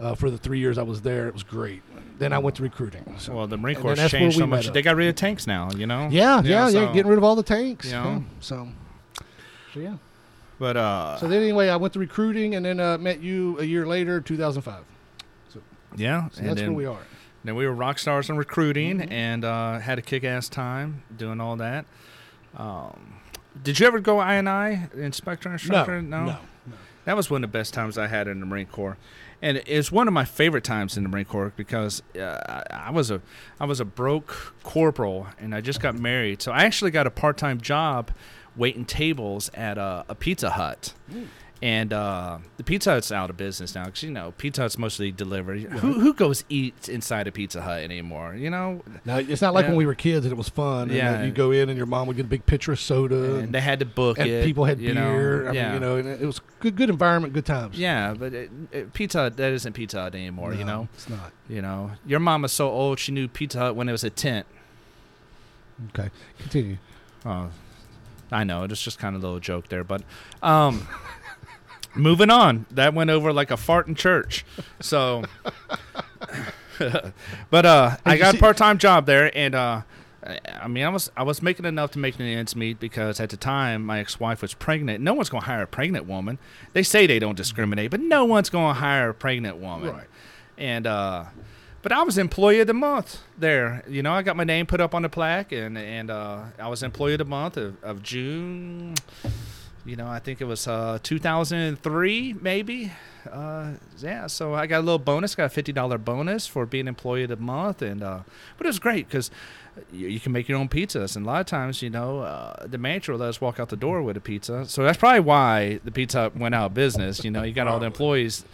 Uh, 0.00 0.12
for 0.12 0.28
the 0.28 0.36
three 0.36 0.58
years 0.58 0.76
I 0.76 0.82
was 0.82 1.02
there, 1.02 1.28
it 1.28 1.34
was 1.34 1.44
great. 1.44 1.80
Then 2.18 2.32
I 2.32 2.38
went 2.38 2.56
to 2.56 2.64
recruiting. 2.64 3.14
So. 3.18 3.36
well, 3.36 3.46
the 3.46 3.56
Marine 3.56 3.76
Corps 3.76 3.94
then 3.94 4.04
that's 4.04 4.12
where 4.12 4.22
changed 4.22 4.38
so 4.38 4.46
much. 4.46 4.66
up. 4.66 4.74
They 4.74 4.82
got 4.82 4.96
rid 4.96 5.08
of 5.08 5.14
tanks 5.14 5.46
now. 5.46 5.70
You 5.70 5.86
know. 5.86 6.08
yeah, 6.10 6.42
yeah, 6.42 6.66
yeah, 6.66 6.68
so- 6.68 6.92
getting 6.92 7.06
rid 7.06 7.18
of 7.18 7.22
all 7.24 7.36
the 7.36 7.44
tanks. 7.44 7.86
You 7.86 7.92
Yeah, 7.92 8.20
so, 8.40 8.68
so 9.72 9.80
yeah. 9.80 9.96
But 10.58 10.76
uh, 10.76 11.18
So 11.18 11.28
then, 11.28 11.42
anyway, 11.42 11.68
I 11.68 11.76
went 11.76 11.92
to 11.94 11.98
recruiting, 11.98 12.54
and 12.54 12.64
then 12.64 12.78
uh, 12.80 12.96
met 12.98 13.20
you 13.22 13.58
a 13.58 13.64
year 13.64 13.86
later, 13.86 14.20
2005. 14.20 14.84
yeah, 15.96 16.28
So 16.30 16.38
and 16.40 16.48
that's 16.48 16.60
then, 16.60 16.74
where 16.74 16.76
we 16.76 16.86
are. 16.86 17.02
Then 17.44 17.54
we 17.56 17.66
were 17.66 17.74
rock 17.74 17.98
stars 17.98 18.30
in 18.30 18.36
recruiting 18.36 19.00
Mhm. 19.00 19.10
and 19.12 19.44
uh, 19.44 19.78
had 19.78 19.98
a 19.98 20.02
kick 20.02 20.24
ass 20.24 20.48
time 20.48 21.02
doing 21.16 21.40
all 21.40 21.56
that. 21.56 21.84
Um, 22.56 23.14
did 23.62 23.78
you 23.78 23.86
ever 23.86 24.00
go 24.00 24.18
I 24.18 24.34
and 24.34 24.48
I 24.48 24.88
inspector 24.96 25.50
instructor? 25.52 26.00
no, 26.02 26.24
no. 26.24 26.36
That 27.04 27.16
was 27.18 27.28
one 27.30 27.44
of 27.44 27.52
the 27.52 27.58
best 27.58 27.74
times 27.74 27.98
I 27.98 28.06
had 28.06 28.28
in 28.28 28.40
the 28.40 28.46
Marine 28.46 28.64
Corps, 28.66 28.96
and 29.42 29.62
it's 29.66 29.92
one 29.92 30.08
of 30.08 30.14
my 30.14 30.24
favorite 30.24 30.64
times 30.64 30.96
in 30.96 31.02
the 31.02 31.08
Marine 31.10 31.26
Corps 31.26 31.52
because 31.54 32.02
uh, 32.18 32.40
I 32.70 32.86
I 32.86 32.90
was 32.90 33.10
a 33.10 33.20
I 33.60 33.66
was 33.66 33.78
a 33.78 33.84
broke 33.84 34.54
corporal 34.62 35.26
and 35.38 35.54
I 35.54 35.60
just 35.60 35.80
got 35.82 35.94
married, 35.98 36.40
so 36.40 36.50
I 36.50 36.64
actually 36.64 36.92
got 36.92 37.06
a 37.06 37.10
part 37.10 37.36
time 37.36 37.60
job 37.60 38.10
waiting 38.56 38.84
tables 38.84 39.50
at 39.54 39.78
a, 39.78 40.04
a 40.08 40.14
Pizza 40.14 40.50
Hut. 40.50 40.92
And 41.62 41.94
uh, 41.94 42.38
the 42.58 42.64
Pizza 42.64 42.90
Hut's 42.90 43.10
out 43.10 43.30
of 43.30 43.38
business 43.38 43.74
now 43.74 43.86
because 43.86 44.02
you 44.02 44.10
know 44.10 44.34
Pizza 44.36 44.60
Hut's 44.62 44.76
mostly 44.76 45.10
delivery. 45.10 45.62
Who 45.62 45.94
who 46.00 46.12
goes 46.12 46.44
eat 46.50 46.90
inside 46.90 47.26
a 47.26 47.32
Pizza 47.32 47.62
Hut 47.62 47.80
anymore? 47.80 48.34
You 48.34 48.50
know, 48.50 48.82
Now 49.06 49.16
it's 49.16 49.40
not 49.40 49.54
like 49.54 49.62
Yeah. 49.62 49.68
when 49.70 49.78
we 49.78 49.86
were 49.86 49.94
kids 49.94 50.26
and 50.26 50.32
it 50.32 50.36
was 50.36 50.50
fun. 50.50 50.88
And 50.88 50.92
Yeah. 50.92 51.22
you 51.24 51.30
go 51.30 51.52
in 51.52 51.70
and 51.70 51.76
your 51.78 51.86
mom 51.86 52.06
would 52.08 52.16
get 52.16 52.26
a 52.26 52.28
big 52.28 52.44
pitcher 52.44 52.72
of 52.72 52.80
soda, 52.80 53.36
and 53.36 53.54
they 53.54 53.62
had 53.62 53.78
to 53.78 53.86
book 53.86 54.18
and 54.18 54.28
it. 54.28 54.44
people 54.44 54.66
had 54.66 54.78
you 54.78 54.92
beer. 54.92 55.44
Know? 55.44 55.50
I 55.50 55.52
yeah. 55.54 55.64
mean, 55.66 55.74
you 55.74 55.80
know, 55.80 55.96
and 55.96 56.08
it 56.08 56.26
was 56.26 56.40
good, 56.60 56.76
good 56.76 56.90
environment, 56.90 57.32
good 57.32 57.46
times. 57.46 57.78
Yeah, 57.78 58.12
but 58.12 58.34
it, 58.34 58.50
it, 58.70 58.92
Pizza 58.92 59.20
Hut 59.20 59.36
that 59.38 59.52
isn't 59.52 59.72
Pizza 59.72 60.02
Hut 60.02 60.14
anymore. 60.14 60.52
you 60.52 60.64
know, 60.64 60.88
it's 60.92 61.08
not. 61.08 61.32
you 61.48 61.62
know, 61.62 61.92
your 62.04 62.20
mom 62.20 62.42
was 62.42 62.52
so 62.52 62.68
old 62.68 62.98
she 62.98 63.10
knew 63.10 63.26
Pizza 63.26 63.58
Hut 63.58 63.76
when 63.76 63.88
it 63.88 63.92
was 63.92 64.04
a 64.04 64.10
tent. 64.10 64.46
Okay, 65.90 66.10
continue. 66.38 66.76
Oh, 67.24 67.48
I 68.34 68.44
know 68.44 68.64
it's 68.64 68.82
just 68.82 68.98
kind 68.98 69.14
of 69.16 69.22
a 69.22 69.26
little 69.26 69.40
joke 69.40 69.68
there, 69.68 69.84
but 69.84 70.02
um, 70.42 70.86
moving 71.94 72.30
on. 72.30 72.66
That 72.70 72.92
went 72.94 73.10
over 73.10 73.32
like 73.32 73.50
a 73.50 73.56
fart 73.56 73.86
in 73.86 73.94
church. 73.94 74.44
So, 74.80 75.24
but 77.50 77.66
uh, 77.66 77.96
I 78.04 78.16
got 78.16 78.34
a 78.34 78.38
part 78.38 78.56
time 78.56 78.78
job 78.78 79.06
there, 79.06 79.36
and 79.36 79.54
uh. 79.54 79.82
I- 80.62 80.68
mean, 80.68 80.84
I 80.84 80.88
was 80.88 81.10
I 81.18 81.22
was 81.22 81.42
making 81.42 81.66
enough 81.66 81.90
to 81.90 81.98
make 81.98 82.16
the 82.16 82.24
ends 82.24 82.56
meet 82.56 82.80
because 82.80 83.20
at 83.20 83.28
the 83.28 83.36
time 83.36 83.84
my 83.84 83.98
ex-wife 84.00 84.40
was 84.40 84.54
pregnant. 84.54 85.04
No 85.04 85.12
one's 85.12 85.28
going 85.28 85.42
to 85.42 85.46
hire 85.46 85.64
a 85.64 85.66
pregnant 85.66 86.06
woman. 86.06 86.38
They 86.72 86.82
say 86.82 87.06
they 87.06 87.18
don't 87.18 87.36
discriminate, 87.36 87.90
but 87.90 88.00
no 88.00 88.24
one's 88.24 88.48
going 88.48 88.74
to 88.74 88.80
hire 88.80 89.10
a 89.10 89.14
pregnant 89.14 89.58
woman. 89.58 89.90
Right. 89.94 90.06
And 90.56 90.86
uh, 90.86 91.24
but 91.84 91.92
I 91.92 92.02
was 92.02 92.16
employee 92.16 92.60
of 92.60 92.66
the 92.66 92.72
month 92.74 93.20
there. 93.36 93.84
You 93.86 94.02
know, 94.02 94.10
I 94.10 94.22
got 94.22 94.36
my 94.36 94.44
name 94.44 94.64
put 94.64 94.80
up 94.80 94.94
on 94.94 95.02
the 95.02 95.10
plaque, 95.10 95.52
and 95.52 95.76
and 95.76 96.10
uh, 96.10 96.44
I 96.58 96.68
was 96.68 96.82
employee 96.82 97.12
of 97.12 97.18
the 97.18 97.26
month 97.26 97.58
of, 97.58 97.76
of 97.84 98.02
June. 98.02 98.94
You 99.84 99.96
know, 99.96 100.06
I 100.06 100.18
think 100.18 100.40
it 100.40 100.46
was 100.46 100.66
uh, 100.66 100.98
2003, 101.02 102.36
maybe. 102.40 102.90
Uh, 103.30 103.72
yeah, 103.98 104.26
so 104.28 104.54
I 104.54 104.66
got 104.66 104.78
a 104.78 104.80
little 104.80 104.98
bonus. 104.98 105.34
Got 105.34 105.44
a 105.44 105.48
fifty 105.50 105.72
dollar 105.72 105.98
bonus 105.98 106.46
for 106.46 106.64
being 106.64 106.88
employee 106.88 107.24
of 107.24 107.28
the 107.28 107.36
month, 107.36 107.82
and 107.82 108.02
uh, 108.02 108.20
but 108.56 108.66
it 108.66 108.68
was 108.68 108.78
great 108.78 109.06
because 109.06 109.30
you, 109.92 110.08
you 110.08 110.20
can 110.20 110.32
make 110.32 110.48
your 110.48 110.58
own 110.58 110.68
pizzas, 110.68 111.16
and 111.16 111.26
a 111.26 111.28
lot 111.28 111.40
of 111.40 111.46
times, 111.46 111.82
you 111.82 111.90
know, 111.90 112.20
uh, 112.20 112.66
the 112.66 112.78
manager 112.78 113.12
will 113.12 113.20
let 113.20 113.28
us 113.28 113.40
walk 113.40 113.58
out 113.58 113.68
the 113.68 113.76
door 113.76 114.02
with 114.02 114.16
a 114.16 114.20
pizza. 114.20 114.64
So 114.66 114.82
that's 114.84 114.98
probably 114.98 115.20
why 115.20 115.80
the 115.84 115.90
pizza 115.90 116.30
went 116.34 116.54
out 116.54 116.66
of 116.66 116.74
business. 116.74 117.24
You 117.24 117.30
know, 117.30 117.42
you 117.42 117.52
got 117.52 117.66
all 117.66 117.78
the 117.78 117.86
employees 117.86 118.44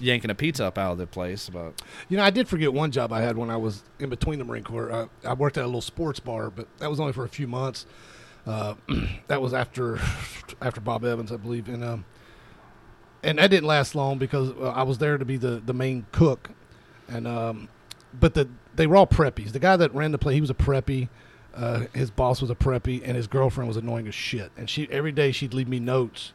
yanking 0.00 0.30
a 0.30 0.34
pizza 0.34 0.66
up 0.66 0.78
out 0.78 0.92
of 0.92 0.98
the 0.98 1.06
place, 1.06 1.50
but 1.50 1.82
You 2.08 2.16
know, 2.16 2.22
I 2.22 2.30
did 2.30 2.48
forget 2.48 2.72
one 2.72 2.90
job 2.90 3.12
I 3.12 3.20
had 3.20 3.36
when 3.36 3.50
I 3.50 3.56
was 3.56 3.82
in 3.98 4.08
between 4.10 4.38
the 4.38 4.44
Marine 4.44 4.64
Corps. 4.64 4.90
Uh, 4.90 5.06
I 5.24 5.34
worked 5.34 5.58
at 5.58 5.64
a 5.64 5.66
little 5.66 5.80
sports 5.80 6.20
bar, 6.20 6.50
but 6.50 6.66
that 6.78 6.90
was 6.90 7.00
only 7.00 7.12
for 7.12 7.24
a 7.24 7.28
few 7.28 7.46
months. 7.46 7.86
Uh, 8.46 8.74
that 9.26 9.42
was 9.42 9.52
after 9.52 9.98
after 10.62 10.80
Bob 10.80 11.04
Evans, 11.04 11.30
I 11.30 11.36
believe, 11.36 11.68
and 11.68 11.84
um, 11.84 12.04
and 13.22 13.38
that 13.38 13.50
didn't 13.50 13.66
last 13.66 13.94
long 13.94 14.18
because 14.18 14.50
uh, 14.50 14.70
I 14.70 14.82
was 14.82 14.98
there 14.98 15.18
to 15.18 15.24
be 15.24 15.36
the 15.36 15.60
the 15.64 15.74
main 15.74 16.06
cook, 16.12 16.50
and 17.08 17.28
um, 17.28 17.68
but 18.18 18.34
the 18.34 18.48
they 18.76 18.86
were 18.86 18.96
all 18.96 19.06
preppies. 19.06 19.52
The 19.52 19.58
guy 19.58 19.76
that 19.76 19.94
ran 19.94 20.12
the 20.12 20.18
place, 20.18 20.34
he 20.34 20.40
was 20.40 20.50
a 20.50 20.54
preppy. 20.54 21.08
Uh, 21.54 21.86
his 21.94 22.10
boss 22.10 22.40
was 22.40 22.50
a 22.50 22.54
preppy, 22.54 23.02
and 23.04 23.16
his 23.16 23.26
girlfriend 23.26 23.66
was 23.68 23.76
annoying 23.76 24.06
as 24.06 24.14
shit. 24.14 24.52
And 24.56 24.70
she 24.70 24.88
every 24.90 25.12
day 25.12 25.32
she'd 25.32 25.52
leave 25.54 25.68
me 25.68 25.80
notes, 25.80 26.32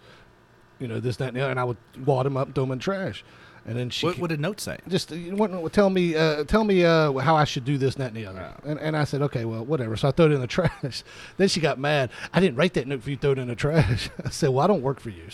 you 0.80 0.88
know, 0.88 1.00
this 1.00 1.18
that 1.18 1.30
and 1.30 1.38
the 1.38 1.42
other, 1.42 1.52
and 1.52 1.60
I 1.60 1.64
would 1.64 1.78
wad 2.06 2.26
them 2.26 2.36
up, 2.38 2.54
throw 2.54 2.66
them 2.66 2.72
in 2.74 2.80
trash. 2.80 3.24
And 3.68 3.76
then 3.76 3.90
she 3.90 4.06
what 4.06 4.20
would 4.20 4.32
a 4.32 4.38
note 4.38 4.60
say? 4.62 4.78
just 4.88 5.12
uh, 5.12 5.16
you 5.16 5.36
want- 5.36 5.74
tell 5.74 5.90
me 5.90 6.16
uh, 6.16 6.44
tell 6.44 6.64
me 6.64 6.86
uh, 6.86 7.12
how 7.14 7.36
I 7.36 7.46
should 7.46 7.66
do 7.66 7.80
this 7.80 7.96
and 7.96 8.04
that 8.04 8.08
and 8.10 8.16
the 8.18 8.28
other. 8.28 8.40
Yeah. 8.64 8.72
And, 8.72 8.80
and 8.80 8.96
I 8.96 9.06
said, 9.06 9.24
okay, 9.24 9.44
well, 9.44 9.66
whatever. 9.66 9.96
So 9.96 10.08
I 10.10 10.12
threw 10.12 10.28
it 10.28 10.34
in 10.34 10.42
the 10.42 10.46
trash. 10.58 11.04
then 11.38 11.48
she 11.48 11.60
got 11.60 11.80
mad. 11.80 12.12
I 12.32 12.40
didn't 12.40 12.58
write 12.58 12.76
that 12.76 12.86
note 12.88 13.02
for 13.02 13.10
you. 13.10 13.18
Throw 13.18 13.32
it 13.32 13.40
in 13.40 13.48
the 13.48 13.56
trash. 13.56 14.12
I 14.24 14.30
said, 14.30 14.50
well, 14.50 14.64
I 14.64 14.68
don't 14.68 14.84
work 14.84 15.00
for 15.00 15.10
you. 15.10 15.24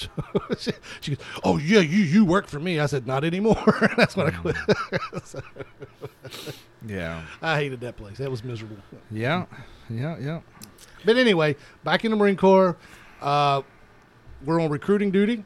So 0.52 0.56
she, 0.58 0.72
she 1.02 1.16
goes, 1.16 1.26
oh 1.43 1.58
yeah, 1.58 1.80
you 1.82 2.04
you 2.04 2.24
work 2.24 2.47
for 2.47 2.60
me. 2.60 2.80
I 2.80 2.86
said, 2.86 3.06
not 3.06 3.26
anymore. 3.26 3.89
That's 3.97 4.16
when 4.16 4.28
I 4.28 4.32
quit. 4.32 4.56
So 5.26 5.41
Yeah, 6.86 7.21
I 7.41 7.57
hated 7.57 7.79
that 7.82 7.97
place. 7.97 8.17
That 8.17 8.32
was 8.32 8.43
miserable. 8.43 8.77
yeah, 9.11 9.45
yeah, 9.89 10.17
yeah. 10.19 10.39
But 11.05 11.17
anyway, 11.17 11.55
back 11.84 12.03
in 12.05 12.11
the 12.11 12.17
Marine 12.17 12.38
Corps. 12.38 12.77
Uh, 13.21 13.61
we're 14.43 14.59
on 14.59 14.69
recruiting 14.71 15.11
duty. 15.11 15.43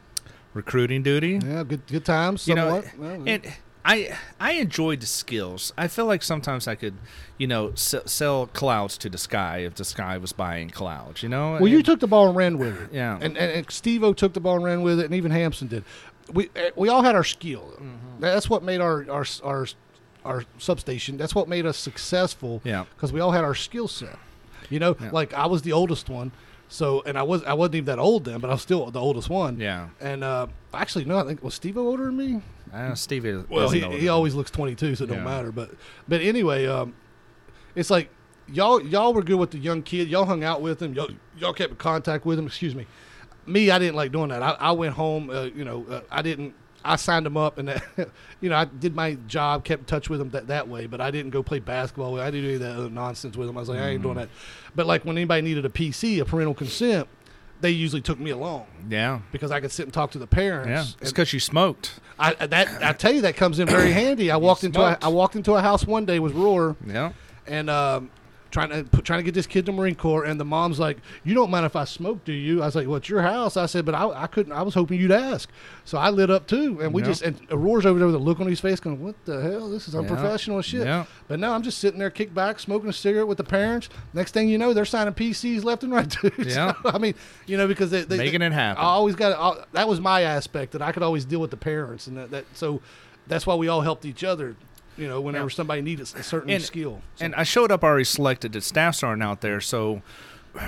Recruiting 0.53 1.03
duty. 1.03 1.39
Yeah, 1.43 1.63
good 1.63 1.85
good 1.87 2.05
times. 2.05 2.47
you 2.47 2.55
know. 2.55 2.81
And 3.25 3.45
I 3.83 4.17
I 4.39 4.53
enjoyed 4.53 5.01
the 5.01 5.05
skills. 5.05 5.73
I 5.77 5.87
feel 5.89 6.05
like 6.05 6.23
sometimes 6.23 6.67
I 6.67 6.75
could, 6.75 6.95
you 7.37 7.47
know, 7.47 7.71
s- 7.71 7.93
sell 8.05 8.47
clouds 8.47 8.97
to 8.99 9.09
the 9.09 9.17
sky 9.17 9.57
if 9.59 9.75
the 9.75 9.83
sky 9.83 10.17
was 10.17 10.31
buying 10.31 10.69
clouds. 10.69 11.21
You 11.21 11.29
know. 11.29 11.53
Well, 11.59 11.67
you 11.67 11.83
took 11.83 11.99
the 11.99 12.07
ball 12.07 12.27
and 12.29 12.35
ran 12.37 12.57
with 12.57 12.81
it. 12.81 12.89
Yeah. 12.93 13.15
And, 13.15 13.37
and, 13.37 13.51
and 13.51 13.69
Steve 13.71 14.03
O 14.03 14.13
took 14.13 14.33
the 14.33 14.39
ball 14.39 14.55
and 14.55 14.63
ran 14.63 14.81
with 14.81 14.99
it, 15.01 15.05
and 15.05 15.13
even 15.13 15.31
Hampson 15.31 15.67
did. 15.67 15.83
We 16.31 16.49
eh, 16.55 16.71
we 16.77 16.87
all 16.87 17.03
had 17.03 17.15
our 17.15 17.23
skill. 17.25 17.73
Mm-hmm. 17.75 18.21
That's 18.21 18.49
what 18.49 18.63
made 18.63 18.79
our 18.79 19.05
our 19.11 19.25
our 19.43 19.67
our 20.25 20.43
substation. 20.57 21.17
That's 21.17 21.33
what 21.35 21.47
made 21.47 21.65
us 21.65 21.77
successful. 21.77 22.61
Yeah. 22.65 22.85
Because 22.95 23.13
we 23.13 23.19
all 23.19 23.31
had 23.31 23.43
our 23.43 23.55
skill 23.55 23.87
set. 23.87 24.17
You 24.69 24.79
know, 24.79 24.95
Yeah. 24.99 25.11
like 25.11 25.33
I 25.33 25.45
was 25.45 25.61
the 25.61 25.71
oldest 25.73 26.09
one, 26.09 26.31
so 26.67 27.03
and 27.05 27.17
I 27.17 27.23
was 27.23 27.43
I 27.43 27.53
wasn't 27.53 27.75
even 27.75 27.85
that 27.85 27.99
old 27.99 28.25
then, 28.25 28.39
but 28.39 28.49
I 28.49 28.53
was 28.53 28.63
still 28.63 28.89
the 28.89 28.99
oldest 28.99 29.29
one. 29.29 29.59
Yeah. 29.59 29.89
And 30.01 30.23
uh, 30.23 30.47
actually, 30.73 31.05
no, 31.05 31.19
I 31.19 31.23
think 31.23 31.43
was 31.43 31.53
Steve 31.53 31.77
older 31.77 32.05
than 32.05 32.17
me. 32.17 32.41
I 32.73 32.89
know 32.89 32.95
Steve 32.95 33.25
is. 33.27 33.47
Well, 33.47 33.69
he, 33.69 33.79
he 33.99 34.07
always 34.09 34.33
looks 34.33 34.49
22, 34.51 34.95
so 34.95 35.03
it 35.03 35.07
don't 35.07 35.23
matter. 35.23 35.51
But 35.51 35.69
but 36.07 36.21
anyway, 36.21 36.65
um, 36.65 36.95
it's 37.75 37.91
like 37.91 38.09
y'all 38.51 38.81
y'all 38.83 39.13
were 39.13 39.21
good 39.23 39.37
with 39.37 39.51
the 39.51 39.59
young 39.59 39.83
kid. 39.83 40.07
Y'all 40.09 40.25
hung 40.25 40.43
out 40.43 40.61
with 40.63 40.81
him. 40.81 40.93
Y'all, 40.95 41.09
y'all 41.37 41.53
kept 41.53 41.71
in 41.71 41.77
contact 41.77 42.25
with 42.25 42.39
him. 42.39 42.47
Excuse 42.47 42.73
me. 42.73 42.87
Me, 43.45 43.69
I 43.69 43.77
didn't 43.77 43.95
like 43.95 44.11
doing 44.11 44.29
that. 44.29 44.41
I, 44.41 44.51
I 44.59 44.71
went 44.71 44.95
home. 44.95 45.29
Uh, 45.29 45.43
you 45.43 45.63
know, 45.63 45.85
uh, 45.87 46.01
I 46.09 46.23
didn't. 46.23 46.55
I 46.85 46.95
signed 46.97 47.25
him 47.25 47.35
up, 47.35 47.57
and 47.57 47.67
that, 47.69 47.83
you 48.41 48.49
know, 48.49 48.55
I 48.55 48.65
did 48.65 48.95
my 48.95 49.15
job, 49.27 49.63
kept 49.65 49.81
in 49.81 49.85
touch 49.85 50.09
with 50.09 50.21
him 50.21 50.29
that, 50.29 50.47
that 50.47 50.67
way. 50.67 50.85
But 50.85 51.01
I 51.01 51.11
didn't 51.11 51.31
go 51.31 51.41
play 51.43 51.59
basketball. 51.59 52.13
with 52.13 52.21
I 52.21 52.31
didn't 52.31 52.41
do 52.41 52.47
any 52.47 52.55
of 52.55 52.61
that 52.61 52.75
other 52.77 52.89
nonsense 52.89 53.35
with 53.35 53.49
him. 53.49 53.57
I 53.57 53.59
was 53.59 53.69
like, 53.69 53.79
I 53.79 53.89
ain't 53.89 54.03
doing 54.03 54.15
that. 54.15 54.29
But 54.75 54.85
like 54.85 55.03
when 55.03 55.17
anybody 55.17 55.41
needed 55.41 55.65
a 55.65 55.69
PC, 55.69 56.21
a 56.21 56.25
parental 56.25 56.53
consent, 56.53 57.07
they 57.61 57.71
usually 57.71 58.01
took 58.01 58.19
me 58.19 58.31
along 58.31 58.67
Yeah. 58.89 59.19
because 59.31 59.49
I 59.49 59.59
could 59.61 59.71
sit 59.71 59.83
and 59.83 59.93
talk 59.93 60.11
to 60.11 60.19
the 60.19 60.27
parents. 60.27 60.69
Yeah. 60.69 61.01
It's 61.01 61.11
because 61.11 61.33
you 61.33 61.39
smoked. 61.39 61.99
I 62.19 62.33
that 62.45 62.83
I 62.83 62.93
tell 62.93 63.13
you 63.13 63.21
that 63.21 63.35
comes 63.35 63.59
in 63.59 63.67
very 63.67 63.91
handy. 64.01 64.29
I 64.29 64.37
walked 64.37 64.63
into 64.63 64.81
a. 64.81 64.97
I 65.01 65.07
walked 65.07 65.35
into 65.35 65.53
a 65.53 65.61
house 65.61 65.85
one 65.87 66.05
day 66.05 66.19
with 66.19 66.33
Roar 66.33 66.75
Yeah. 66.85 67.13
and 67.47 67.69
um, 67.69 68.09
trying 68.55 68.69
to 68.69 68.85
put, 68.85 69.03
trying 69.03 69.19
to 69.19 69.23
get 69.23 69.33
this 69.33 69.45
kid 69.47 69.65
to 69.65 69.71
Marine 69.73 69.95
Corps, 69.95 70.23
and 70.23 70.39
the 70.39 70.45
mom's 70.45 70.79
like, 70.79 70.97
"You 71.25 71.33
don't 71.35 71.51
mind 71.51 71.65
if 71.65 71.75
I 71.75 71.83
smoke, 71.83 72.23
do 72.23 72.31
you?" 72.31 72.61
I 72.61 72.65
was 72.67 72.75
like, 72.75 72.87
"Well, 72.87 72.95
it's 72.95 73.09
your 73.09 73.21
house." 73.21 73.57
I 73.57 73.65
said, 73.65 73.83
"But 73.85 73.95
I, 73.95 74.23
I 74.23 74.27
couldn't. 74.27 74.53
I 74.53 74.61
was 74.61 74.73
hoping 74.73 74.97
you'd 74.99 75.11
ask." 75.11 75.49
So 75.83 75.97
I 75.97 76.09
lit 76.09 76.29
up 76.29 76.47
too, 76.47 76.79
and 76.81 76.93
we 76.93 77.01
Yeah. 77.01 77.07
just 77.09 77.21
and 77.21 77.37
Roar's 77.51 77.85
over 77.85 77.99
there 77.99 78.05
with 78.05 78.15
a 78.15 78.19
look 78.19 78.39
on 78.39 78.47
his 78.47 78.61
face, 78.61 78.79
going, 78.79 79.03
"What 79.03 79.15
the 79.25 79.41
hell? 79.41 79.69
This 79.69 79.89
is 79.89 79.95
unprofessional 79.95 80.57
as 80.59 80.65
shit." 80.65 80.85
Yeah. 80.85 81.03
But 81.27 81.39
now 81.41 81.51
I'm 81.53 81.63
just 81.63 81.79
sitting 81.79 81.99
there, 81.99 82.09
kicked 82.09 82.33
back, 82.33 82.59
smoking 82.59 82.89
a 82.89 82.93
cigarette 82.93 83.27
with 83.27 83.37
the 83.37 83.43
parents. 83.43 83.89
Next 84.13 84.31
thing 84.33 84.47
you 84.47 84.57
know, 84.57 84.73
they're 84.73 84.85
signing 84.85 85.13
PCs 85.13 85.65
left 85.65 85.83
and 85.83 85.91
right, 85.91 86.07
dude. 86.21 86.33
Yeah. 86.37 86.73
So, 86.81 86.89
I 86.89 86.97
mean, 86.97 87.13
you 87.45 87.57
know, 87.57 87.67
because 87.67 87.91
they, 87.91 88.03
they 88.03 88.17
Making 88.17 88.41
it 88.41 88.53
happen. 88.53 88.81
I 88.81 88.87
always 88.87 89.15
got 89.15 89.71
that 89.73 89.87
was 89.89 89.99
my 89.99 90.21
aspect 90.21 90.71
that 90.71 90.81
I 90.81 90.93
could 90.93 91.03
always 91.03 91.25
deal 91.25 91.41
with 91.41 91.51
the 91.51 91.57
parents, 91.57 92.07
and 92.07 92.15
that, 92.17 92.31
that 92.31 92.45
so 92.53 92.79
that's 93.27 93.45
why 93.45 93.55
we 93.55 93.67
all 93.67 93.81
helped 93.81 94.05
each 94.05 94.23
other. 94.23 94.55
You 94.97 95.07
know, 95.07 95.19
whenever 95.19 95.49
Yeah. 95.49 95.55
somebody 95.55 95.81
needed 95.81 96.09
a 96.15 96.23
certain 96.23 96.49
And- 96.49 96.63
skill. 96.63 97.01
So- 97.15 97.25
And 97.25 97.35
I 97.35 97.43
showed 97.43 97.71
up 97.71 97.83
already 97.83 98.05
selected. 98.05 98.53
The 98.53 98.61
staff 98.61 98.95
sergeant 98.95 99.23
out 99.23 99.41
there, 99.41 99.59
so 99.59 100.01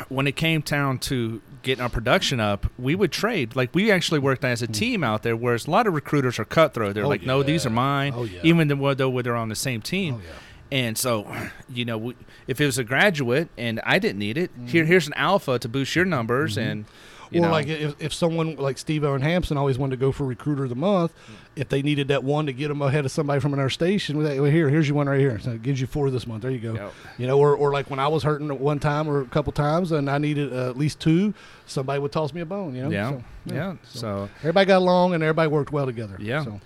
when 0.10 0.28
it 0.28 0.36
came 0.36 0.62
down 0.62 1.00
to 1.00 1.42
getting 1.64 1.82
our 1.82 1.90
production 1.90 2.40
up, 2.40 2.68
we 2.78 2.96
would 2.96 3.12
trade. 3.12 3.56
Like 3.56 3.74
we 3.74 3.92
actually 3.92 4.20
worked 4.20 4.44
as 4.44 4.62
a 4.62 4.66
hmm. 4.66 4.72
team 4.74 5.04
out 5.04 5.24
there, 5.24 5.36
whereas 5.36 5.68
a 5.68 5.72
lot 5.72 5.88
of 5.88 5.94
recruiters 5.94 6.40
are 6.40 6.46
cutthroat. 6.46 6.96
They're 6.96 7.06
Oh, 7.06 7.10
like, 7.10 7.24
"No, 7.24 7.44
these 7.44 7.66
are 7.66 7.70
mine," 7.70 8.14
Oh, 8.16 8.24
yeah. 8.24 8.40
even 8.44 8.68
though 8.68 8.94
they're 8.94 9.36
on 9.36 9.50
the 9.50 9.56
same 9.56 9.82
team. 9.82 10.16
Oh, 10.16 10.22
yeah. 10.24 10.34
And 10.70 10.98
so, 10.98 11.26
you 11.70 11.86
know, 11.86 11.98
we, 11.98 12.16
if 12.48 12.60
it 12.60 12.66
was 12.66 12.78
a 12.78 12.84
graduate 12.84 13.48
and 13.58 13.80
I 13.86 14.00
didn't 14.00 14.20
need 14.20 14.38
it, 14.38 14.52
here 14.66 14.84
hmm. 14.84 14.90
here's 14.90 15.08
an 15.08 15.14
alpha 15.16 15.60
to 15.60 15.70
boost 15.70 15.96
your 15.96 16.06
numbers, 16.06 16.58
mm-hmm. 16.58 16.70
and 16.70 16.86
you 17.32 17.40
or 17.42 17.46
know, 17.46 17.52
like 17.52 17.68
if, 17.68 17.96
if 18.02 18.14
someone 18.14 18.56
like 18.56 18.78
Steve 18.78 19.04
O 19.04 19.14
and 19.14 19.24
Hampson 19.24 19.58
always 19.58 19.78
wanted 19.78 19.96
to 19.96 20.00
go 20.00 20.12
for 20.12 20.26
recruiter 20.26 20.64
of 20.64 20.70
the 20.70 20.76
month, 20.76 21.12
if 21.56 21.70
they 21.70 21.82
needed 21.82 22.08
that 22.10 22.24
one 22.24 22.46
to 22.46 22.54
get 22.54 22.68
them 22.68 22.82
ahead 22.82 23.06
of 23.06 23.12
somebody 23.12 23.40
from 23.40 23.54
another 23.54 23.70
station, 23.70 24.18
well, 24.18 24.44
here, 24.46 24.70
here's 24.70 24.88
your 24.88 24.96
one 24.96 25.08
right 25.08 25.20
here. 25.20 25.40
So 25.40 25.52
it 25.52 25.64
gives 25.64 25.82
you 25.82 25.88
four 25.88 26.10
this 26.10 26.28
month. 26.28 26.44
There 26.44 26.52
you 26.52 26.60
go. 26.60 26.74
Yep. 26.74 26.94
You 27.18 27.28
know, 27.28 27.40
or, 27.40 27.56
or 27.56 27.72
like 27.72 27.90
when 27.90 28.00
I 28.00 28.08
was 28.08 28.24
hurting 28.24 28.50
at 28.52 28.60
one 28.60 28.80
time 28.80 29.08
or 29.08 29.22
a 29.22 29.26
couple 29.26 29.52
times 29.54 29.92
and 29.92 30.10
I 30.10 30.18
needed 30.18 30.54
uh, 30.54 30.70
at 30.70 30.78
least 30.78 31.00
two, 31.00 31.34
somebody 31.66 32.00
would 32.00 32.12
toss 32.12 32.34
me 32.34 32.42
a 32.42 32.46
bone. 32.46 32.76
You 32.76 32.84
know. 32.84 32.90
yeah, 32.90 33.10
So, 33.12 33.24
yeah. 33.46 33.76
So 33.84 34.00
So 34.00 34.30
everybody 34.40 34.66
got 34.68 34.78
along 34.78 35.14
and 35.14 35.24
everybody 35.24 35.50
worked 35.50 35.72
well 35.72 35.86
together. 35.86 36.16
Yeah. 36.20 36.44
So, 36.44 36.60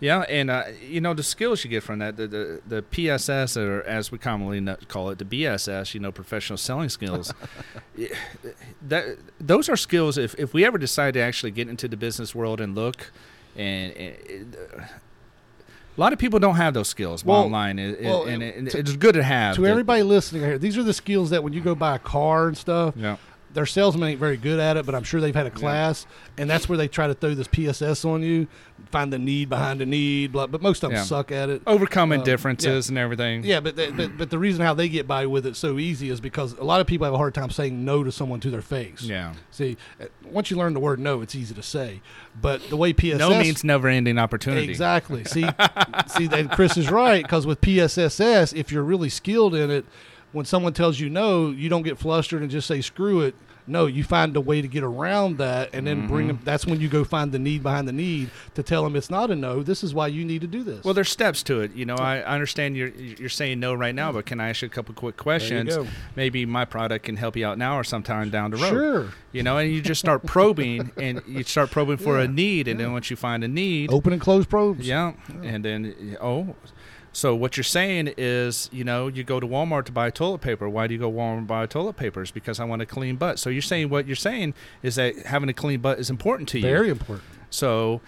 Yeah, 0.00 0.20
and 0.28 0.48
uh, 0.48 0.64
you 0.86 1.00
know 1.00 1.12
the 1.12 1.24
skills 1.24 1.64
you 1.64 1.70
get 1.70 1.82
from 1.82 1.98
that, 1.98 2.16
the, 2.16 2.28
the 2.28 2.60
the 2.68 2.82
PSS 2.82 3.56
or 3.56 3.82
as 3.82 4.12
we 4.12 4.18
commonly 4.18 4.64
call 4.86 5.10
it, 5.10 5.18
the 5.18 5.24
BSS, 5.24 5.92
you 5.94 5.98
know, 6.00 6.12
professional 6.12 6.56
selling 6.56 6.88
skills. 6.88 7.34
That 8.88 9.18
those 9.40 9.68
are 9.68 9.76
skills. 9.76 10.16
If 10.18 10.34
if 10.38 10.54
we 10.54 10.64
ever 10.64 10.78
decide 10.78 11.14
to 11.14 11.20
actually 11.20 11.50
get 11.50 11.68
into 11.68 11.88
the 11.88 11.96
business 11.96 12.34
world 12.34 12.60
and 12.60 12.74
look, 12.74 13.10
and, 13.56 13.92
and 13.92 14.56
uh, 14.56 14.82
a 14.82 16.00
lot 16.00 16.12
of 16.12 16.18
people 16.20 16.38
don't 16.38 16.54
have 16.56 16.74
those 16.74 16.88
skills. 16.88 17.24
Well- 17.24 17.38
Bottom 17.40 17.52
line, 17.52 17.78
it, 17.80 18.00
well, 18.02 18.24
and 18.24 18.42
it, 18.42 18.72
it's 18.74 18.94
good 18.96 19.14
to 19.16 19.22
have. 19.22 19.56
To 19.56 19.66
everybody 19.66 20.02
listening 20.04 20.42
here, 20.42 20.58
these 20.58 20.78
are 20.78 20.84
the 20.84 20.94
skills 20.94 21.30
that 21.30 21.42
when 21.42 21.52
you 21.52 21.60
go 21.60 21.74
buy 21.74 21.96
a 21.96 21.98
car 21.98 22.46
and 22.46 22.56
stuff, 22.56 22.94
Yeah. 22.96 23.16
Their 23.54 23.66
salesmen 23.66 24.10
ain't 24.10 24.20
very 24.20 24.36
good 24.36 24.60
at 24.60 24.76
it, 24.76 24.84
but 24.86 24.94
I'm 24.94 25.02
sure 25.04 25.20
they've 25.20 25.34
had 25.34 25.46
a 25.46 25.50
class, 25.50 26.06
and 26.36 26.48
that's 26.50 26.68
where 26.68 26.76
they 26.78 26.88
try 26.88 27.06
to 27.06 27.14
throw 27.14 27.34
this 27.34 27.48
PSS 27.48 28.04
on 28.04 28.22
you, 28.22 28.46
find 28.90 29.12
the 29.12 29.18
need 29.18 29.48
behind 29.48 29.80
the 29.80 29.86
need, 29.86 30.32
blah, 30.32 30.46
but 30.46 30.60
most 30.62 30.82
of 30.82 30.90
them 30.90 30.96
Yeah. 30.98 31.04
suck 31.04 31.32
at 31.32 31.48
it. 31.48 31.62
Overcoming 31.66 32.20
Um, 32.20 32.24
differences 32.24 32.88
and 32.88 32.98
everything. 32.98 33.44
Yeah, 33.44 33.60
but, 33.60 33.76
they, 33.76 33.90
but 33.90 34.16
but 34.18 34.30
the 34.30 34.38
reason 34.38 34.62
how 34.64 34.74
they 34.74 34.88
get 34.88 35.06
by 35.06 35.26
with 35.26 35.46
it 35.46 35.56
so 35.56 35.78
easy 35.78 36.10
is 36.10 36.20
because 36.20 36.52
a 36.58 36.64
lot 36.64 36.80
of 36.80 36.86
people 36.86 37.04
have 37.06 37.14
a 37.14 37.18
hard 37.18 37.34
time 37.34 37.50
saying 37.50 37.84
no 37.84 38.04
to 38.04 38.12
someone 38.12 38.40
to 38.40 38.50
their 38.50 38.62
face. 38.62 39.02
Yeah. 39.02 39.32
See, 39.50 39.76
uh, 40.00 40.04
once 40.24 40.50
you 40.50 40.56
learn 40.56 40.74
the 40.74 40.80
word 40.80 40.98
no, 41.00 41.20
it's 41.22 41.34
easy 41.34 41.54
to 41.54 41.62
say. 41.62 42.00
But 42.40 42.68
the 42.68 42.76
way 42.76 42.92
PSS 42.92 43.18
No 43.18 43.30
means 43.38 43.64
never 43.64 43.88
ending 43.88 44.18
opportunity. 44.18 44.68
Exactly. 44.68 45.24
See, 45.24 45.46
see, 46.08 46.26
then 46.26 46.48
Chris 46.48 46.76
is 46.76 46.90
right 46.90 47.22
because 47.22 47.46
with 47.46 47.60
PSSS, 47.60 48.52
if 48.54 48.70
you're 48.70 48.82
really 48.84 49.08
skilled 49.08 49.54
in 49.54 49.70
it, 49.70 49.84
when 50.32 50.44
someone 50.44 50.72
tells 50.72 51.00
you 51.00 51.08
no, 51.10 51.50
you 51.50 51.68
don't 51.68 51.82
get 51.82 51.98
flustered 51.98 52.42
and 52.42 52.50
just 52.50 52.66
say 52.66 52.80
screw 52.80 53.20
it. 53.22 53.34
No, 53.70 53.84
you 53.84 54.02
find 54.02 54.34
a 54.34 54.40
way 54.40 54.62
to 54.62 54.66
get 54.68 54.82
around 54.82 55.36
that, 55.36 55.68
and 55.74 55.86
then 55.86 56.06
bring 56.06 56.28
Mm-hmm. 56.28 56.36
them. 56.38 56.40
That's 56.42 56.64
when 56.66 56.80
you 56.80 56.88
go 56.88 57.04
find 57.04 57.32
the 57.32 57.38
need 57.38 57.62
behind 57.62 57.86
the 57.86 57.92
need 57.92 58.30
to 58.54 58.62
tell 58.62 58.82
them 58.82 58.96
it's 58.96 59.10
not 59.10 59.30
a 59.30 59.36
no. 59.36 59.62
This 59.62 59.84
is 59.84 59.92
why 59.92 60.06
you 60.06 60.24
need 60.24 60.40
to 60.40 60.46
do 60.46 60.62
this. 60.62 60.82
Well, 60.84 60.94
there's 60.94 61.10
steps 61.10 61.42
to 61.42 61.60
it. 61.60 61.74
You 61.74 61.84
know, 61.84 61.96
I, 61.96 62.20
I 62.20 62.32
understand 62.32 62.78
you're 62.78 62.88
you're 62.88 63.28
saying 63.28 63.60
no 63.60 63.74
right 63.74 63.94
now, 63.94 64.10
but 64.10 64.24
can 64.24 64.40
I 64.40 64.48
ask 64.48 64.62
you 64.62 64.66
a 64.66 64.70
couple 64.70 64.94
quick 64.94 65.18
questions? 65.18 65.76
Maybe 66.16 66.46
my 66.46 66.64
product 66.64 67.04
can 67.04 67.16
help 67.18 67.36
you 67.36 67.44
out 67.46 67.58
now 67.58 67.76
or 67.78 67.84
sometime 67.84 68.30
down 68.30 68.52
the 68.52 68.56
road. 68.56 68.70
sure. 68.70 69.08
You 69.32 69.42
know, 69.42 69.58
and 69.58 69.70
you 69.70 69.82
just 69.82 70.00
start 70.00 70.24
probing, 70.24 70.90
and 70.96 71.20
you 71.26 71.42
start 71.42 71.70
probing 71.70 71.98
for 71.98 72.16
Yeah, 72.16 72.24
a 72.24 72.28
need, 72.28 72.68
and 72.68 72.80
then 72.80 72.92
once 72.92 73.10
you 73.10 73.16
find 73.16 73.44
a 73.44 73.48
need, 73.48 73.92
Open 73.92 74.14
and 74.14 74.22
close 74.22 74.46
probes. 74.46 74.88
yeah, 74.88 75.12
and 75.42 75.62
then 75.62 76.16
oh, 76.22 76.56
so 77.12 77.34
what 77.34 77.56
you're 77.56 77.64
saying 77.64 78.14
is, 78.16 78.68
you 78.72 78.84
know, 78.84 79.08
you 79.08 79.24
go 79.24 79.40
to 79.40 79.46
Walmart 79.46 79.86
to 79.86 79.92
buy 79.92 80.10
toilet 80.10 80.40
paper. 80.40 80.68
Why 80.68 80.86
do 80.86 80.94
you 80.94 81.00
go 81.00 81.10
Walmart 81.10 81.40
to 81.40 81.46
buy 81.46 81.66
toilet 81.66 81.96
paper? 81.96 82.22
It's 82.22 82.30
because 82.30 82.60
I 82.60 82.64
want 82.64 82.82
a 82.82 82.86
clean 82.86 83.16
butt. 83.16 83.38
So 83.38 83.50
you're 83.50 83.62
saying 83.62 83.88
what 83.88 84.06
you're 84.06 84.16
saying 84.16 84.54
is 84.82 84.96
that 84.96 85.16
having 85.26 85.48
a 85.48 85.54
clean 85.54 85.80
butt 85.80 85.98
is 85.98 86.10
important 86.10 86.48
to 86.50 86.58
you. 86.58 86.62
Very 86.62 86.90
important. 86.90 87.24
So, 87.50 88.02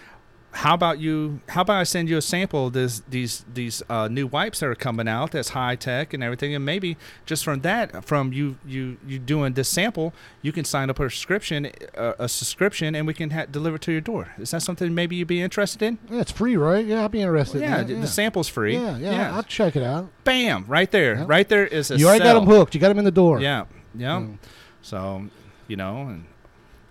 how 0.53 0.75
about 0.75 0.99
you? 0.99 1.41
How 1.49 1.61
about 1.63 1.77
I 1.79 1.83
send 1.85 2.09
you 2.09 2.17
a 2.17 2.23
sample 2.23 2.67
of 2.67 2.73
this, 2.73 3.03
these 3.09 3.45
these 3.55 3.83
uh, 3.89 4.09
new 4.09 4.27
wipes 4.27 4.61
that 4.61 4.67
are 4.67 4.75
coming 4.75 5.07
out 5.07 5.31
that's 5.31 5.51
high 5.51 5.77
tech 5.77 6.13
and 6.13 6.25
everything, 6.25 6.55
and 6.55 6.65
maybe 6.65 6.97
just 7.25 7.45
from 7.45 7.61
that, 7.61 8.05
from 8.05 8.33
you 8.33 8.57
you 8.67 8.97
you 9.07 9.21
doing 9.21 9.53
this 9.53 9.69
sample, 9.69 10.13
you 10.43 10.51
can 10.51 10.65
sign 10.65 10.91
up 10.91 10.99
a 10.99 11.05
subscription, 11.05 11.71
uh, 11.97 12.15
a 12.19 12.29
subscription, 12.29 12.97
and 12.97 13.07
we 13.07 13.15
can 13.15 13.31
ha- 13.31 13.47
deliver 13.49 13.79
to 13.79 13.93
your 13.93 14.01
door. 14.01 14.33
Is 14.39 14.51
that 14.51 14.63
something 14.63 14.93
maybe 14.93 15.15
you'd 15.15 15.29
be 15.29 15.41
interested 15.41 15.83
in? 15.83 15.99
Yeah, 16.11 16.21
it's 16.21 16.33
free, 16.33 16.57
right? 16.57 16.85
Yeah, 16.85 17.05
I'd 17.05 17.13
be 17.13 17.21
interested. 17.23 17.61
yeah, 17.61 17.83
in 17.83 17.87
that. 17.87 18.01
the 18.01 18.07
sample's 18.09 18.49
free. 18.49 18.75
Yeah, 18.75 18.99
yeah, 18.99 19.13
yeah, 19.13 19.37
I'll 19.37 19.45
check 19.45 19.77
it 19.77 19.85
out. 19.85 20.11
Bam, 20.25 20.65
right 20.67 20.91
there, 20.91 21.15
Yeah. 21.15 21.25
right 21.29 21.49
there 21.49 21.67
is 21.67 21.93
a. 21.93 21.97
You 21.97 22.09
already 22.09 22.25
got 22.25 22.35
them 22.35 22.47
hooked. 22.47 22.75
You 22.75 22.81
got 22.81 22.89
them 22.89 22.99
in 22.99 23.05
the 23.05 23.11
door. 23.13 23.41
Yeah, 23.41 23.67
yeah. 23.95 24.19
Mm. 24.19 24.39
So, 24.83 25.27
you 25.69 25.77
know, 25.77 26.03
and 26.09 26.25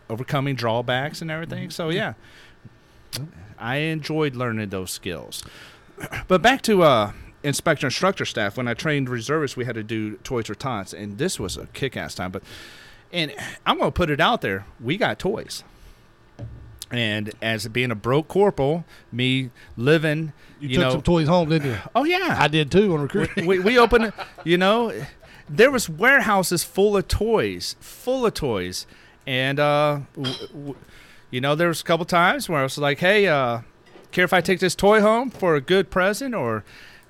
overcoming 0.10 0.56
drawbacks 0.56 1.22
and 1.22 1.30
everything. 1.30 1.70
So 1.72 1.90
yeah, 1.90 2.14
I 3.60 3.78
enjoyed 3.78 4.36
learning 4.36 4.70
those 4.70 4.92
skills. 4.92 5.44
But 6.28 6.42
back 6.42 6.62
to 6.64 6.84
uh, 6.84 7.12
inspector 7.44 7.86
instructor 7.88 8.26
staff. 8.26 8.56
When 8.58 8.68
I 8.70 8.74
trained 8.74 9.10
reservists, 9.10 9.58
we 9.58 9.66
had 9.66 9.76
to 9.76 9.84
do 9.84 10.16
toys 10.18 10.48
for 10.48 10.56
tots, 10.56 10.94
and 10.94 11.18
this 11.18 11.40
was 11.40 11.58
a 11.58 11.68
kick-ass 11.68 12.16
time. 12.16 12.32
But 12.32 12.44
and 13.12 13.34
I'm 13.66 13.78
gonna 13.80 13.92
put 13.92 14.10
it 14.10 14.22
out 14.22 14.40
there: 14.42 14.66
we 14.80 14.96
got 14.98 15.20
toys. 15.20 15.64
And 16.92 17.32
as 17.42 17.68
being 17.68 17.92
a 17.92 17.96
broke 17.96 18.28
corporal, 18.30 18.84
me 19.12 19.52
living, 19.78 20.34
You, 20.60 20.70
you, 20.70 20.76
took 20.76 20.84
know, 20.86 20.92
some 20.92 21.02
toys 21.04 21.28
home, 21.28 21.50
didn't 21.50 21.68
you? 21.72 21.78
oh 21.94 22.04
yeah, 22.04 22.36
I 22.40 22.48
did 22.48 22.72
too 22.72 22.94
on 22.94 23.02
recruiting. 23.02 23.46
we, 23.46 23.60
we 23.60 23.78
opened, 23.78 24.12
you 24.44 24.58
know, 24.58 24.92
there 25.48 25.70
was 25.70 25.88
warehouses 25.88 26.64
full 26.64 26.98
of 26.98 27.08
toys, 27.08 27.76
full 27.80 28.26
of 28.26 28.34
toys, 28.34 28.88
and 29.28 29.60
uh, 29.60 30.00
w- 30.16 30.48
w- 30.48 30.76
you 31.32 31.42
know, 31.42 31.56
there 31.56 31.68
was 31.68 31.82
a 31.82 31.84
couple 31.84 32.06
times 32.06 32.50
where 32.50 32.60
I 32.60 32.64
was 32.64 32.78
like, 32.78 33.00
"Hey, 33.00 33.28
uh, 33.28 33.62
care 34.12 34.26
if 34.26 34.34
I 34.34 34.42
take 34.42 34.60
this 34.60 34.76
toy 34.76 35.02
home 35.02 35.30
for 35.30 35.56
a 35.56 35.62
good 35.62 35.90
present 35.90 36.34
or 36.34 36.64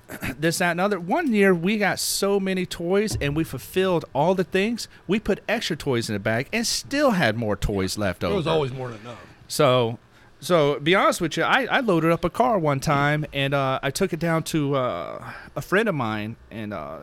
this, 0.38 0.58
that, 0.58 0.72
and 0.72 0.80
other?" 0.80 1.00
One 1.00 1.32
year 1.32 1.54
we 1.54 1.78
got 1.78 1.98
so 1.98 2.38
many 2.38 2.66
toys 2.66 3.16
and 3.20 3.34
we 3.34 3.44
fulfilled 3.44 4.04
all 4.14 4.34
the 4.34 4.44
things. 4.44 4.88
We 5.06 5.18
put 5.20 5.42
extra 5.48 5.76
toys 5.76 6.08
in 6.08 6.14
the 6.14 6.20
bag 6.20 6.48
and 6.52 6.66
still 6.66 7.12
had 7.12 7.36
more 7.36 7.56
toys 7.56 7.96
left 7.96 8.22
over. 8.22 8.30
There 8.30 8.32
over. 8.32 8.36
was 8.38 8.46
always 8.46 8.72
more 8.72 8.88
than 8.88 9.00
enough. 9.00 9.18
So, 9.48 9.98
so 10.38 10.78
be 10.78 10.94
honest 10.94 11.20
with 11.20 11.36
you, 11.36 11.42
I, 11.42 11.64
I 11.64 11.80
loaded 11.80 12.12
up 12.12 12.24
a 12.24 12.30
car 12.30 12.58
one 12.58 12.80
time 12.80 13.26
and 13.32 13.52
uh, 13.52 13.80
I 13.82 13.90
took 13.90 14.12
it 14.12 14.20
down 14.20 14.42
to 14.44 14.76
uh, 14.76 15.32
a 15.56 15.62
friend 15.62 15.88
of 15.88 15.94
mine, 15.94 16.36
and 16.50 16.72
uh, 16.72 17.00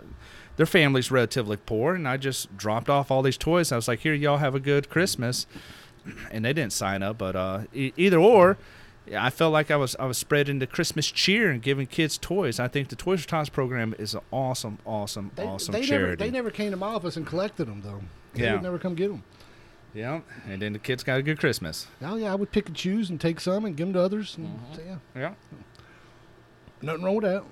their 0.58 0.66
family's 0.66 1.12
relatively 1.12 1.58
poor, 1.58 1.94
and 1.94 2.08
I 2.08 2.18
just 2.18 2.56
dropped 2.58 2.90
off 2.90 3.12
all 3.12 3.22
these 3.22 3.38
toys. 3.38 3.72
I 3.72 3.76
was 3.76 3.88
like, 3.88 4.00
"Here, 4.00 4.14
y'all 4.14 4.38
have 4.38 4.56
a 4.56 4.60
good 4.60 4.90
Christmas," 4.90 5.46
and 6.32 6.46
they 6.46 6.54
didn't 6.54 6.74
sign 6.74 7.04
up, 7.04 7.18
but 7.18 7.36
uh, 7.36 7.62
e- 7.74 7.94
either 7.98 8.18
or. 8.18 8.58
I 9.16 9.30
felt 9.30 9.54
like 9.54 9.72
I 9.72 9.78
was 9.78 9.96
I 10.00 10.06
was 10.06 10.18
spreading 10.18 10.60
the 10.60 10.68
Christmas 10.68 11.10
cheer 11.10 11.50
and 11.50 11.62
giving 11.62 11.88
kids 11.88 12.18
toys. 12.18 12.60
I 12.60 12.68
think 12.68 12.90
the 12.90 12.98
Toys 12.98 13.22
for 13.22 13.30
Tots 13.30 13.48
program 13.48 13.96
is 13.98 14.14
an 14.14 14.20
awesome, 14.32 14.80
awesome, 14.86 15.32
They, 15.36 15.44
awesome 15.46 15.72
they 15.72 15.82
charity. 15.84 16.06
never 16.08 16.16
they 16.18 16.30
never 16.30 16.52
came 16.52 16.72
to 16.72 16.78
my 16.78 16.88
office 16.88 17.16
and 17.16 17.26
collected 17.26 17.68
them 17.70 17.82
though. 17.84 18.02
They 18.34 18.44
Yeah. 18.44 18.54
would 18.56 18.64
never 18.64 18.78
come 18.78 18.96
get 18.96 19.08
them. 19.10 19.24
yeah, 19.94 20.20
and 20.50 20.62
then 20.62 20.74
the 20.74 20.80
kids 20.80 21.06
got 21.06 21.20
a 21.20 21.22
good 21.24 21.40
Christmas. 21.40 21.88
Oh 22.02 22.18
yeah, 22.18 22.34
I 22.34 22.36
would 22.36 22.52
pick 22.52 22.68
and 22.68 22.76
choose 22.76 23.10
and 23.10 23.20
take 23.22 23.40
some 23.40 23.64
and 23.64 23.78
give 23.78 23.88
them 23.88 23.94
to 23.94 24.02
others. 24.02 24.36
And 24.38 24.48
Mm-hmm. 24.74 24.90
yeah, 24.90 24.98
Yeah. 25.16 25.34
nothing 26.82 27.04
wrong 27.04 27.16
with 27.16 27.24
that. 27.26 27.44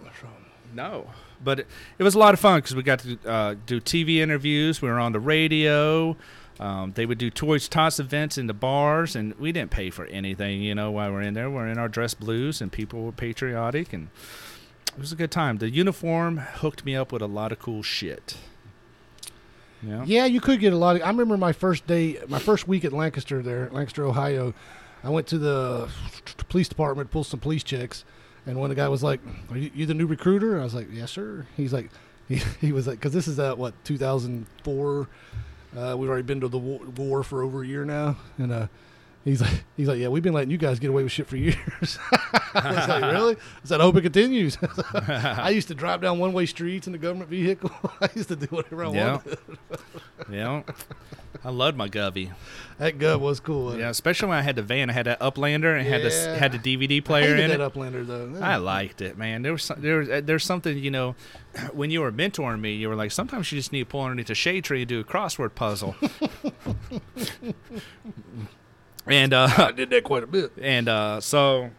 No, 0.73 1.09
but 1.41 1.61
it, 1.61 1.67
it 1.97 2.03
was 2.03 2.15
a 2.15 2.19
lot 2.19 2.33
of 2.33 2.39
fun 2.41 2.57
because 2.59 2.75
we 2.75 2.83
got 2.83 2.99
to 2.99 3.17
uh, 3.25 3.55
do 3.65 3.79
TV 3.79 4.17
interviews. 4.17 4.81
We 4.81 4.89
were 4.89 4.99
on 4.99 5.13
the 5.13 5.19
radio. 5.21 6.17
Um, 6.59 6.93
they 6.95 7.05
would 7.05 7.17
do 7.17 7.29
Toys 7.29 7.67
Tots 7.67 7.99
events 7.99 8.37
in 8.37 8.47
the 8.47 8.53
bars, 8.53 9.15
and 9.15 9.33
we 9.35 9.51
didn't 9.51 9.71
pay 9.71 9.89
for 9.89 10.05
anything. 10.05 10.61
You 10.61 10.75
know, 10.75 10.91
while 10.91 11.11
we're 11.11 11.21
in 11.21 11.33
there, 11.33 11.49
we're 11.49 11.67
in 11.67 11.77
our 11.77 11.89
dress 11.89 12.13
blues, 12.13 12.61
and 12.61 12.71
people 12.71 13.03
were 13.03 13.11
patriotic, 13.11 13.91
and 13.91 14.09
it 14.87 14.99
was 14.99 15.11
a 15.11 15.15
good 15.15 15.31
time. 15.31 15.57
The 15.57 15.69
uniform 15.69 16.37
hooked 16.37 16.85
me 16.85 16.95
up 16.95 17.11
with 17.11 17.21
a 17.21 17.27
lot 17.27 17.51
of 17.51 17.59
cool 17.59 17.83
shit. 17.83 18.37
Yeah. 19.81 20.03
Yeah, 20.05 20.25
you 20.25 20.39
could 20.39 20.59
get 20.59 20.71
a 20.71 20.77
lot 20.77 20.95
of. 20.95 21.01
I 21.03 21.09
remember 21.09 21.37
my 21.37 21.51
first 21.51 21.85
day, 21.87 22.19
my 22.27 22.39
first 22.39 22.67
week 22.67 22.85
at 22.85 22.93
Lancaster, 22.93 23.41
there, 23.41 23.69
Lancaster, 23.71 24.05
Ohio. 24.05 24.53
I 25.03 25.09
went 25.09 25.27
to 25.27 25.37
the 25.37 25.89
police 26.49 26.67
department, 26.69 27.11
pulled 27.11 27.27
some 27.27 27.39
police 27.39 27.63
checks, 27.63 28.05
and 28.45 28.59
when 28.59 28.69
the 28.69 28.75
guy 28.75 28.87
was 28.87 29.03
like, 29.03 29.19
"Are 29.51 29.57
you, 29.57 29.69
you 29.75 29.85
the 29.85 29.93
new 29.93 30.07
recruiter?" 30.07 30.59
I 30.59 30.63
was 30.63 30.73
like, 30.73 30.87
"Yes, 30.91 31.11
sir." 31.11 31.45
He's 31.55 31.73
like, 31.73 31.91
he, 32.27 32.41
he 32.59 32.71
was 32.71 32.87
like, 32.87 32.99
because 32.99 33.13
this 33.13 33.27
is 33.27 33.37
at 33.39 33.57
what 33.57 33.73
2004. 33.83 35.07
Uh, 35.75 35.95
we've 35.97 36.09
already 36.09 36.23
been 36.23 36.39
to 36.41 36.47
the 36.47 36.57
war, 36.57 36.79
war 36.95 37.23
for 37.23 37.43
over 37.43 37.63
a 37.63 37.67
year 37.67 37.83
now, 37.83 38.15
and 38.37 38.51
uh, 38.51 38.67
he's 39.25 39.41
like, 39.41 39.63
he's 39.75 39.87
like, 39.89 39.99
yeah, 39.99 40.07
we've 40.07 40.23
been 40.23 40.33
letting 40.33 40.51
you 40.51 40.57
guys 40.57 40.79
get 40.79 40.89
away 40.89 41.03
with 41.03 41.11
shit 41.11 41.27
for 41.27 41.35
years. 41.35 41.57
I 42.53 42.71
was 42.73 42.87
like, 42.87 43.03
really? 43.11 43.35
I 43.35 43.65
said, 43.65 43.81
I 43.81 43.83
hope 43.83 43.97
it 43.97 44.03
continues. 44.03 44.57
I 44.93 45.49
used 45.49 45.67
to 45.67 45.75
drive 45.75 46.01
down 46.01 46.19
one-way 46.19 46.45
streets 46.45 46.87
in 46.87 46.93
the 46.93 46.99
government 46.99 47.29
vehicle. 47.29 47.71
I 48.01 48.09
used 48.15 48.29
to 48.29 48.37
do 48.37 48.45
whatever 48.47 48.85
I 48.85 48.91
Yeah. 48.91 49.11
wanted. 49.11 49.37
Yeah. 50.31 50.61
I 51.43 51.49
loved 51.49 51.77
my 51.77 51.89
Govy. 51.89 52.31
That 52.79 52.97
gut 52.97 53.19
was 53.19 53.39
cool. 53.39 53.77
Yeah, 53.77 53.87
it? 53.87 53.91
especially 53.91 54.29
when 54.29 54.37
I 54.37 54.41
had 54.41 54.55
the 54.55 54.63
van. 54.63 54.89
I 54.89 54.93
had 54.93 55.05
that 55.05 55.19
Uplander 55.19 55.77
and 55.77 55.85
had 55.87 56.01
the 56.01 56.37
had 56.39 56.51
the 56.51 56.57
DVD 56.57 57.03
player 57.03 57.35
in 57.35 57.51
it. 57.51 57.59
Uplander 57.59 58.05
though. 58.05 58.39
I 58.41 58.55
liked 58.55 59.01
it, 59.01 59.17
man. 59.17 59.43
There 59.43 59.51
was 59.51 59.63
some, 59.63 59.79
there 59.79 59.97
was, 59.99 60.07
there's 60.23 60.43
something 60.43 60.75
you 60.77 60.89
know 60.89 61.15
when 61.73 61.91
you 61.91 62.01
were 62.01 62.11
mentoring 62.11 62.59
me, 62.61 62.73
you 62.73 62.89
were 62.89 62.95
like, 62.95 63.11
sometimes 63.11 63.51
you 63.51 63.59
just 63.59 63.71
need 63.71 63.79
to 63.81 63.85
pull 63.85 64.01
underneath 64.01 64.29
a 64.31 64.35
shade 64.35 64.63
tree 64.63 64.81
and 64.81 64.89
do 64.89 64.99
a 64.99 65.03
crossword 65.03 65.53
puzzle. 65.55 65.95
And 69.07 69.33
uh, 69.33 69.47
I 69.57 69.71
did 69.71 69.89
that 69.91 70.03
quite 70.03 70.23
a 70.23 70.27
bit. 70.27 70.51
and 70.61 70.87
uh, 70.87 71.21
so 71.21 71.71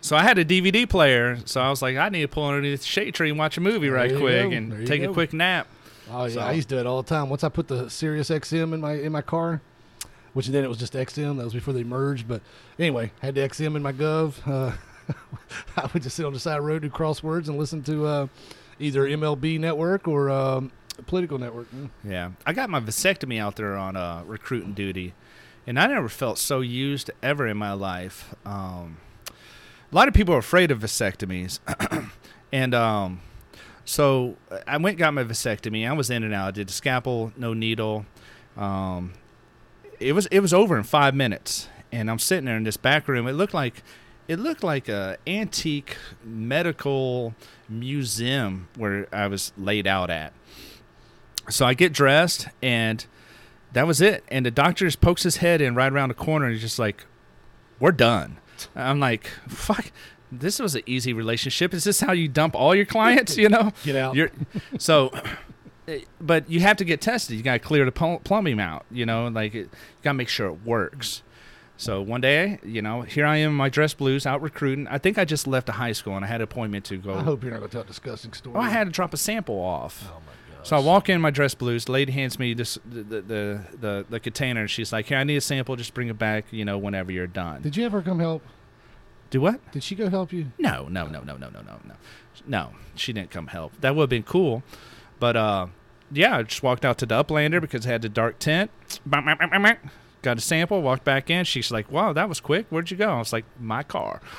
so 0.00 0.16
I 0.16 0.22
had 0.22 0.38
a 0.38 0.44
DVD 0.44 0.88
player, 0.88 1.38
so 1.44 1.60
I 1.60 1.70
was 1.70 1.82
like, 1.82 1.96
I 1.96 2.08
need 2.08 2.22
to 2.22 2.28
pull 2.28 2.46
underneath 2.46 2.80
the 2.80 2.86
shade 2.86 3.14
tree 3.14 3.30
and 3.30 3.38
watch 3.38 3.56
a 3.56 3.60
movie 3.60 3.88
right 3.88 4.10
There 4.10 4.18
quick 4.18 4.52
and 4.52 4.72
There 4.72 4.86
take 4.86 5.02
a 5.02 5.12
quick 5.12 5.32
nap. 5.32 5.66
Oh 6.10 6.24
yeah, 6.24 6.34
So- 6.34 6.40
I 6.40 6.52
used 6.52 6.68
to 6.68 6.76
do 6.76 6.80
it 6.80 6.86
all 6.86 7.02
the 7.02 7.08
time. 7.08 7.28
Once 7.30 7.44
I 7.44 7.48
put 7.48 7.68
the 7.68 7.88
Sirius 7.88 8.30
XM 8.30 8.74
in 8.74 8.80
my 8.80 8.94
in 8.94 9.12
my 9.12 9.22
car, 9.22 9.60
which 10.34 10.48
then 10.48 10.64
it 10.64 10.68
was 10.68 10.78
just 10.78 10.92
XM. 10.92 11.38
That 11.38 11.44
was 11.44 11.54
before 11.54 11.72
they 11.74 11.84
merged. 11.84 12.28
But 12.28 12.42
anyway, 12.78 13.12
had 13.22 13.34
the 13.34 13.40
XM 13.40 13.76
in 13.76 13.82
my 13.82 13.92
Gov. 13.92 14.34
Uh, 14.46 14.76
I 15.76 15.88
would 15.92 16.02
just 16.02 16.16
sit 16.16 16.24
on 16.26 16.32
the 16.32 16.40
side 16.40 16.56
the 16.56 16.62
road, 16.62 16.82
do 16.82 16.90
crosswords, 16.90 17.48
and 17.48 17.58
listen 17.58 17.82
to 17.84 18.06
uh, 18.06 18.26
either 18.78 19.04
MLB 19.04 19.58
Network 19.58 20.08
or 20.08 20.30
um, 20.30 20.72
Political 21.06 21.38
Network. 21.38 21.70
Mm. 21.72 21.90
Yeah, 22.04 22.30
I 22.46 22.52
got 22.52 22.70
my 22.70 22.80
vasectomy 22.80 23.40
out 23.40 23.56
there 23.56 23.76
on 23.76 23.96
uh, 23.96 24.22
recruiting 24.26 24.72
duty, 24.72 25.14
and 25.66 25.78
I 25.78 25.86
never 25.86 26.08
felt 26.08 26.38
so 26.38 26.60
used 26.60 27.10
ever 27.22 27.46
in 27.46 27.56
my 27.56 27.72
life. 27.72 28.34
Um, 28.44 28.98
a 29.28 29.94
lot 29.94 30.08
of 30.08 30.14
people 30.14 30.34
are 30.34 30.38
afraid 30.38 30.70
of 30.70 30.80
vasectomies, 30.80 31.60
and 32.52 32.74
um, 32.74 33.20
so 33.84 34.36
I 34.66 34.76
went 34.78 34.98
got 34.98 35.14
my 35.14 35.24
vasectomy. 35.24 35.88
I 35.88 35.92
was 35.92 36.10
in 36.10 36.22
and 36.22 36.34
out. 36.34 36.48
I 36.48 36.50
did 36.52 36.70
scalpel, 36.70 37.32
no 37.36 37.54
needle. 37.54 38.06
Um, 38.56 39.12
it 40.00 40.12
was 40.12 40.26
it 40.26 40.40
was 40.40 40.52
over 40.52 40.76
in 40.76 40.82
five 40.82 41.14
minutes, 41.14 41.68
and 41.92 42.10
I'm 42.10 42.18
sitting 42.18 42.44
there 42.44 42.56
in 42.56 42.64
this 42.64 42.76
back 42.76 43.08
room. 43.08 43.26
It 43.26 43.32
looked 43.32 43.54
like 43.54 43.82
it 44.26 44.38
looked 44.38 44.64
like 44.64 44.88
a 44.88 45.18
antique 45.26 45.96
medical 46.22 47.34
museum 47.68 48.68
where 48.76 49.06
I 49.12 49.26
was 49.26 49.52
laid 49.56 49.86
out 49.86 50.10
at. 50.10 50.32
So 51.50 51.66
I 51.66 51.74
get 51.74 51.92
dressed 51.92 52.48
and 52.62 53.04
that 53.74 53.86
was 53.86 54.00
it. 54.00 54.24
And 54.28 54.44
the 54.46 54.50
doctor 54.50 54.86
just 54.86 55.00
pokes 55.00 55.22
his 55.22 55.36
head 55.36 55.60
in 55.60 55.74
right 55.74 55.92
around 55.92 56.08
the 56.08 56.14
corner 56.14 56.46
and 56.46 56.54
he's 56.54 56.62
just 56.62 56.78
like, 56.78 57.04
"We're 57.78 57.92
done." 57.92 58.38
I'm 58.74 58.98
like, 59.00 59.30
"Fuck." 59.48 59.92
This 60.32 60.58
was 60.58 60.74
an 60.74 60.82
easy 60.86 61.12
relationship. 61.12 61.72
Is 61.74 61.84
this 61.84 62.00
how 62.00 62.12
you 62.12 62.26
dump 62.26 62.56
all 62.56 62.74
your 62.74 62.86
clients? 62.86 63.36
You 63.36 63.48
know, 63.48 63.72
Get 63.84 63.94
out. 63.94 64.16
You're, 64.16 64.30
so, 64.78 65.12
but 66.20 66.50
you 66.50 66.60
have 66.60 66.76
to 66.78 66.84
get 66.84 67.00
tested. 67.00 67.36
You 67.36 67.42
got 67.42 67.52
to 67.52 67.58
clear 67.60 67.84
the 67.84 67.92
pl- 67.92 68.20
plumbing 68.24 68.58
out. 68.58 68.84
You 68.90 69.06
know, 69.06 69.28
like 69.28 69.54
it, 69.54 69.58
you 69.58 69.68
got 70.02 70.10
to 70.10 70.14
make 70.14 70.28
sure 70.28 70.48
it 70.48 70.64
works. 70.64 71.22
So 71.76 72.00
one 72.00 72.20
day, 72.20 72.58
you 72.64 72.82
know, 72.82 73.02
here 73.02 73.26
I 73.26 73.36
am 73.38 73.50
in 73.50 73.56
my 73.56 73.68
dress 73.68 73.94
blues 73.94 74.26
out 74.26 74.40
recruiting. 74.40 74.86
I 74.88 74.98
think 74.98 75.18
I 75.18 75.24
just 75.24 75.46
left 75.46 75.68
a 75.68 75.72
high 75.72 75.92
school 75.92 76.14
and 76.16 76.24
I 76.24 76.28
had 76.28 76.36
an 76.40 76.44
appointment 76.44 76.84
to 76.86 76.96
go. 76.96 77.14
I 77.14 77.22
hope 77.22 77.42
you're 77.42 77.50
not 77.52 77.58
going 77.58 77.70
to 77.70 77.72
tell 77.74 77.82
a 77.82 77.86
disgusting 77.86 78.32
story. 78.32 78.56
Oh, 78.56 78.60
I 78.60 78.70
had 78.70 78.84
to 78.84 78.90
drop 78.92 79.12
a 79.12 79.16
sample 79.16 79.58
off. 79.58 80.04
Oh 80.08 80.14
my 80.14 80.18
god. 80.26 80.34
So 80.64 80.76
I 80.76 80.80
walk 80.80 81.08
in 81.08 81.20
my 81.20 81.30
dress 81.30 81.54
blues. 81.54 81.84
The 81.84 81.92
lady 81.92 82.12
hands 82.12 82.38
me 82.38 82.54
this 82.54 82.78
the 82.84 83.02
the, 83.02 83.20
the 83.22 83.60
the 83.80 84.06
the 84.10 84.20
container. 84.20 84.62
and 84.62 84.70
She's 84.70 84.92
like, 84.92 85.06
"Here, 85.06 85.18
I 85.18 85.24
need 85.24 85.36
a 85.36 85.40
sample. 85.40 85.76
Just 85.76 85.94
bring 85.94 86.08
it 86.08 86.18
back. 86.18 86.46
You 86.50 86.64
know, 86.64 86.78
whenever 86.78 87.12
you're 87.12 87.26
done." 87.26 87.62
Did 87.62 87.76
you 87.76 87.84
ever 87.84 88.02
come 88.02 88.18
help? 88.18 88.42
Do 89.30 89.40
what? 89.40 89.72
Did 89.72 89.82
she 89.82 89.94
go 89.94 90.08
help 90.08 90.32
you? 90.32 90.52
No, 90.58 90.86
no, 90.88 91.06
no, 91.06 91.20
no, 91.22 91.36
no, 91.36 91.48
no, 91.50 91.60
no, 91.60 91.80
no. 91.84 91.94
No, 92.46 92.70
she 92.94 93.12
didn't 93.12 93.30
come 93.30 93.48
help. 93.48 93.72
That 93.80 93.94
would 93.94 94.02
have 94.04 94.10
been 94.10 94.22
cool, 94.22 94.62
but 95.20 95.36
uh, 95.36 95.66
yeah, 96.12 96.38
I 96.38 96.42
just 96.42 96.62
walked 96.62 96.84
out 96.84 96.98
to 96.98 97.06
the 97.06 97.22
Uplander 97.22 97.60
because 97.60 97.84
it 97.86 97.88
had 97.88 98.02
the 98.02 98.08
dark 98.08 98.38
tent. 98.38 98.70
Got 100.22 100.38
a 100.38 100.40
sample, 100.40 100.80
walked 100.80 101.04
back 101.04 101.28
in. 101.30 101.44
She's 101.44 101.70
like, 101.70 101.90
"Wow, 101.90 102.12
that 102.14 102.28
was 102.28 102.40
quick. 102.40 102.66
Where'd 102.70 102.90
you 102.90 102.96
go?" 102.96 103.10
I 103.10 103.18
was 103.18 103.32
like, 103.32 103.44
"My 103.60 103.82
car." 103.82 104.20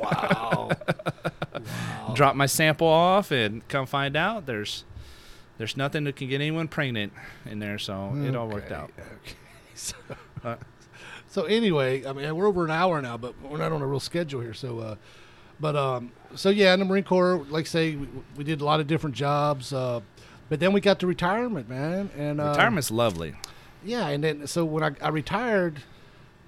Wow. 0.00 0.70
Drop 2.14 2.34
my 2.36 2.46
sample 2.46 2.86
off, 2.86 3.30
and 3.30 3.66
come 3.68 3.84
find 3.84 4.16
out 4.16 4.46
there's 4.46 4.84
there's 5.58 5.76
nothing 5.76 6.04
that 6.04 6.16
can 6.16 6.28
get 6.28 6.40
anyone 6.40 6.68
pregnant 6.68 7.12
in 7.44 7.58
there. 7.58 7.78
So 7.78 8.12
it 8.16 8.34
all 8.36 8.48
worked 8.48 8.72
out. 8.72 8.90
Okay. 8.98 9.34
So, 9.74 9.94
Uh, 10.42 10.56
so 11.28 11.44
anyway, 11.44 12.06
I 12.06 12.14
mean, 12.14 12.34
we're 12.34 12.46
over 12.46 12.64
an 12.64 12.70
hour 12.70 13.02
now, 13.02 13.18
but 13.18 13.34
we're 13.42 13.58
not 13.58 13.72
on 13.72 13.82
a 13.82 13.86
real 13.86 14.00
schedule 14.00 14.40
here. 14.40 14.54
So, 14.54 14.78
uh, 14.78 14.94
but 15.60 15.76
um, 15.76 16.12
so 16.34 16.48
yeah, 16.48 16.72
in 16.72 16.78
the 16.80 16.86
Marine 16.86 17.04
Corps, 17.04 17.44
like 17.50 17.66
I 17.66 17.68
say, 17.68 17.96
we, 17.96 18.08
we 18.38 18.44
did 18.44 18.62
a 18.62 18.64
lot 18.64 18.80
of 18.80 18.86
different 18.86 19.14
jobs. 19.16 19.74
Uh, 19.74 20.00
but 20.48 20.60
then 20.60 20.72
we 20.72 20.80
got 20.80 20.98
to 21.00 21.06
retirement, 21.06 21.68
man, 21.68 22.08
and 22.16 22.40
uh, 22.40 22.50
Retirement's 22.50 22.90
lovely. 22.90 23.34
Yeah, 23.84 24.08
and 24.08 24.24
then 24.24 24.46
so 24.46 24.64
when 24.64 24.82
I, 24.82 24.92
I 25.02 25.08
retired, 25.08 25.82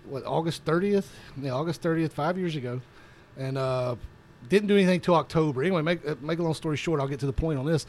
what 0.04 0.24
August 0.24 0.64
thirtieth? 0.64 1.10
Yeah, 1.40 1.50
August 1.50 1.82
thirtieth, 1.82 2.12
five 2.14 2.38
years 2.38 2.56
ago, 2.56 2.80
and 3.36 3.58
uh, 3.58 3.96
didn't 4.48 4.68
do 4.68 4.74
anything 4.76 5.00
till 5.00 5.16
October. 5.16 5.62
Anyway, 5.62 5.82
make 5.82 6.06
uh, 6.08 6.14
make 6.20 6.38
a 6.38 6.42
long 6.42 6.54
story 6.54 6.76
short, 6.76 7.00
I'll 7.00 7.08
get 7.08 7.20
to 7.20 7.26
the 7.26 7.32
point 7.32 7.58
on 7.58 7.66
this. 7.66 7.86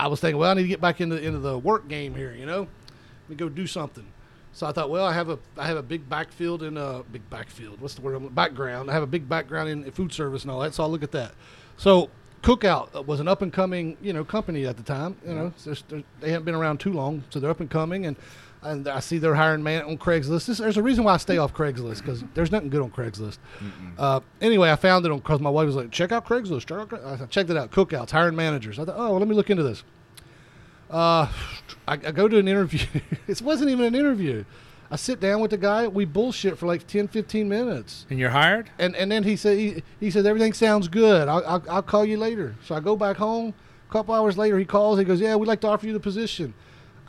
I 0.00 0.06
was 0.08 0.20
thinking, 0.20 0.38
well, 0.38 0.50
I 0.50 0.54
need 0.54 0.62
to 0.62 0.68
get 0.68 0.80
back 0.80 1.00
into 1.00 1.16
into 1.22 1.38
the 1.38 1.58
work 1.58 1.88
game 1.88 2.14
here. 2.14 2.32
You 2.32 2.46
know, 2.46 2.60
let 2.60 3.28
me 3.28 3.36
go 3.36 3.48
do 3.48 3.66
something. 3.66 4.06
So 4.52 4.66
I 4.66 4.72
thought, 4.72 4.90
well, 4.90 5.04
I 5.04 5.12
have 5.12 5.28
a 5.28 5.38
I 5.56 5.66
have 5.66 5.76
a 5.76 5.82
big 5.82 6.08
backfield 6.08 6.62
in 6.62 6.76
a 6.76 7.02
big 7.12 7.28
backfield. 7.30 7.80
What's 7.80 7.94
the 7.94 8.00
word? 8.00 8.14
I'm- 8.14 8.28
Background. 8.28 8.90
I 8.90 8.94
have 8.94 9.02
a 9.02 9.06
big 9.06 9.28
background 9.28 9.68
in 9.68 9.90
food 9.92 10.12
service 10.12 10.42
and 10.42 10.50
all 10.50 10.60
that. 10.60 10.74
So 10.74 10.82
I'll 10.82 10.90
look 10.90 11.02
at 11.02 11.12
that. 11.12 11.32
So 11.76 12.10
Cookout 12.42 12.94
uh, 12.96 13.02
was 13.02 13.20
an 13.20 13.28
up 13.28 13.42
and 13.42 13.52
coming, 13.52 13.96
you 14.00 14.12
know, 14.14 14.24
company 14.24 14.64
at 14.66 14.76
the 14.78 14.82
time. 14.82 15.16
You 15.26 15.34
know, 15.34 15.52
they 16.20 16.30
haven't 16.30 16.44
been 16.46 16.54
around 16.54 16.80
too 16.80 16.92
long, 16.92 17.22
so 17.30 17.38
they're 17.38 17.50
up 17.50 17.60
and 17.60 17.70
coming. 17.70 18.06
And 18.06 18.16
and 18.62 18.86
I 18.88 19.00
see 19.00 19.18
they're 19.18 19.34
hiring 19.34 19.62
man 19.62 19.82
on 19.84 19.96
Craigslist. 19.96 20.46
This, 20.46 20.58
there's 20.58 20.76
a 20.76 20.82
reason 20.82 21.04
why 21.04 21.14
I 21.14 21.16
stay 21.16 21.38
off 21.38 21.54
Craigslist 21.54 21.98
because 21.98 22.22
there's 22.34 22.52
nothing 22.52 22.68
good 22.68 22.82
on 22.82 22.90
Craigslist. 22.90 23.38
Uh, 23.98 24.20
anyway, 24.40 24.70
I 24.70 24.76
found 24.76 25.06
it 25.06 25.12
on 25.12 25.18
because 25.18 25.40
my 25.40 25.50
wife 25.50 25.66
was 25.66 25.76
like, 25.76 25.90
check 25.90 26.12
out 26.12 26.26
Craigslist. 26.26 26.66
Check 26.66 26.78
out, 26.78 26.88
Cra-" 26.88 27.18
I 27.22 27.26
checked 27.26 27.50
it 27.50 27.56
out. 27.56 27.70
Cookouts, 27.70 28.10
hiring 28.10 28.36
managers. 28.36 28.78
I 28.78 28.84
thought, 28.84 28.96
oh, 28.96 29.10
well, 29.10 29.18
let 29.18 29.28
me 29.28 29.34
look 29.34 29.50
into 29.50 29.62
this. 29.62 29.82
Uh, 30.90 31.30
I, 31.86 31.92
I 31.92 31.96
go 31.96 32.28
to 32.28 32.38
an 32.38 32.48
interview. 32.48 32.86
it 33.28 33.40
wasn't 33.40 33.70
even 33.70 33.86
an 33.86 33.94
interview. 33.94 34.44
I 34.90 34.96
sit 34.96 35.20
down 35.20 35.40
with 35.40 35.52
the 35.52 35.56
guy. 35.56 35.86
We 35.86 36.04
bullshit 36.04 36.58
for 36.58 36.66
like 36.66 36.86
10, 36.86 37.08
15 37.08 37.48
minutes. 37.48 38.06
And 38.10 38.18
you're 38.18 38.30
hired? 38.30 38.70
And 38.78 38.96
and 38.96 39.10
then 39.10 39.22
he 39.22 39.36
said 39.36 39.56
he, 39.56 39.82
he 40.00 40.10
said 40.10 40.26
everything 40.26 40.52
sounds 40.52 40.88
good. 40.88 41.28
I'll, 41.28 41.44
I'll 41.46 41.64
I'll 41.70 41.82
call 41.82 42.04
you 42.04 42.16
later. 42.16 42.56
So 42.64 42.74
I 42.74 42.80
go 42.80 42.96
back 42.96 43.16
home. 43.16 43.54
A 43.88 43.92
couple 43.92 44.14
hours 44.14 44.36
later, 44.36 44.58
he 44.58 44.64
calls. 44.64 44.98
He 44.98 45.04
goes, 45.04 45.20
"Yeah, 45.20 45.36
we'd 45.36 45.46
like 45.46 45.60
to 45.60 45.68
offer 45.68 45.86
you 45.86 45.92
the 45.92 46.00
position." 46.00 46.54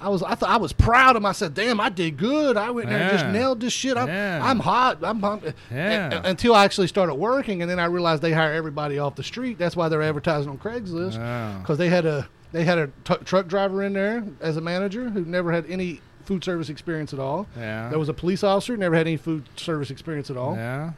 I 0.01 0.09
was 0.09 0.23
I 0.23 0.35
thought 0.35 0.49
I 0.49 0.57
was 0.57 0.73
proud 0.73 1.15
of 1.15 1.21
myself. 1.21 1.53
Damn, 1.53 1.79
I 1.79 1.89
did 1.89 2.17
good. 2.17 2.57
I 2.57 2.71
went 2.71 2.89
there 2.89 2.99
and 2.99 3.11
just 3.11 3.25
nailed 3.27 3.59
this 3.61 3.71
shit. 3.73 3.97
I'm 3.97 4.07
Yeah. 4.07 4.39
I'm 4.43 4.59
hot. 4.59 4.99
I'm 5.03 5.19
pumped. 5.21 5.45
Eh, 5.45 5.49
eh, 5.49 5.53
yeah. 5.75 6.15
And- 6.17 6.25
until 6.25 6.55
I 6.55 6.65
actually 6.65 6.87
started 6.87 7.15
working, 7.15 7.61
and 7.61 7.69
then 7.69 7.79
I 7.79 7.85
realized 7.85 8.21
they 8.21 8.31
hire 8.33 8.53
everybody 8.53 8.97
off 8.99 9.15
the 9.15 9.23
street. 9.23 9.57
That's 9.57 9.75
why 9.75 9.89
they're 9.89 10.01
advertising 10.01 10.49
on 10.49 10.57
Craigslist 10.57 11.61
because 11.61 11.77
they 11.77 11.89
had 11.89 12.05
a 12.05 12.27
they 12.51 12.63
had 12.65 12.77
a 12.77 12.87
t- 13.05 13.15
truck 13.23 13.47
driver 13.47 13.81
in 13.83 13.93
there 13.93 14.23
as 14.41 14.57
a 14.57 14.61
manager 14.61 15.09
who 15.09 15.23
never 15.23 15.51
had 15.51 15.65
any 15.69 16.01
food 16.25 16.43
service 16.43 16.69
experience 16.69 17.13
at 17.13 17.19
all. 17.19 17.47
Yeah. 17.57 17.89
There 17.89 17.99
was 17.99 18.09
a 18.09 18.13
police 18.13 18.43
officer 18.43 18.75
never 18.77 18.95
had 18.95 19.07
any 19.07 19.17
food 19.17 19.43
service 19.55 19.89
experience 19.89 20.29
at 20.29 20.37
all. 20.37 20.55
Yeah. 20.55 20.91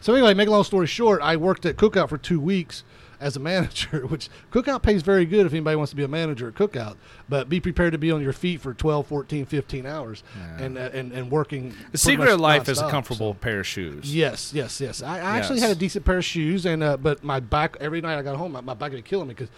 So 0.00 0.14
anyway, 0.14 0.32
make 0.34 0.48
a 0.48 0.50
long 0.50 0.64
story 0.64 0.86
short, 0.86 1.20
I 1.22 1.36
worked 1.36 1.66
at 1.66 1.76
Cookout 1.76 2.08
for 2.08 2.18
two 2.18 2.40
weeks 2.40 2.84
as 3.20 3.36
a 3.36 3.40
manager, 3.40 4.06
which 4.08 4.28
Cookout 4.52 4.82
pays 4.82 5.02
very 5.02 5.24
good 5.24 5.44
if 5.46 5.52
anybody 5.52 5.76
wants 5.76 5.90
to 5.90 5.96
be 5.96 6.04
a 6.04 6.08
manager 6.08 6.48
at 6.48 6.54
Cookout. 6.54 6.96
But 7.28 7.48
be 7.48 7.60
prepared 7.60 7.92
to 7.92 7.98
be 7.98 8.10
on 8.10 8.22
your 8.22 8.32
feet 8.32 8.60
for 8.60 8.74
12, 8.74 9.06
14, 9.06 9.44
15 9.46 9.86
hours 9.86 10.22
Yeah. 10.36 10.64
and, 10.64 10.78
uh, 10.78 10.90
and 10.92 11.12
and 11.12 11.30
working. 11.30 11.74
The 11.92 11.98
secret 11.98 12.28
of 12.28 12.40
life 12.40 12.68
is 12.68 12.80
a 12.80 12.88
comfortable 12.88 13.32
so- 13.32 13.38
pair 13.38 13.60
of 13.60 13.66
shoes. 13.66 14.14
Yes, 14.14 14.52
yes, 14.54 14.80
yes. 14.80 15.02
I, 15.02 15.18
I 15.18 15.38
actually 15.38 15.60
had 15.60 15.70
a 15.70 15.74
decent 15.74 16.04
pair 16.04 16.18
of 16.18 16.24
shoes, 16.24 16.64
and 16.66 16.82
uh, 16.82 16.96
but 16.96 17.22
my 17.24 17.40
back 17.40 17.76
every 17.80 18.00
night 18.00 18.18
I 18.18 18.22
got 18.22 18.36
home, 18.36 18.52
my, 18.52 18.60
my 18.60 18.74
back 18.74 18.92
was 18.92 19.02
killing 19.02 19.28
me. 19.28 19.34
Cause, 19.34 19.48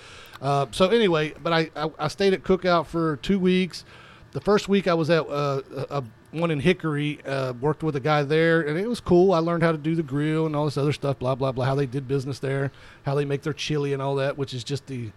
uh, 0.41 0.67
so 0.71 0.89
anyway, 0.89 1.35
but 1.43 1.53
I, 1.53 1.71
I 1.77 1.91
I 1.99 2.09
stayed 2.09 2.33
at 2.33 2.43
Cookout 2.43 2.87
for 2.87 3.17
two 3.17 3.39
weeks. 3.39 3.85
The 4.33 4.41
first 4.41 4.69
week 4.69 4.87
I 4.89 4.95
was 4.95 5.11
at 5.11 5.29
uh, 5.29 5.61
a, 5.91 5.99
a 5.99 6.05
one 6.33 6.51
in 6.51 6.61
Hickory, 6.61 7.19
uh, 7.27 7.53
worked 7.61 7.83
with 7.83 7.97
a 7.97 8.01
guy 8.01 8.23
there, 8.23 8.61
and 8.63 8.79
it 8.79 8.89
was 8.89 9.01
cool. 9.01 9.33
I 9.33 9.39
learned 9.39 9.63
how 9.63 9.73
to 9.73 9.79
do 9.79 9.95
the 9.95 10.03
grill 10.03 10.47
and 10.47 10.55
all 10.55 10.65
this 10.65 10.77
other 10.77 10.93
stuff, 10.93 11.19
blah 11.19 11.35
blah 11.35 11.53
blah. 11.53 11.65
How 11.65 11.75
they 11.75 11.87
did 11.87 12.07
business 12.07 12.39
there, 12.39 12.71
how 13.05 13.15
they 13.15 13.25
make 13.25 13.43
their 13.43 13.53
chili 13.53 13.93
and 13.93 14.01
all 14.03 14.15
that, 14.17 14.39
which 14.39 14.55
is 14.55 14.63
just 14.65 14.87
the 14.87 15.11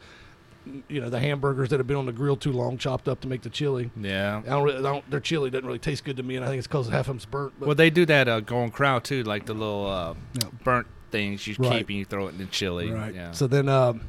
you 0.88 1.02
know 1.02 1.10
the 1.10 1.20
hamburgers 1.20 1.70
that 1.70 1.80
have 1.80 1.88
been 1.88 1.98
on 1.98 2.06
the 2.06 2.12
grill 2.14 2.38
too 2.38 2.52
long, 2.54 2.78
chopped 2.78 3.08
up 3.10 3.20
to 3.22 3.28
make 3.28 3.42
the 3.42 3.50
chili. 3.50 3.92
Yeah. 4.00 4.42
I 4.46 4.50
don't, 4.50 4.64
really, 4.64 4.80
I 4.80 4.82
don't 4.82 5.12
their 5.12 5.20
chili 5.20 5.50
doesn't 5.50 5.66
really 5.68 5.78
taste 5.80 6.06
good 6.06 6.18
to 6.18 6.24
me, 6.24 6.36
and 6.38 6.46
I 6.46 6.48
think 6.48 6.60
it's 6.60 6.68
because 6.68 6.88
half 6.88 7.02
of 7.02 7.08
them's 7.08 7.26
burnt. 7.26 7.54
But 7.60 7.66
Well, 7.68 7.76
they 7.76 7.90
do 7.90 8.06
that 8.06 8.28
uh, 8.28 8.40
Golden 8.40 8.72
Corral 8.72 9.02
too, 9.02 9.24
like 9.24 9.46
the 9.46 9.54
little 9.54 9.86
uh, 9.88 10.14
Yeah. 10.42 10.50
burnt 10.64 10.88
things 11.12 11.46
you 11.46 11.56
Right. 11.60 11.80
keep 11.80 11.90
and 11.90 11.98
you 12.00 12.06
throw 12.06 12.28
it 12.28 12.30
in 12.32 12.38
the 12.40 12.46
chili. 12.46 12.92
Right. 12.92 13.14
Yeah. 13.14 13.32
So 13.34 13.46
then, 13.46 13.68
um, 13.70 14.02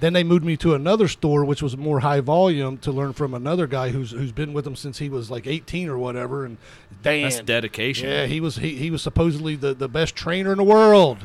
then 0.00 0.12
they 0.12 0.24
moved 0.24 0.44
me 0.44 0.56
to 0.58 0.74
another 0.74 1.08
store, 1.08 1.44
which 1.44 1.62
was 1.62 1.76
more 1.76 2.00
high 2.00 2.20
volume, 2.20 2.78
to 2.78 2.90
learn 2.92 3.12
from 3.12 3.34
another 3.34 3.66
guy 3.66 3.90
who's 3.90 4.10
who's 4.10 4.32
been 4.32 4.52
with 4.52 4.64
them 4.64 4.76
since 4.76 4.98
he 4.98 5.08
was 5.08 5.30
like 5.30 5.46
18 5.46 5.88
or 5.88 5.98
whatever. 5.98 6.44
And 6.44 6.56
Dan, 7.02 7.22
That's 7.24 7.40
dedication. 7.40 8.08
yeah, 8.08 8.26
he 8.26 8.40
was 8.40 8.56
he, 8.56 8.76
he 8.76 8.90
was 8.90 9.02
supposedly 9.02 9.56
the, 9.56 9.74
the 9.74 9.88
best 9.88 10.14
trainer 10.16 10.52
in 10.52 10.58
the 10.58 10.64
world. 10.64 11.18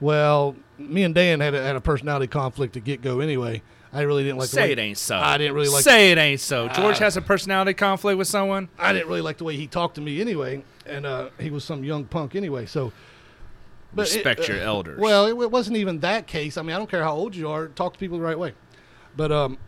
Well, 0.00 0.56
me 0.78 1.02
and 1.04 1.14
Dan 1.14 1.40
had 1.40 1.54
a, 1.54 1.62
had 1.62 1.76
a 1.76 1.80
personality 1.80 2.26
conflict 2.26 2.74
to 2.74 2.80
get 2.80 3.02
go 3.02 3.20
anyway. 3.20 3.62
I 3.92 4.02
really 4.02 4.24
didn't 4.24 4.38
like 4.38 4.50
the 4.50 4.56
Say 4.56 4.62
way, 4.62 4.72
it 4.72 4.78
ain't 4.78 4.98
so. 4.98 5.16
I 5.16 5.38
didn't 5.38 5.54
really 5.54 5.68
like- 5.68 5.82
Say 5.82 6.10
it 6.12 6.18
ain't 6.18 6.40
so. 6.40 6.68
George 6.68 6.98
has 6.98 7.16
a 7.16 7.22
personality 7.22 7.72
conflict 7.72 8.18
with 8.18 8.28
someone. 8.28 8.68
I 8.78 8.92
didn't 8.92 9.08
really 9.08 9.22
like 9.22 9.38
the 9.38 9.44
way 9.44 9.56
he 9.56 9.66
talked 9.66 9.94
to 9.94 10.00
me 10.02 10.20
anyway, 10.20 10.62
and 10.84 11.06
uh, 11.06 11.30
he 11.40 11.48
was 11.50 11.64
some 11.64 11.82
young 11.82 12.04
punk 12.04 12.34
anyway. 12.34 12.66
So. 12.66 12.92
But 13.96 14.08
it- 14.08 14.14
Respect 14.14 14.40
uh, 14.48 14.52
your 14.52 14.62
elders. 14.62 15.00
Well, 15.00 15.26
it, 15.26 15.42
it 15.42 15.50
wasn't 15.50 15.76
even 15.78 16.00
that 16.00 16.26
case. 16.26 16.56
I 16.56 16.62
mean, 16.62 16.74
I 16.74 16.78
don't 16.78 16.90
care 16.90 17.02
how 17.02 17.14
old 17.14 17.34
you 17.34 17.48
are. 17.48 17.68
Talk 17.68 17.94
to 17.94 17.98
people 17.98 18.18
the 18.18 18.24
right 18.24 18.38
way. 18.38 18.54
But 19.16 19.32
um, 19.32 19.58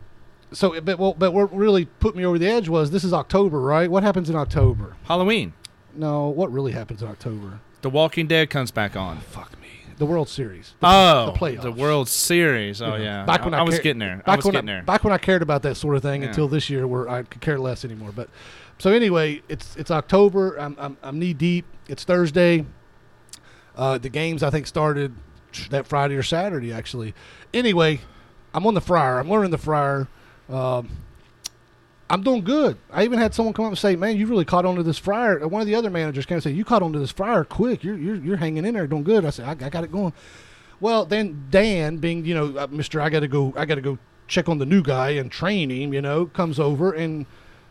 so 0.51 0.79
but 0.81 0.97
well, 0.99 1.13
but 1.17 1.31
what 1.31 1.53
really 1.55 1.85
put 1.85 2.15
me 2.15 2.25
over 2.25 2.37
the 2.39 2.47
edge 2.47 2.69
was 2.69 2.91
this 2.91 3.03
is 3.03 3.13
October, 3.13 3.59
right? 3.59 3.89
What 3.89 4.03
happens 4.03 4.29
in 4.29 4.35
October? 4.35 4.95
Halloween. 5.03 5.53
No, 5.95 6.27
what 6.29 6.51
really 6.51 6.71
happens 6.71 7.01
in 7.01 7.07
October? 7.09 7.59
The 7.81 7.89
Walking 7.89 8.27
Dead 8.27 8.49
comes 8.49 8.71
back 8.71 8.95
on. 8.95 9.19
Fuck 9.21 9.59
me. 9.59 9.67
The 9.97 10.05
World 10.05 10.29
Series. 10.29 10.75
The, 10.79 10.87
Oh, 10.87 11.31
the 11.33 11.39
playoffs. 11.39 11.61
the 11.63 11.71
World 11.71 12.07
Series. 12.07 12.81
Oh 12.81 12.95
yeah. 12.95 13.25
Back 13.25 13.43
when 13.43 13.53
I, 13.53 13.59
I, 13.59 13.61
was 13.63 13.79
getting 13.79 13.99
there. 13.99 14.17
Back 14.17 14.27
I 14.27 14.35
was 14.37 14.45
when 14.45 14.53
getting 14.53 14.69
I, 14.69 14.73
there. 14.73 14.83
Back 14.83 15.03
when 15.03 15.11
I 15.13 15.17
cared 15.17 15.41
about 15.41 15.63
that 15.63 15.75
sort 15.75 15.95
of 15.95 16.01
thing 16.01 16.21
Yeah. 16.21 16.29
until 16.29 16.47
this 16.47 16.69
year, 16.69 16.87
where 16.87 17.09
I 17.09 17.23
could 17.23 17.41
care 17.41 17.59
less 17.59 17.83
anymore. 17.83 18.11
But 18.15 18.29
so 18.77 18.91
anyway, 18.91 19.41
it's 19.49 19.75
it's 19.75 19.91
October. 19.91 20.55
I'm 20.57 20.75
I'm, 20.79 20.97
I'm 21.03 21.19
knee 21.19 21.33
deep. 21.33 21.65
It's 21.87 22.03
Thursday. 22.03 22.65
Uh, 23.79 23.97
the 23.97 24.09
games 24.09 24.43
I 24.43 24.49
think 24.49 24.67
started 24.67 25.15
that 25.69 25.87
Friday 25.87 26.15
or 26.15 26.23
Saturday 26.23 26.73
actually. 26.73 27.13
Anyway, 27.53 28.01
I'm 28.53 28.67
on 28.67 28.73
the 28.73 28.81
fryer. 28.81 29.19
I'm 29.19 29.29
learning 29.29 29.51
the 29.51 29.57
fryer. 29.57 30.09
Um, 30.49 30.89
I'm 32.09 32.21
doing 32.21 32.43
good. 32.43 32.77
I 32.91 33.05
even 33.05 33.19
had 33.19 33.33
someone 33.33 33.53
come 33.53 33.63
up 33.63 33.71
and 33.71 33.77
say, 33.77 33.95
"Man, 33.95 34.17
you 34.17 34.27
really 34.27 34.43
caught 34.43 34.65
on 34.65 34.75
to 34.75 34.83
this 34.83 34.97
fryer." 34.97 35.47
One 35.47 35.61
of 35.61 35.67
the 35.67 35.75
other 35.75 35.89
managers 35.89 36.25
came 36.25 36.35
and 36.35 36.43
said, 36.43 36.57
"You 36.57 36.65
caught 36.65 36.83
on 36.83 36.91
to 36.91 36.99
this 36.99 37.11
fryer 37.11 37.45
quick. 37.45 37.81
You're 37.81 37.97
you're, 37.97 38.15
you're 38.15 38.35
hanging 38.35 38.65
in 38.65 38.73
there, 38.73 38.85
doing 38.85 39.03
good." 39.03 39.23
I 39.23 39.29
said, 39.29 39.45
I, 39.45 39.65
"I 39.65 39.69
got 39.69 39.85
it 39.85 39.93
going." 39.93 40.11
Well, 40.81 41.05
then 41.05 41.47
Dan, 41.49 41.97
being 41.97 42.25
you 42.25 42.35
know, 42.35 42.57
uh, 42.57 42.67
Mister, 42.69 42.99
I 42.99 43.09
got 43.09 43.21
to 43.21 43.29
go. 43.29 43.53
I 43.55 43.63
got 43.63 43.75
to 43.75 43.81
go 43.81 43.97
check 44.27 44.49
on 44.49 44.57
the 44.57 44.65
new 44.65 44.83
guy 44.83 45.11
and 45.11 45.31
train 45.31 45.69
him. 45.69 45.93
You 45.93 46.01
know, 46.01 46.25
comes 46.25 46.59
over 46.59 46.91
and 46.91 47.25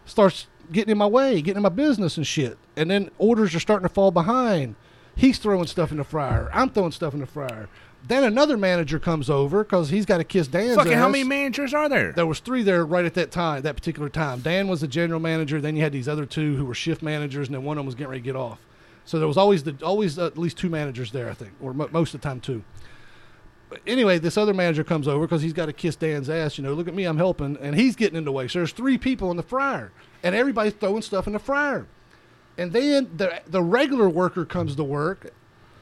starts 0.06 0.46
getting 0.72 0.92
in 0.92 0.96
my 0.96 1.06
way, 1.06 1.42
getting 1.42 1.58
in 1.58 1.62
my 1.62 1.68
business 1.68 2.16
and 2.16 2.26
shit. 2.26 2.56
And 2.76 2.90
then 2.90 3.10
orders 3.18 3.54
are 3.54 3.60
starting 3.60 3.86
to 3.86 3.92
fall 3.92 4.10
behind. 4.10 4.74
He's 5.18 5.38
throwing 5.38 5.66
stuff 5.66 5.90
in 5.90 5.96
the 5.96 6.04
fryer. 6.04 6.48
I'm 6.54 6.70
throwing 6.70 6.92
stuff 6.92 7.12
in 7.12 7.18
the 7.18 7.26
fryer. 7.26 7.68
Then 8.06 8.22
another 8.22 8.56
manager 8.56 9.00
comes 9.00 9.28
over 9.28 9.64
because 9.64 9.90
he's 9.90 10.06
got 10.06 10.18
to 10.18 10.24
kiss 10.24 10.46
Dan's 10.46 10.76
Fucking, 10.76 10.92
ass. 10.92 10.98
how 11.00 11.08
many 11.08 11.24
managers 11.24 11.74
are 11.74 11.88
there? 11.88 12.12
There 12.12 12.24
was 12.24 12.38
three 12.38 12.62
there 12.62 12.86
right 12.86 13.04
at 13.04 13.14
that 13.14 13.32
time, 13.32 13.62
that 13.62 13.74
particular 13.74 14.08
time. 14.08 14.38
Dan 14.42 14.68
was 14.68 14.80
the 14.80 14.86
general 14.86 15.18
manager. 15.18 15.60
Then 15.60 15.74
you 15.74 15.82
had 15.82 15.90
these 15.92 16.06
other 16.08 16.24
two 16.24 16.54
who 16.54 16.64
were 16.64 16.72
shift 16.72 17.02
managers, 17.02 17.48
and 17.48 17.54
then 17.56 17.64
one 17.64 17.76
of 17.76 17.80
them 17.80 17.86
was 17.86 17.96
getting 17.96 18.10
ready 18.10 18.20
to 18.20 18.24
get 18.24 18.36
off. 18.36 18.60
So 19.04 19.18
there 19.18 19.26
was 19.26 19.36
always 19.36 19.64
the 19.64 19.74
always 19.82 20.20
at 20.20 20.38
least 20.38 20.56
two 20.56 20.68
managers 20.70 21.10
there, 21.10 21.28
I 21.28 21.34
think, 21.34 21.50
or 21.60 21.74
mo- 21.74 21.88
most 21.90 22.14
of 22.14 22.20
the 22.20 22.28
time 22.28 22.38
two. 22.38 22.62
But 23.68 23.80
anyway, 23.88 24.18
this 24.20 24.36
other 24.38 24.54
manager 24.54 24.84
comes 24.84 25.08
over 25.08 25.26
because 25.26 25.42
he's 25.42 25.52
got 25.52 25.66
to 25.66 25.72
kiss 25.72 25.96
Dan's 25.96 26.30
ass. 26.30 26.56
You 26.58 26.64
know, 26.64 26.74
look 26.74 26.86
at 26.86 26.94
me, 26.94 27.04
I'm 27.04 27.16
helping, 27.18 27.56
and 27.60 27.74
he's 27.74 27.96
getting 27.96 28.16
in 28.16 28.24
the 28.24 28.32
way. 28.32 28.46
So 28.46 28.60
there's 28.60 28.72
three 28.72 28.96
people 28.98 29.32
in 29.32 29.36
the 29.36 29.42
fryer, 29.42 29.90
and 30.22 30.34
everybody's 30.36 30.74
throwing 30.74 31.02
stuff 31.02 31.26
in 31.26 31.32
the 31.32 31.38
fryer. 31.40 31.86
And 32.58 32.72
then 32.72 33.08
the 33.16 33.40
the 33.46 33.62
regular 33.62 34.08
worker 34.08 34.44
comes 34.44 34.74
to 34.76 34.84
work 34.84 35.32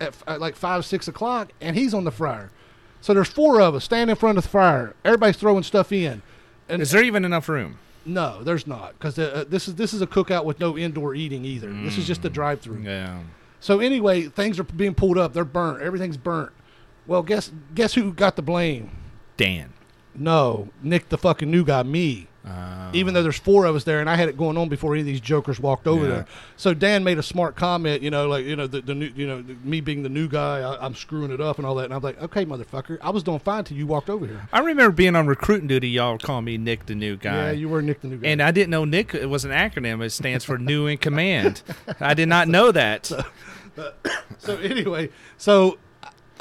at, 0.01 0.15
at 0.27 0.41
like 0.41 0.55
five 0.55 0.85
six 0.85 1.09
o'clock, 1.09 1.51
and 1.61 1.75
he's 1.75 1.95
on 1.95 2.05
the 2.05 2.11
fryer. 2.13 2.51
So 3.01 3.15
there's 3.15 3.29
four 3.29 3.61
of 3.61 3.75
us 3.75 3.85
standing 3.85 4.11
in 4.11 4.17
front 4.17 4.37
of 4.39 4.45
the 4.45 4.51
fryer. 4.51 4.95
Everybody's 5.05 5.37
throwing 5.37 5.63
stuff 5.63 5.91
in. 5.93 6.23
And 6.69 6.83
Is 6.83 6.91
there 6.91 7.03
even 7.03 7.25
enough 7.25 7.49
room? 7.49 7.79
no, 8.05 8.43
there's 8.45 8.67
not, 8.69 8.93
because 8.93 9.19
uh, 9.19 9.45
this 9.49 9.67
is 9.69 9.75
this 9.77 9.93
is 9.93 10.01
a 10.03 10.07
cookout 10.07 10.45
with 10.45 10.61
no 10.61 10.77
indoor 10.79 11.15
eating 11.15 11.45
either. 11.45 11.73
This 11.73 11.99
is 11.99 12.07
just 12.07 12.25
a 12.25 12.31
drive-through. 12.31 12.83
Yeah. 12.83 13.21
So 13.59 13.81
anyway, 13.81 14.25
things 14.25 14.61
are 14.61 14.65
being 14.65 14.95
pulled 14.95 15.19
up. 15.19 15.33
They're 15.33 15.45
burnt. 15.45 15.83
Everything's 15.83 16.17
burnt. 16.17 16.53
Well, 17.07 17.23
guess 17.23 17.51
guess 17.75 17.95
who 17.95 18.13
got 18.13 18.37
the 18.37 18.43
blame? 18.43 18.91
Dan. 19.37 19.73
No, 20.15 20.69
Nick, 20.83 21.09
the 21.09 21.19
fucking 21.19 21.51
new 21.51 21.65
guy, 21.65 21.83
me. 21.83 22.29
Uh, 22.47 22.91
Even 22.93 23.13
though 23.13 23.25
there's 23.25 23.39
four 23.39 23.65
of 23.65 23.75
us 23.75 23.83
there, 23.83 23.99
and 23.99 24.09
I 24.09 24.15
had 24.15 24.29
it 24.29 24.37
going 24.37 24.57
on 24.57 24.69
before 24.69 24.93
any 24.95 25.01
of 25.01 25.07
these 25.07 25.21
jokers 25.21 25.59
walked 25.59 25.89
over 25.89 26.05
Yeah. 26.05 26.11
there. 26.11 26.27
So 26.57 26.75
Dan 26.75 27.03
made 27.03 27.19
a 27.19 27.23
smart 27.23 27.57
comment, 27.57 28.03
you 28.03 28.11
know, 28.11 28.29
like 28.29 28.45
you 28.45 28.55
know 28.55 28.69
the, 28.69 28.81
the 28.81 28.95
new, 28.95 29.11
you 29.17 29.27
know, 29.27 29.43
the, 29.43 29.55
me 29.65 29.81
being 29.81 30.05
the 30.05 30.09
new 30.09 30.29
guy, 30.29 30.61
I, 30.61 30.85
I'm 30.87 30.95
screwing 30.95 31.33
it 31.33 31.41
up 31.41 31.59
and 31.59 31.67
all 31.67 31.75
that. 31.75 31.87
And 31.87 31.95
I'm 31.95 32.03
like, 32.03 32.23
okay, 32.23 32.47
motherfucker, 32.47 32.99
I 33.03 33.11
was 33.11 33.25
doing 33.25 33.41
fine 33.41 33.65
till 33.65 33.77
you 33.77 33.87
walked 33.89 34.09
over 34.09 34.27
here. 34.27 34.49
I 34.53 34.61
remember 34.61 34.93
being 34.93 35.17
on 35.17 35.27
recruiting 35.27 35.67
duty. 35.67 35.89
Y'all 35.89 36.19
calling 36.19 36.45
me 36.45 36.57
Nick, 36.57 36.87
the 36.87 36.95
new 36.95 37.17
guy. 37.17 37.47
Yeah, 37.47 37.51
you 37.51 37.69
were 37.69 37.83
Nick, 37.83 38.01
the 38.03 38.07
new 38.09 38.19
guy. 38.19 38.29
and 38.29 38.41
I 38.41 38.53
didn't 38.53 38.71
know 38.71 38.85
Nick 38.85 39.13
was 39.13 39.45
an 39.45 39.51
acronym. 39.51 40.01
It 40.05 40.11
stands 40.11 40.45
for 40.45 40.57
New 40.57 40.87
in 40.87 40.99
Command. 40.99 41.63
I 41.99 42.15
did 42.15 42.29
not 42.29 42.47
know 42.47 42.71
that. 42.71 43.11
so 44.39 44.57
anyway, 44.59 45.11
so 45.37 45.79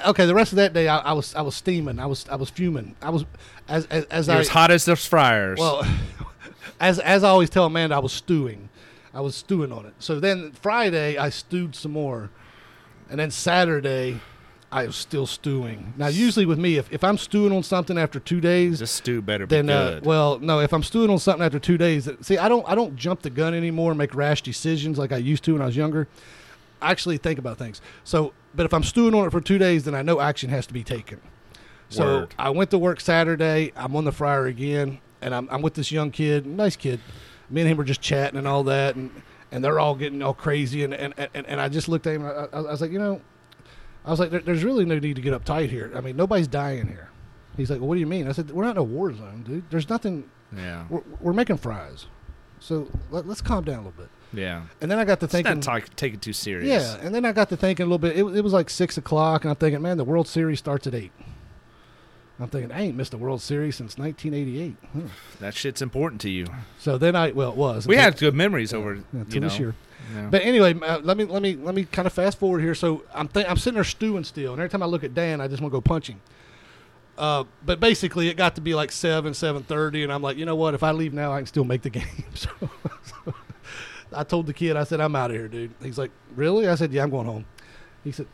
okay, 0.06 0.26
the 0.26 0.36
rest 0.36 0.52
of 0.52 0.58
that 0.58 0.74
day, 0.74 0.88
I, 0.88 1.00
I 1.00 1.14
was 1.14 1.34
I 1.36 1.42
was 1.42 1.56
steaming, 1.56 2.00
I 2.00 2.06
was 2.06 2.28
I 2.30 2.36
was 2.36 2.50
fuming, 2.50 2.96
I 3.02 3.10
was 3.10 3.26
as 3.68 3.86
as, 3.88 4.06
as 4.06 4.28
You're 4.28 4.38
I 4.38 4.40
as 4.40 4.48
hot 4.50 4.72
as 4.72 4.86
those 4.86 5.06
fryers. 5.06 5.60
well, 5.60 5.86
as 6.80 7.00
as 7.00 7.24
I 7.24 7.30
always 7.30 7.50
tell 7.50 7.66
Amanda, 7.66 7.96
I 7.96 8.00
was 8.00 8.14
stewing, 8.14 8.70
I 9.14 9.22
was 9.22 9.36
stewing 9.36 9.72
on 9.72 9.86
it. 9.86 9.94
So 10.00 10.20
then 10.20 10.52
Friday, 10.52 11.18
I 11.18 11.30
stewed 11.30 11.76
some 11.76 11.92
more, 11.92 12.30
and 13.10 13.20
then 13.20 13.32
Saturday, 13.32 14.20
I 14.72 14.86
was 14.86 14.96
still 14.96 15.26
stewing. 15.26 15.94
Now, 15.98 16.08
usually 16.08 16.46
with 16.46 16.60
me, 16.60 16.78
if, 16.78 16.92
if 16.92 17.04
I'm 17.04 17.18
stewing 17.18 17.54
on 17.54 17.64
something 17.64 17.98
after 17.98 18.20
two 18.20 18.42
days, 18.42 18.80
this 18.80 18.92
stew 18.92 19.22
better 19.22 19.46
be 19.48 19.56
then 19.56 19.70
uh, 19.70 20.02
well, 20.04 20.40
no, 20.40 20.60
if 20.60 20.74
I'm 20.74 20.84
stewing 20.84 21.10
on 21.10 21.20
something 21.20 21.46
after 21.46 21.60
two 21.60 21.78
days, 21.78 22.10
see, 22.22 22.38
I 22.38 22.50
don't 22.50 22.68
I 22.68 22.76
don't 22.76 22.96
jump 22.96 23.22
the 23.22 23.30
gun 23.30 23.54
anymore 23.54 23.92
and 23.92 23.98
make 23.98 24.14
rash 24.14 24.42
decisions 24.42 24.98
like 24.98 25.12
I 25.12 25.18
used 25.18 25.44
to 25.46 25.54
when 25.54 25.62
I 25.62 25.66
was 25.66 25.78
younger. 25.78 26.08
I 26.82 26.92
actually 26.92 27.18
think 27.18 27.40
about 27.40 27.58
things. 27.58 27.82
So, 28.04 28.34
but 28.54 28.66
if 28.66 28.74
I'm 28.74 28.84
stewing 28.84 29.16
on 29.16 29.26
it 29.26 29.32
for 29.32 29.42
two 29.42 29.58
days, 29.58 29.86
then 29.86 29.96
I 29.96 30.02
know 30.02 30.20
action 30.20 30.50
has 30.50 30.68
to 30.68 30.74
be 30.74 30.84
taken. 30.84 31.22
So 31.90 32.04
Word. 32.22 32.36
I 32.40 32.50
went 32.50 32.72
to 32.72 32.78
work 32.78 33.00
Saturday. 33.00 33.72
I'm 33.76 33.96
on 33.96 34.06
the 34.06 34.12
fryer 34.12 34.46
again, 34.48 35.00
and 35.22 35.34
I'm, 35.36 35.48
I'm 35.52 35.62
with 35.62 35.76
this 35.76 35.92
young 35.92 36.12
kid, 36.12 36.46
nice 36.46 36.76
kid. 36.76 37.00
Me 37.50 37.62
and 37.62 37.70
him 37.70 37.78
were 37.78 37.84
just 37.84 38.02
chatting 38.02 38.38
and 38.40 38.48
all 38.48 38.64
that, 38.64 38.96
and 38.96 39.12
and 39.52 39.64
they're 39.64 39.80
all 39.80 39.96
getting 39.96 40.22
all 40.24 40.34
crazy, 40.34 40.84
and 40.84 40.94
and, 40.94 41.14
and, 41.18 41.46
and 41.46 41.62
I 41.62 41.70
just 41.70 41.88
looked 41.88 42.08
at 42.08 42.16
him. 42.16 42.26
And 42.26 42.50
I, 42.52 42.58
I 42.58 42.62
was 42.62 42.82
like, 42.82 42.92
you 42.92 43.00
know, 43.00 43.22
I 44.04 44.10
was 44.12 44.20
like, 44.20 44.32
there, 44.32 44.40
there's 44.40 44.64
really 44.64 44.84
no 44.86 44.98
need 44.98 45.16
to 45.16 45.22
get 45.22 45.34
uptight 45.34 45.70
here. 45.70 45.92
I 45.96 46.02
mean, 46.02 46.16
nobody's 46.18 46.48
dying 46.48 46.88
here. 46.88 47.10
He's 47.56 47.70
like, 47.70 47.80
well, 47.80 47.88
what 47.88 47.96
do 47.96 48.00
you 48.02 48.08
mean? 48.08 48.28
I 48.28 48.32
said, 48.34 48.52
we're 48.52 48.66
not 48.66 48.72
in 48.72 48.78
a 48.78 48.84
war 48.84 49.14
zone, 49.14 49.44
dude. 49.48 49.70
There's 49.70 49.88
nothing. 49.90 50.30
yeah. 50.56 50.86
We're, 50.90 51.04
we're 51.22 51.34
making 51.34 51.58
fries, 51.58 52.08
so 52.60 52.90
let, 53.12 53.28
let's 53.28 53.42
calm 53.42 53.64
down 53.64 53.76
a 53.76 53.78
little 53.84 53.92
bit. 53.94 54.10
Yeah. 54.34 54.64
And 54.82 54.92
then 54.92 55.00
I 55.00 55.06
got 55.06 55.20
to 55.22 55.26
It's 55.26 55.32
thinking, 55.34 55.54
not 55.56 55.64
talk, 55.64 55.96
take 55.96 56.16
it 56.16 56.22
too 56.22 56.34
serious. 56.34 56.68
yeah. 56.68 57.06
And 57.06 57.16
then 57.16 57.24
I 57.24 57.32
got 57.32 57.48
to 57.50 57.56
thinking 57.58 57.84
a 57.84 57.86
little 57.86 58.00
bit. 58.00 58.18
It, 58.18 58.26
it 58.26 58.42
was 58.44 58.52
like 58.52 58.70
six 58.70 58.98
o'clock, 58.98 59.44
and 59.46 59.52
I'm 59.52 59.56
thinking, 59.56 59.82
man, 59.82 59.96
the 59.98 60.04
World 60.04 60.28
Series 60.28 60.60
starts 60.60 60.88
at 60.88 60.94
eight. 60.96 61.12
I'm 62.40 62.48
thinking, 62.50 62.72
I 62.72 62.82
ain't 62.82 62.98
missed 62.98 63.14
a 63.14 63.18
World 63.18 63.42
Series 63.42 63.78
since 63.78 63.98
1988. 63.98 64.76
Huh. 64.94 65.00
That 65.40 65.54
shit's 65.54 65.82
important 65.82 66.20
to 66.22 66.30
you. 66.30 66.48
So 66.80 66.98
then 66.98 67.16
I, 67.16 67.32
well, 67.32 67.52
it 67.52 67.56
was. 67.56 67.88
We 67.88 67.96
had 67.96 68.18
good 68.18 68.34
memories 68.34 68.74
over, 68.74 68.96
yeah, 68.96 69.24
you 69.30 69.40
know. 69.40 69.48
this 69.48 69.58
year. 69.58 69.74
Yeah. 70.14 70.28
But 70.30 70.44
anyway, 70.44 70.74
uh, 70.80 71.00
let 71.00 71.18
me 71.18 71.24
let 71.24 71.42
me 71.42 71.56
let 71.56 71.74
me 71.74 71.86
kind 71.86 72.06
of 72.06 72.14
fast 72.14 72.38
forward 72.38 72.62
here. 72.62 72.76
So 72.76 73.04
I'm 73.14 73.28
th- 73.28 73.48
I'm 73.50 73.58
sitting 73.58 73.76
there 73.76 73.84
stewing 73.84 74.24
still, 74.24 74.52
and 74.52 74.62
every 74.62 74.70
time 74.70 74.84
I 74.84 74.86
look 74.86 75.04
at 75.04 75.14
Dan, 75.16 75.42
I 75.42 75.48
just 75.48 75.62
want 75.62 75.72
to 75.72 75.78
go 75.78 75.82
punch 75.82 76.10
him. 76.10 76.22
Uh, 77.18 77.46
but 77.66 77.80
basically, 77.80 78.28
it 78.28 78.36
got 78.36 78.56
to 78.56 78.62
be 78.62 78.76
like 78.76 78.92
seven, 78.92 79.34
seven 79.34 79.64
thirty, 79.64 80.04
and 80.04 80.12
I'm 80.12 80.22
like, 80.22 80.38
you 80.38 80.46
know 80.46 80.56
what? 80.56 80.74
If 80.74 80.84
I 80.84 80.92
leave 80.92 81.14
now, 81.14 81.32
I 81.32 81.38
can 81.38 81.48
still 81.48 81.64
make 81.64 81.82
the 81.82 81.90
game. 82.02 82.26
so, 82.34 82.50
so 82.62 83.34
I 84.14 84.24
told 84.24 84.46
the 84.46 84.54
kid, 84.54 84.76
I 84.76 84.84
said, 84.84 85.00
I'm 85.00 85.16
out 85.16 85.32
of 85.32 85.38
here, 85.38 85.48
dude. 85.48 85.72
He's 85.82 85.98
like, 85.98 86.12
really? 86.36 86.68
I 86.68 86.76
said, 86.76 86.92
yeah, 86.92 87.02
I'm 87.04 87.10
going 87.10 87.26
home. 87.26 87.46
He 88.04 88.12
said, 88.12 88.28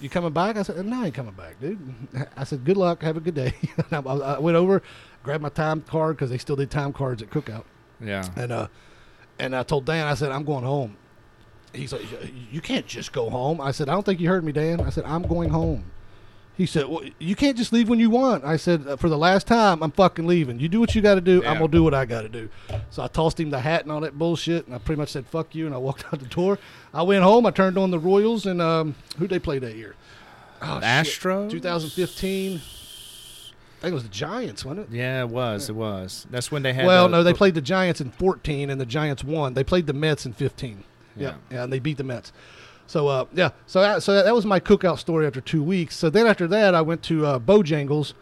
you 0.00 0.08
coming 0.08 0.32
back? 0.32 0.56
I 0.56 0.62
said, 0.62 0.84
no, 0.84 1.02
I 1.02 1.06
ain't 1.06 1.14
coming 1.14 1.34
back, 1.34 1.60
dude. 1.60 1.78
I 2.36 2.44
said, 2.44 2.64
good 2.64 2.76
luck, 2.76 3.02
have 3.02 3.16
a 3.16 3.20
good 3.20 3.34
day. 3.34 3.54
And 3.90 4.06
I, 4.06 4.12
I 4.12 4.38
went 4.38 4.56
over, 4.56 4.82
grabbed 5.22 5.42
my 5.42 5.48
time 5.48 5.82
card 5.82 6.16
because 6.16 6.30
they 6.30 6.38
still 6.38 6.56
did 6.56 6.70
time 6.70 6.92
cards 6.92 7.22
at 7.22 7.30
Cookout. 7.30 7.64
yeah. 8.00 8.24
And 8.36 8.52
uh, 8.52 8.68
and 9.38 9.54
I 9.54 9.62
told 9.62 9.84
Dan, 9.84 10.06
I 10.06 10.14
said, 10.14 10.32
I'm 10.32 10.44
going 10.44 10.64
home. 10.64 10.96
He's 11.74 11.92
like, 11.92 12.02
you 12.50 12.60
can't 12.62 12.86
just 12.86 13.12
go 13.12 13.28
home. 13.28 13.60
I 13.60 13.70
said, 13.70 13.88
I 13.88 13.92
don't 13.92 14.04
think 14.04 14.18
you 14.18 14.28
heard 14.28 14.44
me, 14.44 14.52
Dan. 14.52 14.80
I 14.80 14.88
said, 14.88 15.04
I'm 15.04 15.22
going 15.22 15.50
home. 15.50 15.84
He 16.56 16.64
said, 16.64 16.86
well, 16.88 17.02
you 17.18 17.36
can't 17.36 17.54
just 17.56 17.70
leave 17.70 17.88
when 17.90 17.98
you 18.00 18.08
want. 18.08 18.42
I 18.42 18.56
said, 18.56 18.86
"Uh, 18.88 18.96
for 18.96 19.10
the 19.10 19.18
last 19.18 19.46
time, 19.46 19.82
I'm 19.82 19.90
fucking 19.90 20.26
leaving. 20.26 20.58
You 20.58 20.68
do 20.68 20.80
what 20.80 20.94
you 20.94 21.02
got 21.02 21.16
to 21.16 21.20
do. 21.20 21.40
Yeah. 21.42 21.50
I'm 21.50 21.58
gonna 21.58 21.68
do 21.68 21.82
what 21.82 21.92
I 21.92 22.06
got 22.06 22.22
to 22.22 22.30
do. 22.30 22.48
So 22.90 23.02
I 23.02 23.08
tossed 23.08 23.38
him 23.38 23.50
the 23.50 23.60
hat 23.60 23.82
and 23.82 23.92
all 23.92 24.00
that 24.00 24.16
bullshit, 24.18 24.64
and 24.66 24.74
I 24.74 24.78
pretty 24.78 24.98
much 24.98 25.10
said, 25.10 25.26
fuck 25.26 25.54
you, 25.54 25.66
and 25.66 25.74
I 25.74 25.78
walked 25.78 26.04
out 26.12 26.18
the 26.18 26.24
door. 26.26 26.58
I 26.94 27.02
went 27.02 27.22
home. 27.24 27.44
I 27.44 27.50
turned 27.50 27.76
on 27.76 27.90
the 27.90 27.98
Royals, 27.98 28.46
and 28.46 28.62
um, 28.62 28.94
who 29.18 29.26
they 29.26 29.38
play 29.38 29.58
that 29.58 29.76
year? 29.76 29.94
Oh, 30.62 30.76
shit. 30.76 30.84
Astros? 30.84 31.50
2015. 31.50 32.56
I 32.56 32.58
think 33.82 33.90
it 33.90 33.94
was 33.94 34.04
the 34.04 34.08
Giants, 34.08 34.64
wasn't 34.64 34.88
it? 34.88 34.96
Yeah, 34.96 35.20
it 35.24 35.28
was. 35.28 35.68
It 35.68 35.76
was. 35.76 36.26
That's 36.30 36.50
when 36.50 36.62
they 36.62 36.72
had. 36.72 36.86
Well, 36.86 37.08
the- 37.08 37.18
no, 37.18 37.22
they 37.22 37.34
played 37.34 37.54
the 37.54 37.60
Giants 37.60 38.00
in 38.00 38.10
14, 38.12 38.70
and 38.70 38.80
the 38.80 38.86
Giants 38.86 39.22
won. 39.22 39.52
They 39.52 39.62
played 39.64 39.86
the 39.86 39.92
Mets 39.92 40.24
in 40.24 40.32
15. 40.32 40.84
Yeah, 41.14 41.22
Yeah. 41.28 41.34
yeah, 41.50 41.64
and 41.64 41.72
they 41.72 41.78
beat 41.78 41.98
the 41.98 42.04
Mets. 42.04 42.32
So, 42.86 43.08
uh, 43.08 43.24
yeah, 43.32 43.50
so 43.66 43.80
that, 43.80 44.02
so 44.02 44.22
that, 44.22 44.34
was 44.34 44.46
my 44.46 44.60
cookout 44.60 44.98
story 44.98 45.26
after 45.26 45.40
two 45.40 45.62
weeks. 45.62 45.96
So 45.96 46.08
then 46.08 46.26
after 46.26 46.46
that, 46.48 46.74
I 46.74 46.82
went 46.82 47.02
to 47.04 47.26
uh, 47.26 47.38
Bojangles, 47.38 48.12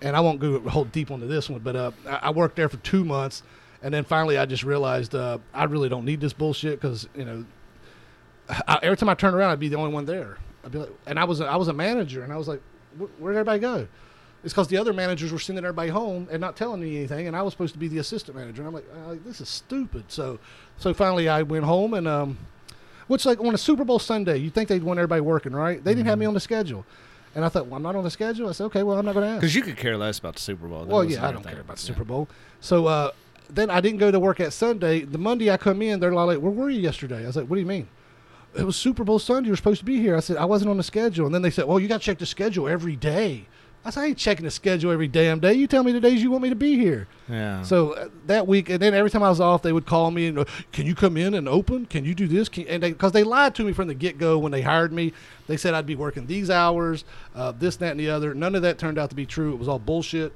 and 0.00 0.16
I 0.16 0.20
won't 0.20 0.40
go 0.40 0.60
whole 0.68 0.84
deep 0.84 1.10
into 1.10 1.26
this 1.26 1.48
one, 1.48 1.60
but 1.60 1.76
uh, 1.76 1.90
I, 2.06 2.30
worked 2.30 2.56
there 2.56 2.68
for 2.68 2.78
two 2.78 3.04
months, 3.04 3.42
and 3.82 3.94
then 3.94 4.04
finally 4.04 4.36
I 4.36 4.44
just 4.44 4.64
realized 4.64 5.14
uh, 5.14 5.38
I 5.54 5.64
really 5.64 5.88
don't 5.88 6.04
need 6.04 6.20
this 6.20 6.32
bullshit 6.32 6.80
because 6.80 7.08
you 7.14 7.24
know, 7.24 7.44
I, 8.48 8.80
every 8.82 8.96
time 8.96 9.08
I 9.08 9.14
turn 9.14 9.34
around, 9.34 9.50
I'd 9.50 9.60
be 9.60 9.68
the 9.68 9.76
only 9.76 9.92
one 9.92 10.04
there. 10.04 10.38
I'd 10.64 10.72
be 10.72 10.78
like, 10.78 10.90
and 11.06 11.18
I 11.18 11.24
was 11.24 11.40
a, 11.40 11.46
I 11.46 11.56
was 11.56 11.68
a 11.68 11.72
manager, 11.72 12.22
and 12.22 12.32
I 12.32 12.36
was 12.36 12.48
like, 12.48 12.60
"Where- 12.96 13.08
where'd 13.18 13.36
everybody 13.36 13.60
go? 13.60 13.86
It's 14.44 14.52
because 14.52 14.68
the 14.68 14.76
other 14.76 14.92
managers 14.92 15.32
were 15.32 15.38
sending 15.40 15.64
everybody 15.64 15.90
home 15.90 16.28
and 16.30 16.40
not 16.40 16.56
telling 16.56 16.80
me 16.80 16.96
anything, 16.96 17.26
and 17.26 17.36
I 17.36 17.42
was 17.42 17.52
supposed 17.52 17.72
to 17.74 17.78
be 17.78 17.88
the 17.88 17.98
assistant 17.98 18.36
manager. 18.36 18.62
And 18.62 18.68
I'm 18.68 18.74
like, 18.74 19.24
this 19.24 19.40
is 19.40 19.48
stupid. 19.48 20.04
So, 20.08 20.38
so 20.76 20.94
finally 20.94 21.28
I 21.28 21.42
went 21.42 21.64
home 21.64 21.92
and 21.94 22.06
um, 22.06 22.38
which 23.08 23.26
like 23.26 23.40
on 23.40 23.54
a 23.54 23.58
Super 23.58 23.84
Bowl 23.84 23.98
Sunday, 23.98 24.36
you 24.38 24.50
think 24.50 24.68
they'd 24.68 24.82
want 24.82 24.98
everybody 24.98 25.20
working, 25.20 25.52
right? 25.52 25.82
They 25.82 25.92
didn't 25.94 26.06
have 26.06 26.18
me 26.18 26.24
Mm-hmm. 26.24 26.28
on 26.28 26.34
the 26.34 26.40
schedule, 26.40 26.84
and 27.34 27.44
I 27.44 27.48
thought, 27.48 27.66
well, 27.66 27.76
I'm 27.76 27.82
not 27.82 27.96
on 27.96 28.04
the 28.04 28.10
schedule. 28.10 28.48
I 28.48 28.52
said, 28.52 28.64
okay, 28.66 28.82
well, 28.82 28.98
I'm 28.98 29.04
not 29.04 29.14
going 29.14 29.26
to 29.26 29.32
ask. 29.32 29.40
Because 29.40 29.54
you 29.54 29.62
could 29.62 29.76
care 29.76 29.96
less 29.96 30.18
about 30.18 30.34
the 30.36 30.40
Super 30.40 30.66
Bowl. 30.68 30.84
That 30.84 30.92
Well, 30.92 31.04
yeah, 31.04 31.26
I 31.26 31.32
don't 31.32 31.42
thing. 31.42 31.52
care 31.52 31.60
about 31.62 31.76
the. 31.76 31.82
Super 31.82 32.04
Bowl. 32.04 32.28
So 32.60 32.86
uh, 32.86 33.10
then 33.50 33.70
I 33.70 33.80
didn't 33.80 33.98
go 33.98 34.10
to 34.10 34.20
work 34.20 34.40
at 34.40 34.52
Sunday. 34.52 35.00
The 35.00 35.18
Monday 35.18 35.50
I 35.50 35.56
come 35.56 35.82
in, 35.82 36.00
they're 36.00 36.12
like, 36.14 36.38
"Where 36.38 36.52
were 36.52 36.70
you 36.70 36.80
yesterday?" 36.80 37.24
I 37.24 37.26
was 37.26 37.36
like, 37.36 37.46
"What 37.48 37.56
do 37.56 37.60
you 37.60 37.66
mean?" 37.66 37.88
It 38.56 38.64
was 38.64 38.76
Super 38.76 39.04
Bowl 39.04 39.18
Sunday. 39.18 39.46
You 39.48 39.52
were 39.52 39.56
supposed 39.56 39.80
to 39.80 39.84
be 39.84 39.98
here. 40.00 40.16
I 40.16 40.20
said 40.20 40.36
I 40.36 40.44
wasn't 40.46 40.70
on 40.70 40.76
the 40.78 40.82
schedule, 40.82 41.26
and 41.26 41.34
then 41.34 41.42
they 41.42 41.50
said, 41.50 41.66
"Well, 41.66 41.78
you 41.80 41.88
got 41.88 42.00
to 42.00 42.04
check 42.04 42.18
the 42.18 42.26
schedule 42.26 42.66
every 42.68 42.96
day." 42.96 43.46
I 43.88 43.90
said, 43.90 44.00
"I 44.02 44.06
ain't 44.08 44.18
checking 44.18 44.44
the 44.44 44.50
schedule 44.50 44.92
every 44.92 45.08
damn 45.08 45.40
day. 45.40 45.54
You 45.54 45.66
tell 45.66 45.82
me 45.82 45.92
the 45.92 46.00
days 46.00 46.22
you 46.22 46.30
want 46.30 46.42
me 46.42 46.50
to 46.50 46.54
be 46.54 46.76
here." 46.76 47.08
Yeah. 47.26 47.62
So 47.62 47.92
uh, 47.92 48.08
that 48.26 48.46
week, 48.46 48.68
and 48.68 48.78
then 48.80 48.92
every 48.92 49.10
time 49.10 49.22
I 49.22 49.30
was 49.30 49.40
off, 49.40 49.62
they 49.62 49.72
would 49.72 49.86
call 49.86 50.10
me 50.10 50.26
and, 50.26 50.40
uh, 50.40 50.44
"Can 50.72 50.84
you 50.84 50.94
come 50.94 51.16
in 51.16 51.32
and 51.32 51.48
open? 51.48 51.86
Can 51.86 52.04
you 52.04 52.14
do 52.14 52.28
this?" 52.28 52.50
Can, 52.50 52.68
and 52.68 52.82
because 52.82 53.12
they, 53.12 53.22
lied 53.22 53.54
to 53.54 53.64
me 53.64 53.72
from 53.72 53.88
the 53.88 53.94
get 53.94 54.18
go 54.18 54.38
when 54.38 54.52
they 54.52 54.60
hired 54.60 54.92
me, 54.92 55.14
they 55.46 55.56
said 55.56 55.72
I'd 55.72 55.86
be 55.86 55.96
working 55.96 56.26
these 56.26 56.50
hours, 56.50 57.04
uh, 57.34 57.52
this, 57.52 57.76
that, 57.76 57.92
and 57.92 58.00
the 58.00 58.10
other. 58.10 58.34
None 58.34 58.54
of 58.54 58.60
that 58.60 58.78
turned 58.78 58.98
out 58.98 59.08
to 59.08 59.16
be 59.16 59.24
true. 59.24 59.54
It 59.54 59.58
was 59.58 59.68
all 59.68 59.78
bullshit. 59.78 60.34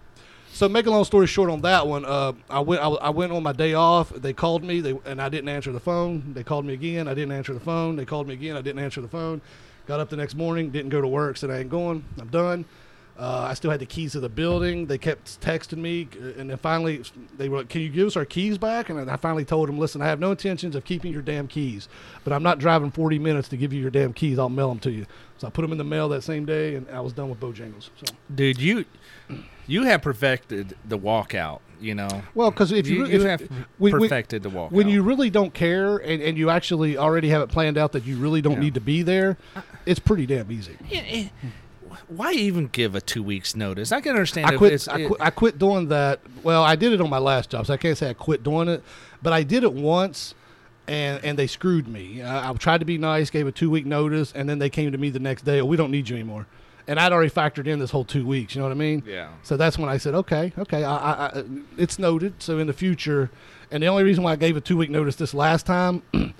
So, 0.50 0.66
make 0.66 0.86
a 0.86 0.90
long 0.90 1.04
story 1.04 1.26
short 1.26 1.50
on 1.50 1.60
that 1.62 1.86
one, 1.86 2.06
uh, 2.06 2.32
I 2.48 2.60
went. 2.60 2.80
I, 2.80 2.88
I 2.88 3.10
went 3.10 3.32
on 3.32 3.42
my 3.42 3.52
day 3.52 3.74
off. 3.74 4.08
They 4.10 4.32
called 4.32 4.64
me, 4.64 4.80
they, 4.80 4.98
and 5.04 5.20
I 5.20 5.28
didn't 5.28 5.50
answer 5.50 5.72
the 5.72 5.80
phone. 5.80 6.32
They 6.32 6.42
called 6.42 6.64
me 6.64 6.72
again. 6.72 7.06
I 7.06 7.12
didn't 7.12 7.32
answer 7.32 7.52
the 7.52 7.60
phone. 7.60 7.96
They 7.96 8.06
called 8.06 8.28
me 8.28 8.32
again. 8.32 8.56
I 8.56 8.62
didn't 8.62 8.82
answer 8.82 9.02
the 9.02 9.08
phone. 9.08 9.42
Got 9.86 10.00
up 10.00 10.08
the 10.08 10.16
next 10.16 10.36
morning, 10.36 10.70
didn't 10.70 10.90
go 10.90 11.02
to 11.02 11.08
work. 11.08 11.36
Said 11.36 11.50
I 11.50 11.58
ain't 11.58 11.70
going. 11.70 12.02
I'm 12.18 12.28
done. 12.28 12.64
Uh, 13.22 13.46
I 13.50 13.54
still 13.54 13.70
had 13.70 13.78
the 13.78 13.86
keys 13.86 14.12
to 14.12 14.20
the 14.20 14.28
building. 14.28 14.86
They 14.86 14.98
kept 14.98 15.40
texting 15.40 15.78
me, 15.78 16.08
uh, 16.20 16.40
and 16.40 16.50
then 16.50 16.56
finally 16.56 17.02
they 17.38 17.48
were 17.48 17.58
like, 17.58 17.68
"Can 17.68 17.80
you 17.80 17.88
give 17.88 18.08
us 18.08 18.16
our 18.16 18.24
keys 18.24 18.58
back?" 18.58 18.90
And 18.90 19.08
I 19.08 19.16
finally 19.16 19.44
told 19.44 19.68
them, 19.68 19.78
"Listen, 19.78 20.02
I 20.02 20.06
have 20.06 20.18
no 20.18 20.32
intentions 20.32 20.74
of 20.74 20.84
keeping 20.84 21.12
your 21.12 21.22
damn 21.22 21.46
keys, 21.46 21.88
but 22.24 22.32
I'm 22.32 22.42
not 22.42 22.58
driving 22.58 22.90
40 22.90 23.20
minutes 23.20 23.48
to 23.50 23.56
give 23.56 23.72
you 23.72 23.80
your 23.80 23.90
damn 23.92 24.12
keys. 24.12 24.40
I'll 24.40 24.48
mail 24.48 24.70
them 24.70 24.80
to 24.80 24.90
you." 24.90 25.06
So 25.38 25.46
I 25.46 25.50
put 25.50 25.62
them 25.62 25.70
in 25.70 25.78
the 25.78 25.84
mail 25.84 26.08
that 26.08 26.22
same 26.22 26.44
day, 26.44 26.74
and 26.74 26.86
I 26.90 27.00
was 27.00 27.12
done 27.12 27.30
with 27.30 27.38
Bojangles. 27.38 27.90
So. 28.04 28.12
Dude, 28.34 28.60
you 28.60 28.86
you 29.68 29.84
have 29.84 30.02
perfected 30.02 30.76
the 30.84 30.98
walkout. 30.98 31.60
You 31.80 31.94
know, 31.96 32.08
Well, 32.34 32.50
because 32.52 32.70
if 32.70 32.86
you, 32.86 32.98
you, 32.98 33.04
if, 33.06 33.12
you 33.22 33.26
have 33.28 33.40
when- 33.40 33.92
when- 33.92 34.00
perfected 34.02 34.42
the 34.44 34.50
walkout. 34.50 34.70
when 34.70 34.88
you 34.88 35.02
really 35.02 35.30
don't 35.30 35.52
care 35.52 35.96
and, 35.96 36.22
and 36.22 36.38
you 36.38 36.48
actually 36.48 36.96
already 36.96 37.28
have 37.30 37.42
it 37.42 37.48
planned 37.48 37.76
out 37.76 37.90
that 37.92 38.04
you 38.06 38.16
really 38.18 38.40
don't 38.40 38.52
Yeah. 38.54 38.60
need 38.60 38.74
to 38.74 38.80
be 38.80 39.02
there, 39.02 39.36
it's 39.84 39.98
pretty 39.98 40.24
damn 40.26 40.50
easy. 40.52 40.76
Yeah, 40.88 41.24
why 42.08 42.32
even 42.32 42.66
give 42.68 42.94
a 42.94 43.00
two 43.00 43.22
weeks 43.22 43.54
notice? 43.56 43.92
I 43.92 44.00
can 44.00 44.12
understand. 44.12 44.46
I 44.48 44.56
quit, 44.56 44.88
I, 44.88 44.98
it- 45.00 45.06
quit. 45.08 45.20
I 45.20 45.30
quit 45.30 45.58
doing 45.58 45.88
that. 45.88 46.20
Well, 46.42 46.62
I 46.62 46.76
did 46.76 46.92
it 46.92 47.00
on 47.00 47.10
my 47.10 47.18
last 47.18 47.50
job, 47.50 47.66
so 47.66 47.74
I 47.74 47.76
can't 47.76 47.96
say 47.96 48.10
I 48.10 48.14
quit 48.14 48.42
doing 48.42 48.68
it. 48.68 48.82
But 49.22 49.32
I 49.32 49.42
did 49.42 49.62
it 49.64 49.72
once, 49.72 50.34
and 50.88 51.24
and 51.24 51.38
they 51.38 51.46
screwed 51.46 51.88
me. 51.88 52.22
I, 52.22 52.50
I 52.50 52.52
tried 52.54 52.78
to 52.78 52.84
be 52.86 52.98
nice, 52.98 53.30
gave 53.30 53.46
a 53.46 53.52
two 53.52 53.70
week 53.70 53.86
notice, 53.86 54.32
and 54.32 54.48
then 54.48 54.58
they 54.58 54.70
came 54.70 54.92
to 54.92 54.98
me 54.98 55.10
the 55.10 55.18
next 55.20 55.42
day. 55.42 55.60
Oh, 55.60 55.64
we 55.64 55.76
don't 55.76 55.90
need 55.90 56.08
you 56.08 56.16
anymore. 56.16 56.46
And 56.88 56.98
I'd 56.98 57.12
already 57.12 57.30
factored 57.30 57.68
in 57.68 57.78
this 57.78 57.92
whole 57.92 58.04
two 58.04 58.26
weeks. 58.26 58.54
You 58.56 58.60
know 58.60 58.66
what 58.66 58.72
I 58.72 58.76
mean? 58.78 59.04
Yeah. 59.06 59.28
So 59.44 59.56
that's 59.56 59.78
when 59.78 59.88
I 59.88 59.98
said, 59.98 60.14
okay, 60.16 60.52
okay, 60.58 60.82
I, 60.82 60.96
I, 60.96 61.26
I, 61.26 61.44
it's 61.78 61.96
noted. 61.96 62.34
So 62.42 62.58
in 62.58 62.66
the 62.66 62.72
future, 62.72 63.30
and 63.70 63.82
the 63.82 63.86
only 63.86 64.02
reason 64.02 64.24
why 64.24 64.32
I 64.32 64.36
gave 64.36 64.56
a 64.56 64.60
two 64.60 64.76
week 64.76 64.90
notice 64.90 65.14
this 65.14 65.32
last 65.32 65.64
time 65.64 66.02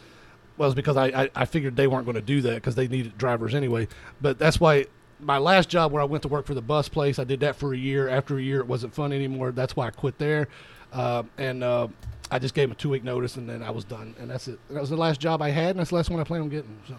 was 0.57 0.75
because 0.75 0.97
I, 0.97 1.07
I, 1.07 1.31
I 1.37 1.45
figured 1.45 1.77
they 1.77 1.87
weren't 1.87 2.07
going 2.07 2.17
to 2.17 2.21
do 2.21 2.41
that 2.43 2.57
because 2.57 2.75
they 2.75 2.89
needed 2.89 3.17
drivers 3.17 3.55
anyway. 3.55 3.87
But 4.21 4.41
that's 4.41 4.59
why 4.59 4.87
my 5.23 5.39
last 5.39 5.69
job 5.69 5.93
where 5.93 6.03
I 6.03 6.05
went 6.05 6.23
to 6.23 6.29
work 6.29 6.47
for 6.47 6.55
the 6.55 6.61
bus 6.63 6.89
place, 6.89 7.19
I 7.19 7.25
did 7.25 7.41
that 7.41 7.57
for 7.57 7.73
a 7.73 7.79
year. 7.79 8.09
After 8.09 8.37
a 8.39 8.43
year, 8.43 8.61
it 8.61 8.67
wasn't 8.67 8.95
fun 8.95 9.13
anymore. 9.13 9.53
That's 9.53 9.75
why 9.77 9.87
I 9.87 9.91
quit 9.91 10.19
there. 10.19 10.49
Uh, 10.93 11.23
and 11.39 11.63
uh, 11.65 11.89
I 12.31 12.39
just 12.39 12.55
gave 12.55 12.69
them 12.69 12.73
a 12.73 12.75
two 12.75 12.91
week 12.91 13.05
notice 13.05 13.37
and 13.37 13.49
then 13.49 13.63
I 13.63 13.71
was 13.71 13.85
done. 13.85 14.15
And 14.21 14.31
that's 14.31 14.49
it. 14.49 14.59
That 14.71 14.81
was 14.81 14.91
the 14.91 14.97
last 14.97 15.21
job 15.21 15.41
I 15.41 15.51
had, 15.51 15.71
and 15.71 15.79
that's 15.79 15.91
the 15.91 15.97
last 15.97 16.11
one 16.11 16.21
I 16.21 16.25
plan 16.25 16.43
on 16.43 16.49
getting. 16.49 16.77
So. 16.89 16.97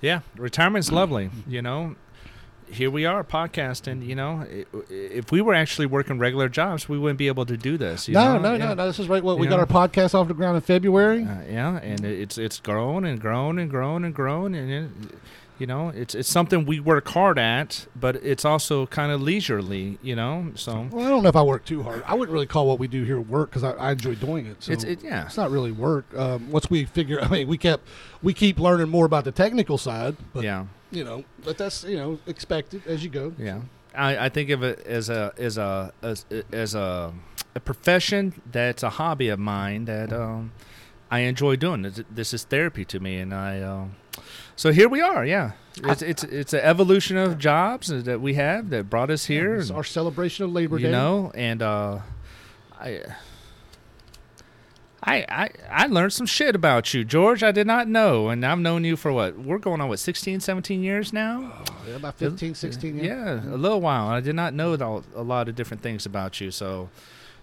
Yeah, 0.00 0.20
retirement's 0.36 0.92
lovely. 0.92 1.30
You 1.48 1.60
know, 1.60 1.96
here 2.70 2.90
we 2.90 3.04
are 3.04 3.24
podcasting. 3.24 4.06
You 4.06 4.14
know, 4.14 4.46
if 4.88 5.32
we 5.32 5.40
were 5.40 5.54
actually 5.54 5.86
working 5.86 6.18
regular 6.18 6.48
jobs, 6.48 6.88
we 6.88 6.98
wouldn't 6.98 7.18
be 7.18 7.26
able 7.26 7.46
to 7.46 7.56
do 7.56 7.76
this. 7.76 8.06
You 8.06 8.14
No, 8.14 8.34
know? 8.36 8.38
no, 8.38 8.52
yeah. 8.52 8.58
no, 8.68 8.74
no. 8.74 8.86
This 8.86 9.00
is 9.00 9.08
right. 9.08 9.22
What 9.22 9.38
we 9.38 9.46
You 9.46 9.50
got 9.50 9.58
our 9.58 9.66
podcast 9.66 10.14
off 10.14 10.28
the 10.28 10.34
ground 10.34 10.54
in 10.56 10.60
February. 10.62 11.24
Uh, 11.24 11.42
yeah, 11.50 11.78
and 11.78 12.04
it's 12.04 12.38
it's 12.38 12.60
grown 12.60 13.04
and 13.04 13.20
grown 13.20 13.58
and 13.58 13.68
grown 13.68 14.04
and 14.04 14.14
grown, 14.14 14.54
and 14.54 14.70
it, 14.70 15.10
you 15.58 15.66
know, 15.66 15.88
it's 15.88 16.14
it's 16.14 16.28
something 16.28 16.64
we 16.64 16.78
work 16.78 17.08
hard 17.08 17.38
at, 17.38 17.86
but 17.96 18.16
it's 18.16 18.44
also 18.44 18.86
kind 18.86 19.10
of 19.10 19.20
leisurely. 19.20 19.98
You 20.02 20.14
know, 20.14 20.52
so 20.54 20.88
Well, 20.90 21.04
I 21.04 21.08
don't 21.08 21.22
know 21.22 21.28
if 21.28 21.36
I 21.36 21.42
work 21.42 21.64
too 21.64 21.82
hard. 21.82 22.02
I 22.06 22.14
wouldn't 22.14 22.32
really 22.32 22.46
call 22.46 22.66
what 22.66 22.78
we 22.78 22.86
do 22.86 23.04
here 23.04 23.20
work 23.20 23.50
because 23.50 23.64
I, 23.64 23.72
I 23.72 23.92
enjoy 23.92 24.14
doing 24.14 24.46
it. 24.46 24.62
So 24.62 24.72
it's 24.72 24.84
it 24.84 25.02
yeah. 25.02 25.26
it's 25.26 25.36
not 25.36 25.50
really 25.50 25.72
work. 25.72 26.06
Um, 26.16 26.50
once 26.50 26.70
we 26.70 26.84
figure, 26.84 27.20
I 27.22 27.28
mean, 27.28 27.48
we 27.48 27.58
kept 27.58 27.86
we 28.22 28.32
keep 28.32 28.58
learning 28.58 28.88
more 28.88 29.04
about 29.04 29.24
the 29.24 29.32
technical 29.32 29.78
side, 29.78 30.16
but 30.32 30.44
yeah. 30.44 30.66
you 30.90 31.04
know, 31.04 31.24
but 31.44 31.58
that's 31.58 31.84
you 31.84 31.96
know 31.96 32.18
expected 32.26 32.82
as 32.86 33.02
you 33.02 33.10
go. 33.10 33.34
Yeah, 33.38 33.60
I, 33.94 34.26
I 34.26 34.28
think 34.28 34.50
of 34.50 34.62
it 34.62 34.86
as 34.86 35.10
a 35.10 35.32
as 35.36 35.58
a 35.58 35.92
as, 36.02 36.24
as 36.52 36.74
a 36.74 37.12
a 37.54 37.60
profession 37.60 38.40
that's 38.50 38.82
a 38.84 38.90
hobby 38.90 39.28
of 39.28 39.40
mine 39.40 39.86
that 39.86 40.12
um, 40.12 40.52
I 41.10 41.20
enjoy 41.20 41.56
doing. 41.56 41.82
This, 41.82 42.02
this 42.08 42.34
is 42.34 42.44
therapy 42.44 42.84
to 42.86 43.00
me, 43.00 43.18
and 43.18 43.34
I. 43.34 43.60
Um, 43.60 43.96
so 44.58 44.72
here 44.72 44.88
we 44.88 45.00
are. 45.00 45.24
Yeah, 45.24 45.52
it's 45.84 46.02
it's 46.02 46.24
it's 46.24 46.52
an 46.52 46.60
evolution 46.60 47.16
of 47.16 47.38
jobs 47.38 47.86
that 47.86 48.20
we 48.20 48.34
have 48.34 48.70
that 48.70 48.90
brought 48.90 49.08
us 49.08 49.26
here. 49.26 49.54
It's 49.54 49.70
our 49.70 49.84
celebration 49.84 50.44
of 50.46 50.52
Labor 50.52 50.78
Day. 50.78 50.86
you 50.86 50.90
know, 50.90 51.30
and 51.34 51.62
uh, 51.62 52.00
I. 52.78 53.02
I, 55.00 55.24
I 55.28 55.50
I 55.70 55.86
learned 55.86 56.12
some 56.12 56.26
shit 56.26 56.56
about 56.56 56.92
you, 56.92 57.04
George. 57.04 57.44
I 57.44 57.52
did 57.52 57.68
not 57.68 57.86
know, 57.86 58.30
and 58.30 58.44
I've 58.44 58.58
known 58.58 58.82
you 58.82 58.96
for 58.96 59.12
what? 59.12 59.38
We're 59.38 59.58
going 59.58 59.80
on 59.80 59.88
what 59.88 60.00
16, 60.00 60.40
17 60.40 60.82
years 60.82 61.12
now. 61.12 61.62
Yeah, 61.86 61.94
about 61.94 62.16
15, 62.16 62.56
16 62.56 62.96
years. 62.96 63.06
Yeah, 63.06 63.54
a 63.54 63.56
little 63.56 63.80
while. 63.80 64.08
I 64.08 64.20
did 64.20 64.34
not 64.34 64.54
know 64.54 64.74
a 65.14 65.22
lot 65.22 65.48
of 65.48 65.54
different 65.54 65.84
things 65.84 66.04
about 66.04 66.40
you. 66.40 66.50
So, 66.50 66.90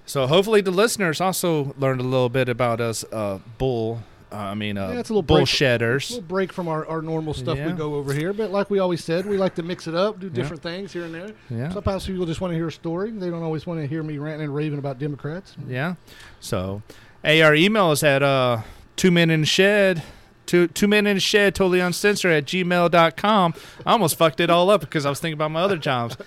so 0.06 0.28
hopefully 0.28 0.60
the 0.60 0.70
listeners 0.70 1.22
also 1.22 1.74
learned 1.80 2.02
a 2.02 2.04
little 2.04 2.28
bit 2.28 2.50
about 2.50 2.82
us, 2.82 3.06
uh, 3.14 3.40
bull. 3.58 4.04
Uh, 4.31 4.35
I 4.38 4.53
mean, 4.56 4.77
uh, 4.77 4.89
Yeah, 4.91 4.99
it's 4.99 5.10
a 5.10 5.14
little 5.14 5.22
break- 5.22 5.45
bullshitters. 5.45 6.10
little 6.10 6.26
break 6.27 6.52
from 6.52 6.68
our, 6.68 6.85
our 6.88 7.02
normal 7.02 7.34
stuff 7.34 7.57
Yeah. 7.57 7.68
we 7.68 7.73
go 7.73 7.95
over 7.95 8.14
here. 8.14 8.34
But 8.34 8.52
like 8.52 8.69
we 8.69 8.80
always 8.80 9.03
said, 9.03 9.26
we 9.26 9.38
like 9.38 9.56
to 9.56 9.64
mix 9.64 9.88
it 9.88 9.95
up, 9.95 10.19
do 10.19 10.30
different 10.30 10.61
things 10.64 10.91
here 10.93 11.03
and 11.06 11.14
there. 11.14 11.31
Yeah, 11.49 11.69
Sometimes 11.72 12.06
people 12.07 12.26
just 12.26 12.41
want 12.41 12.52
to 12.52 12.56
hear 12.56 12.68
a 12.68 12.72
story. 12.72 13.11
They 13.11 13.30
don't 13.30 13.43
always 13.43 13.65
want 13.65 13.80
to 13.81 13.88
hear 13.88 14.03
me 14.03 14.18
ranting 14.18 14.45
and 14.45 14.56
raving 14.56 14.80
about 14.80 14.99
Democrats. 14.99 15.56
yeah. 15.69 15.95
So, 16.39 16.81
hey, 17.23 17.41
our 17.41 17.56
email 17.56 17.91
is 17.91 18.03
at 18.03 18.22
uh, 18.23 18.61
two 18.95 19.11
men 19.11 19.30
in 19.30 19.43
shed. 19.45 20.03
Two, 20.46 20.68
two 20.68 20.88
men 20.88 21.08
in 21.08 21.18
a 21.18 21.20
shed, 21.20 21.56
totally 21.56 21.80
uncensored 21.80 22.32
at 22.32 22.46
gmail.com. 22.46 23.54
I 23.86 23.92
almost 23.92 24.18
fucked 24.18 24.40
it 24.40 24.50
all 24.50 24.70
up 24.70 24.82
because 24.82 25.06
I 25.06 25.10
was 25.10 25.20
thinking 25.20 25.34
about 25.34 25.52
my 25.52 25.62
other 25.62 25.78
jobs. 25.78 26.18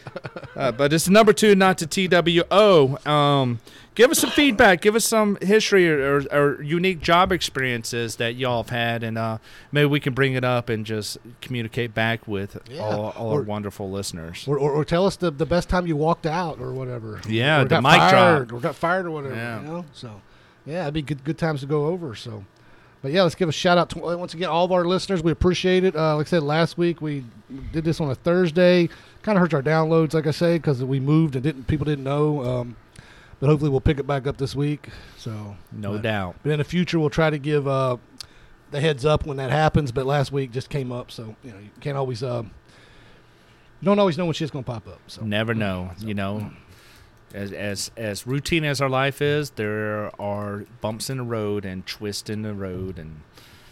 Uh, 0.57 0.73
but 0.73 0.93
it's 0.93 1.09
number 1.09 1.33
two, 1.33 1.55
not 1.55 1.79
to 1.79 1.87
TWO. 1.87 2.99
Um, 3.11 3.61
give 3.95 4.11
us 4.11 4.19
some 4.19 4.31
feedback. 4.31 4.81
Give 4.81 4.95
us 4.97 5.05
some 5.05 5.39
history 5.41 5.89
or, 5.89 6.19
or, 6.33 6.57
or 6.59 6.63
unique 6.63 7.01
job 7.01 7.31
experiences 7.33 8.17
that 8.17 8.35
y'all 8.35 8.63
have 8.65 8.71
had, 8.71 9.03
and 9.03 9.17
uh, 9.19 9.39
maybe 9.73 9.87
we 9.87 10.01
can 10.01 10.15
bring 10.15 10.35
it 10.35 10.45
up 10.45 10.69
and 10.69 10.85
just 10.85 11.19
communicate 11.41 11.95
back 11.95 12.27
with 12.27 12.59
Yeah. 12.71 12.81
all, 12.83 13.11
all 13.11 13.31
our 13.33 13.43
wonderful 13.43 13.91
listeners. 13.91 14.45
Or, 14.49 14.59
or, 14.59 14.73
or 14.73 14.85
tell 14.85 15.07
us 15.07 15.17
the, 15.17 15.31
the 15.31 15.47
best 15.47 15.69
time 15.69 15.87
you 15.87 15.97
walked 15.97 16.27
out 16.27 16.61
or 16.61 16.73
whatever. 16.73 17.21
Yeah, 17.29 17.63
or 17.63 17.65
the 17.67 17.81
mic 17.81 17.93
drop. 17.95 18.11
fired, 18.11 18.53
Or 18.53 18.61
got 18.61 18.75
fired 18.75 19.07
or 19.07 19.11
whatever. 19.13 19.35
Yeah. 19.35 19.61
You 19.61 19.67
know? 19.69 19.85
So, 19.93 20.21
yeah, 20.67 20.83
it'd 20.83 20.95
be 20.95 21.03
good, 21.03 21.23
good 21.25 21.39
times 21.39 21.61
to 21.61 21.67
go 21.67 21.87
over. 21.87 22.15
So, 22.15 22.45
but 23.03 23.13
yeah, 23.13 23.23
let's 23.23 23.35
give 23.35 23.49
a 23.49 23.53
shout 23.53 23.79
out 23.79 23.91
to 23.91 23.99
once 23.99 24.35
again 24.35 24.49
all 24.49 24.65
of 24.65 24.73
our 24.73 24.85
listeners. 24.85 25.23
We 25.23 25.31
appreciate 25.33 25.85
it. 25.85 25.95
Uh, 25.95 26.17
like 26.17 26.27
I 26.27 26.31
said 26.31 26.43
last 26.43 26.77
week, 26.79 27.01
we 27.01 27.25
did 27.73 27.85
this 27.85 28.01
on 28.01 28.11
a 28.11 28.15
Thursday. 28.15 28.89
Kind 29.23 29.37
of 29.37 29.41
hurts 29.43 29.55
our 29.55 29.63
downloads, 29.63 30.15
like 30.15 30.27
I 30.27 30.31
say, 30.33 30.57
because 30.59 30.83
we 30.83 31.01
moved 31.01 31.35
and 31.35 31.43
didn't 31.43 31.65
people 31.67 31.85
didn't 31.85 32.05
know. 32.05 32.45
Um, 32.45 32.77
but 33.41 33.47
hopefully, 33.49 33.71
we'll 33.71 33.81
pick 33.81 33.99
it 33.99 34.07
back 34.07 34.27
up 34.27 34.37
this 34.37 34.57
week. 34.57 34.89
So, 35.17 35.57
No 35.73 35.93
but- 35.93 36.03
doubt. 36.03 36.37
But 36.43 36.51
in 36.53 36.59
the 36.59 36.65
future, 36.65 36.99
we'll 36.99 37.11
try 37.11 37.31
to 37.31 37.39
give 37.39 37.69
uh, 37.69 37.99
the 38.73 38.81
heads 38.81 39.05
up 39.05 39.27
when 39.27 39.37
that 39.37 39.51
happens. 39.51 39.93
But 39.93 40.07
last 40.07 40.33
week 40.33 40.51
just 40.51 40.69
came 40.71 40.91
up, 40.91 41.11
so 41.13 41.37
you 41.45 41.53
know 41.53 41.59
you 41.59 41.71
can't 41.81 41.97
always. 41.97 42.23
Um, 42.23 42.51
you 43.81 43.87
don't 43.87 43.99
always 44.01 44.19
know 44.19 44.25
when 44.25 44.35
shit's 44.35 44.51
gonna 44.51 44.65
pop 44.65 44.89
up. 44.89 45.01
So 45.07 45.23
Never 45.23 45.55
know. 45.55 45.93
You 46.01 46.15
know, 46.15 46.51
as 47.35 47.53
as 47.53 47.91
as 47.97 48.27
routine 48.27 48.65
as 48.65 48.81
our 48.81 48.89
life 48.89 49.21
is, 49.23 49.51
there 49.51 50.11
are 50.21 50.65
bumps 50.81 51.11
in 51.11 51.19
the 51.19 51.23
road 51.25 51.65
and 51.65 51.87
twists 51.87 52.31
in 52.31 52.43
the 52.43 52.55
road 52.55 52.99
and 52.99 53.21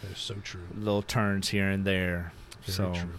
that 0.03 0.11
is 0.11 0.19
so 0.19 0.35
true. 0.43 0.61
little 0.77 1.01
turns 1.01 1.49
here 1.49 1.69
and 1.69 1.83
there. 1.85 2.33
Very 2.65 2.75
so, 2.75 2.93
true. 2.93 3.09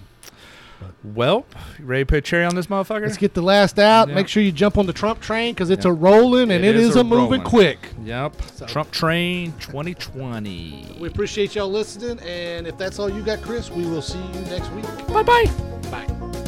well, 1.03 1.45
you 1.79 1.85
ready 1.85 2.03
to 2.03 2.07
put 2.07 2.19
a 2.19 2.21
cherry 2.21 2.45
on 2.45 2.55
this 2.55 2.67
motherfucker? 2.69 3.03
Let's 3.03 3.17
get 3.17 3.35
the 3.35 3.43
last 3.43 3.81
out. 3.81 4.09
Yeah. 4.09 4.15
Make 4.15 4.29
sure 4.29 4.43
you 4.43 4.53
jump 4.53 4.79
on 4.79 4.87
the 4.87 4.93
Trump 4.93 5.21
train 5.21 5.55
because 5.55 5.71
it's 5.71 5.85
Yeah. 5.85 5.91
a 5.91 5.95
rolling 5.95 6.53
and 6.53 6.65
It 6.65 6.75
it 6.75 6.77
is 6.77 6.91
is, 6.91 6.97
a 6.97 7.01
a 7.01 7.05
moving 7.05 7.43
quick. 7.43 7.79
Yep. 8.05 8.37
So- 8.55 8.67
Trump 8.67 8.91
Train 8.93 9.53
2020. 9.59 10.97
We 11.01 11.09
appreciate 11.09 11.57
y'all 11.57 11.69
listening, 11.71 12.21
and 12.21 12.67
if 12.69 12.79
that's 12.79 13.01
all 13.01 13.11
you 13.11 13.23
got, 13.23 13.43
Chris, 13.43 13.71
we 13.73 13.85
will 13.87 14.03
see 14.03 14.19
you 14.35 14.41
next 14.43 14.71
week. 14.73 14.85
Bye 15.09 15.23
bye. 15.25 15.51
Bye. 15.91 16.45